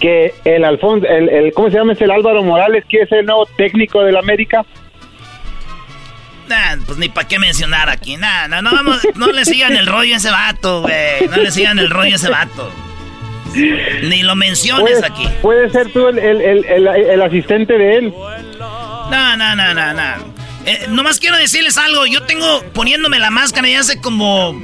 que 0.00 0.32
el 0.44 0.64
Alfonso, 0.64 1.06
el, 1.06 1.28
el- 1.28 1.52
¿cómo 1.52 1.70
se 1.70 1.76
llama? 1.76 1.92
Es 1.94 2.00
el 2.00 2.10
Álvaro 2.10 2.42
Morales, 2.42 2.84
que 2.88 3.02
es 3.02 3.12
el 3.12 3.26
nuevo 3.26 3.46
técnico 3.56 4.02
del 4.02 4.16
América. 4.16 4.64
Nah, 6.48 6.76
pues 6.86 6.98
ni 6.98 7.08
para 7.08 7.28
qué 7.28 7.38
mencionar 7.38 7.90
aquí. 7.90 8.16
Nah, 8.16 8.48
no, 8.48 8.62
no, 8.62 8.70
vamos, 8.72 9.06
no 9.16 9.26
le 9.32 9.44
sigan 9.44 9.76
el 9.76 9.86
rollo 9.86 10.14
a 10.14 10.16
ese 10.16 10.30
vato, 10.30 10.82
güey. 10.82 11.28
No 11.30 11.36
le 11.36 11.50
sigan 11.50 11.78
el 11.78 11.90
rollo 11.90 12.12
a 12.12 12.16
ese 12.16 12.30
vato. 12.30 12.70
Ni 14.04 14.22
lo 14.22 14.34
menciones 14.36 15.02
aquí. 15.02 15.26
puede 15.42 15.68
ser 15.70 15.90
tú 15.92 16.08
el, 16.08 16.18
el- 16.18 16.40
el- 16.42 16.64
el- 16.64 16.86
el 16.88 17.22
asistente 17.22 17.76
de 17.76 17.96
él. 17.96 18.14
No, 19.10 19.36
no, 19.36 19.56
no, 19.56 19.74
no, 19.74 19.94
no. 19.94 20.38
Eh, 20.68 20.86
nomás 20.90 21.18
quiero 21.18 21.38
decirles 21.38 21.78
algo. 21.78 22.04
Yo 22.04 22.24
tengo 22.24 22.62
poniéndome 22.74 23.18
la 23.18 23.30
máscara 23.30 23.66
ya 23.70 23.80
hace 23.80 24.02
como. 24.02 24.60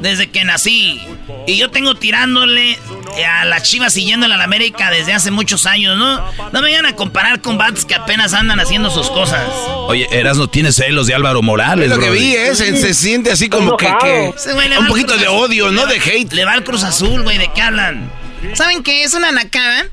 Desde 0.00 0.30
que 0.30 0.44
nací. 0.44 1.00
Y 1.48 1.56
yo 1.56 1.72
tengo 1.72 1.96
tirándole 1.96 2.78
a 3.26 3.44
las 3.44 3.64
chivas 3.64 3.92
siguiéndole 3.94 4.34
a 4.34 4.36
la 4.36 4.44
América 4.44 4.92
desde 4.92 5.12
hace 5.12 5.32
muchos 5.32 5.66
años, 5.66 5.98
¿no? 5.98 6.18
No 6.52 6.52
me 6.52 6.60
vayan 6.60 6.86
a 6.86 6.94
comparar 6.94 7.40
con 7.40 7.58
bats 7.58 7.84
que 7.84 7.96
apenas 7.96 8.32
andan 8.32 8.60
haciendo 8.60 8.90
sus 8.90 9.10
cosas. 9.10 9.42
Oye, 9.88 10.06
Eras 10.12 10.36
no 10.36 10.48
tiene 10.48 10.70
celos 10.70 11.08
de 11.08 11.14
Álvaro 11.14 11.42
Morales, 11.42 11.90
Es 11.90 11.96
lo 11.96 12.00
que 12.00 12.10
vi, 12.10 12.36
¿eh? 12.36 12.54
Se, 12.54 12.76
se 12.76 12.94
siente 12.94 13.32
así 13.32 13.48
como 13.48 13.76
que, 13.76 13.88
güey 13.90 14.78
un 14.78 14.86
poquito 14.86 15.16
de 15.16 15.26
odio, 15.26 15.72
no 15.72 15.86
de 15.86 15.96
hate. 15.96 16.32
Le 16.32 16.44
va 16.44 16.52
al 16.52 16.62
Cruz 16.62 16.84
Azul, 16.84 17.22
güey, 17.24 17.38
¿de 17.38 17.50
qué 17.52 17.60
hablan? 17.60 18.08
¿Saben 18.52 18.84
qué 18.84 19.02
es 19.02 19.14
una 19.14 19.32
nacada? 19.32 19.86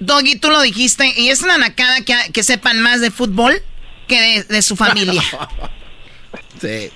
Doggy, 0.00 0.36
tú 0.36 0.50
lo 0.50 0.60
dijiste, 0.60 1.14
y 1.16 1.28
es 1.28 1.42
una 1.42 1.56
nacada 1.56 2.00
que, 2.00 2.16
que 2.32 2.42
sepan 2.42 2.80
más 2.80 3.00
de 3.00 3.12
fútbol 3.12 3.62
que 4.06 4.20
de, 4.20 4.42
de 4.44 4.62
su 4.62 4.76
familia. 4.76 5.22
Sí. 6.60 6.90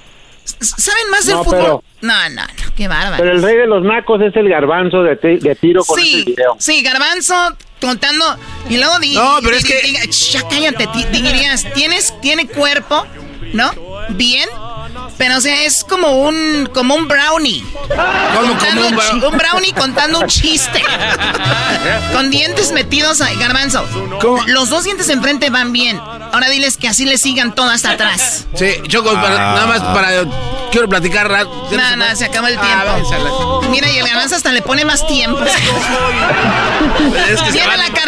¿Saben 0.61 1.11
más 1.11 1.27
del 1.27 1.37
No, 1.37 1.45
fútbol? 1.45 1.61
pero- 1.61 1.85
No, 2.01 2.29
no, 2.31 2.43
no, 2.43 2.75
qué 2.77 2.89
bárbaro. 2.89 3.17
Pero 3.23 3.37
el 3.37 3.43
rey 3.43 3.57
de 3.57 3.67
los 3.67 3.83
nacos 3.83 4.21
es 4.23 4.35
el 4.37 4.49
garbanzo 4.49 5.03
de, 5.03 5.17
ti- 5.17 5.37
de 5.47 5.55
tiro 5.57 5.85
con 5.85 6.01
sí, 6.01 6.21
este 6.21 6.31
video. 6.31 6.57
sí, 6.59 6.83
Garbanzo 6.83 7.35
contando 7.81 8.25
y 8.71 8.79
luego 8.79 8.99
di, 8.99 9.15
No, 9.15 9.39
pero 9.43 9.51
di- 9.53 9.57
es 9.59 9.65
di- 9.65 9.69
que- 9.73 9.83
diga, 9.83 10.01
"Ch, 10.09 10.31
ya 10.33 10.49
cállate, 10.49 10.89
dirías, 11.13 11.67
tienes 11.75 12.15
tiene 12.23 12.47
cuerpo, 12.49 13.07
¿no? 13.53 13.71
Bien. 14.11 14.49
Pero 15.19 15.37
o 15.37 15.41
sea, 15.41 15.65
es 15.65 15.83
como 15.85 16.13
un 16.23 16.71
como 16.73 16.95
un 16.95 17.09
brownie. 17.09 17.65
Contando 18.37 18.83
como 18.83 18.89
un 18.89 18.97
brownie? 18.97 19.27
un 19.27 19.37
brownie 19.39 19.73
contando 19.73 20.21
un 20.21 20.27
chiste. 20.29 20.83
Con 22.13 22.31
dientes 22.31 22.71
metidos 22.73 23.21
ahí, 23.21 23.37
Garbanzo. 23.37 23.85
Los 24.47 24.71
dos 24.71 24.85
dientes 24.85 25.09
enfrente 25.09 25.51
van 25.51 25.73
bien. 25.73 26.01
Ahora 26.33 26.49
diles 26.49 26.77
que 26.77 26.89
así 26.89 27.05
le 27.05 27.19
sigan 27.19 27.55
todo 27.55 27.69
hasta 27.71 27.91
atrás. 27.93 28.47
Sí, 28.55 28.75
Choco, 28.87 29.13
para- 29.15 29.53
Ah. 29.53 29.55
nada 29.55 29.67
más 29.67 29.81
para. 29.81 30.09
Quiero 30.71 30.89
platicar. 30.89 31.29
ra- 31.31 31.45
No, 31.45 31.97
no, 31.97 32.15
se 32.17 32.25
acabó 32.27 32.47
el 32.47 32.59
Ah, 32.61 32.97
tiempo. 33.09 33.63
Mira, 33.71 33.91
y 33.91 33.99
el 33.99 34.07
garbanzo 34.07 34.37
hasta 34.37 34.53
le 34.53 34.63
pone 34.63 34.85
más 34.85 35.07
tiempo. 35.07 35.41
Es 37.29 37.41
que 37.53 37.59
la 37.67 37.89
carrilla 37.93 38.08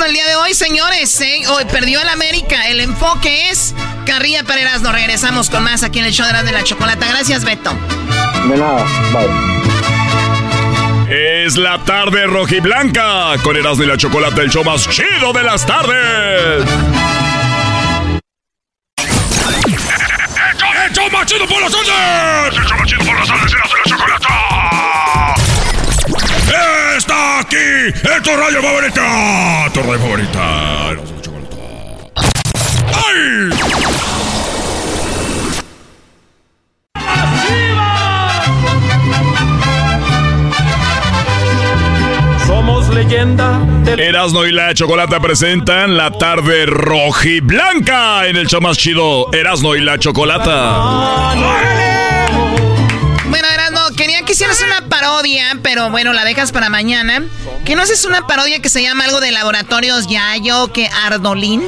para 0.00 0.06
Erasmo 0.06 0.06
el 0.06 0.12
día 0.12 0.26
de 0.26 0.36
hoy, 0.36 0.54
señores. 0.54 1.20
¿eh? 1.20 1.42
Hoy 1.48 1.64
perdió 1.66 2.00
el 2.00 2.08
América. 2.08 2.68
El 2.68 2.80
enfoque 2.80 3.50
es 3.50 3.74
carrilla 4.06 4.42
para 4.44 4.60
Erasmo. 4.60 4.92
Regresamos 4.92 5.50
con 5.50 5.62
más 5.62 5.82
aquí 5.82 5.98
en 5.98 6.06
el 6.06 6.12
show 6.12 6.24
de 6.24 6.30
Erasmo 6.30 6.46
de 6.46 6.52
la 6.52 6.64
Chocolata. 6.64 7.06
Gracias, 7.08 7.44
Beto. 7.44 7.72
De 8.48 8.56
nada, 8.56 8.84
bye. 9.12 9.28
Es 11.44 11.56
la 11.56 11.78
tarde 11.84 12.26
rojiblanca 12.26 13.36
con 13.42 13.56
Erasmo 13.56 13.84
y 13.84 13.86
la 13.86 13.96
Chocolate, 13.96 14.42
el 14.42 14.50
show 14.50 14.64
más 14.64 14.88
chido 14.88 15.32
de 15.32 15.42
las 15.42 15.66
tardes. 15.66 16.64
¡El 20.86 20.92
show 20.96 21.10
más 21.10 21.26
chido 21.26 21.46
por 21.46 21.60
las 21.60 21.72
tardes! 21.72 22.56
¡El 22.56 22.64
show 22.64 22.78
más 22.78 22.86
chido 22.86 23.04
por 23.04 23.18
las 23.18 23.28
tardes, 23.28 23.52
Erasmo 23.52 23.76
y 23.76 23.80
la 23.80 23.84
Chocolata! 23.84 24.19
¡Está 26.96 27.40
aquí! 27.40 27.56
¡Es 27.56 28.22
tu 28.22 28.30
radio 28.36 28.62
favorita! 28.62 29.68
¡Tu 29.72 29.82
radio 29.82 29.98
favorita! 29.98 30.90
¡Ay! 32.92 33.50
Somos 42.46 42.88
leyenda 42.88 43.60
del 43.84 44.00
Erasmo 44.00 44.44
y 44.44 44.52
la 44.52 44.74
Chocolata 44.74 45.20
presentan 45.20 45.96
la 45.96 46.10
tarde 46.10 46.66
rojiblanca 46.66 48.26
en 48.26 48.36
el 48.36 48.48
show 48.48 48.60
más 48.60 48.76
chido, 48.76 49.32
Erasmo 49.32 49.76
y 49.76 49.80
la 49.80 49.98
Chocolata. 49.98 52.09
Hicieras 54.30 54.62
una 54.62 54.88
parodia, 54.88 55.58
pero 55.60 55.90
bueno, 55.90 56.12
la 56.12 56.24
dejas 56.24 56.52
para 56.52 56.68
mañana. 56.68 57.20
¿Que 57.64 57.74
no 57.74 57.82
haces 57.82 58.04
una 58.04 58.28
parodia 58.28 58.62
que 58.62 58.68
se 58.68 58.80
llama 58.80 59.04
algo 59.04 59.18
de 59.18 59.32
laboratorios 59.32 60.06
Yayo, 60.06 60.72
que 60.72 60.88
Ardolín? 61.04 61.66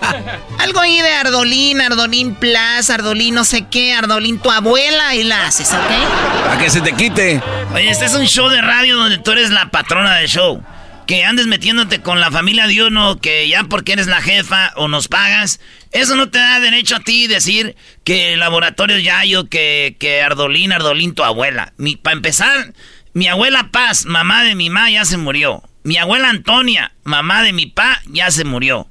algo 0.58 0.80
ahí 0.80 1.02
de 1.02 1.12
Ardolín, 1.12 1.82
Ardolín 1.82 2.34
Plus, 2.34 2.88
Ardolín 2.88 3.34
no 3.34 3.44
sé 3.44 3.66
qué, 3.66 3.92
Ardolín 3.92 4.38
tu 4.38 4.50
abuela 4.50 5.14
y 5.14 5.22
la 5.22 5.46
haces, 5.46 5.70
¿ok? 5.70 6.46
Para 6.46 6.58
que 6.58 6.70
se 6.70 6.80
te 6.80 6.94
quite. 6.94 7.42
Oye, 7.74 7.90
este 7.90 8.06
es 8.06 8.14
un 8.14 8.24
show 8.24 8.48
de 8.48 8.62
radio 8.62 8.96
donde 8.96 9.18
tú 9.18 9.32
eres 9.32 9.50
la 9.50 9.68
patrona 9.68 10.16
del 10.16 10.28
show. 10.28 10.62
Que 11.08 11.24
andes 11.24 11.46
metiéndote 11.46 12.02
con 12.02 12.20
la 12.20 12.30
familia 12.30 12.66
de 12.66 12.82
uno, 12.82 13.18
que 13.18 13.48
ya 13.48 13.64
porque 13.64 13.92
eres 13.92 14.08
la 14.08 14.20
jefa 14.20 14.74
o 14.76 14.88
nos 14.88 15.08
pagas, 15.08 15.58
eso 15.90 16.16
no 16.16 16.28
te 16.28 16.38
da 16.38 16.60
derecho 16.60 16.96
a 16.96 17.00
ti 17.00 17.26
decir 17.26 17.76
que 18.04 18.36
Laboratorio 18.36 18.98
Yayo, 18.98 19.48
que, 19.48 19.96
que 19.98 20.20
Ardolín, 20.20 20.70
Ardolín, 20.70 21.14
tu 21.14 21.24
abuela. 21.24 21.72
Para 22.02 22.14
empezar, 22.14 22.74
mi 23.14 23.26
abuela 23.26 23.70
Paz, 23.72 24.04
mamá 24.04 24.44
de 24.44 24.54
mi 24.54 24.68
ma, 24.68 24.90
ya 24.90 25.06
se 25.06 25.16
murió. 25.16 25.62
Mi 25.82 25.96
abuela 25.96 26.28
Antonia, 26.28 26.92
mamá 27.04 27.42
de 27.42 27.54
mi 27.54 27.64
pa, 27.64 28.02
ya 28.08 28.30
se 28.30 28.44
murió. 28.44 28.86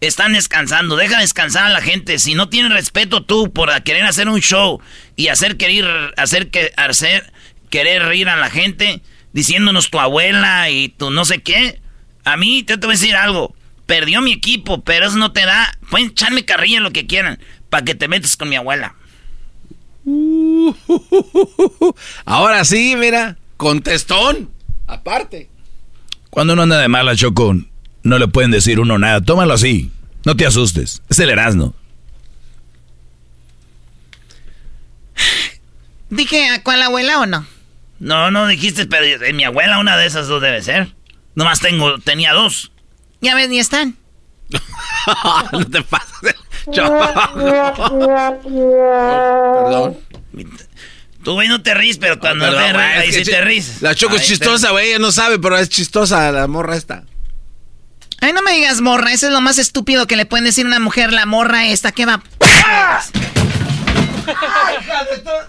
Están 0.00 0.32
descansando, 0.32 0.96
deja 0.96 1.20
descansar 1.20 1.64
a 1.64 1.68
la 1.68 1.82
gente. 1.82 2.18
Si 2.18 2.34
no 2.34 2.48
tienes 2.48 2.72
respeto 2.72 3.24
tú 3.24 3.52
por 3.52 3.70
querer 3.82 4.04
hacer 4.04 4.30
un 4.30 4.40
show 4.40 4.80
y 5.16 5.28
hacer 5.28 5.58
querer, 5.58 6.14
hacer 6.16 6.48
que, 6.48 6.72
hacer 6.78 7.30
querer 7.68 8.04
reír 8.04 8.30
a 8.30 8.36
la 8.36 8.48
gente, 8.48 9.02
diciéndonos 9.36 9.90
tu 9.90 10.00
abuela 10.00 10.70
y 10.70 10.88
tu 10.88 11.10
no 11.10 11.26
sé 11.26 11.42
qué, 11.42 11.78
a 12.24 12.38
mí 12.38 12.62
te, 12.62 12.78
te 12.78 12.86
voy 12.86 12.94
a 12.94 12.98
decir 12.98 13.14
algo. 13.14 13.54
Perdió 13.84 14.22
mi 14.22 14.32
equipo, 14.32 14.82
pero 14.82 15.06
eso 15.06 15.18
no 15.18 15.32
te 15.32 15.44
da. 15.44 15.76
Pueden 15.90 16.08
echarme 16.08 16.46
carrilla 16.46 16.80
lo 16.80 16.90
que 16.90 17.06
quieran 17.06 17.38
para 17.68 17.84
que 17.84 17.94
te 17.94 18.08
metas 18.08 18.38
con 18.38 18.48
mi 18.48 18.56
abuela. 18.56 18.94
Ahora 22.24 22.64
sí, 22.64 22.96
mira, 22.96 23.36
contestón. 23.58 24.48
Aparte. 24.86 25.50
Cuando 26.30 26.54
uno 26.54 26.62
anda 26.62 26.78
de 26.78 26.88
mala, 26.88 27.14
Choco, 27.14 27.56
no 28.04 28.18
le 28.18 28.28
pueden 28.28 28.50
decir 28.50 28.80
uno 28.80 28.96
nada. 28.98 29.20
Tómalo 29.20 29.52
así. 29.52 29.90
No 30.24 30.34
te 30.34 30.46
asustes. 30.46 31.02
Es 31.10 31.18
el 31.18 31.28
Erasmo. 31.28 31.74
Dije, 36.08 36.48
¿a 36.48 36.62
cuál 36.62 36.80
abuela 36.80 37.20
o 37.20 37.26
no? 37.26 37.46
No, 37.98 38.30
no 38.30 38.46
dijiste, 38.46 38.86
pero 38.86 39.24
eh, 39.24 39.32
mi 39.32 39.44
abuela 39.44 39.78
una 39.78 39.96
de 39.96 40.06
esas 40.06 40.28
dos 40.28 40.42
debe 40.42 40.62
ser. 40.62 40.94
Nomás 41.34 41.60
tengo, 41.60 41.98
tenía 41.98 42.32
dos. 42.32 42.72
Ya 43.20 43.34
ves, 43.34 43.48
ni 43.48 43.58
están. 43.58 43.96
no 45.52 45.66
te 45.66 45.82
pases. 45.82 46.34
Perdón. 49.62 49.98
Tú, 51.24 51.32
güey, 51.32 51.48
no 51.48 51.60
te 51.62 51.74
ríes, 51.74 51.98
pero 51.98 52.20
cuando 52.20 52.44
Perdón, 52.44 52.62
te 52.62 52.72
ríes, 52.72 52.92
es 52.92 52.98
ahí 52.98 53.10
que 53.10 53.24
sí 53.24 53.30
te 53.30 53.40
ríes. 53.40 53.82
La 53.82 53.94
Choco 53.94 54.16
es 54.16 54.22
chistosa, 54.22 54.70
güey. 54.70 54.90
Ella 54.90 54.98
no 54.98 55.10
sabe, 55.10 55.38
pero 55.38 55.58
es 55.58 55.68
chistosa 55.68 56.30
la 56.30 56.46
morra 56.46 56.76
esta. 56.76 57.04
Ay, 58.20 58.32
no 58.32 58.42
me 58.42 58.52
digas 58.52 58.80
morra, 58.80 59.12
eso 59.12 59.26
es 59.26 59.32
lo 59.32 59.40
más 59.40 59.58
estúpido 59.58 60.06
que 60.06 60.16
le 60.16 60.24
pueden 60.24 60.44
decir 60.44 60.64
a 60.64 60.68
una 60.68 60.78
mujer, 60.80 61.12
la 61.12 61.26
morra 61.26 61.66
esta, 61.66 61.92
¿qué 61.92 62.06
va? 62.06 62.22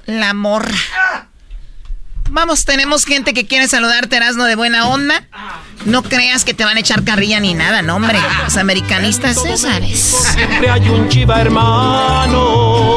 La 0.06 0.34
morra. 0.34 0.78
Vamos, 2.30 2.66
tenemos 2.66 3.06
gente 3.06 3.34
que 3.34 3.46
quiere 3.46 3.68
saludarte, 3.68 4.16
Erasmo, 4.18 4.44
de 4.44 4.56
buena 4.56 4.88
onda. 4.90 5.24
No 5.86 6.04
creas 6.04 6.44
que 6.44 6.54
te 6.54 6.66
van 6.66 6.78
a 6.78 6.80
echar 6.80 7.04
carrilla 7.04 7.40
ni 7.40 7.54
nada, 7.54 7.82
no, 7.82 7.96
hombre. 7.96 8.20
Los 8.44 8.58
americanistas, 8.58 9.44
ya 9.44 9.58
sabes. 9.58 10.00
siempre 10.34 10.70
hay 10.70 10.90
un 10.90 11.08
chiva 11.10 11.42
hermano. 11.42 12.88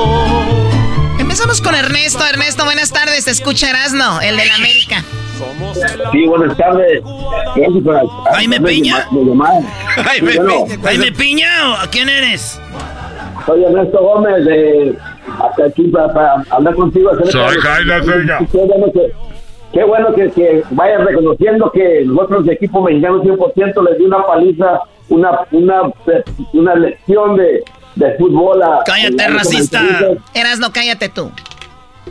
Empezamos 1.18 1.60
con 1.60 1.74
Ernesto. 1.74 2.26
Ernesto, 2.26 2.64
buenas 2.64 2.90
tardes. 2.90 3.24
Te 3.24 3.30
escucha 3.30 3.70
Erasmo, 3.70 4.20
el 4.20 4.36
de 4.36 4.46
la 4.46 4.54
América. 4.56 5.04
Sí, 6.12 6.26
buenas 6.26 6.56
tardes. 6.56 7.02
Gracias 7.56 7.84
por 7.84 8.24
Jaime 8.34 8.60
Piña. 8.60 9.06
Jaime 10.04 10.32
Piña. 10.32 10.78
Jaime 10.82 11.12
Piña, 11.12 11.70
¿o 11.70 11.74
¿a 11.76 11.86
quién 11.88 12.08
eres? 12.08 12.60
Soy 13.46 13.64
Ernesto 13.64 14.00
Gómez 14.02 14.44
de 14.44 14.98
hasta 15.38 15.64
aquí 15.64 15.84
para, 15.88 16.12
para 16.12 16.44
hablar 16.50 16.74
contigo. 16.74 17.10
Soy 17.30 17.54
de- 17.54 17.60
Jaime. 17.60 18.48
Qué 18.50 18.58
bueno 18.58 18.86
que, 18.92 19.12
qué 19.72 19.84
bueno 19.84 20.14
que, 20.14 20.30
que 20.30 20.62
vayas 20.70 21.04
reconociendo 21.04 21.70
que 21.72 22.02
nosotros, 22.06 22.44
el 22.46 22.50
equipo 22.54 22.82
mexicano 22.82 23.22
100%, 23.22 23.88
les 23.88 23.98
dio 23.98 24.06
una 24.06 24.26
paliza, 24.26 24.80
una, 25.08 25.40
una, 25.52 25.82
una 26.52 26.74
lección 26.74 27.36
de, 27.36 27.62
de 27.96 28.14
fútbol 28.16 28.62
a... 28.62 28.80
Cállate, 28.84 29.28
racista. 29.28 29.80
Erasmo, 30.34 30.68
cállate 30.72 31.08
tú. 31.08 31.30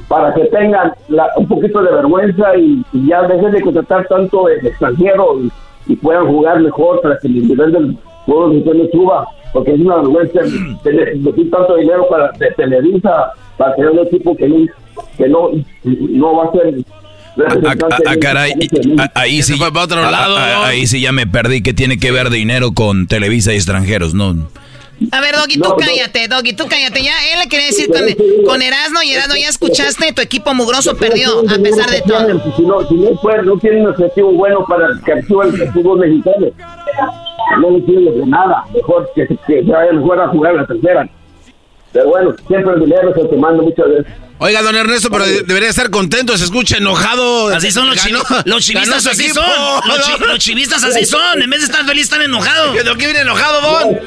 Para 0.08 0.34
que 0.34 0.46
tengan 0.46 0.94
la- 1.10 1.30
un 1.38 1.48
poquito 1.48 1.82
de 1.82 1.91
vergüenza 1.91 2.56
y, 2.56 2.84
y 2.94 3.08
ya 3.10 3.22
dejen 3.24 3.52
de 3.52 3.62
contratar 3.62 4.08
tanto 4.08 4.46
de 4.46 4.56
extranjero 4.68 5.40
y, 5.41 5.52
y 5.88 5.96
puedan 5.98 6.28
jugar 6.28 6.60
mejor 6.62 7.02
para 7.02 7.18
que 7.20 7.28
el 7.28 7.48
nivel 7.48 7.72
del 7.72 7.98
juego 8.26 8.52
suba. 8.91 9.28
Porque 9.53 9.73
es 9.73 9.80
una 9.80 9.97
vergüenza 9.97 10.39
tener 10.84 11.15
invertir 11.15 11.49
tanto 11.49 11.76
dinero 11.76 12.07
para 12.09 12.31
de 12.34 12.51
Televisa 12.51 13.31
para 13.57 13.76
tener 13.76 13.91
un 13.91 13.99
equipo 14.07 14.35
que 14.35 14.47
no, 14.47 14.57
que 15.17 15.27
no, 15.27 15.49
no 15.84 16.35
va 16.35 16.45
a 16.45 16.51
ser 16.51 16.76
representante 17.35 18.03
Ah, 18.05 18.11
de- 18.11 18.19
caray, 18.19 18.51
ah, 18.97 19.11
ahí 19.15 19.41
sí. 19.41 19.57
para 19.57 19.84
otro 19.84 20.03
ah, 20.03 20.11
lado, 20.11 20.35
ah, 20.38 20.51
¿no? 20.55 20.63
Ahí 20.65 20.88
sí 20.88 21.01
ya 21.01 21.11
me 21.11 21.26
perdí. 21.27 21.61
¿Qué 21.61 21.73
tiene 21.73 21.97
que 21.97 22.11
ver 22.11 22.30
dinero 22.30 22.73
con 22.73 23.07
Televisa 23.07 23.53
y 23.53 23.55
extranjeros? 23.55 24.13
No. 24.13 24.35
A 25.11 25.21
ver, 25.21 25.34
Doggy, 25.35 25.57
tú 25.57 25.76
cállate, 25.77 26.27
Doggy, 26.27 26.53
tú 26.53 26.65
cállate. 26.67 27.01
Ya, 27.01 27.13
él 27.31 27.39
le 27.39 27.47
quería 27.47 27.67
decir 27.67 27.88
con, 27.88 28.01
con 28.45 28.61
Erasmo 28.61 29.01
y 29.01 29.11
Erasmo, 29.11 29.35
ya 29.35 29.47
escuchaste, 29.47 30.11
tu 30.11 30.21
equipo 30.21 30.53
mugroso 30.53 30.95
perdió, 30.97 31.39
a 31.39 31.57
pesar 31.63 31.89
de 31.89 32.01
todo. 32.01 32.27
Si 32.57 32.63
no, 32.63 32.85
si 32.85 32.95
no, 32.95 33.41
no 33.43 33.57
tienen 33.59 33.84
un 33.84 33.88
objetivo 33.91 34.34
bueno 34.34 34.65
para 34.67 34.88
que 35.05 35.13
actúe 35.13 35.43
el 35.43 35.71
fútbol 35.71 35.99
mexicano, 35.99 36.47
no 37.57 37.71
le 37.71 37.85
sirve 37.85 38.11
de 38.11 38.26
nada. 38.26 38.63
Mejor 38.73 39.09
que, 39.15 39.27
que 39.27 39.38
se 39.47 39.61
vaya 39.63 39.91
mejor 39.93 40.19
a 40.21 40.27
jugar 40.30 40.55
la 40.55 40.65
tercera. 40.65 41.07
Pero 41.91 42.09
bueno, 42.09 42.35
siempre 42.47 42.73
el 42.76 42.80
dinero 42.81 43.13
se 43.15 43.26
te 43.26 43.35
manda 43.35 43.63
muchas 43.63 43.88
veces. 43.89 44.13
Oiga, 44.41 44.61
don 44.61 44.76
Ernesto, 44.76 45.09
pero 45.09 45.26
de- 45.26 45.41
debería 45.43 45.69
estar 45.69 45.89
contento. 45.89 46.38
Se 46.38 46.45
escucha 46.45 46.77
enojado. 46.77 47.47
Así 47.49 47.71
son 47.71 47.88
los, 47.89 47.97
Ganó- 47.97 48.19
chivi- 48.23 48.41
los 48.45 48.63
chivistas, 48.63 49.07
así 49.07 49.23
equipo. 49.26 49.41
son. 49.41 49.88
Los, 49.89 50.05
chi- 50.05 50.23
los 50.26 50.38
chivistas 50.39 50.84
así 50.84 51.05
son. 51.05 51.41
En 51.41 51.49
vez 51.49 51.59
de 51.61 51.65
estar 51.65 51.84
feliz, 51.85 52.03
están 52.03 52.21
enojados. 52.21 52.73
¿De 52.76 52.84
qué 52.84 53.05
viene 53.05 53.21
enojado, 53.21 53.59
Don? 53.61 53.99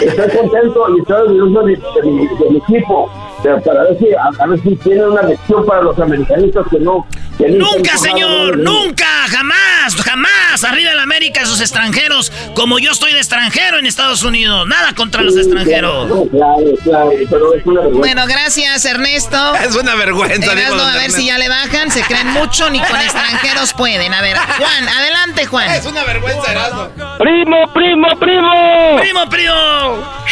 Estoy 0.00 0.38
contento 0.38 0.86
y 0.96 1.00
estoy 1.00 1.16
orgulloso 1.22 1.66
de, 1.66 1.72
de 1.76 2.10
mi, 2.10 2.26
de 2.26 2.50
mi 2.50 2.56
equipo. 2.58 3.10
pero 3.42 3.60
para 3.62 3.82
ver 3.82 3.98
si, 3.98 4.06
a, 4.14 4.46
ver 4.46 4.62
si 4.62 4.76
tiene 4.76 5.04
una 5.06 5.22
lección 5.22 5.66
para 5.66 5.82
los 5.82 5.98
americanistas 5.98 6.64
que 6.70 6.78
no... 6.78 7.06
Que 7.36 7.48
nunca, 7.50 7.96
señor, 7.98 8.56
nunca, 8.58 9.04
jamás, 9.28 9.56
jamás. 10.04 10.64
Arriba 10.64 10.92
el 10.92 11.00
América 11.00 11.42
y 11.42 11.46
sus 11.46 11.60
extranjeros, 11.60 12.32
como 12.54 12.78
yo 12.78 12.92
estoy 12.92 13.12
de 13.12 13.18
extranjero 13.18 13.78
en 13.78 13.86
Estados 13.86 14.22
Unidos. 14.22 14.66
Nada 14.66 14.94
contra 14.94 15.22
los 15.22 15.36
extranjeros. 15.36 16.28
Claro, 16.30 16.64
claro, 16.82 17.10
pero 17.30 17.54
es 17.54 17.66
una 17.66 17.80
vergüenza. 17.80 17.98
Bueno, 17.98 18.26
gracias, 18.26 18.84
Ernesto. 18.84 19.54
Es 19.56 19.76
una 19.76 19.94
vergüenza. 19.94 20.52
Erasno, 20.52 20.82
a 20.82 20.96
ver 20.96 21.10
si 21.10 21.26
ya 21.26 21.38
le 21.38 21.48
bajan. 21.48 21.90
Se 21.90 22.02
creen 22.02 22.28
mucho, 22.28 22.70
ni 22.70 22.80
con 22.80 23.00
extranjeros 23.00 23.72
pueden. 23.74 24.12
A 24.14 24.22
ver, 24.22 24.36
Juan, 24.36 24.88
adelante, 24.88 25.46
Juan. 25.46 25.70
Es 25.70 25.86
una 25.86 26.04
vergüenza, 26.04 26.50
Erasno. 26.50 26.90
Primo, 27.18 27.72
primo, 27.72 28.08
primo. 28.18 28.96
Primo, 29.00 29.28
primo. 29.28 30.22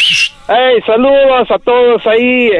Hey, 0.48 0.82
saludos 0.86 1.50
a 1.50 1.58
todos 1.58 2.06
ahí. 2.06 2.50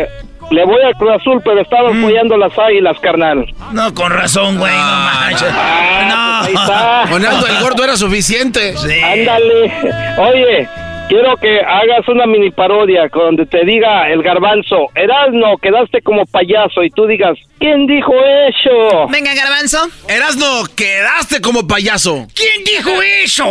Le 0.50 0.64
voy 0.64 0.82
al 0.82 0.94
Cruz 0.96 1.12
Azul, 1.14 1.40
pero 1.44 1.60
estaba 1.60 1.92
Mm. 1.92 1.98
apoyando 2.04 2.36
las 2.36 2.58
águilas, 2.58 2.98
carnal. 3.00 3.46
No, 3.72 3.94
con 3.94 4.10
razón, 4.10 4.58
güey. 4.58 4.72
No, 4.72 4.78
manches. 4.78 5.48
Ah, 5.52 6.42
pues 6.44 6.48
ahí 6.48 6.54
no. 6.54 6.60
está. 6.60 7.04
Con 7.10 7.24
Aldo 7.26 7.46
el 7.46 7.60
gordo 7.62 7.84
era 7.84 7.96
suficiente. 7.96 8.74
Ándale. 8.76 9.72
Oye, 10.18 10.68
quiero 11.10 11.36
que 11.36 11.60
hagas 11.60 12.06
una 12.08 12.24
mini 12.24 12.52
parodia 12.52 13.08
donde 13.12 13.44
te 13.44 13.64
diga 13.64 14.08
el 14.08 14.22
garbanzo, 14.22 14.86
Erasno, 14.94 15.56
quedaste 15.60 16.00
como 16.02 16.24
payaso 16.24 16.84
y 16.84 16.90
tú 16.90 17.06
digas, 17.06 17.36
¿quién 17.58 17.86
dijo 17.88 18.12
eso? 18.48 19.08
Venga, 19.10 19.34
Garbanzo. 19.34 19.88
Erasno, 20.08 20.62
quedaste 20.76 21.40
como 21.40 21.66
payaso. 21.66 22.26
¿Quién 22.34 22.62
dijo 22.64 22.90
eso? 23.24 23.44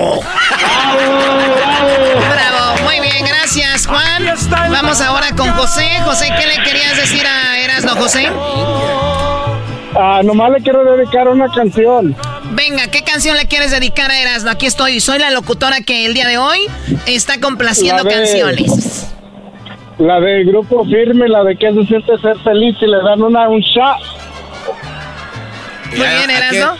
Bravo, 2.33 2.81
muy 2.83 3.01
bien, 3.01 3.25
gracias, 3.27 3.85
Juan. 3.85 4.25
Vamos 4.71 5.01
ahora 5.01 5.27
con 5.35 5.49
José. 5.51 5.85
José, 6.05 6.29
¿qué 6.39 6.47
le 6.47 6.63
querías 6.63 6.95
decir 6.95 7.25
a 7.27 7.59
Erasno, 7.59 7.91
José? 7.97 8.29
Ah, 9.95 10.21
nomás 10.23 10.51
le 10.51 10.61
quiero 10.61 10.95
dedicar 10.95 11.27
una 11.27 11.49
canción. 11.49 12.15
Venga, 12.51 12.87
¿qué 12.87 13.03
canción 13.03 13.37
le 13.37 13.45
quieres 13.45 13.71
dedicar 13.71 14.09
a 14.11 14.19
Erasno? 14.19 14.49
Aquí 14.51 14.65
estoy, 14.65 14.99
soy 14.99 15.19
la 15.19 15.29
locutora 15.31 15.77
que 15.81 16.05
el 16.05 16.13
día 16.13 16.27
de 16.27 16.37
hoy 16.37 16.59
está 17.05 17.39
complaciendo 17.39 18.03
La 18.03 18.09
de- 18.09 18.15
canciones. 18.15 19.07
La 19.97 20.19
del 20.19 20.45
grupo 20.45 20.85
firme, 20.85 21.27
la 21.27 21.43
de 21.43 21.57
que 21.57 21.73
se 21.73 21.85
siente 21.85 22.17
ser 22.21 22.37
feliz 22.39 22.75
y 22.81 22.85
le 22.87 22.97
dan 23.03 23.21
una 23.21 23.49
un 23.49 23.59
shot. 23.59 23.97
Muy 25.89 26.07
bien, 26.07 26.29
Erasno. 26.29 26.77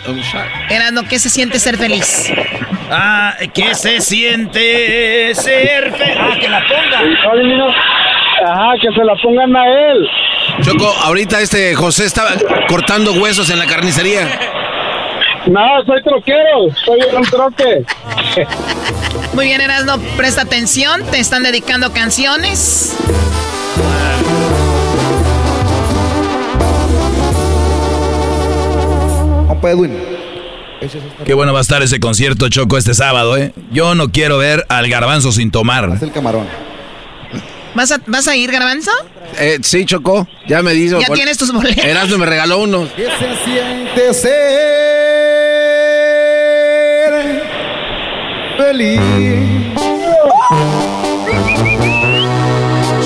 Erasno, 0.69 1.03
¿qué 1.07 1.19
se 1.19 1.29
siente 1.29 1.59
ser 1.59 1.77
feliz? 1.77 2.31
Ah, 2.91 3.35
¿qué 3.53 3.75
se 3.75 3.99
siente 4.01 5.33
ser 5.35 5.91
feliz? 5.91 6.17
Ah, 6.17 6.35
que 6.39 6.47
la 6.47 6.61
ponga. 6.61 6.99
Ajá, 8.47 8.71
que 8.81 8.87
se 8.93 9.03
la 9.03 9.15
pongan 9.21 9.55
a 9.55 9.67
él. 9.67 10.07
Choco, 10.61 10.87
ahorita 11.03 11.41
este 11.41 11.75
José 11.75 12.05
estaba 12.05 12.31
cortando 12.67 13.13
huesos 13.13 13.49
en 13.49 13.59
la 13.59 13.65
carnicería. 13.65 14.21
No, 15.49 15.83
soy 15.83 16.03
troquero, 16.03 16.69
soy 16.85 16.99
un 17.11 17.23
troque. 17.23 17.83
Muy 19.33 19.45
bien, 19.45 19.59
Erasno, 19.61 19.97
presta 20.15 20.43
atención, 20.43 21.03
te 21.09 21.17
están 21.19 21.41
dedicando 21.41 21.91
canciones. 21.91 22.95
Qué 31.25 31.33
bueno 31.33 31.51
va 31.51 31.59
a 31.59 31.61
estar 31.61 31.81
ese 31.81 31.99
concierto 31.99 32.47
Choco 32.49 32.77
este 32.77 32.93
sábado, 32.93 33.35
¿eh? 33.35 33.51
Yo 33.71 33.95
no 33.95 34.09
quiero 34.09 34.37
ver 34.37 34.67
al 34.69 34.87
garbanzo 34.87 35.31
sin 35.31 35.49
tomar. 35.49 35.97
el 35.99 36.11
camarón. 36.11 36.47
¿Vas 37.73 37.91
a, 37.91 37.99
¿Vas 38.05 38.27
a 38.27 38.35
ir, 38.35 38.51
Garbanzo? 38.51 38.91
Eh, 39.37 39.59
sí, 39.61 39.85
Choco, 39.85 40.27
ya 40.47 40.61
me 40.61 40.73
dijo. 40.73 40.99
Ya 40.99 41.13
tienes 41.13 41.37
tus 41.37 41.51
boletos. 41.51 41.83
Erasmo 41.83 42.19
me 42.19 42.25
regaló 42.25 42.59
uno. 42.59 42.87
¿Qué 42.95 43.05
se 43.05 43.45
siente 43.45 44.13
ser 44.13 44.88
feliz? 48.59 48.99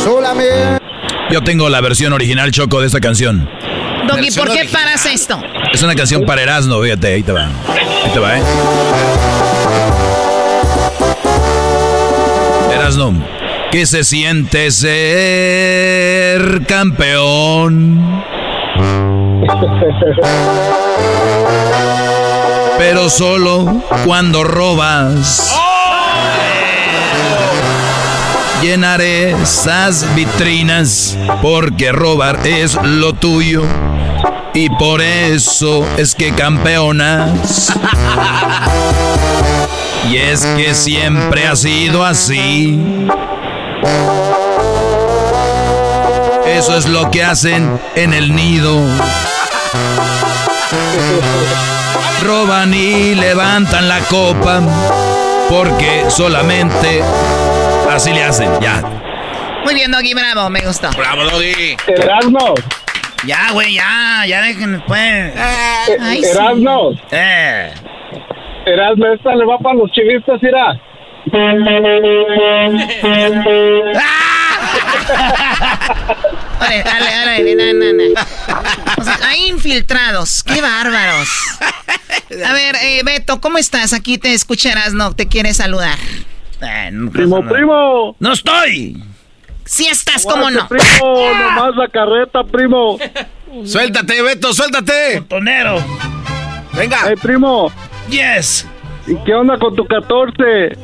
Solamente. 0.04 0.84
Yo 1.32 1.42
tengo 1.42 1.70
la 1.70 1.82
versión 1.82 2.14
original 2.14 2.52
Choco 2.52 2.82
de 2.82 2.88
esta 2.88 3.00
canción. 3.00 3.48
Doggy, 4.08 4.32
¿por 4.32 4.52
qué 4.52 4.68
paras 4.72 5.06
esto? 5.06 5.40
Es 5.72 5.84
una 5.84 5.96
canción 5.96 6.26
para 6.26 6.42
Erasmo, 6.42 6.82
fíjate, 6.82 7.14
ahí 7.14 7.24
te 7.24 7.32
va. 7.32 7.46
Ahí 7.46 8.12
te 8.14 8.20
va, 8.20 8.38
¿eh? 8.38 8.42
Erasmo, 12.74 13.24
¿qué 13.72 13.86
se 13.86 14.04
siente 14.04 14.72
ser 14.72 16.66
campeón? 16.66 18.24
Pero 22.78 23.10
solo 23.10 23.84
cuando 24.06 24.44
robas. 24.44 25.54
Llenaré 28.62 29.32
esas 29.32 30.06
vitrinas 30.16 31.18
porque 31.42 31.92
robar 31.92 32.40
es 32.46 32.76
lo 32.82 33.14
tuyo 33.14 33.64
y 34.54 34.70
por 34.70 35.02
eso 35.02 35.86
es 35.98 36.16
que 36.16 36.34
campeonas. 36.34 37.74
Y 40.10 40.18
es 40.18 40.46
que 40.46 40.76
siempre 40.76 41.48
ha 41.48 41.56
sido 41.56 42.06
así. 42.06 42.80
Eso 46.46 46.78
es 46.78 46.88
lo 46.88 47.10
que 47.10 47.24
hacen 47.24 47.80
en 47.96 48.14
el 48.14 48.36
nido. 48.36 48.80
Roban 52.22 52.74
y 52.74 53.16
levantan 53.16 53.90
la 53.90 54.00
copa 54.10 54.62
porque 55.50 56.06
solamente 56.10 57.02
así 57.90 58.14
le 58.14 58.24
hacen. 58.24 58.50
Ya. 58.62 58.82
Muy 59.64 59.74
bien, 59.74 59.92
Doggy, 59.92 60.14
bravo, 60.14 60.50
me 60.50 60.62
gustó. 60.62 60.90
Bravo, 60.98 61.24
Doggy. 61.24 61.76
Erasmo. 61.88 62.54
Ya, 63.26 63.52
güey, 63.54 63.74
ya, 63.74 64.26
ya 64.28 64.42
déjenme, 64.42 64.80
pues. 64.86 65.34
Ay, 66.02 66.24
sí. 66.24 66.30
Erasmo. 66.30 66.92
Eh. 67.12 67.74
Erasmo, 68.66 69.06
esta 69.08 69.36
le 69.36 69.46
va 69.46 69.58
para 69.60 69.76
los 69.76 69.90
chivistas, 69.92 70.42
irá. 70.44 70.78
Órale, 76.60 76.84
dale, 76.84 77.12
dale, 77.12 77.56
no, 77.56 77.74
no, 77.74 77.94
no. 77.94 78.22
O 78.98 79.04
sea, 79.04 79.20
hay 79.28 79.48
infiltrados, 79.48 80.44
qué 80.44 80.62
bárbaros. 80.62 81.30
A 82.46 82.54
ver, 82.54 82.76
eh, 82.82 83.02
Beto, 83.04 83.42
¿cómo 83.42 83.58
estás? 83.58 83.94
Aquí 83.94 84.18
te 84.18 84.34
escucharás, 84.34 84.94
no, 84.94 85.16
te 85.16 85.28
quiere 85.28 85.54
saludar. 85.54 85.98
Primo, 87.12 87.44
primo. 87.48 88.16
¡No 88.20 88.34
estoy! 88.34 89.04
Si 89.66 89.88
estás, 89.88 90.26
¿cómo 90.26 90.50
no? 90.50 90.68
Primo, 90.68 91.34
nomás 91.34 91.76
la 91.76 91.88
carreta, 91.90 92.44
primo. 92.44 92.98
Suéltate, 93.66 94.22
Beto, 94.22 94.54
suéltate. 94.54 95.22
Tonero. 95.28 95.84
Venga. 96.74 97.00
Hey, 97.08 97.16
primo. 97.22 97.72
Yes. 98.10 98.66
¿Y 99.08 99.16
qué 99.26 99.34
onda 99.34 99.58
con 99.58 99.76
tu 99.76 99.86
14? 99.86 100.78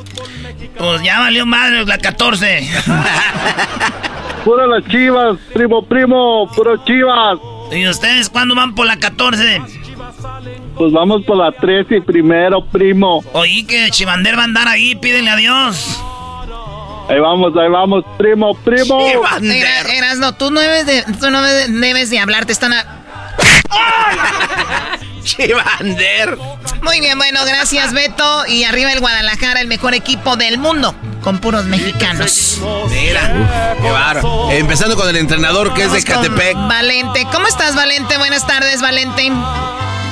Pues 0.78 1.02
ya 1.04 1.20
valió 1.20 1.46
madre 1.46 1.86
la 1.86 1.98
14. 1.98 2.68
Pura 4.46 4.68
las 4.68 4.86
chivas, 4.88 5.38
primo, 5.54 5.84
primo, 5.84 6.50
puro 6.56 6.78
chivas. 6.86 7.38
¿Y 7.72 7.88
ustedes 7.88 8.30
cuándo 8.30 8.56
van 8.56 8.74
por 8.74 8.86
la 8.88 8.98
14? 8.98 9.62
Pues 10.78 10.94
vamos 10.94 11.24
por 11.26 11.38
la 11.38 11.52
13 11.52 12.02
primero, 12.02 12.64
primo. 12.66 13.24
Oí 13.34 13.64
que 13.66 13.90
Chivander 13.92 14.38
va 14.38 14.42
a 14.42 14.46
andar 14.46 14.68
ahí, 14.68 14.96
pídenle 14.96 15.30
a 15.32 15.36
Dios. 15.36 16.02
Ahí 17.10 17.20
vamos, 17.20 17.54
ahí 17.58 17.70
vamos, 17.70 18.06
primo, 18.18 18.54
primo. 18.56 19.00
Era- 19.42 19.82
Erasno, 19.94 20.34
tú 20.36 20.52
no 20.52 20.60
debes 20.62 20.86
de, 20.86 21.04
tú 21.20 21.30
no 21.32 21.42
debes 21.42 22.10
de 22.10 22.20
hablar, 22.20 22.46
te 22.46 22.54
están 22.54 22.72
a... 22.74 22.86
Chivander. 25.24 26.38
Muy 26.82 27.00
bien, 27.00 27.18
bueno, 27.18 27.40
gracias 27.46 27.94
Beto. 27.94 28.46
Y 28.48 28.64
arriba 28.64 28.92
el 28.94 29.00
Guadalajara, 29.00 29.62
el 29.62 29.68
mejor 29.68 29.94
equipo 29.94 30.36
del 30.38 30.58
mundo, 30.58 30.96
con 31.22 31.40
puros 31.40 31.66
mexicanos. 31.66 32.60
Mira, 32.90 33.76
qué 33.82 33.90
bárbaro. 33.90 34.52
Empezando 34.52 34.96
con 34.96 35.10
el 35.10 35.18
entrenador 35.18 35.74
que 35.74 35.84
es 35.84 35.92
de 35.92 36.04
Catepec. 36.04 36.56
Valente, 36.56 37.26
¿cómo 37.32 37.48
estás, 37.48 37.76
Valente? 37.76 38.18
Buenas 38.18 38.46
tardes, 38.48 38.82
Valente. 38.82 39.32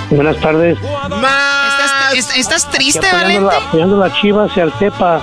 Buenas 0.09 0.37
tardes. 0.39 0.77
¿Estás, 0.77 2.13
es- 2.13 2.37
estás 2.37 2.71
triste, 2.71 2.99
apoyando, 3.07 3.45
Valente? 3.47 3.59
la, 3.61 3.67
apoyando 3.67 3.97
las 3.97 4.13
chivas 4.21 4.51
y 4.55 4.59
al 4.61 4.71
Tepa, 4.77 5.21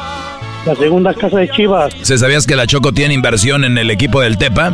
la 0.66 0.74
segunda 0.74 1.14
casa 1.14 1.38
de 1.38 1.48
chivas. 1.50 1.92
¿Se 2.02 2.18
sabías 2.18 2.46
que 2.46 2.54
la 2.56 2.66
Choco 2.66 2.92
tiene 2.92 3.14
inversión 3.14 3.64
en 3.64 3.78
el 3.78 3.90
equipo 3.90 4.20
del 4.20 4.36
Tepa? 4.38 4.72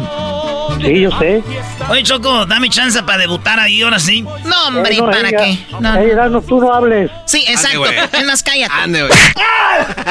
Sí, 0.82 1.00
yo 1.00 1.10
sé. 1.18 1.42
Oye, 1.88 2.02
Choco, 2.02 2.46
dame 2.46 2.68
chance 2.70 3.02
para 3.02 3.18
debutar 3.18 3.58
ahí, 3.60 3.82
ahora 3.82 3.98
sí. 3.98 4.22
No, 4.22 4.68
hombre, 4.68 4.94
Eh, 4.94 4.98
no, 4.98 5.06
¿para 5.06 5.28
ella- 5.28 5.38
qué? 5.38 5.58
No, 5.80 5.96
Ey, 5.96 6.10
Erasmo, 6.10 6.42
tú 6.42 6.60
no 6.60 6.72
hables. 6.72 7.10
Sí, 7.26 7.44
exacto. 7.48 7.84
Es 8.12 8.24
más, 8.24 8.42
cállate. 8.42 8.74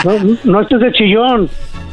No, 0.04 0.38
no 0.44 0.62
estés 0.62 0.80
de 0.80 0.91
chillón. 0.94 1.50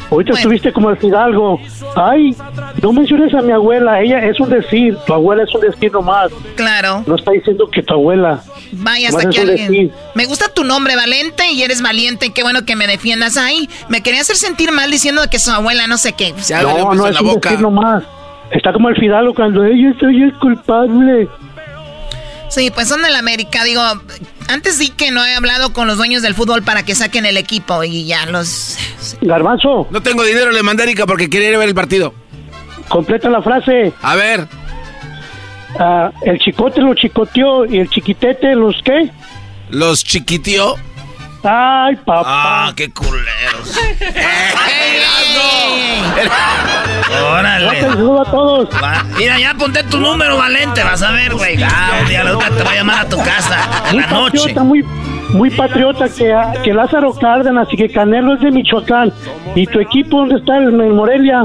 Ahorita 0.09 0.35
estuviste 0.35 0.73
como 0.73 0.91
el 0.91 0.97
Fidalgo. 0.99 1.61
Ay, 1.97 2.33
no 2.81 2.93
menciones 2.93 3.35
a 3.35 3.43
mi 3.43 3.51
abuela, 3.51 4.01
ella 4.01 4.21
es 4.25 4.39
un 4.39 4.49
decir, 4.51 4.97
tu 5.05 5.13
abuela 5.13 5.43
es 5.43 5.53
un 5.53 5.61
decir 5.63 5.91
nomás. 5.93 6.31
Claro. 6.55 7.03
No 7.09 7.17
está 7.17 7.33
diciendo 7.33 7.69
que 7.73 7.83
tu 7.83 7.95
abuela. 7.95 8.41
Vaya, 8.71 9.09
hasta 9.09 9.29
que 9.31 9.41
alguien... 9.41 9.57
decir. 9.69 9.93
Me 10.15 10.27
gusta 10.27 10.47
tu 10.49 10.63
nombre, 10.63 10.95
Valente, 10.95 11.51
y 11.51 11.61
eres 11.63 11.83
valiente. 11.83 12.31
Qué 12.33 12.45
bueno 12.45 12.65
que 12.65 12.77
me 12.77 12.87
defiendas 12.87 13.37
ahí. 13.37 13.69
Me 13.89 14.01
quería 14.01 14.21
hacer 14.21 14.37
sentir 14.37 14.71
mal 14.71 14.93
diciendo 14.93 15.23
que 15.29 15.41
su 15.41 15.51
abuela 15.51 15.89
no 15.89 15.99
sé 15.99 16.13
qué. 16.13 16.33
No, 16.63 16.95
no 16.95 17.09
es 17.09 17.21
un 17.21 17.41
decir 17.41 17.59
nomás. 17.61 18.05
Está 18.51 18.73
como 18.73 18.89
el 18.89 18.97
Fidalgo 18.97 19.35
cuando 19.35 19.65
ella 19.65 19.93
soy 19.99 20.23
el 20.23 20.33
culpable. 20.39 21.29
Sí, 22.49 22.71
pues 22.71 22.89
son 22.89 23.03
del 23.03 23.17
América. 23.17 23.65
Digo, 23.65 23.83
antes 24.49 24.79
di 24.79 24.91
que 24.91 25.11
no 25.11 25.25
he 25.25 25.35
hablado 25.35 25.73
con 25.73 25.87
los 25.87 25.97
dueños 25.97 26.23
del 26.23 26.35
fútbol 26.35 26.63
para 26.63 26.85
que 26.85 26.95
saquen 26.95 27.27
el 27.27 27.37
equipo 27.37 27.83
y 27.83 28.07
ya 28.07 28.27
los... 28.27 28.79
Garbanzo. 29.21 29.89
No 29.91 30.01
tengo 30.01 30.23
dinero, 30.23 30.53
le 30.53 30.63
mandé 30.63 30.85
a 30.85 30.87
Erika 30.87 31.07
porque 31.07 31.29
quería 31.29 31.49
ir 31.49 31.55
a 31.57 31.59
ver 31.59 31.69
el 31.69 31.75
partido. 31.75 32.15
Completa 32.89 33.29
la 33.29 33.43
frase. 33.43 33.93
A 34.01 34.15
ver. 34.15 34.47
Ah, 35.79 36.11
el 36.23 36.39
chicote 36.39 36.81
lo 36.81 36.95
chicoteó 36.95 37.67
y 37.67 37.79
el 37.79 37.91
chiquitete 37.91 38.55
los 38.55 38.81
qué? 38.83 39.11
Los 39.71 40.05
chiquitió. 40.05 40.77
Ay, 41.49 41.95
papá. 41.97 42.25
Ah, 42.27 42.73
qué 42.75 42.93
culeros. 42.93 43.79
Órale. 47.31 47.81
Saludos 47.81 48.27
a 48.27 48.31
todos. 48.31 48.69
Va, 48.83 49.05
Mira, 49.17 49.39
ya 49.39 49.51
apunté 49.51 49.85
tu 49.85 49.99
número, 49.99 50.37
Valente. 50.37 50.83
Vas 50.83 51.03
a 51.03 51.13
ver, 51.13 51.35
güey. 51.35 51.63
Ah, 51.63 51.99
un 52.03 52.09
día 52.09 52.25
te 52.25 52.63
voy 52.63 52.73
a 52.73 52.77
llamar 52.77 53.07
a 53.07 53.09
tu 53.09 53.17
casa. 53.19 53.59
En 53.91 53.99
la 53.99 54.07
noche. 54.09 54.39
patriota, 54.39 54.65
muy, 54.65 54.85
muy 55.31 55.51
patriota 55.51 56.09
que, 56.09 56.35
que 56.65 56.73
Lázaro 56.73 57.13
Cárdenas 57.15 57.69
y 57.73 57.77
que 57.77 57.89
Canelo 57.91 58.35
es 58.35 58.41
de 58.41 58.51
Michoacán. 58.51 59.13
¿Y 59.55 59.67
tu 59.67 59.81
equipo 59.81 60.19
dónde 60.19 60.37
está? 60.37 60.57
¿En 60.59 60.81
en 60.81 60.95
Morelia? 60.95 61.45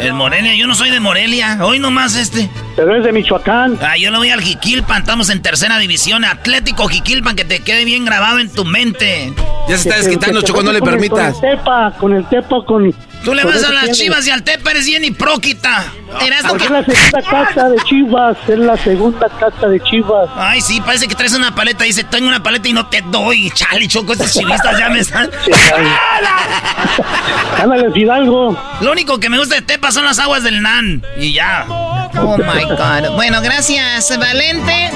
El 0.00 0.14
Morelia, 0.14 0.54
yo 0.56 0.66
no 0.66 0.74
soy 0.74 0.90
de 0.90 0.98
Morelia. 0.98 1.58
Hoy 1.62 1.78
nomás 1.78 2.16
este. 2.16 2.48
Pero 2.74 2.96
es 2.96 3.04
de 3.04 3.12
Michoacán. 3.12 3.78
Ah, 3.80 3.96
yo 3.96 4.10
lo 4.10 4.18
voy 4.18 4.30
al 4.30 4.40
Jiquilpan. 4.40 5.02
Estamos 5.02 5.30
en 5.30 5.42
tercera 5.42 5.78
división. 5.78 6.24
Atlético 6.24 6.88
Jiquilpan, 6.88 7.36
que 7.36 7.44
te 7.44 7.60
quede 7.60 7.84
bien 7.84 8.04
grabado 8.04 8.38
en 8.40 8.52
tu 8.52 8.64
mente. 8.64 9.32
Ya 9.68 9.78
se 9.78 9.88
está 9.88 9.98
desquitando, 10.02 10.42
Choco, 10.42 10.62
no 10.62 10.72
le 10.72 10.78
el- 10.78 10.84
permitas. 10.84 11.34
Con 11.36 11.44
el 11.44 11.56
Tepa, 11.56 11.92
con 11.98 12.12
el 12.14 12.24
Tepa, 12.26 12.64
con... 12.64 12.94
Tú 13.24 13.34
le 13.34 13.44
vas 13.44 13.62
a 13.62 13.72
las 13.72 13.84
tiene. 13.84 13.98
chivas 13.98 14.26
y 14.26 14.30
al 14.30 14.42
Tepa 14.42 14.70
eres 14.72 14.86
bien 14.86 15.04
hipróquita. 15.04 15.84
Eras 16.24 16.44
lo 16.44 16.56
que... 16.56 16.64
es 16.64 16.70
la 16.70 16.84
segunda 16.84 17.22
casa 17.30 17.68
de 17.68 17.76
Chivas, 17.84 18.36
es 18.48 18.58
la 18.58 18.76
segunda 18.76 19.28
casa 19.28 19.68
de 19.68 19.80
Chivas. 19.80 20.28
Ay, 20.36 20.60
sí, 20.60 20.80
parece 20.80 21.08
que 21.08 21.14
traes 21.14 21.32
una 21.32 21.54
paleta. 21.54 21.84
Dice, 21.84 22.04
tengo 22.04 22.28
una 22.28 22.42
paleta 22.42 22.68
y 22.68 22.72
no 22.72 22.86
te 22.88 23.00
doy. 23.02 23.50
Chale, 23.54 23.88
Choco, 23.88 24.12
estos 24.12 24.32
chivistas 24.32 24.78
ya 24.78 24.88
me 24.90 25.00
están... 25.00 25.30
Ándale, 27.62 27.90
Fidalgo. 27.92 28.58
Lo 28.80 28.92
único 28.92 29.18
que 29.18 29.28
me 29.28 29.38
gusta 29.38 29.54
de 29.54 29.62
Tepa 29.62 29.92
son 29.92 30.04
las 30.04 30.18
aguas 30.18 30.42
del 30.42 30.60
Nan. 30.60 31.02
Y 31.16 31.32
ya. 31.32 31.64
Oh 31.68 32.36
my 32.36 32.64
God. 32.64 33.14
Bueno, 33.14 33.40
gracias, 33.40 34.16
Valente. 34.18 34.90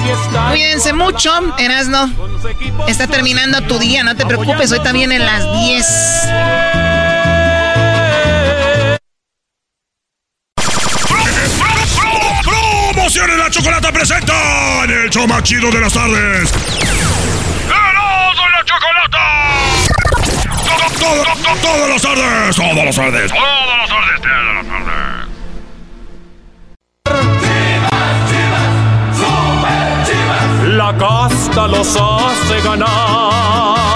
Cuídense 0.50 0.92
mucho, 0.92 1.32
Erasno. 1.58 2.10
Está 2.88 3.06
terminando 3.06 3.62
tu 3.62 3.78
día, 3.78 4.02
no 4.04 4.14
te 4.16 4.26
preocupes. 4.26 4.70
Hoy 4.72 4.80
también 4.80 5.12
en 5.12 5.24
las 5.24 5.50
10. 5.52 6.85
La 13.26 13.50
chocolata 13.50 13.92
presenta 13.92 14.84
en 14.84 14.90
el 14.90 15.10
show 15.10 15.26
más 15.26 15.42
chido 15.42 15.70
de 15.70 15.80
las 15.80 15.92
tardes. 15.92 16.52
¡Erasmo 17.66 18.42
y 18.42 18.52
la 18.52 18.64
chocolata! 18.64 19.18
Todo, 20.64 20.86
todo, 20.98 21.22
todo, 21.42 21.56
todas 21.60 21.88
las 21.90 22.02
tardes, 22.02 22.56
todas 22.56 22.84
las 22.84 22.96
tardes, 22.96 23.32
todas 23.32 23.78
las 23.78 23.88
tardes, 23.88 24.20
todas 24.20 24.54
las 24.54 24.66
tardes. 24.66 24.96
La 30.76 30.96
casta 30.96 31.66
los 31.68 31.96
hace 31.96 32.60
ganar. 32.62 33.95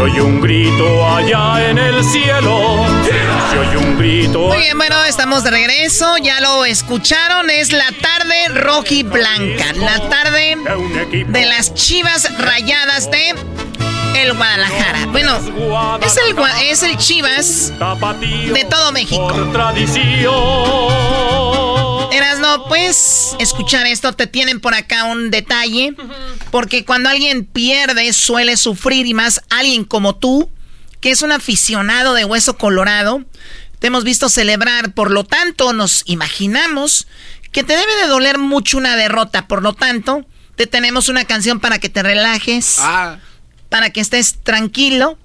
Se 0.00 0.04
oye 0.04 0.22
un 0.22 0.40
grito 0.40 1.06
allá 1.06 1.68
en 1.68 1.76
el 1.76 2.02
cielo. 2.02 2.86
Se 3.50 3.58
oye 3.58 3.76
un 3.76 3.98
grito. 3.98 4.38
Muy 4.48 4.56
bien, 4.56 4.78
bueno, 4.78 5.04
estamos 5.04 5.44
de 5.44 5.50
regreso. 5.50 6.16
Ya 6.22 6.40
lo 6.40 6.64
escucharon. 6.64 7.50
Es 7.50 7.70
la 7.70 7.84
tarde 8.00 8.48
roji 8.48 9.02
blanca. 9.02 9.74
La 9.74 10.08
tarde 10.08 10.56
de 11.28 11.44
las 11.44 11.74
chivas 11.74 12.34
rayadas 12.38 13.10
de 13.10 13.34
el 14.22 14.32
Guadalajara. 14.32 15.04
Bueno, 15.08 15.38
es 16.00 16.16
el, 16.16 16.34
es 16.62 16.82
el 16.82 16.96
Chivas 16.96 17.70
de 18.54 18.64
todo 18.70 18.92
México. 18.92 19.28
Por 19.28 19.52
tradición. 19.52 20.32
Erasno, 22.12 22.64
pues 22.68 23.36
escuchar 23.38 23.86
esto, 23.86 24.12
te 24.12 24.26
tienen 24.26 24.60
por 24.60 24.74
acá 24.74 25.04
un 25.04 25.30
detalle, 25.30 25.94
porque 26.50 26.84
cuando 26.84 27.08
alguien 27.08 27.44
pierde 27.44 28.12
suele 28.12 28.56
sufrir 28.56 29.06
y 29.06 29.14
más 29.14 29.42
alguien 29.48 29.84
como 29.84 30.16
tú, 30.16 30.50
que 31.00 31.10
es 31.10 31.22
un 31.22 31.32
aficionado 31.32 32.14
de 32.14 32.24
hueso 32.24 32.56
colorado, 32.58 33.24
te 33.78 33.86
hemos 33.86 34.04
visto 34.04 34.28
celebrar, 34.28 34.92
por 34.92 35.10
lo 35.10 35.24
tanto 35.24 35.72
nos 35.72 36.02
imaginamos 36.06 37.06
que 37.52 37.64
te 37.64 37.76
debe 37.76 37.94
de 37.96 38.08
doler 38.08 38.38
mucho 38.38 38.76
una 38.76 38.96
derrota, 38.96 39.46
por 39.48 39.62
lo 39.62 39.72
tanto 39.72 40.26
te 40.56 40.66
tenemos 40.66 41.08
una 41.08 41.24
canción 41.24 41.60
para 41.60 41.78
que 41.78 41.88
te 41.88 42.02
relajes, 42.02 42.78
para 43.68 43.90
que 43.90 44.00
estés 44.00 44.38
tranquilo, 44.42 45.16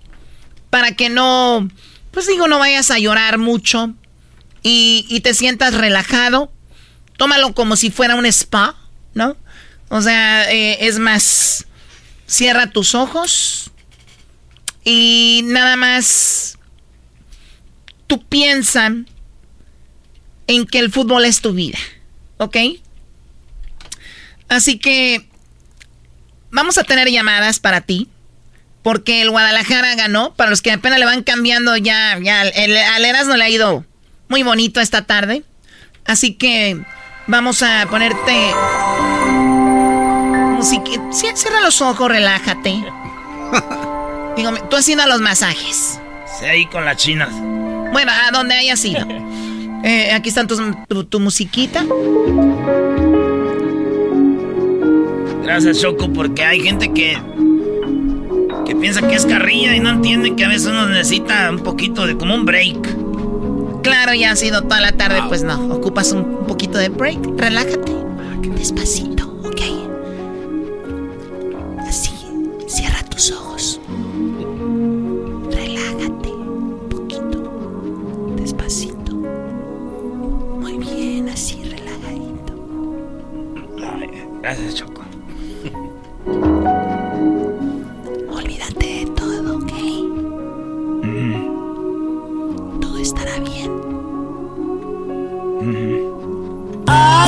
para 0.70 0.94
que 0.94 1.10
no, 1.10 1.68
pues 2.12 2.28
digo, 2.28 2.48
no 2.48 2.60
vayas 2.60 2.92
a 2.92 3.00
llorar 3.00 3.38
mucho 3.38 3.94
y, 4.64 5.06
y 5.10 5.20
te 5.22 5.34
sientas 5.34 5.74
relajado. 5.74 6.52
Tómalo 7.18 7.54
como 7.54 7.76
si 7.76 7.92
fuera 7.92 8.16
un 8.16 8.26
spa, 8.26 8.76
¿no? 9.14 9.38
O 9.90 10.02
sea, 10.02 10.52
eh, 10.52 10.86
es 10.88 11.00
más, 11.00 11.66
cierra 12.28 12.70
tus 12.72 12.96
ojos 12.96 13.72
y 14.84 15.42
nada 15.46 15.76
más 15.76 16.58
tú 18.08 18.24
piensa 18.24 18.92
en 20.48 20.66
que 20.66 20.80
el 20.80 20.92
fútbol 20.92 21.26
es 21.26 21.42
tu 21.42 21.54
vida, 21.54 21.80
¿ok? 22.38 22.58
Así 24.48 24.78
que 24.78 25.28
vamos 26.52 26.78
a 26.78 26.84
tener 26.84 27.10
llamadas 27.10 27.60
para 27.60 27.82
ti. 27.82 28.10
Porque 28.84 29.24
el 29.24 29.32
Guadalajara 29.32 29.96
ganó. 29.96 30.36
Para 30.36 30.52
los 30.52 30.62
que 30.62 30.72
apenas 30.72 31.00
le 31.00 31.06
van 31.06 31.24
cambiando 31.24 31.76
ya, 31.76 32.20
ya 32.22 32.44
el, 32.44 32.78
al 32.78 33.04
Erasmo 33.04 33.36
le 33.36 33.44
ha 33.44 33.50
ido 33.50 33.84
muy 34.28 34.44
bonito 34.44 34.80
esta 34.80 35.06
tarde. 35.06 35.44
Así 36.06 36.36
que 36.36 36.84
vamos 37.28 37.62
a 37.64 37.86
ponerte 37.90 38.34
música. 40.58 40.84
Sí, 41.12 41.28
Cierra 41.34 41.62
los 41.62 41.82
ojos, 41.82 42.10
relájate. 42.10 42.70
Digo, 44.38 44.52
tú 44.70 44.76
haciendo 44.76 45.06
los 45.08 45.22
masajes. 45.22 46.00
Sí, 46.40 46.46
ahí 46.46 46.66
con 46.68 46.84
las 46.86 46.98
chinas. 46.98 47.30
Bueno, 47.92 48.12
a 48.12 48.32
donde 48.32 48.56
hayas 48.56 48.84
ido. 48.86 49.06
Eh, 49.88 50.12
aquí 50.14 50.30
están 50.30 50.48
tus- 50.48 50.60
tu, 50.88 51.04
tu 51.04 51.20
musiquita. 51.20 51.86
Gracias, 55.44 55.80
Choco, 55.80 56.12
porque 56.12 56.44
hay 56.44 56.60
gente 56.62 56.92
que. 56.92 57.16
que 58.66 58.76
piensa 58.76 59.08
que 59.08 59.14
es 59.14 59.28
carrilla 59.28 59.76
y 59.76 59.80
no 59.80 59.92
entienden 59.92 60.36
que 60.36 60.46
a 60.46 60.48
veces 60.48 60.68
uno 60.70 60.88
necesita 60.88 61.52
un 61.52 61.60
poquito 61.60 62.08
de. 62.08 62.18
como 62.18 62.34
un 62.34 62.46
break. 62.46 62.78
Claro, 63.86 64.14
ya 64.16 64.32
ha 64.32 64.36
sido 64.36 64.64
toda 64.64 64.82
la 64.82 64.92
tarde, 64.94 65.22
pues 65.28 65.44
no. 65.44 65.74
Ocupas 65.74 66.12
un, 66.12 66.22
un 66.22 66.48
poquito 66.48 66.78
de 66.78 66.90
break. 66.90 67.20
Relájate. 67.38 67.94
Despacito, 68.58 69.28
¿ok? 69.44 69.62
Así. 71.88 72.12
Cierra 72.68 73.04
tus 73.04 73.32
ojos. 73.32 73.80
Relájate. 75.52 76.30
Un 76.30 76.88
poquito. 76.90 78.34
Despacito. 78.38 79.14
Muy 79.16 80.78
bien, 80.80 81.30
así, 81.30 81.64
relajadito. 81.64 82.54
Gracias, 84.42 84.76
Choco. 84.76 84.95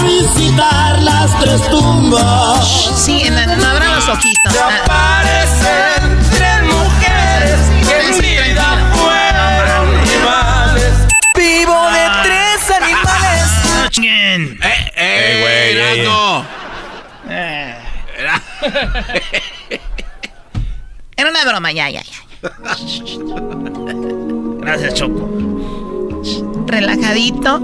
Visitar 0.07 1.01
las 1.01 1.37
tres 1.39 1.61
tumbas. 1.69 2.65
Sí, 2.95 3.21
en 3.25 3.35
la- 3.35 3.45
no 3.55 3.67
abran 3.67 3.95
los 3.95 4.07
ojitos. 4.07 4.55
Ah. 4.57 4.69
Aparecen 4.83 6.19
tres 6.31 6.63
mujeres 6.63 7.59
que 7.87 7.95
en 8.07 8.19
vida 8.19 8.91
fueron 8.93 10.05
rivales. 10.05 10.93
Vivo 11.35 11.79
de 11.91 12.05
tres 12.23 12.71
animales. 12.81 13.47
¡Chinguen! 13.91 14.59
¡Eh, 14.63 14.91
eh, 14.95 15.37
güey! 15.41 16.07
Erasmo! 16.07 16.45
Era 21.15 21.29
una 21.31 21.43
broma, 21.45 21.71
ya, 21.71 21.89
ya, 21.89 22.01
ya. 22.03 22.17
Gracias, 24.61 24.93
Choco. 24.93 25.29
Relajadito. 26.67 27.59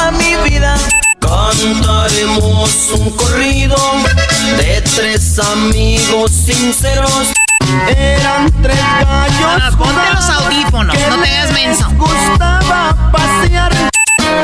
A 0.00 0.10
mi 0.10 0.36
vida. 0.48 0.74
Cantaremos 1.20 2.90
un 2.98 3.10
corrido 3.10 3.76
de 4.58 4.80
tres 4.96 5.38
amigos 5.38 6.30
sinceros. 6.30 7.32
Eran 7.96 8.50
tres 8.62 8.78
gallos. 8.78 9.76
ponte 9.76 10.00
los 10.14 10.30
audífonos, 10.30 10.96
no 11.08 11.22
te 11.22 11.28
hagas 11.28 11.52
menso. 11.52 11.86
Gustaba 11.96 13.10
pasear. 13.12 13.72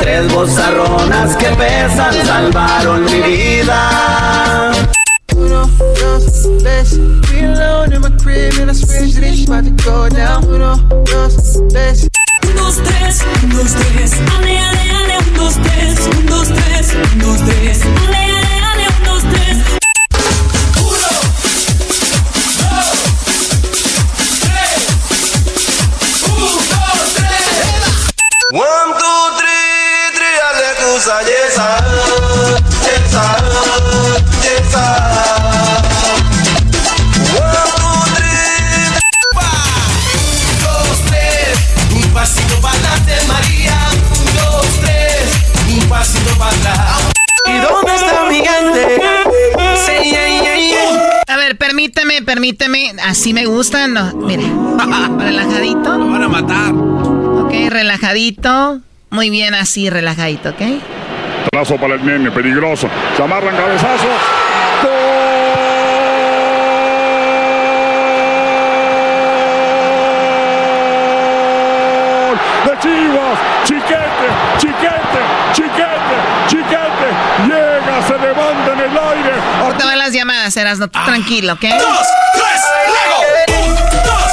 Tres 0.01 0.33
bozarronas 0.33 1.37
que 1.37 1.47
pesan 1.47 2.15
salvaron 2.27 3.05
mi 3.05 3.20
vida. 3.23 4.73
Uno, 5.35 5.66
dos, 6.01 6.49
tres. 6.62 6.99
Reload 7.31 7.95
in 7.95 8.01
my 8.03 8.11
crib 8.23 8.53
and 8.61 8.70
I 8.70 8.74
swear 8.74 9.09
shit 9.09 9.49
about 9.49 9.65
to 9.65 9.70
go 9.83 10.09
down. 10.09 10.45
Uno, 10.45 10.77
dos, 11.05 11.61
tres. 11.70 12.09
Un, 12.47 12.56
dos, 12.56 12.77
tres, 12.82 13.24
un, 13.43 13.51
dos, 13.51 13.73
tres. 13.74 14.12
Ale, 14.36 14.59
ale, 14.59 14.90
ale, 14.90 15.16
dos, 15.36 15.55
tres. 15.62 15.94
Dos, 16.27 16.48
tres, 16.48 16.86
dos, 17.16 17.39
tres. 17.44 17.81
Ale, 17.85 18.16
ale, 18.16 18.55
ale, 18.70 18.86
dos, 19.05 19.23
tres. 19.32 19.56
One, 28.52 28.93
two, 29.01 29.23
three, 29.39 30.12
three, 30.16 30.39
aleluya, 30.48 31.16
yes, 31.27 31.59
ah, 31.59 31.81
yes, 34.43 34.74
ah, 34.74 35.35
permíteme. 52.36 52.92
Así 53.02 53.32
me 53.32 53.46
gustan. 53.46 53.94
No, 53.94 54.12
mire. 54.14 54.42
relajadito. 55.18 55.96
Lo 55.96 56.10
van 56.10 56.22
a 56.22 56.28
matar. 56.28 56.74
Ok, 56.74 57.70
relajadito. 57.70 58.80
Muy 59.08 59.30
bien, 59.30 59.54
así, 59.54 59.88
relajadito, 59.88 60.50
¿ok? 60.50 60.60
Trazo 61.50 61.76
para 61.76 61.94
el 61.94 62.04
nene, 62.04 62.30
peligroso. 62.30 62.90
Se 63.16 63.22
amarran 63.22 63.56
cabezazos. 63.56 64.10
¡Gol! 64.82 64.92
¡De 72.66 72.78
Chivas! 72.82 73.38
¡Chiquete! 73.64 74.28
¡Chiquete! 74.58 75.20
¡Chiquete! 75.54 76.16
¡Chiquete! 76.48 77.08
Llega, 77.46 78.02
se 78.06 78.18
levanta 78.18 78.72
en 78.74 78.80
el 78.80 78.84
aire. 78.90 78.95
Ahorita 79.07 79.85
van 79.87 79.99
las 79.99 80.12
llamadas, 80.12 80.57
Eras, 80.57 80.78
no, 80.78 80.89
tranquilo, 80.89 81.53
¿ok? 81.53 81.62
Dos, 81.62 82.07
tres, 82.35 82.61
luego. 82.89 83.20
Un, 83.62 83.74
dos. 84.05 84.33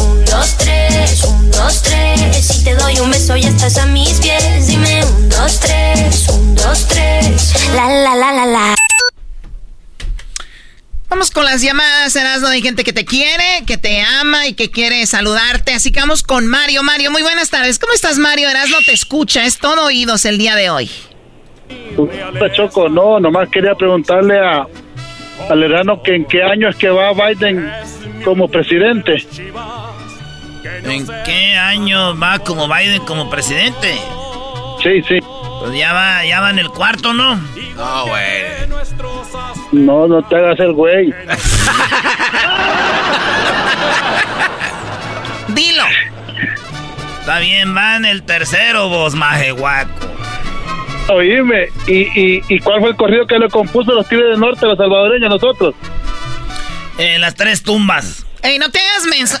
Un, 0.00 0.24
dos, 0.24 0.56
tres, 0.58 1.24
un, 1.24 1.50
dos, 1.52 1.82
tres. 1.82 2.46
Si 2.46 2.64
te 2.64 2.74
doy 2.74 2.98
un 2.98 3.10
beso 3.10 3.36
ya 3.36 3.48
estás 3.48 3.78
a 3.78 3.86
mis 3.86 4.14
pies. 4.14 4.66
Dime 4.66 5.04
un, 5.04 5.28
dos, 5.28 5.60
tres, 5.60 6.28
un, 6.30 6.54
dos, 6.56 6.86
tres. 6.88 7.70
La, 7.74 7.88
la, 7.88 8.14
la, 8.16 8.32
la, 8.32 8.46
la. 8.46 8.75
Vamos 11.16 11.30
con 11.30 11.46
las 11.46 11.62
llamadas, 11.62 12.14
Erasmo. 12.14 12.48
Hay 12.48 12.60
gente 12.60 12.84
que 12.84 12.92
te 12.92 13.06
quiere, 13.06 13.64
que 13.66 13.78
te 13.78 14.02
ama 14.02 14.48
y 14.48 14.52
que 14.52 14.70
quiere 14.70 15.06
saludarte. 15.06 15.72
Así 15.72 15.90
que 15.90 15.98
vamos 15.98 16.22
con 16.22 16.46
Mario. 16.46 16.82
Mario, 16.82 17.10
muy 17.10 17.22
buenas 17.22 17.48
tardes. 17.48 17.78
¿Cómo 17.78 17.94
estás, 17.94 18.18
Mario? 18.18 18.50
Erasmo 18.50 18.76
te 18.84 18.92
escucha. 18.92 19.46
Es 19.46 19.56
todo 19.56 19.86
oídos 19.86 20.26
el 20.26 20.36
día 20.36 20.54
de 20.56 20.68
hoy. 20.68 20.90
Choco, 22.52 22.90
no, 22.90 23.18
nomás 23.18 23.48
quería 23.48 23.74
preguntarle 23.74 24.38
a 24.38 24.66
al 25.48 25.62
hermano 25.62 26.02
que 26.02 26.16
en 26.16 26.26
qué 26.26 26.42
año 26.42 26.68
es 26.68 26.76
que 26.76 26.90
va 26.90 27.14
Biden 27.14 27.66
como 28.22 28.46
presidente. 28.48 29.26
¿En 30.84 31.06
qué 31.24 31.56
año 31.56 32.14
va 32.18 32.40
como 32.40 32.68
Biden 32.68 33.02
como 33.06 33.30
presidente? 33.30 33.94
Sí, 34.82 35.00
sí. 35.08 35.18
Pues 35.60 35.78
ya 35.78 35.92
va, 35.92 36.24
ya 36.24 36.40
va 36.40 36.50
en 36.50 36.58
el 36.58 36.68
cuarto, 36.70 37.12
¿no? 37.12 37.36
No, 37.36 38.06
güey. 38.06 38.44
No, 39.72 40.06
no 40.06 40.22
te 40.22 40.36
hagas 40.36 40.58
el 40.60 40.72
güey. 40.72 41.12
Dilo. 45.48 45.84
Está 47.20 47.38
bien, 47.40 47.76
va 47.76 47.96
en 47.96 48.04
el 48.04 48.22
tercero, 48.22 48.88
vos, 48.88 49.14
majehuaco. 49.14 49.90
Oíme, 51.08 51.68
¿y, 51.86 52.02
y, 52.20 52.42
¿y 52.48 52.58
cuál 52.60 52.80
fue 52.80 52.90
el 52.90 52.96
corrido 52.96 53.26
que 53.26 53.38
le 53.38 53.48
compuso 53.48 53.92
los 53.92 54.08
Tigres 54.08 54.30
del 54.30 54.40
Norte, 54.40 54.66
los 54.66 54.76
salvadoreños, 54.76 55.30
nosotros? 55.30 55.74
En 56.98 57.20
las 57.20 57.34
tres 57.34 57.62
tumbas. 57.62 58.26
Ey, 58.42 58.58
no 58.58 58.70
te 58.70 58.78
hagas 58.78 59.40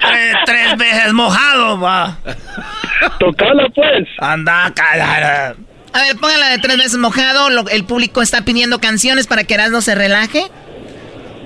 tres, 0.00 0.36
tres 0.44 0.76
veces 0.76 1.12
mojado, 1.12 1.80
va. 1.80 2.16
Tocala, 3.18 3.68
pues. 3.74 4.08
Anda, 4.18 4.72
cara. 4.74 5.54
A 5.92 6.02
ver, 6.02 6.16
póngala 6.20 6.48
de 6.50 6.58
tres 6.58 6.76
veces 6.76 6.96
mojado. 6.98 7.50
lo- 7.50 7.68
el 7.68 7.84
público 7.84 8.22
está 8.22 8.42
pidiendo 8.44 8.78
canciones 8.80 9.26
para 9.26 9.44
que 9.44 9.54
Erasmo 9.54 9.80
se 9.80 9.94
relaje. 9.94 10.44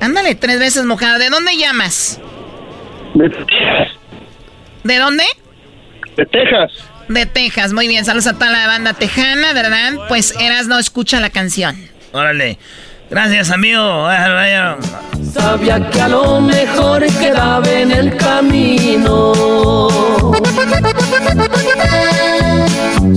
Ándale, 0.01 0.35
tres 0.35 0.59
veces 0.59 0.85
mojado. 0.85 1.19
¿De 1.19 1.31
dónde 1.31 1.57
llamas? 1.57 2.21
De 3.15 3.29
Texas. 3.31 3.89
¿De 4.83 4.99
dónde? 4.99 5.25
De 6.17 6.27
Texas. 6.27 6.73
De 7.09 7.27
Texas. 7.27 7.73
Muy 7.73 7.89
bien, 7.89 8.05
saludos 8.05 8.27
a 8.27 8.35
toda 8.35 8.51
la 8.51 8.67
banda 8.67 8.93
tejana, 8.95 9.53
¿verdad? 9.53 9.93
Pues 10.09 10.35
Erasmo 10.39 10.79
escucha 10.79 11.21
la 11.21 11.31
canción. 11.31 11.77
Órale. 12.13 12.59
Gracias, 13.11 13.51
amigo. 13.51 14.09
Sabía 15.33 15.91
que 15.91 16.01
a 16.01 16.09
lo 16.09 16.41
mejor 16.41 17.05
quedaba 17.19 17.69
en 17.71 17.93
el 17.93 18.17
camino. 18.17 19.33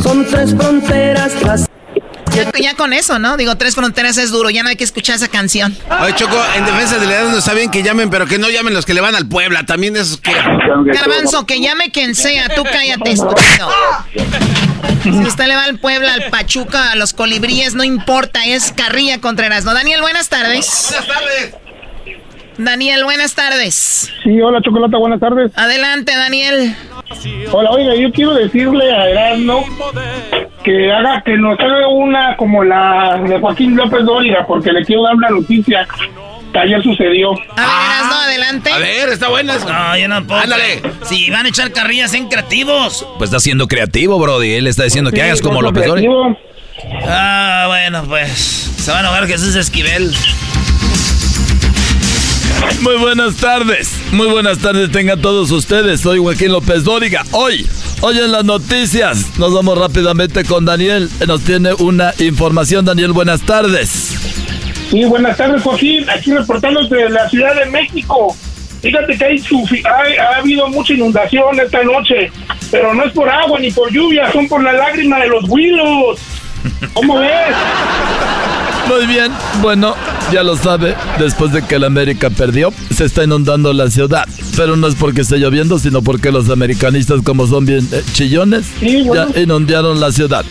Son 0.01 0.25
tres 0.25 0.55
fronteras 0.55 1.41
las 1.43 1.65
Ya, 2.33 2.51
ya 2.59 2.75
con 2.75 2.93
eso, 2.93 3.19
¿no? 3.19 3.37
Digo, 3.37 3.55
Tres 3.55 3.75
Fronteras 3.75 4.17
es 4.17 4.31
duro, 4.31 4.49
ya 4.49 4.61
no 4.63 4.69
hay 4.69 4.75
que 4.75 4.83
escuchar 4.83 5.15
esa 5.15 5.27
canción. 5.27 5.75
Oye, 6.01 6.13
Choco, 6.15 6.37
en 6.55 6.65
defensa 6.65 6.99
de 6.99 7.07
la 7.07 7.13
edad 7.13 7.29
no 7.29 7.37
está 7.39 7.53
bien 7.53 7.71
que 7.71 7.81
llamen, 7.83 8.09
pero 8.09 8.27
que 8.27 8.37
no 8.37 8.49
llamen 8.49 8.73
los 8.73 8.85
que 8.85 8.93
le 8.93 9.01
van 9.01 9.15
al 9.15 9.27
Puebla. 9.27 9.65
También 9.65 9.95
esos 9.95 10.17
que... 10.17 10.31
Garbanzo, 10.31 11.45
que 11.45 11.59
llame 11.59 11.91
quien 11.91 12.13
sea, 12.15 12.49
tú 12.55 12.63
cállate, 12.63 13.11
estúpido. 13.11 13.69
Si 15.03 15.09
usted 15.09 15.47
le 15.47 15.55
va 15.55 15.63
al 15.63 15.79
Puebla, 15.79 16.13
al 16.13 16.29
Pachuca, 16.29 16.91
a 16.91 16.95
los 16.95 17.13
colibríes, 17.13 17.73
no 17.73 17.83
importa, 17.83 18.45
es 18.45 18.71
carrilla 18.71 19.19
contra 19.19 19.47
Erasmo. 19.47 19.73
Daniel, 19.73 20.01
buenas 20.01 20.29
tardes. 20.29 20.89
Buenas 20.89 21.07
tardes. 21.07 21.66
Daniel, 22.57 23.03
buenas 23.03 23.35
tardes. 23.35 24.11
Sí, 24.23 24.41
hola 24.41 24.61
Chocolata, 24.61 24.97
buenas 24.97 25.19
tardes. 25.19 25.51
Adelante, 25.55 26.15
Daniel. 26.15 26.75
Hola, 27.51 27.71
oiga, 27.71 27.95
yo 27.95 28.11
quiero 28.11 28.33
decirle 28.33 28.91
a 28.91 29.09
Erasmo 29.09 29.63
que 30.63 30.91
haga, 30.91 31.21
que 31.23 31.37
nos 31.37 31.59
haga 31.59 31.87
una 31.87 32.35
como 32.35 32.63
la 32.63 33.21
de 33.27 33.39
Joaquín 33.39 33.75
López 33.75 34.03
Dóriga, 34.03 34.45
porque 34.47 34.71
le 34.71 34.83
quiero 34.83 35.03
dar 35.03 35.15
una 35.15 35.29
noticia 35.29 35.87
que 36.51 36.59
ayer 36.59 36.81
sucedió. 36.81 37.31
A 37.31 37.35
ver, 37.35 37.45
Erasmo, 37.55 38.15
adelante. 38.15 38.71
A 38.71 38.77
ver, 38.79 39.09
está 39.09 39.29
buena. 39.29 39.57
No, 39.57 39.97
yo 39.97 40.07
no 40.07 40.25
puedo. 40.25 40.41
Ándale. 40.41 40.81
Si 41.03 41.29
van 41.29 41.45
a 41.45 41.49
echar 41.49 41.71
carrillas, 41.71 42.13
en 42.13 42.27
creativos. 42.27 43.07
Pues 43.17 43.29
está 43.29 43.39
siendo 43.39 43.67
creativo, 43.67 44.17
Brody. 44.19 44.53
Él 44.55 44.67
está 44.67 44.83
diciendo 44.83 45.11
que 45.11 45.21
hagas 45.21 45.41
como 45.41 45.61
López 45.61 45.85
Dóriga. 45.85 46.09
Ah, 47.07 47.65
bueno, 47.67 48.03
pues. 48.07 48.31
Se 48.31 48.91
va 48.91 48.97
a 48.97 49.01
enojar 49.01 49.27
Jesús 49.27 49.55
Esquivel. 49.55 50.11
Muy 52.81 52.95
buenas 52.97 53.35
tardes, 53.37 53.99
muy 54.11 54.27
buenas 54.27 54.59
tardes 54.59 54.91
tengan 54.91 55.19
todos 55.21 55.51
ustedes. 55.51 56.01
Soy 56.01 56.19
Joaquín 56.19 56.51
López 56.51 56.83
Dóriga. 56.83 57.23
Hoy, 57.31 57.67
hoy 58.01 58.17
en 58.19 58.31
las 58.31 58.45
noticias, 58.45 59.37
nos 59.37 59.53
vamos 59.53 59.77
rápidamente 59.77 60.43
con 60.45 60.65
Daniel. 60.65 61.09
Nos 61.27 61.43
tiene 61.43 61.73
una 61.73 62.13
información. 62.19 62.85
Daniel, 62.85 63.13
buenas 63.13 63.41
tardes. 63.41 64.15
Sí, 64.89 65.03
buenas 65.05 65.37
tardes, 65.37 65.61
Joaquín. 65.63 66.09
Aquí 66.09 66.31
reportándote 66.31 66.95
de 66.95 67.09
la 67.09 67.29
Ciudad 67.29 67.55
de 67.55 67.65
México. 67.65 68.35
Fíjate 68.81 69.17
que 69.17 69.25
hay 69.25 69.43
ha 70.17 70.37
habido 70.37 70.69
mucha 70.69 70.93
inundación 70.93 71.59
esta 71.59 71.83
noche, 71.83 72.31
pero 72.71 72.93
no 72.93 73.03
es 73.05 73.11
por 73.11 73.27
agua 73.27 73.59
ni 73.59 73.71
por 73.71 73.91
lluvia, 73.91 74.31
son 74.31 74.47
por 74.47 74.63
la 74.63 74.73
lágrima 74.73 75.19
de 75.19 75.27
los 75.27 75.49
huilos. 75.49 76.19
¿Cómo 76.93 77.19
ves? 77.19 77.55
Muy 78.87 79.05
bien, 79.05 79.31
bueno, 79.61 79.95
ya 80.31 80.43
lo 80.43 80.55
sabe, 80.55 80.95
después 81.19 81.51
de 81.51 81.61
que 81.61 81.75
el 81.75 81.83
América 81.83 82.29
perdió, 82.29 82.71
se 82.95 83.05
está 83.05 83.23
inundando 83.23 83.73
la 83.73 83.89
ciudad. 83.89 84.25
Pero 84.55 84.75
no 84.77 84.87
es 84.87 84.95
porque 84.95 85.21
esté 85.21 85.37
lloviendo, 85.37 85.77
sino 85.77 86.01
porque 86.01 86.31
los 86.31 86.49
americanistas, 86.49 87.21
como 87.23 87.47
son 87.47 87.65
bien 87.65 87.87
eh, 87.91 88.01
chillones, 88.13 88.65
Sí, 88.79 89.03
bueno. 89.03 89.27
ya 89.33 89.41
inundaron 89.41 89.99
la 89.99 90.11
ciudad. 90.11 90.45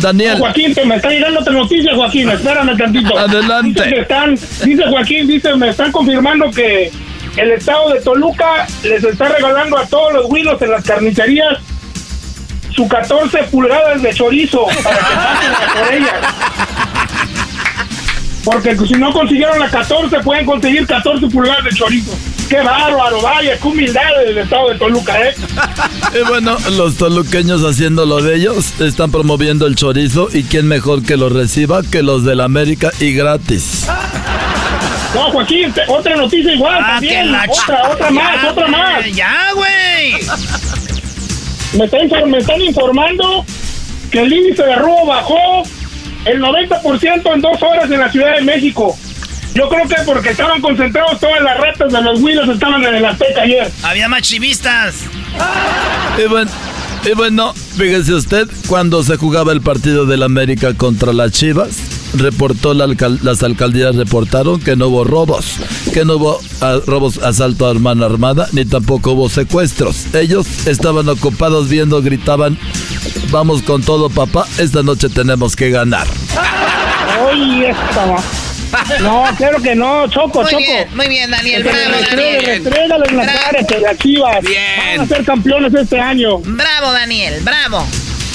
Daniel. 0.00 0.38
Joaquín, 0.38 0.74
te 0.74 0.84
me 0.84 0.96
está 0.96 1.10
llegando 1.10 1.40
otra 1.40 1.52
noticia, 1.52 1.94
Joaquín. 1.94 2.28
Espérame 2.30 2.76
tantito. 2.76 3.16
Adelante. 3.18 3.82
Dice, 3.82 3.94
que 3.94 4.00
están, 4.00 4.34
dice 4.64 4.82
Joaquín, 4.88 5.26
dice, 5.28 5.54
me 5.56 5.68
están 5.68 5.92
confirmando 5.92 6.50
que 6.50 6.90
el 7.36 7.50
estado 7.52 7.90
de 7.90 8.00
Toluca 8.00 8.66
les 8.82 9.04
está 9.04 9.28
regalando 9.28 9.78
a 9.78 9.86
todos 9.86 10.12
los 10.14 10.26
huilos 10.28 10.60
en 10.62 10.70
las 10.70 10.84
carnicerías 10.84 11.58
su 12.74 12.88
14 12.88 13.38
pulgadas 13.52 14.02
de 14.02 14.12
chorizo 14.12 14.64
para 14.82 14.96
que 14.96 15.14
pasen 15.14 15.52
a 15.52 15.74
por 15.74 15.94
ellas. 15.94 16.14
Porque 18.44 18.76
si 18.76 18.94
no 18.94 19.10
consiguieron 19.12 19.58
la 19.58 19.70
14, 19.70 20.18
pueden 20.20 20.44
conseguir 20.44 20.86
14 20.86 21.26
pulgadas 21.28 21.64
de 21.64 21.70
chorizo. 21.70 22.12
¡Qué 22.48 22.56
bárbaro! 22.60 23.22
Vaya, 23.22 23.56
qué 23.58 23.66
humildad 23.68 24.02
del 24.26 24.36
estado 24.38 24.68
de 24.68 24.78
Toluca, 24.78 25.18
¿eh? 25.28 25.34
Y 26.14 26.28
bueno, 26.28 26.56
los 26.76 26.96
toluqueños 26.96 27.62
haciendo 27.62 28.04
lo 28.04 28.20
de 28.22 28.36
ellos, 28.36 28.78
están 28.80 29.10
promoviendo 29.10 29.66
el 29.66 29.76
chorizo 29.76 30.28
y 30.32 30.42
quién 30.44 30.68
mejor 30.68 31.02
que 31.02 31.16
lo 31.16 31.30
reciba 31.30 31.82
que 31.82 32.02
los 32.02 32.24
del 32.24 32.40
América 32.42 32.90
y 33.00 33.14
gratis. 33.14 33.86
No, 35.14 35.30
Joaquín, 35.30 35.72
te- 35.72 35.82
otra 35.88 36.14
noticia 36.16 36.52
igual 36.52 36.78
Ah, 36.82 36.86
también. 36.94 37.32
la 37.32 37.46
Otra, 37.48 37.90
otra 37.92 38.10
más, 38.10 38.42
Ya, 38.42 38.50
otra 38.50 38.66
más. 38.68 39.06
Ya, 39.14 39.38
güey. 39.54 40.12
Me, 41.78 42.26
me 42.26 42.38
están 42.38 42.60
informando 42.60 43.44
que 44.10 44.20
el 44.22 44.32
índice 44.32 44.62
de 44.64 44.74
robo 44.76 45.06
bajó 45.06 45.62
el 46.24 46.40
90% 46.40 47.34
en 47.34 47.40
dos 47.40 47.62
horas 47.62 47.90
en 47.90 48.00
la 48.00 48.10
Ciudad 48.10 48.36
de 48.36 48.42
México. 48.42 48.96
Yo 49.54 49.68
creo 49.68 49.86
que 49.86 49.94
porque 50.04 50.30
estaban 50.30 50.60
concentrados 50.60 51.20
todas 51.20 51.40
las 51.40 51.56
ratas 51.58 51.92
de 51.92 52.02
los 52.02 52.20
Willos 52.20 52.48
estaban 52.48 52.82
en 52.82 52.96
el 52.96 53.04
Azteca 53.04 53.42
ayer. 53.42 53.70
Había 53.84 54.08
más 54.08 54.22
chivistas. 54.22 55.04
Y 56.18 56.28
bueno, 56.28 56.50
y 57.04 57.14
bueno, 57.14 57.52
fíjese 57.52 58.14
usted, 58.14 58.48
cuando 58.66 59.02
se 59.02 59.16
jugaba 59.16 59.52
el 59.52 59.60
partido 59.60 60.06
del 60.06 60.22
América 60.22 60.74
contra 60.74 61.12
las 61.12 61.32
Chivas, 61.32 61.76
reportó 62.14 62.74
la 62.74 62.84
alcal- 62.86 63.18
las 63.22 63.42
alcaldías 63.42 63.94
reportaron 63.96 64.60
que 64.60 64.76
no 64.76 64.88
hubo 64.88 65.04
robos, 65.04 65.44
que 65.92 66.04
no 66.04 66.14
hubo 66.16 66.40
ah, 66.60 66.78
robos, 66.86 67.18
asalto 67.18 67.66
a 67.66 67.74
mano 67.74 68.04
armada, 68.04 68.48
ni 68.52 68.64
tampoco 68.64 69.12
hubo 69.12 69.28
secuestros. 69.28 70.14
Ellos 70.14 70.46
estaban 70.66 71.08
ocupados 71.08 71.68
viendo, 71.68 72.00
gritaban, 72.02 72.58
vamos 73.30 73.62
con 73.62 73.82
todo 73.82 74.10
papá, 74.10 74.46
esta 74.58 74.82
noche 74.82 75.08
tenemos 75.08 75.56
que 75.56 75.70
ganar. 75.70 76.06
Oye, 77.30 77.70
esta 77.70 78.06
va. 78.06 78.22
No, 79.00 79.24
claro 79.36 79.62
que 79.62 79.74
no, 79.76 80.08
Choco, 80.08 80.42
Muy 80.42 80.50
Choco. 80.50 80.62
bien, 80.62 80.88
muy 80.96 81.06
bien, 81.06 81.30
Daniel. 81.30 81.62
Bravo, 81.62 81.78
Daniel. 82.10 82.44
restrégalo 82.44 83.04
en 83.08 83.16
la 83.16 83.22
Bravo. 83.22 83.38
cara 83.44 83.64
que 83.66 83.78
las 83.78 83.98
chivas 83.98 84.36
van 84.42 85.00
a 85.00 85.06
ser 85.06 85.24
campeones 85.24 85.74
este 85.74 86.00
año. 86.00 86.38
Bravo, 86.38 86.90
Daniel, 86.92 87.40
bravo. 87.42 87.86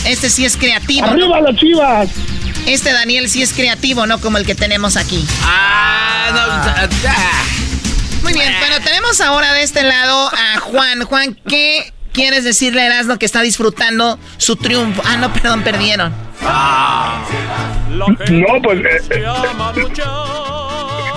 Este 0.06 0.30
sí 0.30 0.46
es 0.46 0.56
creativo. 0.56 1.06
¡Arriba 1.08 1.42
las 1.42 1.56
chivas! 1.58 2.08
Este 2.70 2.94
Daniel 2.94 3.28
sí 3.30 3.42
es 3.42 3.52
creativo, 3.54 4.06
no 4.06 4.22
como 4.22 4.38
el 4.38 4.46
que 4.46 4.54
tenemos 4.54 4.96
aquí. 4.96 5.26
Ah, 5.42 6.88
Muy 8.22 8.32
bien, 8.34 8.54
bueno, 8.60 8.76
tenemos 8.84 9.20
ahora 9.22 9.54
de 9.54 9.64
este 9.64 9.82
lado 9.82 10.28
a 10.28 10.60
Juan. 10.60 11.02
Juan, 11.02 11.36
¿qué 11.48 11.92
quieres 12.14 12.44
decirle 12.44 12.84
a 12.84 12.86
Erasmo 12.86 13.18
que 13.18 13.26
está 13.26 13.42
disfrutando 13.42 14.20
su 14.38 14.56
triunfo? 14.56 15.02
Ah, 15.04 15.18
no, 15.18 15.34
perdón, 15.34 15.64
perdieron. 15.64 16.14
No, 17.90 18.62
pues 18.62 18.80
eh, 18.86 19.02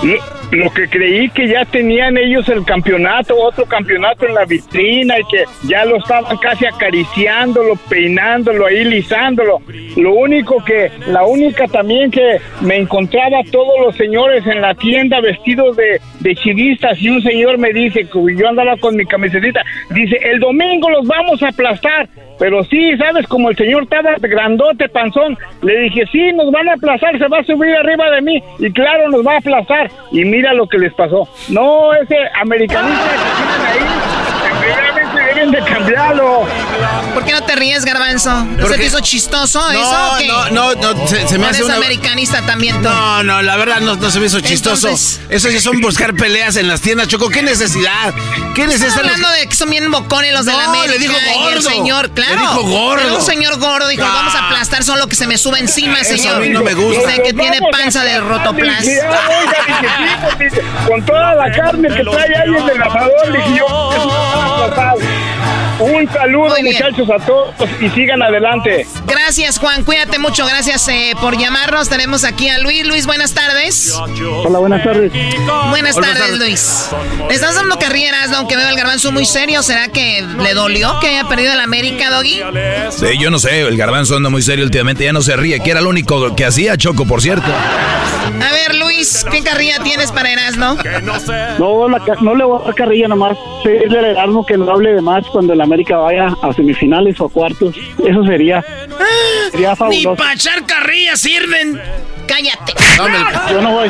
eh, 0.01 0.19
lo 0.53 0.71
que 0.71 0.87
creí 0.87 1.29
que 1.29 1.47
ya 1.47 1.65
tenían 1.65 2.17
ellos 2.17 2.47
el 2.49 2.63
campeonato, 2.63 3.35
otro 3.35 3.65
campeonato 3.65 4.27
en 4.27 4.35
la 4.35 4.45
vitrina 4.45 5.19
y 5.19 5.23
que 5.25 5.43
ya 5.67 5.83
lo 5.85 5.97
estaban 5.97 6.37
casi 6.37 6.65
acariciándolo, 6.65 7.75
peinándolo 7.89 8.67
ahí, 8.67 8.83
lisándolo. 8.83 9.61
Lo 9.97 10.13
único 10.13 10.63
que, 10.63 10.91
la 11.07 11.23
única 11.23 11.67
también 11.67 12.11
que 12.11 12.37
me 12.61 12.77
encontraba 12.77 13.41
todos 13.51 13.73
los 13.85 13.95
señores 13.95 14.45
en 14.45 14.61
la 14.61 14.75
tienda 14.75 15.21
vestidos 15.21 15.75
de, 15.75 15.99
de 16.19 16.35
chivistas 16.35 17.01
y 17.01 17.09
un 17.09 17.21
señor 17.21 17.57
me 17.57 17.73
dice, 17.73 18.07
yo 18.35 18.47
andaba 18.47 18.77
con 18.77 18.95
mi 18.95 19.05
camisetita, 19.05 19.63
dice, 19.89 20.17
el 20.23 20.39
domingo 20.39 20.89
los 20.89 21.07
vamos 21.07 21.41
a 21.41 21.49
aplastar. 21.49 22.07
Pero 22.39 22.63
sí, 22.65 22.97
¿sabes? 22.97 23.27
Como 23.27 23.49
el 23.49 23.55
señor 23.55 23.83
estaba 23.83 24.15
grandote, 24.19 24.89
panzón, 24.89 25.37
le 25.61 25.79
dije, 25.81 26.03
sí, 26.11 26.31
nos 26.33 26.51
van 26.51 26.67
a 26.67 26.73
aplastar, 26.73 27.17
se 27.17 27.27
va 27.27 27.39
a 27.39 27.43
subir 27.43 27.75
arriba 27.75 28.09
de 28.09 28.21
mí. 28.21 28.43
Y 28.59 28.71
claro, 28.71 29.09
nos 29.09 29.25
va 29.25 29.35
a 29.35 29.37
aplastar. 29.37 29.89
Y 30.11 30.25
mira 30.25 30.42
lo 30.51 30.67
que 30.67 30.77
les 30.77 30.93
pasó. 30.93 31.27
No, 31.49 31.93
ese 31.93 32.17
americanista 32.41 33.11
que 33.11 33.29
tienen 33.37 33.61
ahí, 33.65 35.12
deben 35.25 35.51
de 35.51 35.63
cambiarlo. 35.63 36.45
¿Por 37.13 37.23
qué 37.25 37.31
no 37.33 37.43
te 37.43 37.55
ríes, 37.55 37.85
Garbanzo? 37.85 38.43
¿No 38.45 38.67
se 38.67 38.75
te 38.77 38.85
hizo 38.85 38.99
chistoso 39.01 39.59
No, 39.71 39.79
eso 39.79 40.13
o 40.13 40.17
qué? 40.17 40.27
no, 40.27 40.49
no, 40.49 40.73
no, 40.75 41.07
se- 41.07 41.27
se 41.27 41.37
me 41.37 41.45
¿O 41.45 41.49
hace 41.49 41.57
eres 41.59 41.67
una- 41.69 41.75
americanista 41.77 42.41
también 42.45 42.75
tú? 42.81 42.89
No, 42.89 43.23
no, 43.23 43.41
la 43.41 43.55
verdad 43.57 43.79
no, 43.81 43.95
no 43.95 44.09
se 44.11 44.19
me 44.19 44.25
hizo 44.27 44.39
chistoso. 44.41 44.87
Entonces- 44.89 45.19
Eso 45.29 45.49
sí 45.49 45.59
son 45.59 45.79
buscar 45.81 46.13
peleas 46.13 46.55
en 46.57 46.67
las 46.67 46.81
tiendas, 46.81 47.07
Choco. 47.07 47.29
¿Qué 47.29 47.41
necesidad? 47.41 48.13
¿Qué 48.55 48.63
Estás 48.63 48.79
necesidad? 48.79 48.99
hablando 49.05 49.29
de 49.29 49.47
que 49.47 49.55
son 49.55 49.69
bien 49.69 49.89
bocones 49.91 50.33
los 50.33 50.45
de 50.45 50.53
la 50.53 50.65
América 50.65 50.91
le 50.93 50.99
dijo 50.99 51.13
y 51.49 51.53
el 51.53 51.61
señor, 51.63 52.09
claro. 52.11 52.35
Le 52.35 52.41
dijo 52.41 52.61
gordo. 52.63 53.01
Era 53.03 53.13
un 53.13 53.21
señor 53.21 53.57
gordo, 53.59 53.87
dijo, 53.87 54.03
Ah. 54.05 54.11
vamos 54.13 54.35
a 54.35 54.45
aplastar 54.47 54.83
solo 54.83 55.07
que 55.07 55.15
se 55.15 55.27
me 55.27 55.37
suba 55.37 55.59
encima, 55.59 55.99
Eso 55.99 56.15
señor. 56.17 56.35
a 56.35 56.39
mí 56.39 56.49
no 56.49 56.61
me 56.63 56.73
gusta. 56.73 57.09
Dice 57.09 57.23
que 57.23 57.33
tiene 57.33 57.59
panza 57.71 58.03
de 58.03 58.19
rotoplas. 58.19 58.85
ah, 59.11 60.29
con 60.87 61.03
toda 61.05 61.35
la 61.35 61.51
carne 61.51 61.87
que 61.89 62.03
trae 62.03 62.35
ahí 62.37 62.55
en 62.57 62.69
el 62.69 62.81
asador, 62.81 63.31
dije 63.31 63.59
yo, 63.59 63.67
Un 65.79 66.07
saludo, 66.11 66.55
muchachos, 66.63 67.09
a 67.09 67.25
todos 67.25 67.53
y 67.81 67.89
sigan 67.89 68.21
adelante. 68.21 68.85
Gracias, 69.07 69.57
Juan. 69.59 69.83
Cuídate 69.83 70.19
mucho. 70.19 70.45
Gracias 70.45 70.87
eh, 70.87 71.13
por 71.19 71.37
llamarnos. 71.37 71.89
Tenemos 71.89 72.23
aquí 72.23 72.47
a 72.47 72.59
Luis. 72.59 72.85
Luis, 72.85 73.05
buenas 73.05 73.33
tardes. 73.33 73.93
Hola, 74.45 74.59
buenas 74.59 74.83
tardes. 74.83 75.11
Buenas 75.69 75.97
Hola, 75.97 76.07
tardes. 76.13 76.37
Luis. 76.37 76.89
Le 77.27 77.33
estás 77.33 77.55
dando 77.55 77.77
carreras, 77.79 78.29
¿no? 78.29 78.37
aunque 78.37 78.55
veo 78.55 78.69
el 78.69 78.75
garbanzo 78.75 79.11
muy 79.11 79.25
serio. 79.25 79.61
¿Será 79.63 79.87
que 79.89 80.25
le 80.41 80.53
dolió 80.53 80.99
que 81.01 81.07
haya 81.09 81.27
perdido 81.27 81.53
el 81.53 81.59
América, 81.59 82.09
Doggy? 82.11 82.41
Sí, 82.91 83.17
yo 83.19 83.29
no 83.31 83.39
sé, 83.39 83.61
el 83.61 83.75
garbanzo 83.77 84.15
anda 84.15 84.29
muy 84.29 84.41
serio 84.41 84.63
últimamente, 84.65 85.03
ya 85.05 85.13
no 85.13 85.21
se 85.21 85.35
ríe, 85.35 85.59
que 85.59 85.71
era 85.71 85.81
lo 85.81 85.89
único 85.89 86.35
que 86.35 86.45
hacía 86.45 86.77
Choco, 86.77 87.05
por 87.05 87.21
cierto. 87.21 87.47
A 87.47 88.51
ver, 88.51 88.75
Luis, 88.75 89.25
¿qué 89.31 89.41
carrilla 89.43 89.79
tienes 89.83 90.11
para 90.11 90.31
Erasmo? 90.31 90.77
No, 91.59 91.89
la 91.89 91.99
ca- 91.99 92.17
no 92.21 92.35
le 92.35 92.43
voy 92.43 92.61
a 92.61 92.65
dar 92.65 92.75
carrilla 92.75 93.07
nomás. 93.07 93.37
Pedirle 93.63 93.99
al 93.99 94.05
Erasmo 94.05 94.45
que 94.45 94.57
no 94.57 94.69
hable 94.71 94.93
de 94.93 95.01
más 95.01 95.23
cuando 95.31 95.53
el 95.53 95.61
América 95.63 95.97
vaya 95.97 96.33
a 96.41 96.53
semifinales 96.53 97.19
o 97.19 97.25
a 97.25 97.29
cuartos. 97.29 97.75
Eso 98.05 98.23
sería, 98.25 98.63
sería 99.51 99.69
Ni 99.71 99.75
fabuloso. 99.75 100.15
para 100.15 100.33
echar 100.33 100.65
carrillas 100.65 101.19
sirven. 101.19 101.79
Cállate. 102.27 102.73
Yo 103.51 103.61
no 103.61 103.71
voy. 103.71 103.89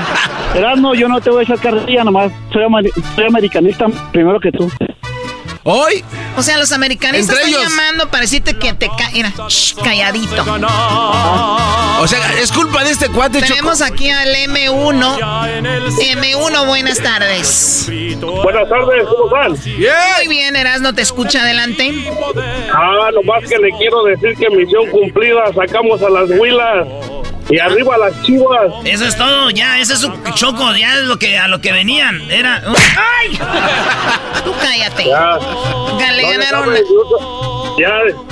Erasmo, 0.56 0.96
yo 0.96 1.08
no 1.08 1.22
te 1.22 1.30
voy 1.30 1.42
a 1.42 1.44
echar 1.44 1.60
carrilla 1.60 2.04
nomás. 2.04 2.32
Soy, 2.52 2.64
ameri- 2.64 2.92
soy 3.16 3.26
americanista 3.26 3.86
primero 4.12 4.40
que 4.40 4.52
tú. 4.52 4.72
Hoy, 5.66 6.04
O 6.36 6.44
sea, 6.44 6.58
los 6.58 6.74
americanistas 6.74 7.38
están 7.38 7.50
ellos. 7.50 7.62
llamando 7.64 8.10
para 8.10 8.22
decirte 8.22 8.54
que 8.58 8.74
te 8.74 8.88
ca 8.88 9.10
Mira, 9.14 9.32
shh, 9.48 9.76
calladito. 9.82 10.42
o 12.00 12.06
sea, 12.08 12.34
es 12.42 12.52
culpa 12.52 12.84
de 12.84 12.92
este 12.92 13.08
cuate, 13.08 13.40
Choco. 13.40 13.54
Tenemos 13.54 13.82
aquí 13.82 14.10
al 14.10 14.28
M1. 14.36 15.18
M1, 16.18 16.66
buenas 16.68 17.00
tardes. 17.00 17.86
Buenas 18.20 18.68
tardes, 18.68 19.06
¿cómo 19.08 19.26
están? 19.28 19.52
Muy 20.18 20.28
bien, 20.28 20.56
Erasmo, 20.58 20.94
te 20.94 21.02
escucha 21.02 21.42
adelante. 21.44 21.94
Ah, 22.74 23.10
nomás 23.14 23.48
que 23.50 23.58
le 23.58 23.70
quiero 23.78 24.04
decir 24.04 24.36
que 24.38 24.50
misión 24.50 24.90
cumplida, 24.92 25.46
sacamos 25.56 26.02
a 26.02 26.10
las 26.10 26.30
huilas 26.32 26.88
y 27.50 27.60
arriba 27.60 27.98
las 27.98 28.22
chivas. 28.24 28.72
Eso 28.86 29.06
es 29.06 29.18
todo, 29.18 29.50
ya, 29.50 29.80
ese 29.80 29.94
es 29.94 30.00
su 30.00 30.12
choco, 30.36 30.74
ya 30.76 30.96
es 30.96 31.02
lo 31.04 31.18
que 31.18 31.38
a 31.38 31.48
lo 31.48 31.60
que 31.62 31.72
venían. 31.72 32.20
Era. 32.32 32.62
¡Ay! 32.66 33.38
Tú 34.44 34.54
cállate. 34.62 35.06
Ya. 35.06 35.38
Ya 36.00 36.12
le 36.14 36.24
No, 36.24 36.32
ya 36.32 36.38
ganaron. 36.38 36.76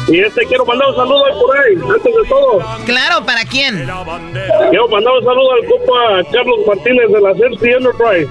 y 0.08 0.20
este 0.20 0.46
quiero 0.46 0.66
mandar 0.66 0.90
un 0.90 0.96
saludo 0.96 1.26
ahí 1.26 1.34
por 1.34 1.58
ahí, 1.58 1.96
antes 1.96 2.16
de 2.16 2.30
todo. 2.30 2.60
Claro, 2.86 3.26
¿para 3.26 3.44
quién? 3.46 3.78
Quiero 4.70 4.88
mandar 4.88 5.14
un 5.14 5.24
saludo 5.26 5.52
al 5.54 5.68
compa 5.68 6.32
Carlos 6.32 6.60
Martínez 6.68 7.08
de 7.12 7.22
la 7.22 7.34
Celsi 7.36 7.70
Enterprise. 7.72 8.30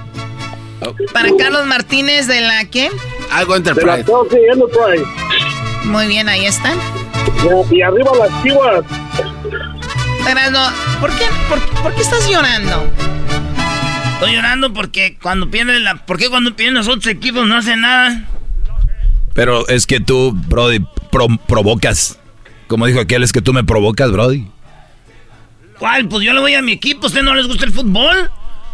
Para 1.13 1.29
Carlos 1.37 1.65
Martínez 1.67 2.27
de 2.27 2.41
la 2.41 2.65
qué? 2.65 2.89
Algo 3.31 3.59
De 3.59 3.71
la 3.83 3.95
Enterprise. 3.97 4.11
Celsi 4.29 4.45
Enterprise. 4.51 5.05
Muy 5.83 6.07
bien, 6.07 6.27
ahí 6.29 6.45
están. 6.45 6.77
Y 7.71 7.81
arriba 7.81 8.11
las 8.17 8.43
chivas. 8.43 8.85
Erasmo, 10.27 10.59
¿por 10.99 11.09
qué, 11.11 11.25
por, 11.49 11.59
por 11.83 11.95
qué 11.95 12.01
estás 12.01 12.29
llorando? 12.29 12.89
Estoy 14.13 14.35
llorando 14.35 14.73
porque 14.73 15.17
cuando 15.21 15.49
pierden 15.49 15.83
la. 15.83 15.95
¿Por 16.05 16.17
qué 16.17 16.29
cuando 16.29 16.55
pierden 16.55 16.75
los 16.75 16.87
otros 16.87 17.07
equipos 17.07 17.47
no 17.47 17.57
hacen 17.57 17.81
nada? 17.81 18.25
Pero 19.33 19.67
es 19.67 19.87
que 19.87 19.99
tú, 19.99 20.31
Brody, 20.47 20.79
pro- 21.11 21.27
provocas. 21.47 22.19
Como 22.67 22.85
dijo 22.85 22.99
aquel, 22.99 23.23
es 23.23 23.33
que 23.33 23.41
tú 23.41 23.51
me 23.53 23.63
provocas, 23.63 24.11
Brody. 24.11 24.47
¿Cuál? 25.79 26.07
Pues 26.07 26.23
yo 26.23 26.33
le 26.33 26.39
voy 26.39 26.53
a 26.53 26.61
mi 26.61 26.73
equipo. 26.73 27.03
¿A 27.03 27.07
usted 27.07 27.23
no 27.23 27.33
les 27.33 27.47
gusta 27.47 27.65
el 27.65 27.71
fútbol? 27.71 28.29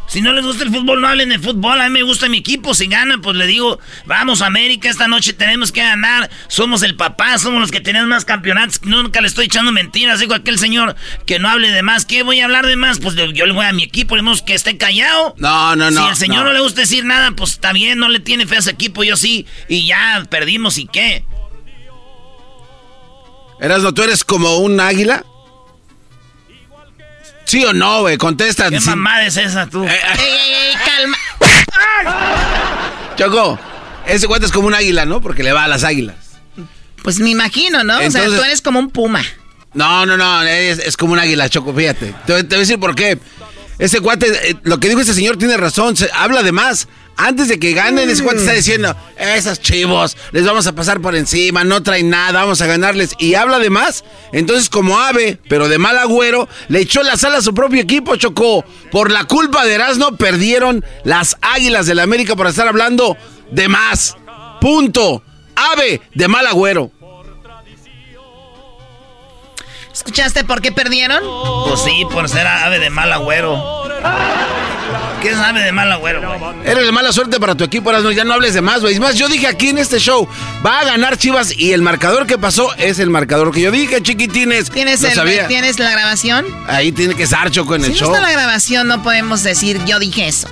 Si 0.07 0.21
no 0.21 0.31
les 0.31 0.45
gusta 0.45 0.63
el 0.63 0.71
fútbol, 0.71 1.01
no 1.01 1.07
hablen 1.07 1.29
de 1.29 1.39
fútbol. 1.39 1.81
A 1.81 1.89
mí 1.89 1.93
me 1.93 2.03
gusta 2.03 2.29
mi 2.29 2.37
equipo. 2.37 2.73
Si 2.73 2.87
gana, 2.87 3.17
pues 3.17 3.35
le 3.35 3.45
digo, 3.45 3.79
vamos 4.05 4.41
América, 4.41 4.89
esta 4.89 5.07
noche 5.07 5.33
tenemos 5.33 5.71
que 5.73 5.81
ganar. 5.81 6.29
Somos 6.47 6.81
el 6.83 6.95
papá, 6.95 7.37
somos 7.37 7.59
los 7.59 7.71
que 7.71 7.81
tenemos 7.81 8.07
más 8.07 8.23
campeonatos. 8.23 8.81
Nunca 8.83 9.19
le 9.19 9.27
estoy 9.27 9.45
echando 9.45 9.71
mentiras. 9.73 10.19
Digo 10.19 10.33
a 10.33 10.37
aquel 10.37 10.57
señor 10.59 10.95
que 11.25 11.39
no 11.39 11.49
hable 11.49 11.71
de 11.71 11.83
más. 11.83 12.05
¿Qué 12.05 12.23
voy 12.23 12.39
a 12.39 12.45
hablar 12.45 12.65
de 12.65 12.77
más? 12.77 12.99
Pues 12.99 13.15
yo 13.15 13.45
le 13.45 13.51
voy 13.51 13.65
a 13.65 13.73
mi 13.73 13.83
equipo, 13.83 14.15
le 14.15 14.21
digo 14.21 14.41
que 14.45 14.53
esté 14.53 14.77
callado. 14.77 15.35
No, 15.37 15.75
no, 15.75 15.91
no. 15.91 16.01
Si 16.01 16.07
al 16.07 16.15
señor 16.15 16.39
no. 16.39 16.45
no 16.45 16.53
le 16.53 16.61
gusta 16.61 16.81
decir 16.81 17.03
nada, 17.03 17.31
pues 17.31 17.51
está 17.51 17.73
bien, 17.73 17.99
no 17.99 18.07
le 18.07 18.21
tiene 18.21 18.47
fe 18.47 18.55
a 18.55 18.59
ese 18.59 18.71
equipo, 18.71 19.03
yo 19.03 19.17
sí. 19.17 19.45
Y 19.67 19.87
ya, 19.87 20.25
perdimos, 20.29 20.77
¿y 20.77 20.87
qué? 20.87 21.25
Erasno, 23.59 23.93
¿tú 23.93 24.03
eres 24.03 24.23
como 24.23 24.57
un 24.57 24.79
águila? 24.79 25.25
¿Sí 27.47 27.63
o 27.63 27.71
no, 27.71 28.01
güey? 28.01 28.17
Contesta. 28.17 28.69
¿Qué 28.69 28.81
Sí. 28.81 28.89
mamada 28.89 29.25
es 29.25 29.37
esa 29.37 29.67
tú? 29.67 29.83
¡Ey, 29.85 29.89
ey, 29.89 30.53
ey! 30.53 30.75
¡Calma! 30.85 31.17
Choco, 33.15 33.57
ese 34.05 34.27
cuate 34.27 34.45
es 34.45 34.51
como 34.51 34.67
un 34.67 34.73
águila, 34.73 35.05
¿no? 35.05 35.21
Porque 35.21 35.43
le 35.43 35.53
va 35.53 35.63
a 35.63 35.67
las 35.69 35.83
águilas. 35.85 36.15
Pues 37.03 37.19
me 37.19 37.29
imagino, 37.29 37.83
¿no? 37.85 37.95
o 37.95 37.97
sea, 37.99 38.05
Entonces- 38.07 38.37
tú 38.37 38.43
eres 38.43 38.61
como 38.61 38.79
un 38.79 38.89
puma. 38.89 39.23
No, 39.73 40.05
no, 40.05 40.17
no, 40.17 40.43
es, 40.43 40.79
es 40.79 40.97
como 40.97 41.13
un 41.13 41.19
águila, 41.19 41.49
Choco, 41.49 41.73
fíjate. 41.73 42.13
Te, 42.25 42.43
te 42.43 42.47
voy 42.49 42.55
a 42.55 42.59
decir 42.59 42.79
por 42.79 42.95
qué. 42.95 43.17
Ese 43.79 44.01
cuate, 44.01 44.27
eh, 44.49 44.55
lo 44.63 44.79
que 44.79 44.89
dijo 44.89 44.99
ese 45.01 45.13
señor 45.13 45.37
tiene 45.37 45.55
razón, 45.55 45.95
se, 45.95 46.09
habla 46.13 46.43
de 46.43 46.51
más. 46.51 46.87
Antes 47.17 47.47
de 47.47 47.57
que 47.57 47.73
ganen, 47.73 48.09
ese 48.09 48.23
cuate 48.23 48.39
está 48.39 48.53
diciendo, 48.53 48.95
esos 49.17 49.59
chivos, 49.59 50.15
les 50.31 50.45
vamos 50.45 50.67
a 50.67 50.75
pasar 50.75 51.01
por 51.01 51.15
encima, 51.15 51.63
no 51.63 51.81
traen 51.81 52.11
nada, 52.11 52.41
vamos 52.41 52.61
a 52.61 52.67
ganarles. 52.67 53.15
Y 53.17 53.33
habla 53.33 53.57
de 53.57 53.71
más. 53.71 54.03
Entonces, 54.31 54.69
como 54.69 54.99
ave, 54.99 55.39
pero 55.49 55.67
de 55.67 55.79
mal 55.79 55.97
agüero, 55.97 56.47
le 56.67 56.79
echó 56.79 57.01
la 57.01 57.17
sala 57.17 57.39
a 57.39 57.41
su 57.41 57.55
propio 57.55 57.81
equipo, 57.81 58.15
Chocó. 58.17 58.63
Por 58.91 59.11
la 59.11 59.23
culpa 59.23 59.65
de 59.65 59.73
Erasmo, 59.73 60.15
perdieron 60.15 60.85
las 61.03 61.37
águilas 61.41 61.87
del 61.87 61.99
América 61.99 62.35
por 62.35 62.45
estar 62.45 62.67
hablando 62.67 63.17
de 63.51 63.67
más. 63.67 64.15
Punto. 64.61 65.23
Ave 65.55 66.01
de 66.13 66.27
mal 66.27 66.45
agüero. 66.45 66.91
¿Escuchaste 69.91 70.43
por 70.43 70.61
qué 70.61 70.71
perdieron? 70.71 71.23
Pues 71.67 71.81
sí, 71.81 72.05
por 72.11 72.29
ser 72.29 72.45
ave 72.45 72.77
de 72.77 72.91
mal 72.91 73.11
agüero. 73.11 73.57
¿Qué 75.21 75.29
es 75.31 75.37
ave 75.37 75.61
de 75.63 75.71
mal 75.71 75.91
agüero, 75.91 76.21
güey? 76.21 76.55
Eres 76.63 76.85
de 76.85 76.91
mala 76.91 77.11
suerte 77.11 77.39
para 77.39 77.55
tu 77.55 77.63
equipo, 77.63 77.89
Erasmo. 77.89 78.11
Ya 78.11 78.23
no 78.23 78.33
hables 78.33 78.53
de 78.53 78.61
más, 78.61 78.81
güey. 78.81 78.93
Es 78.93 78.99
más, 78.99 79.15
yo 79.15 79.27
dije 79.27 79.47
aquí 79.47 79.69
en 79.69 79.79
este 79.79 79.97
show, 79.99 80.27
va 80.65 80.79
a 80.79 80.85
ganar 80.85 81.17
Chivas 81.17 81.51
y 81.57 81.73
el 81.73 81.81
marcador 81.81 82.27
que 82.27 82.37
pasó 82.37 82.73
es 82.75 82.99
el 82.99 83.09
marcador 83.09 83.51
que 83.51 83.61
yo 83.61 83.71
dije, 83.71 84.01
chiquitines. 84.01 84.69
¿Tienes, 84.69 85.03
el- 85.03 85.13
sabía. 85.13 85.47
¿Tienes 85.47 85.79
la 85.79 85.89
grabación? 85.89 86.45
Ahí 86.67 86.91
tiene 86.91 87.15
que 87.15 87.23
estar 87.23 87.49
Choco 87.49 87.73
en 87.75 87.81
Si 87.81 87.87
el 87.87 87.93
no 87.93 87.99
show. 87.99 88.13
está 88.15 88.21
la 88.21 88.31
grabación, 88.31 88.87
no 88.87 89.01
podemos 89.01 89.41
decir 89.43 89.83
yo 89.85 89.97
dije 89.99 90.27
eso. 90.27 90.47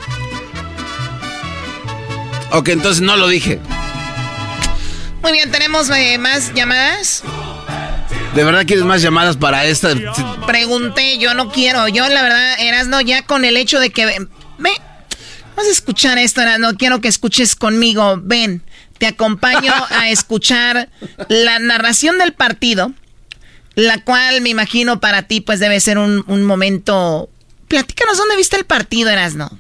Ok, 2.52 2.70
entonces 2.70 3.02
no 3.02 3.18
lo 3.18 3.28
dije. 3.28 3.60
Muy 5.22 5.32
bien, 5.32 5.52
¿tenemos 5.52 5.90
eh, 5.90 6.18
más 6.18 6.54
llamadas? 6.54 7.24
¿De 8.34 8.44
verdad 8.44 8.66
quieres 8.66 8.84
más 8.86 9.02
llamadas 9.02 9.38
para 9.38 9.66
esta? 9.66 9.90
Pregunté, 10.46 11.18
yo 11.20 11.34
no 11.34 11.50
quiero. 11.50 11.88
Yo, 11.88 12.08
la 12.10 12.22
verdad, 12.22 12.60
Erasno, 12.60 13.00
ya 13.02 13.24
con 13.24 13.46
el 13.46 13.58
hecho 13.58 13.80
de 13.80 13.90
que... 13.92 14.28
Ve, 14.58 14.72
vas 15.56 15.68
a 15.68 15.72
escuchar 15.72 16.18
esto, 16.18 16.42
Erasno. 16.42 16.76
Quiero 16.76 17.02
que 17.02 17.08
escuches 17.08 17.56
conmigo. 17.56 18.20
Ven, 18.22 18.62
te 18.98 19.08
acompaño 19.08 19.74
a 19.90 20.10
escuchar 20.10 20.90
la 21.28 21.60
narración 21.60 22.18
del 22.18 22.34
partido, 22.34 22.94
la 23.76 24.04
cual 24.04 24.42
me 24.42 24.50
imagino 24.50 25.00
para 25.00 25.24
ti 25.24 25.42
pues 25.42 25.60
debe 25.60 25.80
ser 25.80 25.98
un, 25.98 26.24
un 26.28 26.44
momento... 26.44 27.30
Platícanos 27.68 28.18
dónde 28.18 28.36
viste 28.36 28.58
el 28.58 28.66
partido, 28.66 29.10
Erasno. 29.10 29.60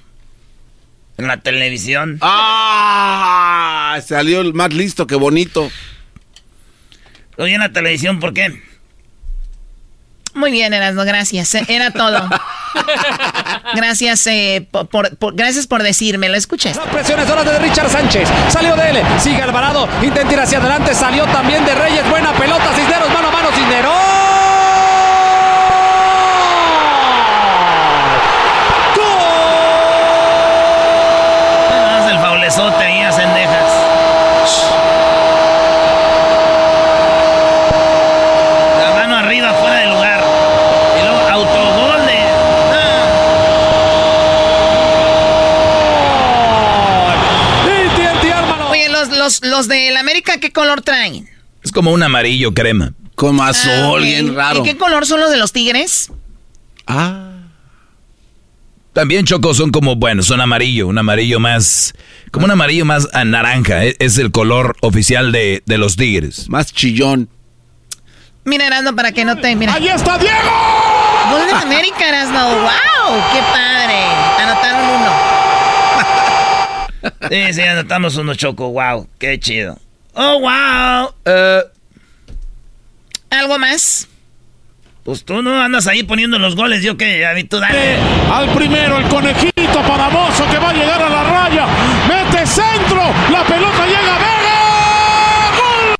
En 1.17 1.27
la 1.27 1.41
televisión. 1.41 2.19
¡Ah! 2.21 3.99
Salió 4.05 4.41
el 4.41 4.53
más 4.53 4.73
listo, 4.73 5.07
qué 5.07 5.15
bonito. 5.15 5.71
Lo 7.37 7.45
vi 7.45 7.53
en 7.53 7.61
la 7.61 7.73
televisión, 7.73 8.19
¿por 8.19 8.33
qué? 8.33 8.61
Muy 10.35 10.51
bien, 10.51 10.73
Erasno, 10.73 11.03
gracias. 11.05 11.55
Eh, 11.55 11.65
Era 11.67 11.91
todo. 11.91 12.29
Gracias, 13.73 14.27
eh, 14.27 14.67
por, 14.69 14.89
por- 15.17 15.33
gracias 15.35 15.65
por 15.65 15.81
decírmelo. 15.81 16.35
Escucha 16.35 16.69
esto. 16.69 16.83
Presiones 16.91 17.29
ahora 17.29 17.43
de 17.43 17.57
Richard 17.59 17.89
Sánchez. 17.89 18.27
Salió 18.49 18.75
de 18.75 18.89
él. 18.89 19.01
Sigue 19.19 19.41
Alvarado. 19.41 19.87
Intenta 20.03 20.33
ir 20.33 20.39
hacia 20.39 20.57
adelante. 20.59 20.93
Salió 20.93 21.25
también 21.27 21.65
de 21.65 21.73
Reyes. 21.73 22.07
Buena 22.09 22.33
pelota. 22.33 22.65
Cisneros. 22.75 23.09
Mano 23.13 23.29
a 23.29 23.31
mano. 23.31 23.49
Cisneros. 23.55 23.93
Haz 31.97 32.11
el 32.11 32.19
faulezote 32.19 32.83
ahí 32.83 33.01
a 33.01 33.11
Cendejas. 33.11 33.71
La 38.81 38.91
mano 38.95 39.17
arriba, 39.17 39.53
fuera 39.53 39.75
de 39.75 39.87
lugar. 39.87 40.19
Y 40.99 41.03
luego 41.03 41.29
autogol 41.29 42.05
de. 42.05 42.15
Oye, 48.71 48.87
los, 49.25 49.43
los, 49.43 49.67
del 49.67 49.97
América, 49.97 50.39
¿qué 50.39 50.51
color 50.51 50.81
traen? 50.81 51.27
Es 51.63 51.71
como 51.71 51.91
un 51.91 52.03
amarillo 52.03 52.53
crema. 52.53 52.93
Como 53.15 53.43
azul, 53.43 53.71
Ah, 53.71 54.03
bien 54.03 54.35
raro. 54.35 54.59
¿Y 54.59 54.63
qué 54.63 54.77
color 54.77 55.05
son 55.05 55.19
los 55.19 55.31
de 55.31 55.37
los 55.37 55.51
tigres? 55.51 56.11
Ah. 56.85 57.31
También 58.93 59.25
Choco 59.25 59.53
son 59.53 59.71
como, 59.71 59.95
bueno, 59.95 60.21
son 60.21 60.39
amarillo, 60.41 60.87
un 60.87 60.97
amarillo 60.97 61.39
más, 61.39 61.93
como 62.31 62.45
un 62.45 62.51
amarillo 62.51 62.85
más 62.85 63.07
a 63.13 63.25
naranja. 63.25 63.83
e- 63.83 63.95
Es, 63.99 64.17
el 64.19 64.31
color 64.31 64.75
oficial 64.81 65.31
de, 65.31 65.63
de 65.65 65.77
los 65.77 65.95
tigres. 65.97 66.47
Más 66.49 66.71
chillón. 66.71 67.27
Mira, 68.43 68.67
Erasno, 68.67 68.95
para 68.95 69.11
que 69.11 69.25
no 69.25 69.37
te... 69.37 69.55
Mira. 69.55 69.73
¡Ahí 69.73 69.87
está 69.87 70.17
Diego! 70.19 70.37
Gol 71.31 71.47
de 71.47 71.53
América, 71.53 72.07
Erasno. 72.07 72.47
¡Wow! 72.47 73.21
¡Qué 73.33 73.39
padre! 73.51 74.03
Anotaron 74.39 74.81
uno. 75.01 75.24
Sí, 77.29 77.53
sí, 77.53 77.61
anotamos 77.61 78.15
uno 78.17 78.35
choco. 78.35 78.69
Wow, 78.71 79.07
qué 79.19 79.39
chido. 79.39 79.77
Oh, 80.13 80.39
wow. 80.39 81.13
Eh, 81.25 81.63
¿Algo 83.29 83.59
más? 83.59 84.07
pues 85.05 85.23
tú 85.23 85.41
no 85.43 85.61
andas 85.61 85.85
ahí 85.85 86.01
poniendo 86.01 86.39
los 86.39 86.55
goles. 86.55 86.81
Yo 86.81 86.97
que, 86.97 87.27
a 87.27 87.35
mí 87.35 87.43
tú 87.43 87.59
dale. 87.59 87.97
Al 88.33 88.49
primero 88.55 88.97
el 88.97 89.03
conejito 89.07 89.81
para 89.87 90.09
Mozo 90.09 90.49
que 90.49 90.57
va 90.57 90.71
a 90.71 90.73
llegar 90.73 90.99
a 90.99 91.09
la 91.09 91.23
raya. 91.23 91.67
Mete 92.09 92.47
centro. 92.47 93.03
La 93.31 93.43
pelota 93.43 93.85
llega 93.85 94.15
a 94.15 94.17
Vega. 94.17 95.95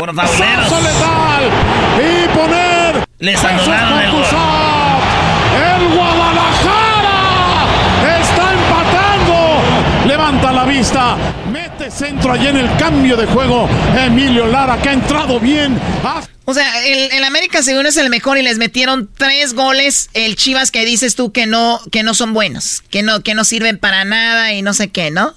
Por 0.00 0.14
fauleros. 0.14 0.68
Salsa 0.68 0.80
letal. 0.82 1.50
Y 1.96 2.28
poner. 2.36 3.06
Les 3.20 3.42
anularon 3.42 4.00
el 4.00 4.10
gol. 4.10 4.24
El 5.56 5.88
Guadalajara 5.96 7.18
está 8.20 8.52
empatando. 8.52 9.62
Levanta 10.06 10.52
la 10.52 10.56
vista. 10.68 11.16
Mete 11.50 11.90
centro 11.90 12.32
allí 12.32 12.46
en 12.46 12.56
el 12.58 12.76
cambio 12.76 13.16
de 13.16 13.26
juego. 13.26 13.68
Emilio 13.98 14.46
Lara 14.46 14.76
que 14.80 14.88
ha 14.90 14.92
entrado 14.92 15.40
bien. 15.40 15.80
O 16.44 16.54
sea, 16.54 16.84
el, 16.86 17.10
el 17.12 17.24
América 17.24 17.62
según 17.62 17.86
es 17.86 17.96
el 17.96 18.08
mejor 18.10 18.38
y 18.38 18.42
les 18.42 18.58
metieron 18.58 19.08
tres 19.16 19.54
goles. 19.54 20.08
El 20.14 20.36
Chivas 20.36 20.70
que 20.70 20.84
dices 20.84 21.14
tú 21.14 21.32
que 21.32 21.46
no, 21.46 21.80
que 21.92 22.02
no 22.02 22.14
son 22.14 22.32
buenos, 22.32 22.82
que 22.90 23.02
no, 23.02 23.20
que 23.22 23.34
no 23.34 23.44
sirven 23.44 23.78
para 23.78 24.04
nada 24.04 24.52
y 24.52 24.62
no 24.62 24.72
sé 24.72 24.88
qué, 24.88 25.10
¿no? 25.10 25.34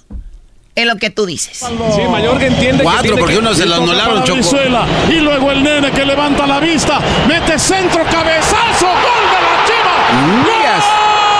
Es 0.74 0.86
lo 0.86 0.96
que 0.96 1.10
tú 1.10 1.26
dices. 1.26 1.58
Sí, 1.58 2.02
Mayorga 2.10 2.46
entiende 2.46 2.82
Cuatro, 2.82 3.02
que 3.02 3.08
tiene 3.08 3.20
porque 3.20 3.34
que- 3.34 3.40
uno 3.40 3.52
se 3.54 3.66
lo 3.66 3.74
anularon, 3.74 4.20
Choco. 4.24 4.36
Brizuela. 4.36 4.86
Y 5.10 5.16
luego 5.20 5.50
el 5.50 5.62
nene 5.62 5.90
que 5.90 6.06
levanta 6.06 6.46
la 6.46 6.60
vista. 6.60 6.98
Mete 7.28 7.58
centro, 7.58 8.02
cabezazo. 8.10 8.86
Gol 8.86 9.24
de 9.28 9.42
la 9.42 9.64
Chivas. 9.66 10.46
Díaz. 10.46 10.84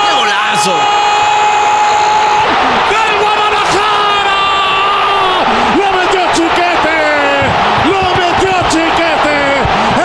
¡Qué 0.04 0.14
golazo! 0.18 0.76
¡Del 2.90 3.20
Guadalajara! 3.22 4.40
¡Lo 5.78 5.92
metió 5.96 6.20
Chiquete! 6.34 6.98
¡Lo 7.88 8.02
metió 8.20 8.52
Chiquete! 8.68 9.38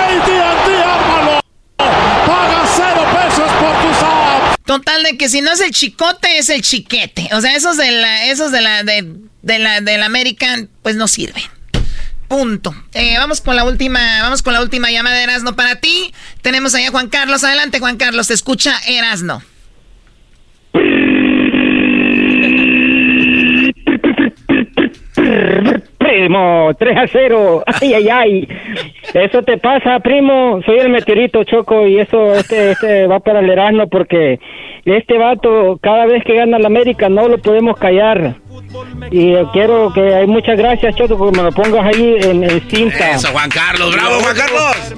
¡El 0.08 0.22
TNT 0.22 0.68
ármalo! 0.84 1.40
¡Paga 1.78 2.62
cero 2.76 3.04
pesos 3.12 3.52
por 3.60 3.74
tu 3.82 3.90
SAP! 4.00 4.57
Total 4.68 5.02
de 5.02 5.18
que 5.18 5.30
si 5.30 5.40
no 5.40 5.54
es 5.54 5.62
el 5.62 5.72
chicote, 5.72 6.38
es 6.38 6.50
el 6.50 6.62
chiquete. 6.62 7.30
O 7.32 7.40
sea, 7.40 7.56
esos 7.56 7.78
de 7.78 7.90
la, 7.90 8.26
esos 8.26 8.52
de 8.52 8.62
la, 8.62 8.84
de, 8.84 9.14
de 9.42 9.60
la, 9.60 9.80
del 9.80 10.04
American, 10.04 10.70
pues 10.84 10.98
no 10.98 11.08
sirven. 11.08 11.44
Punto. 12.28 12.76
Eh, 12.94 13.18
vamos 13.18 13.40
con 13.40 13.56
la 13.56 13.64
última, 13.64 14.22
vamos 14.22 14.44
con 14.44 14.54
la 14.54 14.62
última 14.62 14.92
llamada 14.92 15.16
de 15.16 15.24
Erasno 15.24 15.56
para 15.56 15.78
ti. 15.78 16.14
Tenemos 16.42 16.76
allá 16.76 16.90
a 16.90 16.92
Juan 16.92 17.08
Carlos. 17.08 17.46
Adelante, 17.46 17.80
Juan 17.80 17.96
Carlos, 17.96 18.28
te 18.28 18.34
escucha 18.34 18.78
Erasno. 18.86 19.42
Primo, 26.18 26.72
3 26.80 26.98
a 26.98 27.08
0. 27.08 27.64
Ay, 27.80 27.94
ay, 27.94 28.10
ay. 28.10 28.48
Eso 29.14 29.44
te 29.44 29.58
pasa, 29.58 30.00
primo. 30.00 30.60
Soy 30.66 30.80
el 30.80 30.90
meteorito, 30.90 31.44
Choco, 31.44 31.86
y 31.86 32.00
eso 32.00 32.34
este, 32.34 32.72
este 32.72 33.06
va 33.06 33.20
para 33.20 33.40
el 33.40 33.50
Erasmo 33.50 33.88
porque 33.88 34.40
este 34.84 35.18
vato, 35.18 35.78
cada 35.80 36.08
vez 36.08 36.24
que 36.24 36.34
gana 36.34 36.58
la 36.58 36.68
América, 36.68 37.08
no 37.08 37.28
lo 37.28 37.38
podemos 37.38 37.78
callar. 37.78 38.36
Y 39.12 39.36
quiero 39.54 39.94
que 39.94 40.16
hay 40.16 40.26
muchas 40.26 40.58
gracias, 40.58 40.96
Choco, 40.96 41.32
que 41.32 41.38
me 41.38 41.44
lo 41.44 41.52
pongas 41.52 41.86
ahí 41.86 42.18
en, 42.22 42.44
en 42.44 42.62
cinta. 42.62 43.12
Eso, 43.12 43.28
Juan 43.28 43.50
Carlos, 43.52 43.94
bravo, 43.96 44.16
Juan 44.20 44.36
Carlos. 44.36 44.96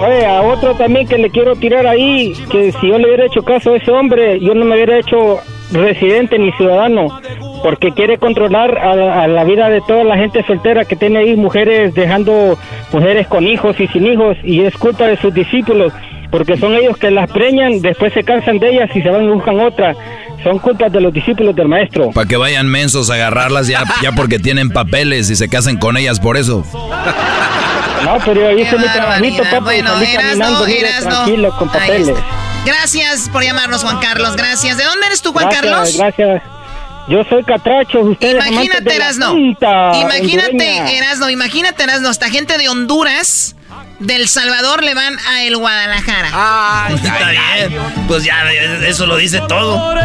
Oye, 0.00 0.26
a 0.26 0.42
otro 0.42 0.74
también 0.74 1.06
que 1.06 1.18
le 1.18 1.30
quiero 1.30 1.54
tirar 1.54 1.86
ahí, 1.86 2.32
que 2.50 2.72
si 2.72 2.88
yo 2.88 2.98
le 2.98 3.06
hubiera 3.06 3.26
hecho 3.26 3.42
caso 3.42 3.74
a 3.74 3.76
ese 3.76 3.92
hombre, 3.92 4.40
yo 4.40 4.54
no 4.54 4.64
me 4.64 4.74
hubiera 4.74 4.98
hecho 4.98 5.38
residente 5.72 6.36
ni 6.38 6.50
ciudadano, 6.52 7.08
porque 7.62 7.92
quiere 7.92 8.18
controlar 8.18 8.78
a, 8.78 8.94
la- 8.96 9.22
a 9.22 9.26
la 9.28 9.44
vida 9.44 9.68
de 9.68 9.80
toda 9.82 10.04
la 10.04 10.16
gente 10.16 10.42
soltera 10.46 10.84
que 10.84 10.96
tiene 10.96 11.18
ahí, 11.18 11.36
mujeres 11.36 11.94
dejando 11.94 12.58
mujeres 12.92 13.26
con 13.28 13.46
hijos 13.46 13.78
y 13.80 13.86
sin 13.88 14.06
hijos, 14.06 14.36
y 14.42 14.62
es 14.64 14.74
culpa 14.76 15.04
de 15.06 15.16
sus 15.18 15.32
discípulos, 15.34 15.92
porque 16.30 16.56
son 16.56 16.74
ellos 16.74 16.96
que 16.96 17.10
las 17.10 17.30
preñan, 17.30 17.80
después 17.82 18.12
se 18.14 18.22
cansan 18.22 18.58
de 18.58 18.70
ellas 18.70 18.90
y 18.94 19.02
se 19.02 19.10
van 19.10 19.24
y 19.24 19.28
buscan 19.28 19.60
otra. 19.60 19.94
Son 20.42 20.58
culpas 20.58 20.90
de 20.90 21.02
los 21.02 21.12
discípulos 21.12 21.54
del 21.54 21.68
maestro. 21.68 22.12
Para 22.12 22.26
que 22.26 22.36
vayan 22.38 22.66
mensos 22.66 23.10
a 23.10 23.14
agarrarlas 23.14 23.66
ya, 23.68 23.84
ya 24.02 24.12
porque 24.12 24.38
tienen 24.38 24.70
papeles 24.70 25.28
y 25.28 25.36
se 25.36 25.48
casen 25.50 25.76
con 25.76 25.98
ellas 25.98 26.18
por 26.18 26.38
eso. 26.38 26.64
No, 28.04 28.16
pero 28.24 28.50
yo 28.50 28.58
hice 28.58 28.78
mi 28.78 28.84
trabajito, 28.84 29.42
papi, 29.42 29.60
Bueno, 29.64 29.90
salí 29.90 30.06
Erasno, 30.06 30.28
caminando, 30.30 30.64
mira, 30.66 30.88
Erasno. 30.88 31.10
tranquilo, 31.10 31.56
con 31.58 31.68
Ahí 31.68 31.74
papeles. 31.80 32.16
Gracias 32.64 33.28
por 33.30 33.42
llamarnos, 33.42 33.82
Juan 33.82 33.98
Carlos. 33.98 34.36
Gracias. 34.36 34.78
¿De 34.78 34.84
dónde 34.84 35.06
eres 35.08 35.20
tú, 35.20 35.32
Juan 35.32 35.44
gracias, 35.50 35.62
Carlos? 35.70 35.96
Gracias. 35.98 36.42
Yo 37.08 37.24
soy 37.24 37.42
Catracho, 37.44 38.00
ustedes 38.00 38.46
Imagínate, 38.46 38.94
Erasno. 38.94 39.36
Imagínate. 39.36 40.96
Erasno, 40.96 41.30
imagínate, 41.30 41.82
Erasno. 41.82 42.08
Hasta 42.08 42.30
gente 42.30 42.56
de 42.58 42.68
Honduras, 42.68 43.56
del 43.98 44.28
Salvador, 44.28 44.84
le 44.84 44.94
van 44.94 45.18
a 45.28 45.42
el 45.42 45.56
Guadalajara. 45.56 46.88
Está 46.94 47.30
bien. 47.30 47.76
Pues 48.06 48.24
ya, 48.24 48.44
eso 48.86 49.06
lo 49.06 49.16
dice 49.16 49.40
todo. 49.48 49.94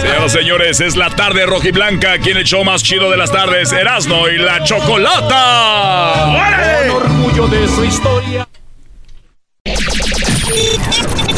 Señoras 0.00 0.32
señores, 0.32 0.80
es 0.80 0.96
la 0.96 1.10
tarde 1.10 1.46
rojiblanca 1.46 2.12
aquí 2.12 2.30
en 2.30 2.38
el 2.38 2.44
show 2.44 2.64
más 2.64 2.82
chido 2.82 3.10
de 3.10 3.16
las 3.16 3.30
tardes, 3.30 3.72
Erasno 3.72 4.28
y 4.28 4.38
la 4.38 4.64
Chocolata. 4.64 6.28
¡Órale! 6.28 6.90
orgullo 6.90 7.46
de 7.48 7.68
su 7.68 7.84
historia. 7.84 8.48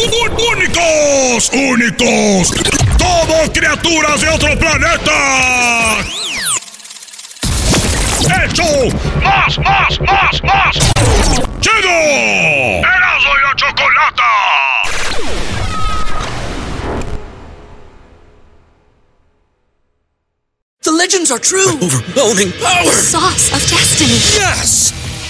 ¡Únicos! 0.07 1.51
¡Únicos! 1.53 2.53
¡Somos 2.99 3.51
criaturas 3.53 4.21
de 4.21 4.29
otro 4.29 4.59
planeta! 4.59 5.97
¡Hecho! 8.45 8.65
¡Más, 9.23 9.59
más, 9.59 10.01
más, 10.01 10.43
más! 10.43 10.77
¡Chido! 11.61 11.91
¡Erasmo 12.79 13.33
y 13.35 13.43
la 13.43 13.57
Chocolata! 13.57 14.23
The 20.83 20.93
legends 20.93 21.31
are 21.33 21.39
true. 21.41 21.79
overwhelming 21.83 22.53
power! 22.63 22.93
Sauce 22.93 23.53
of 23.53 23.61
destiny. 23.69 24.19
Yes! 24.39 25.06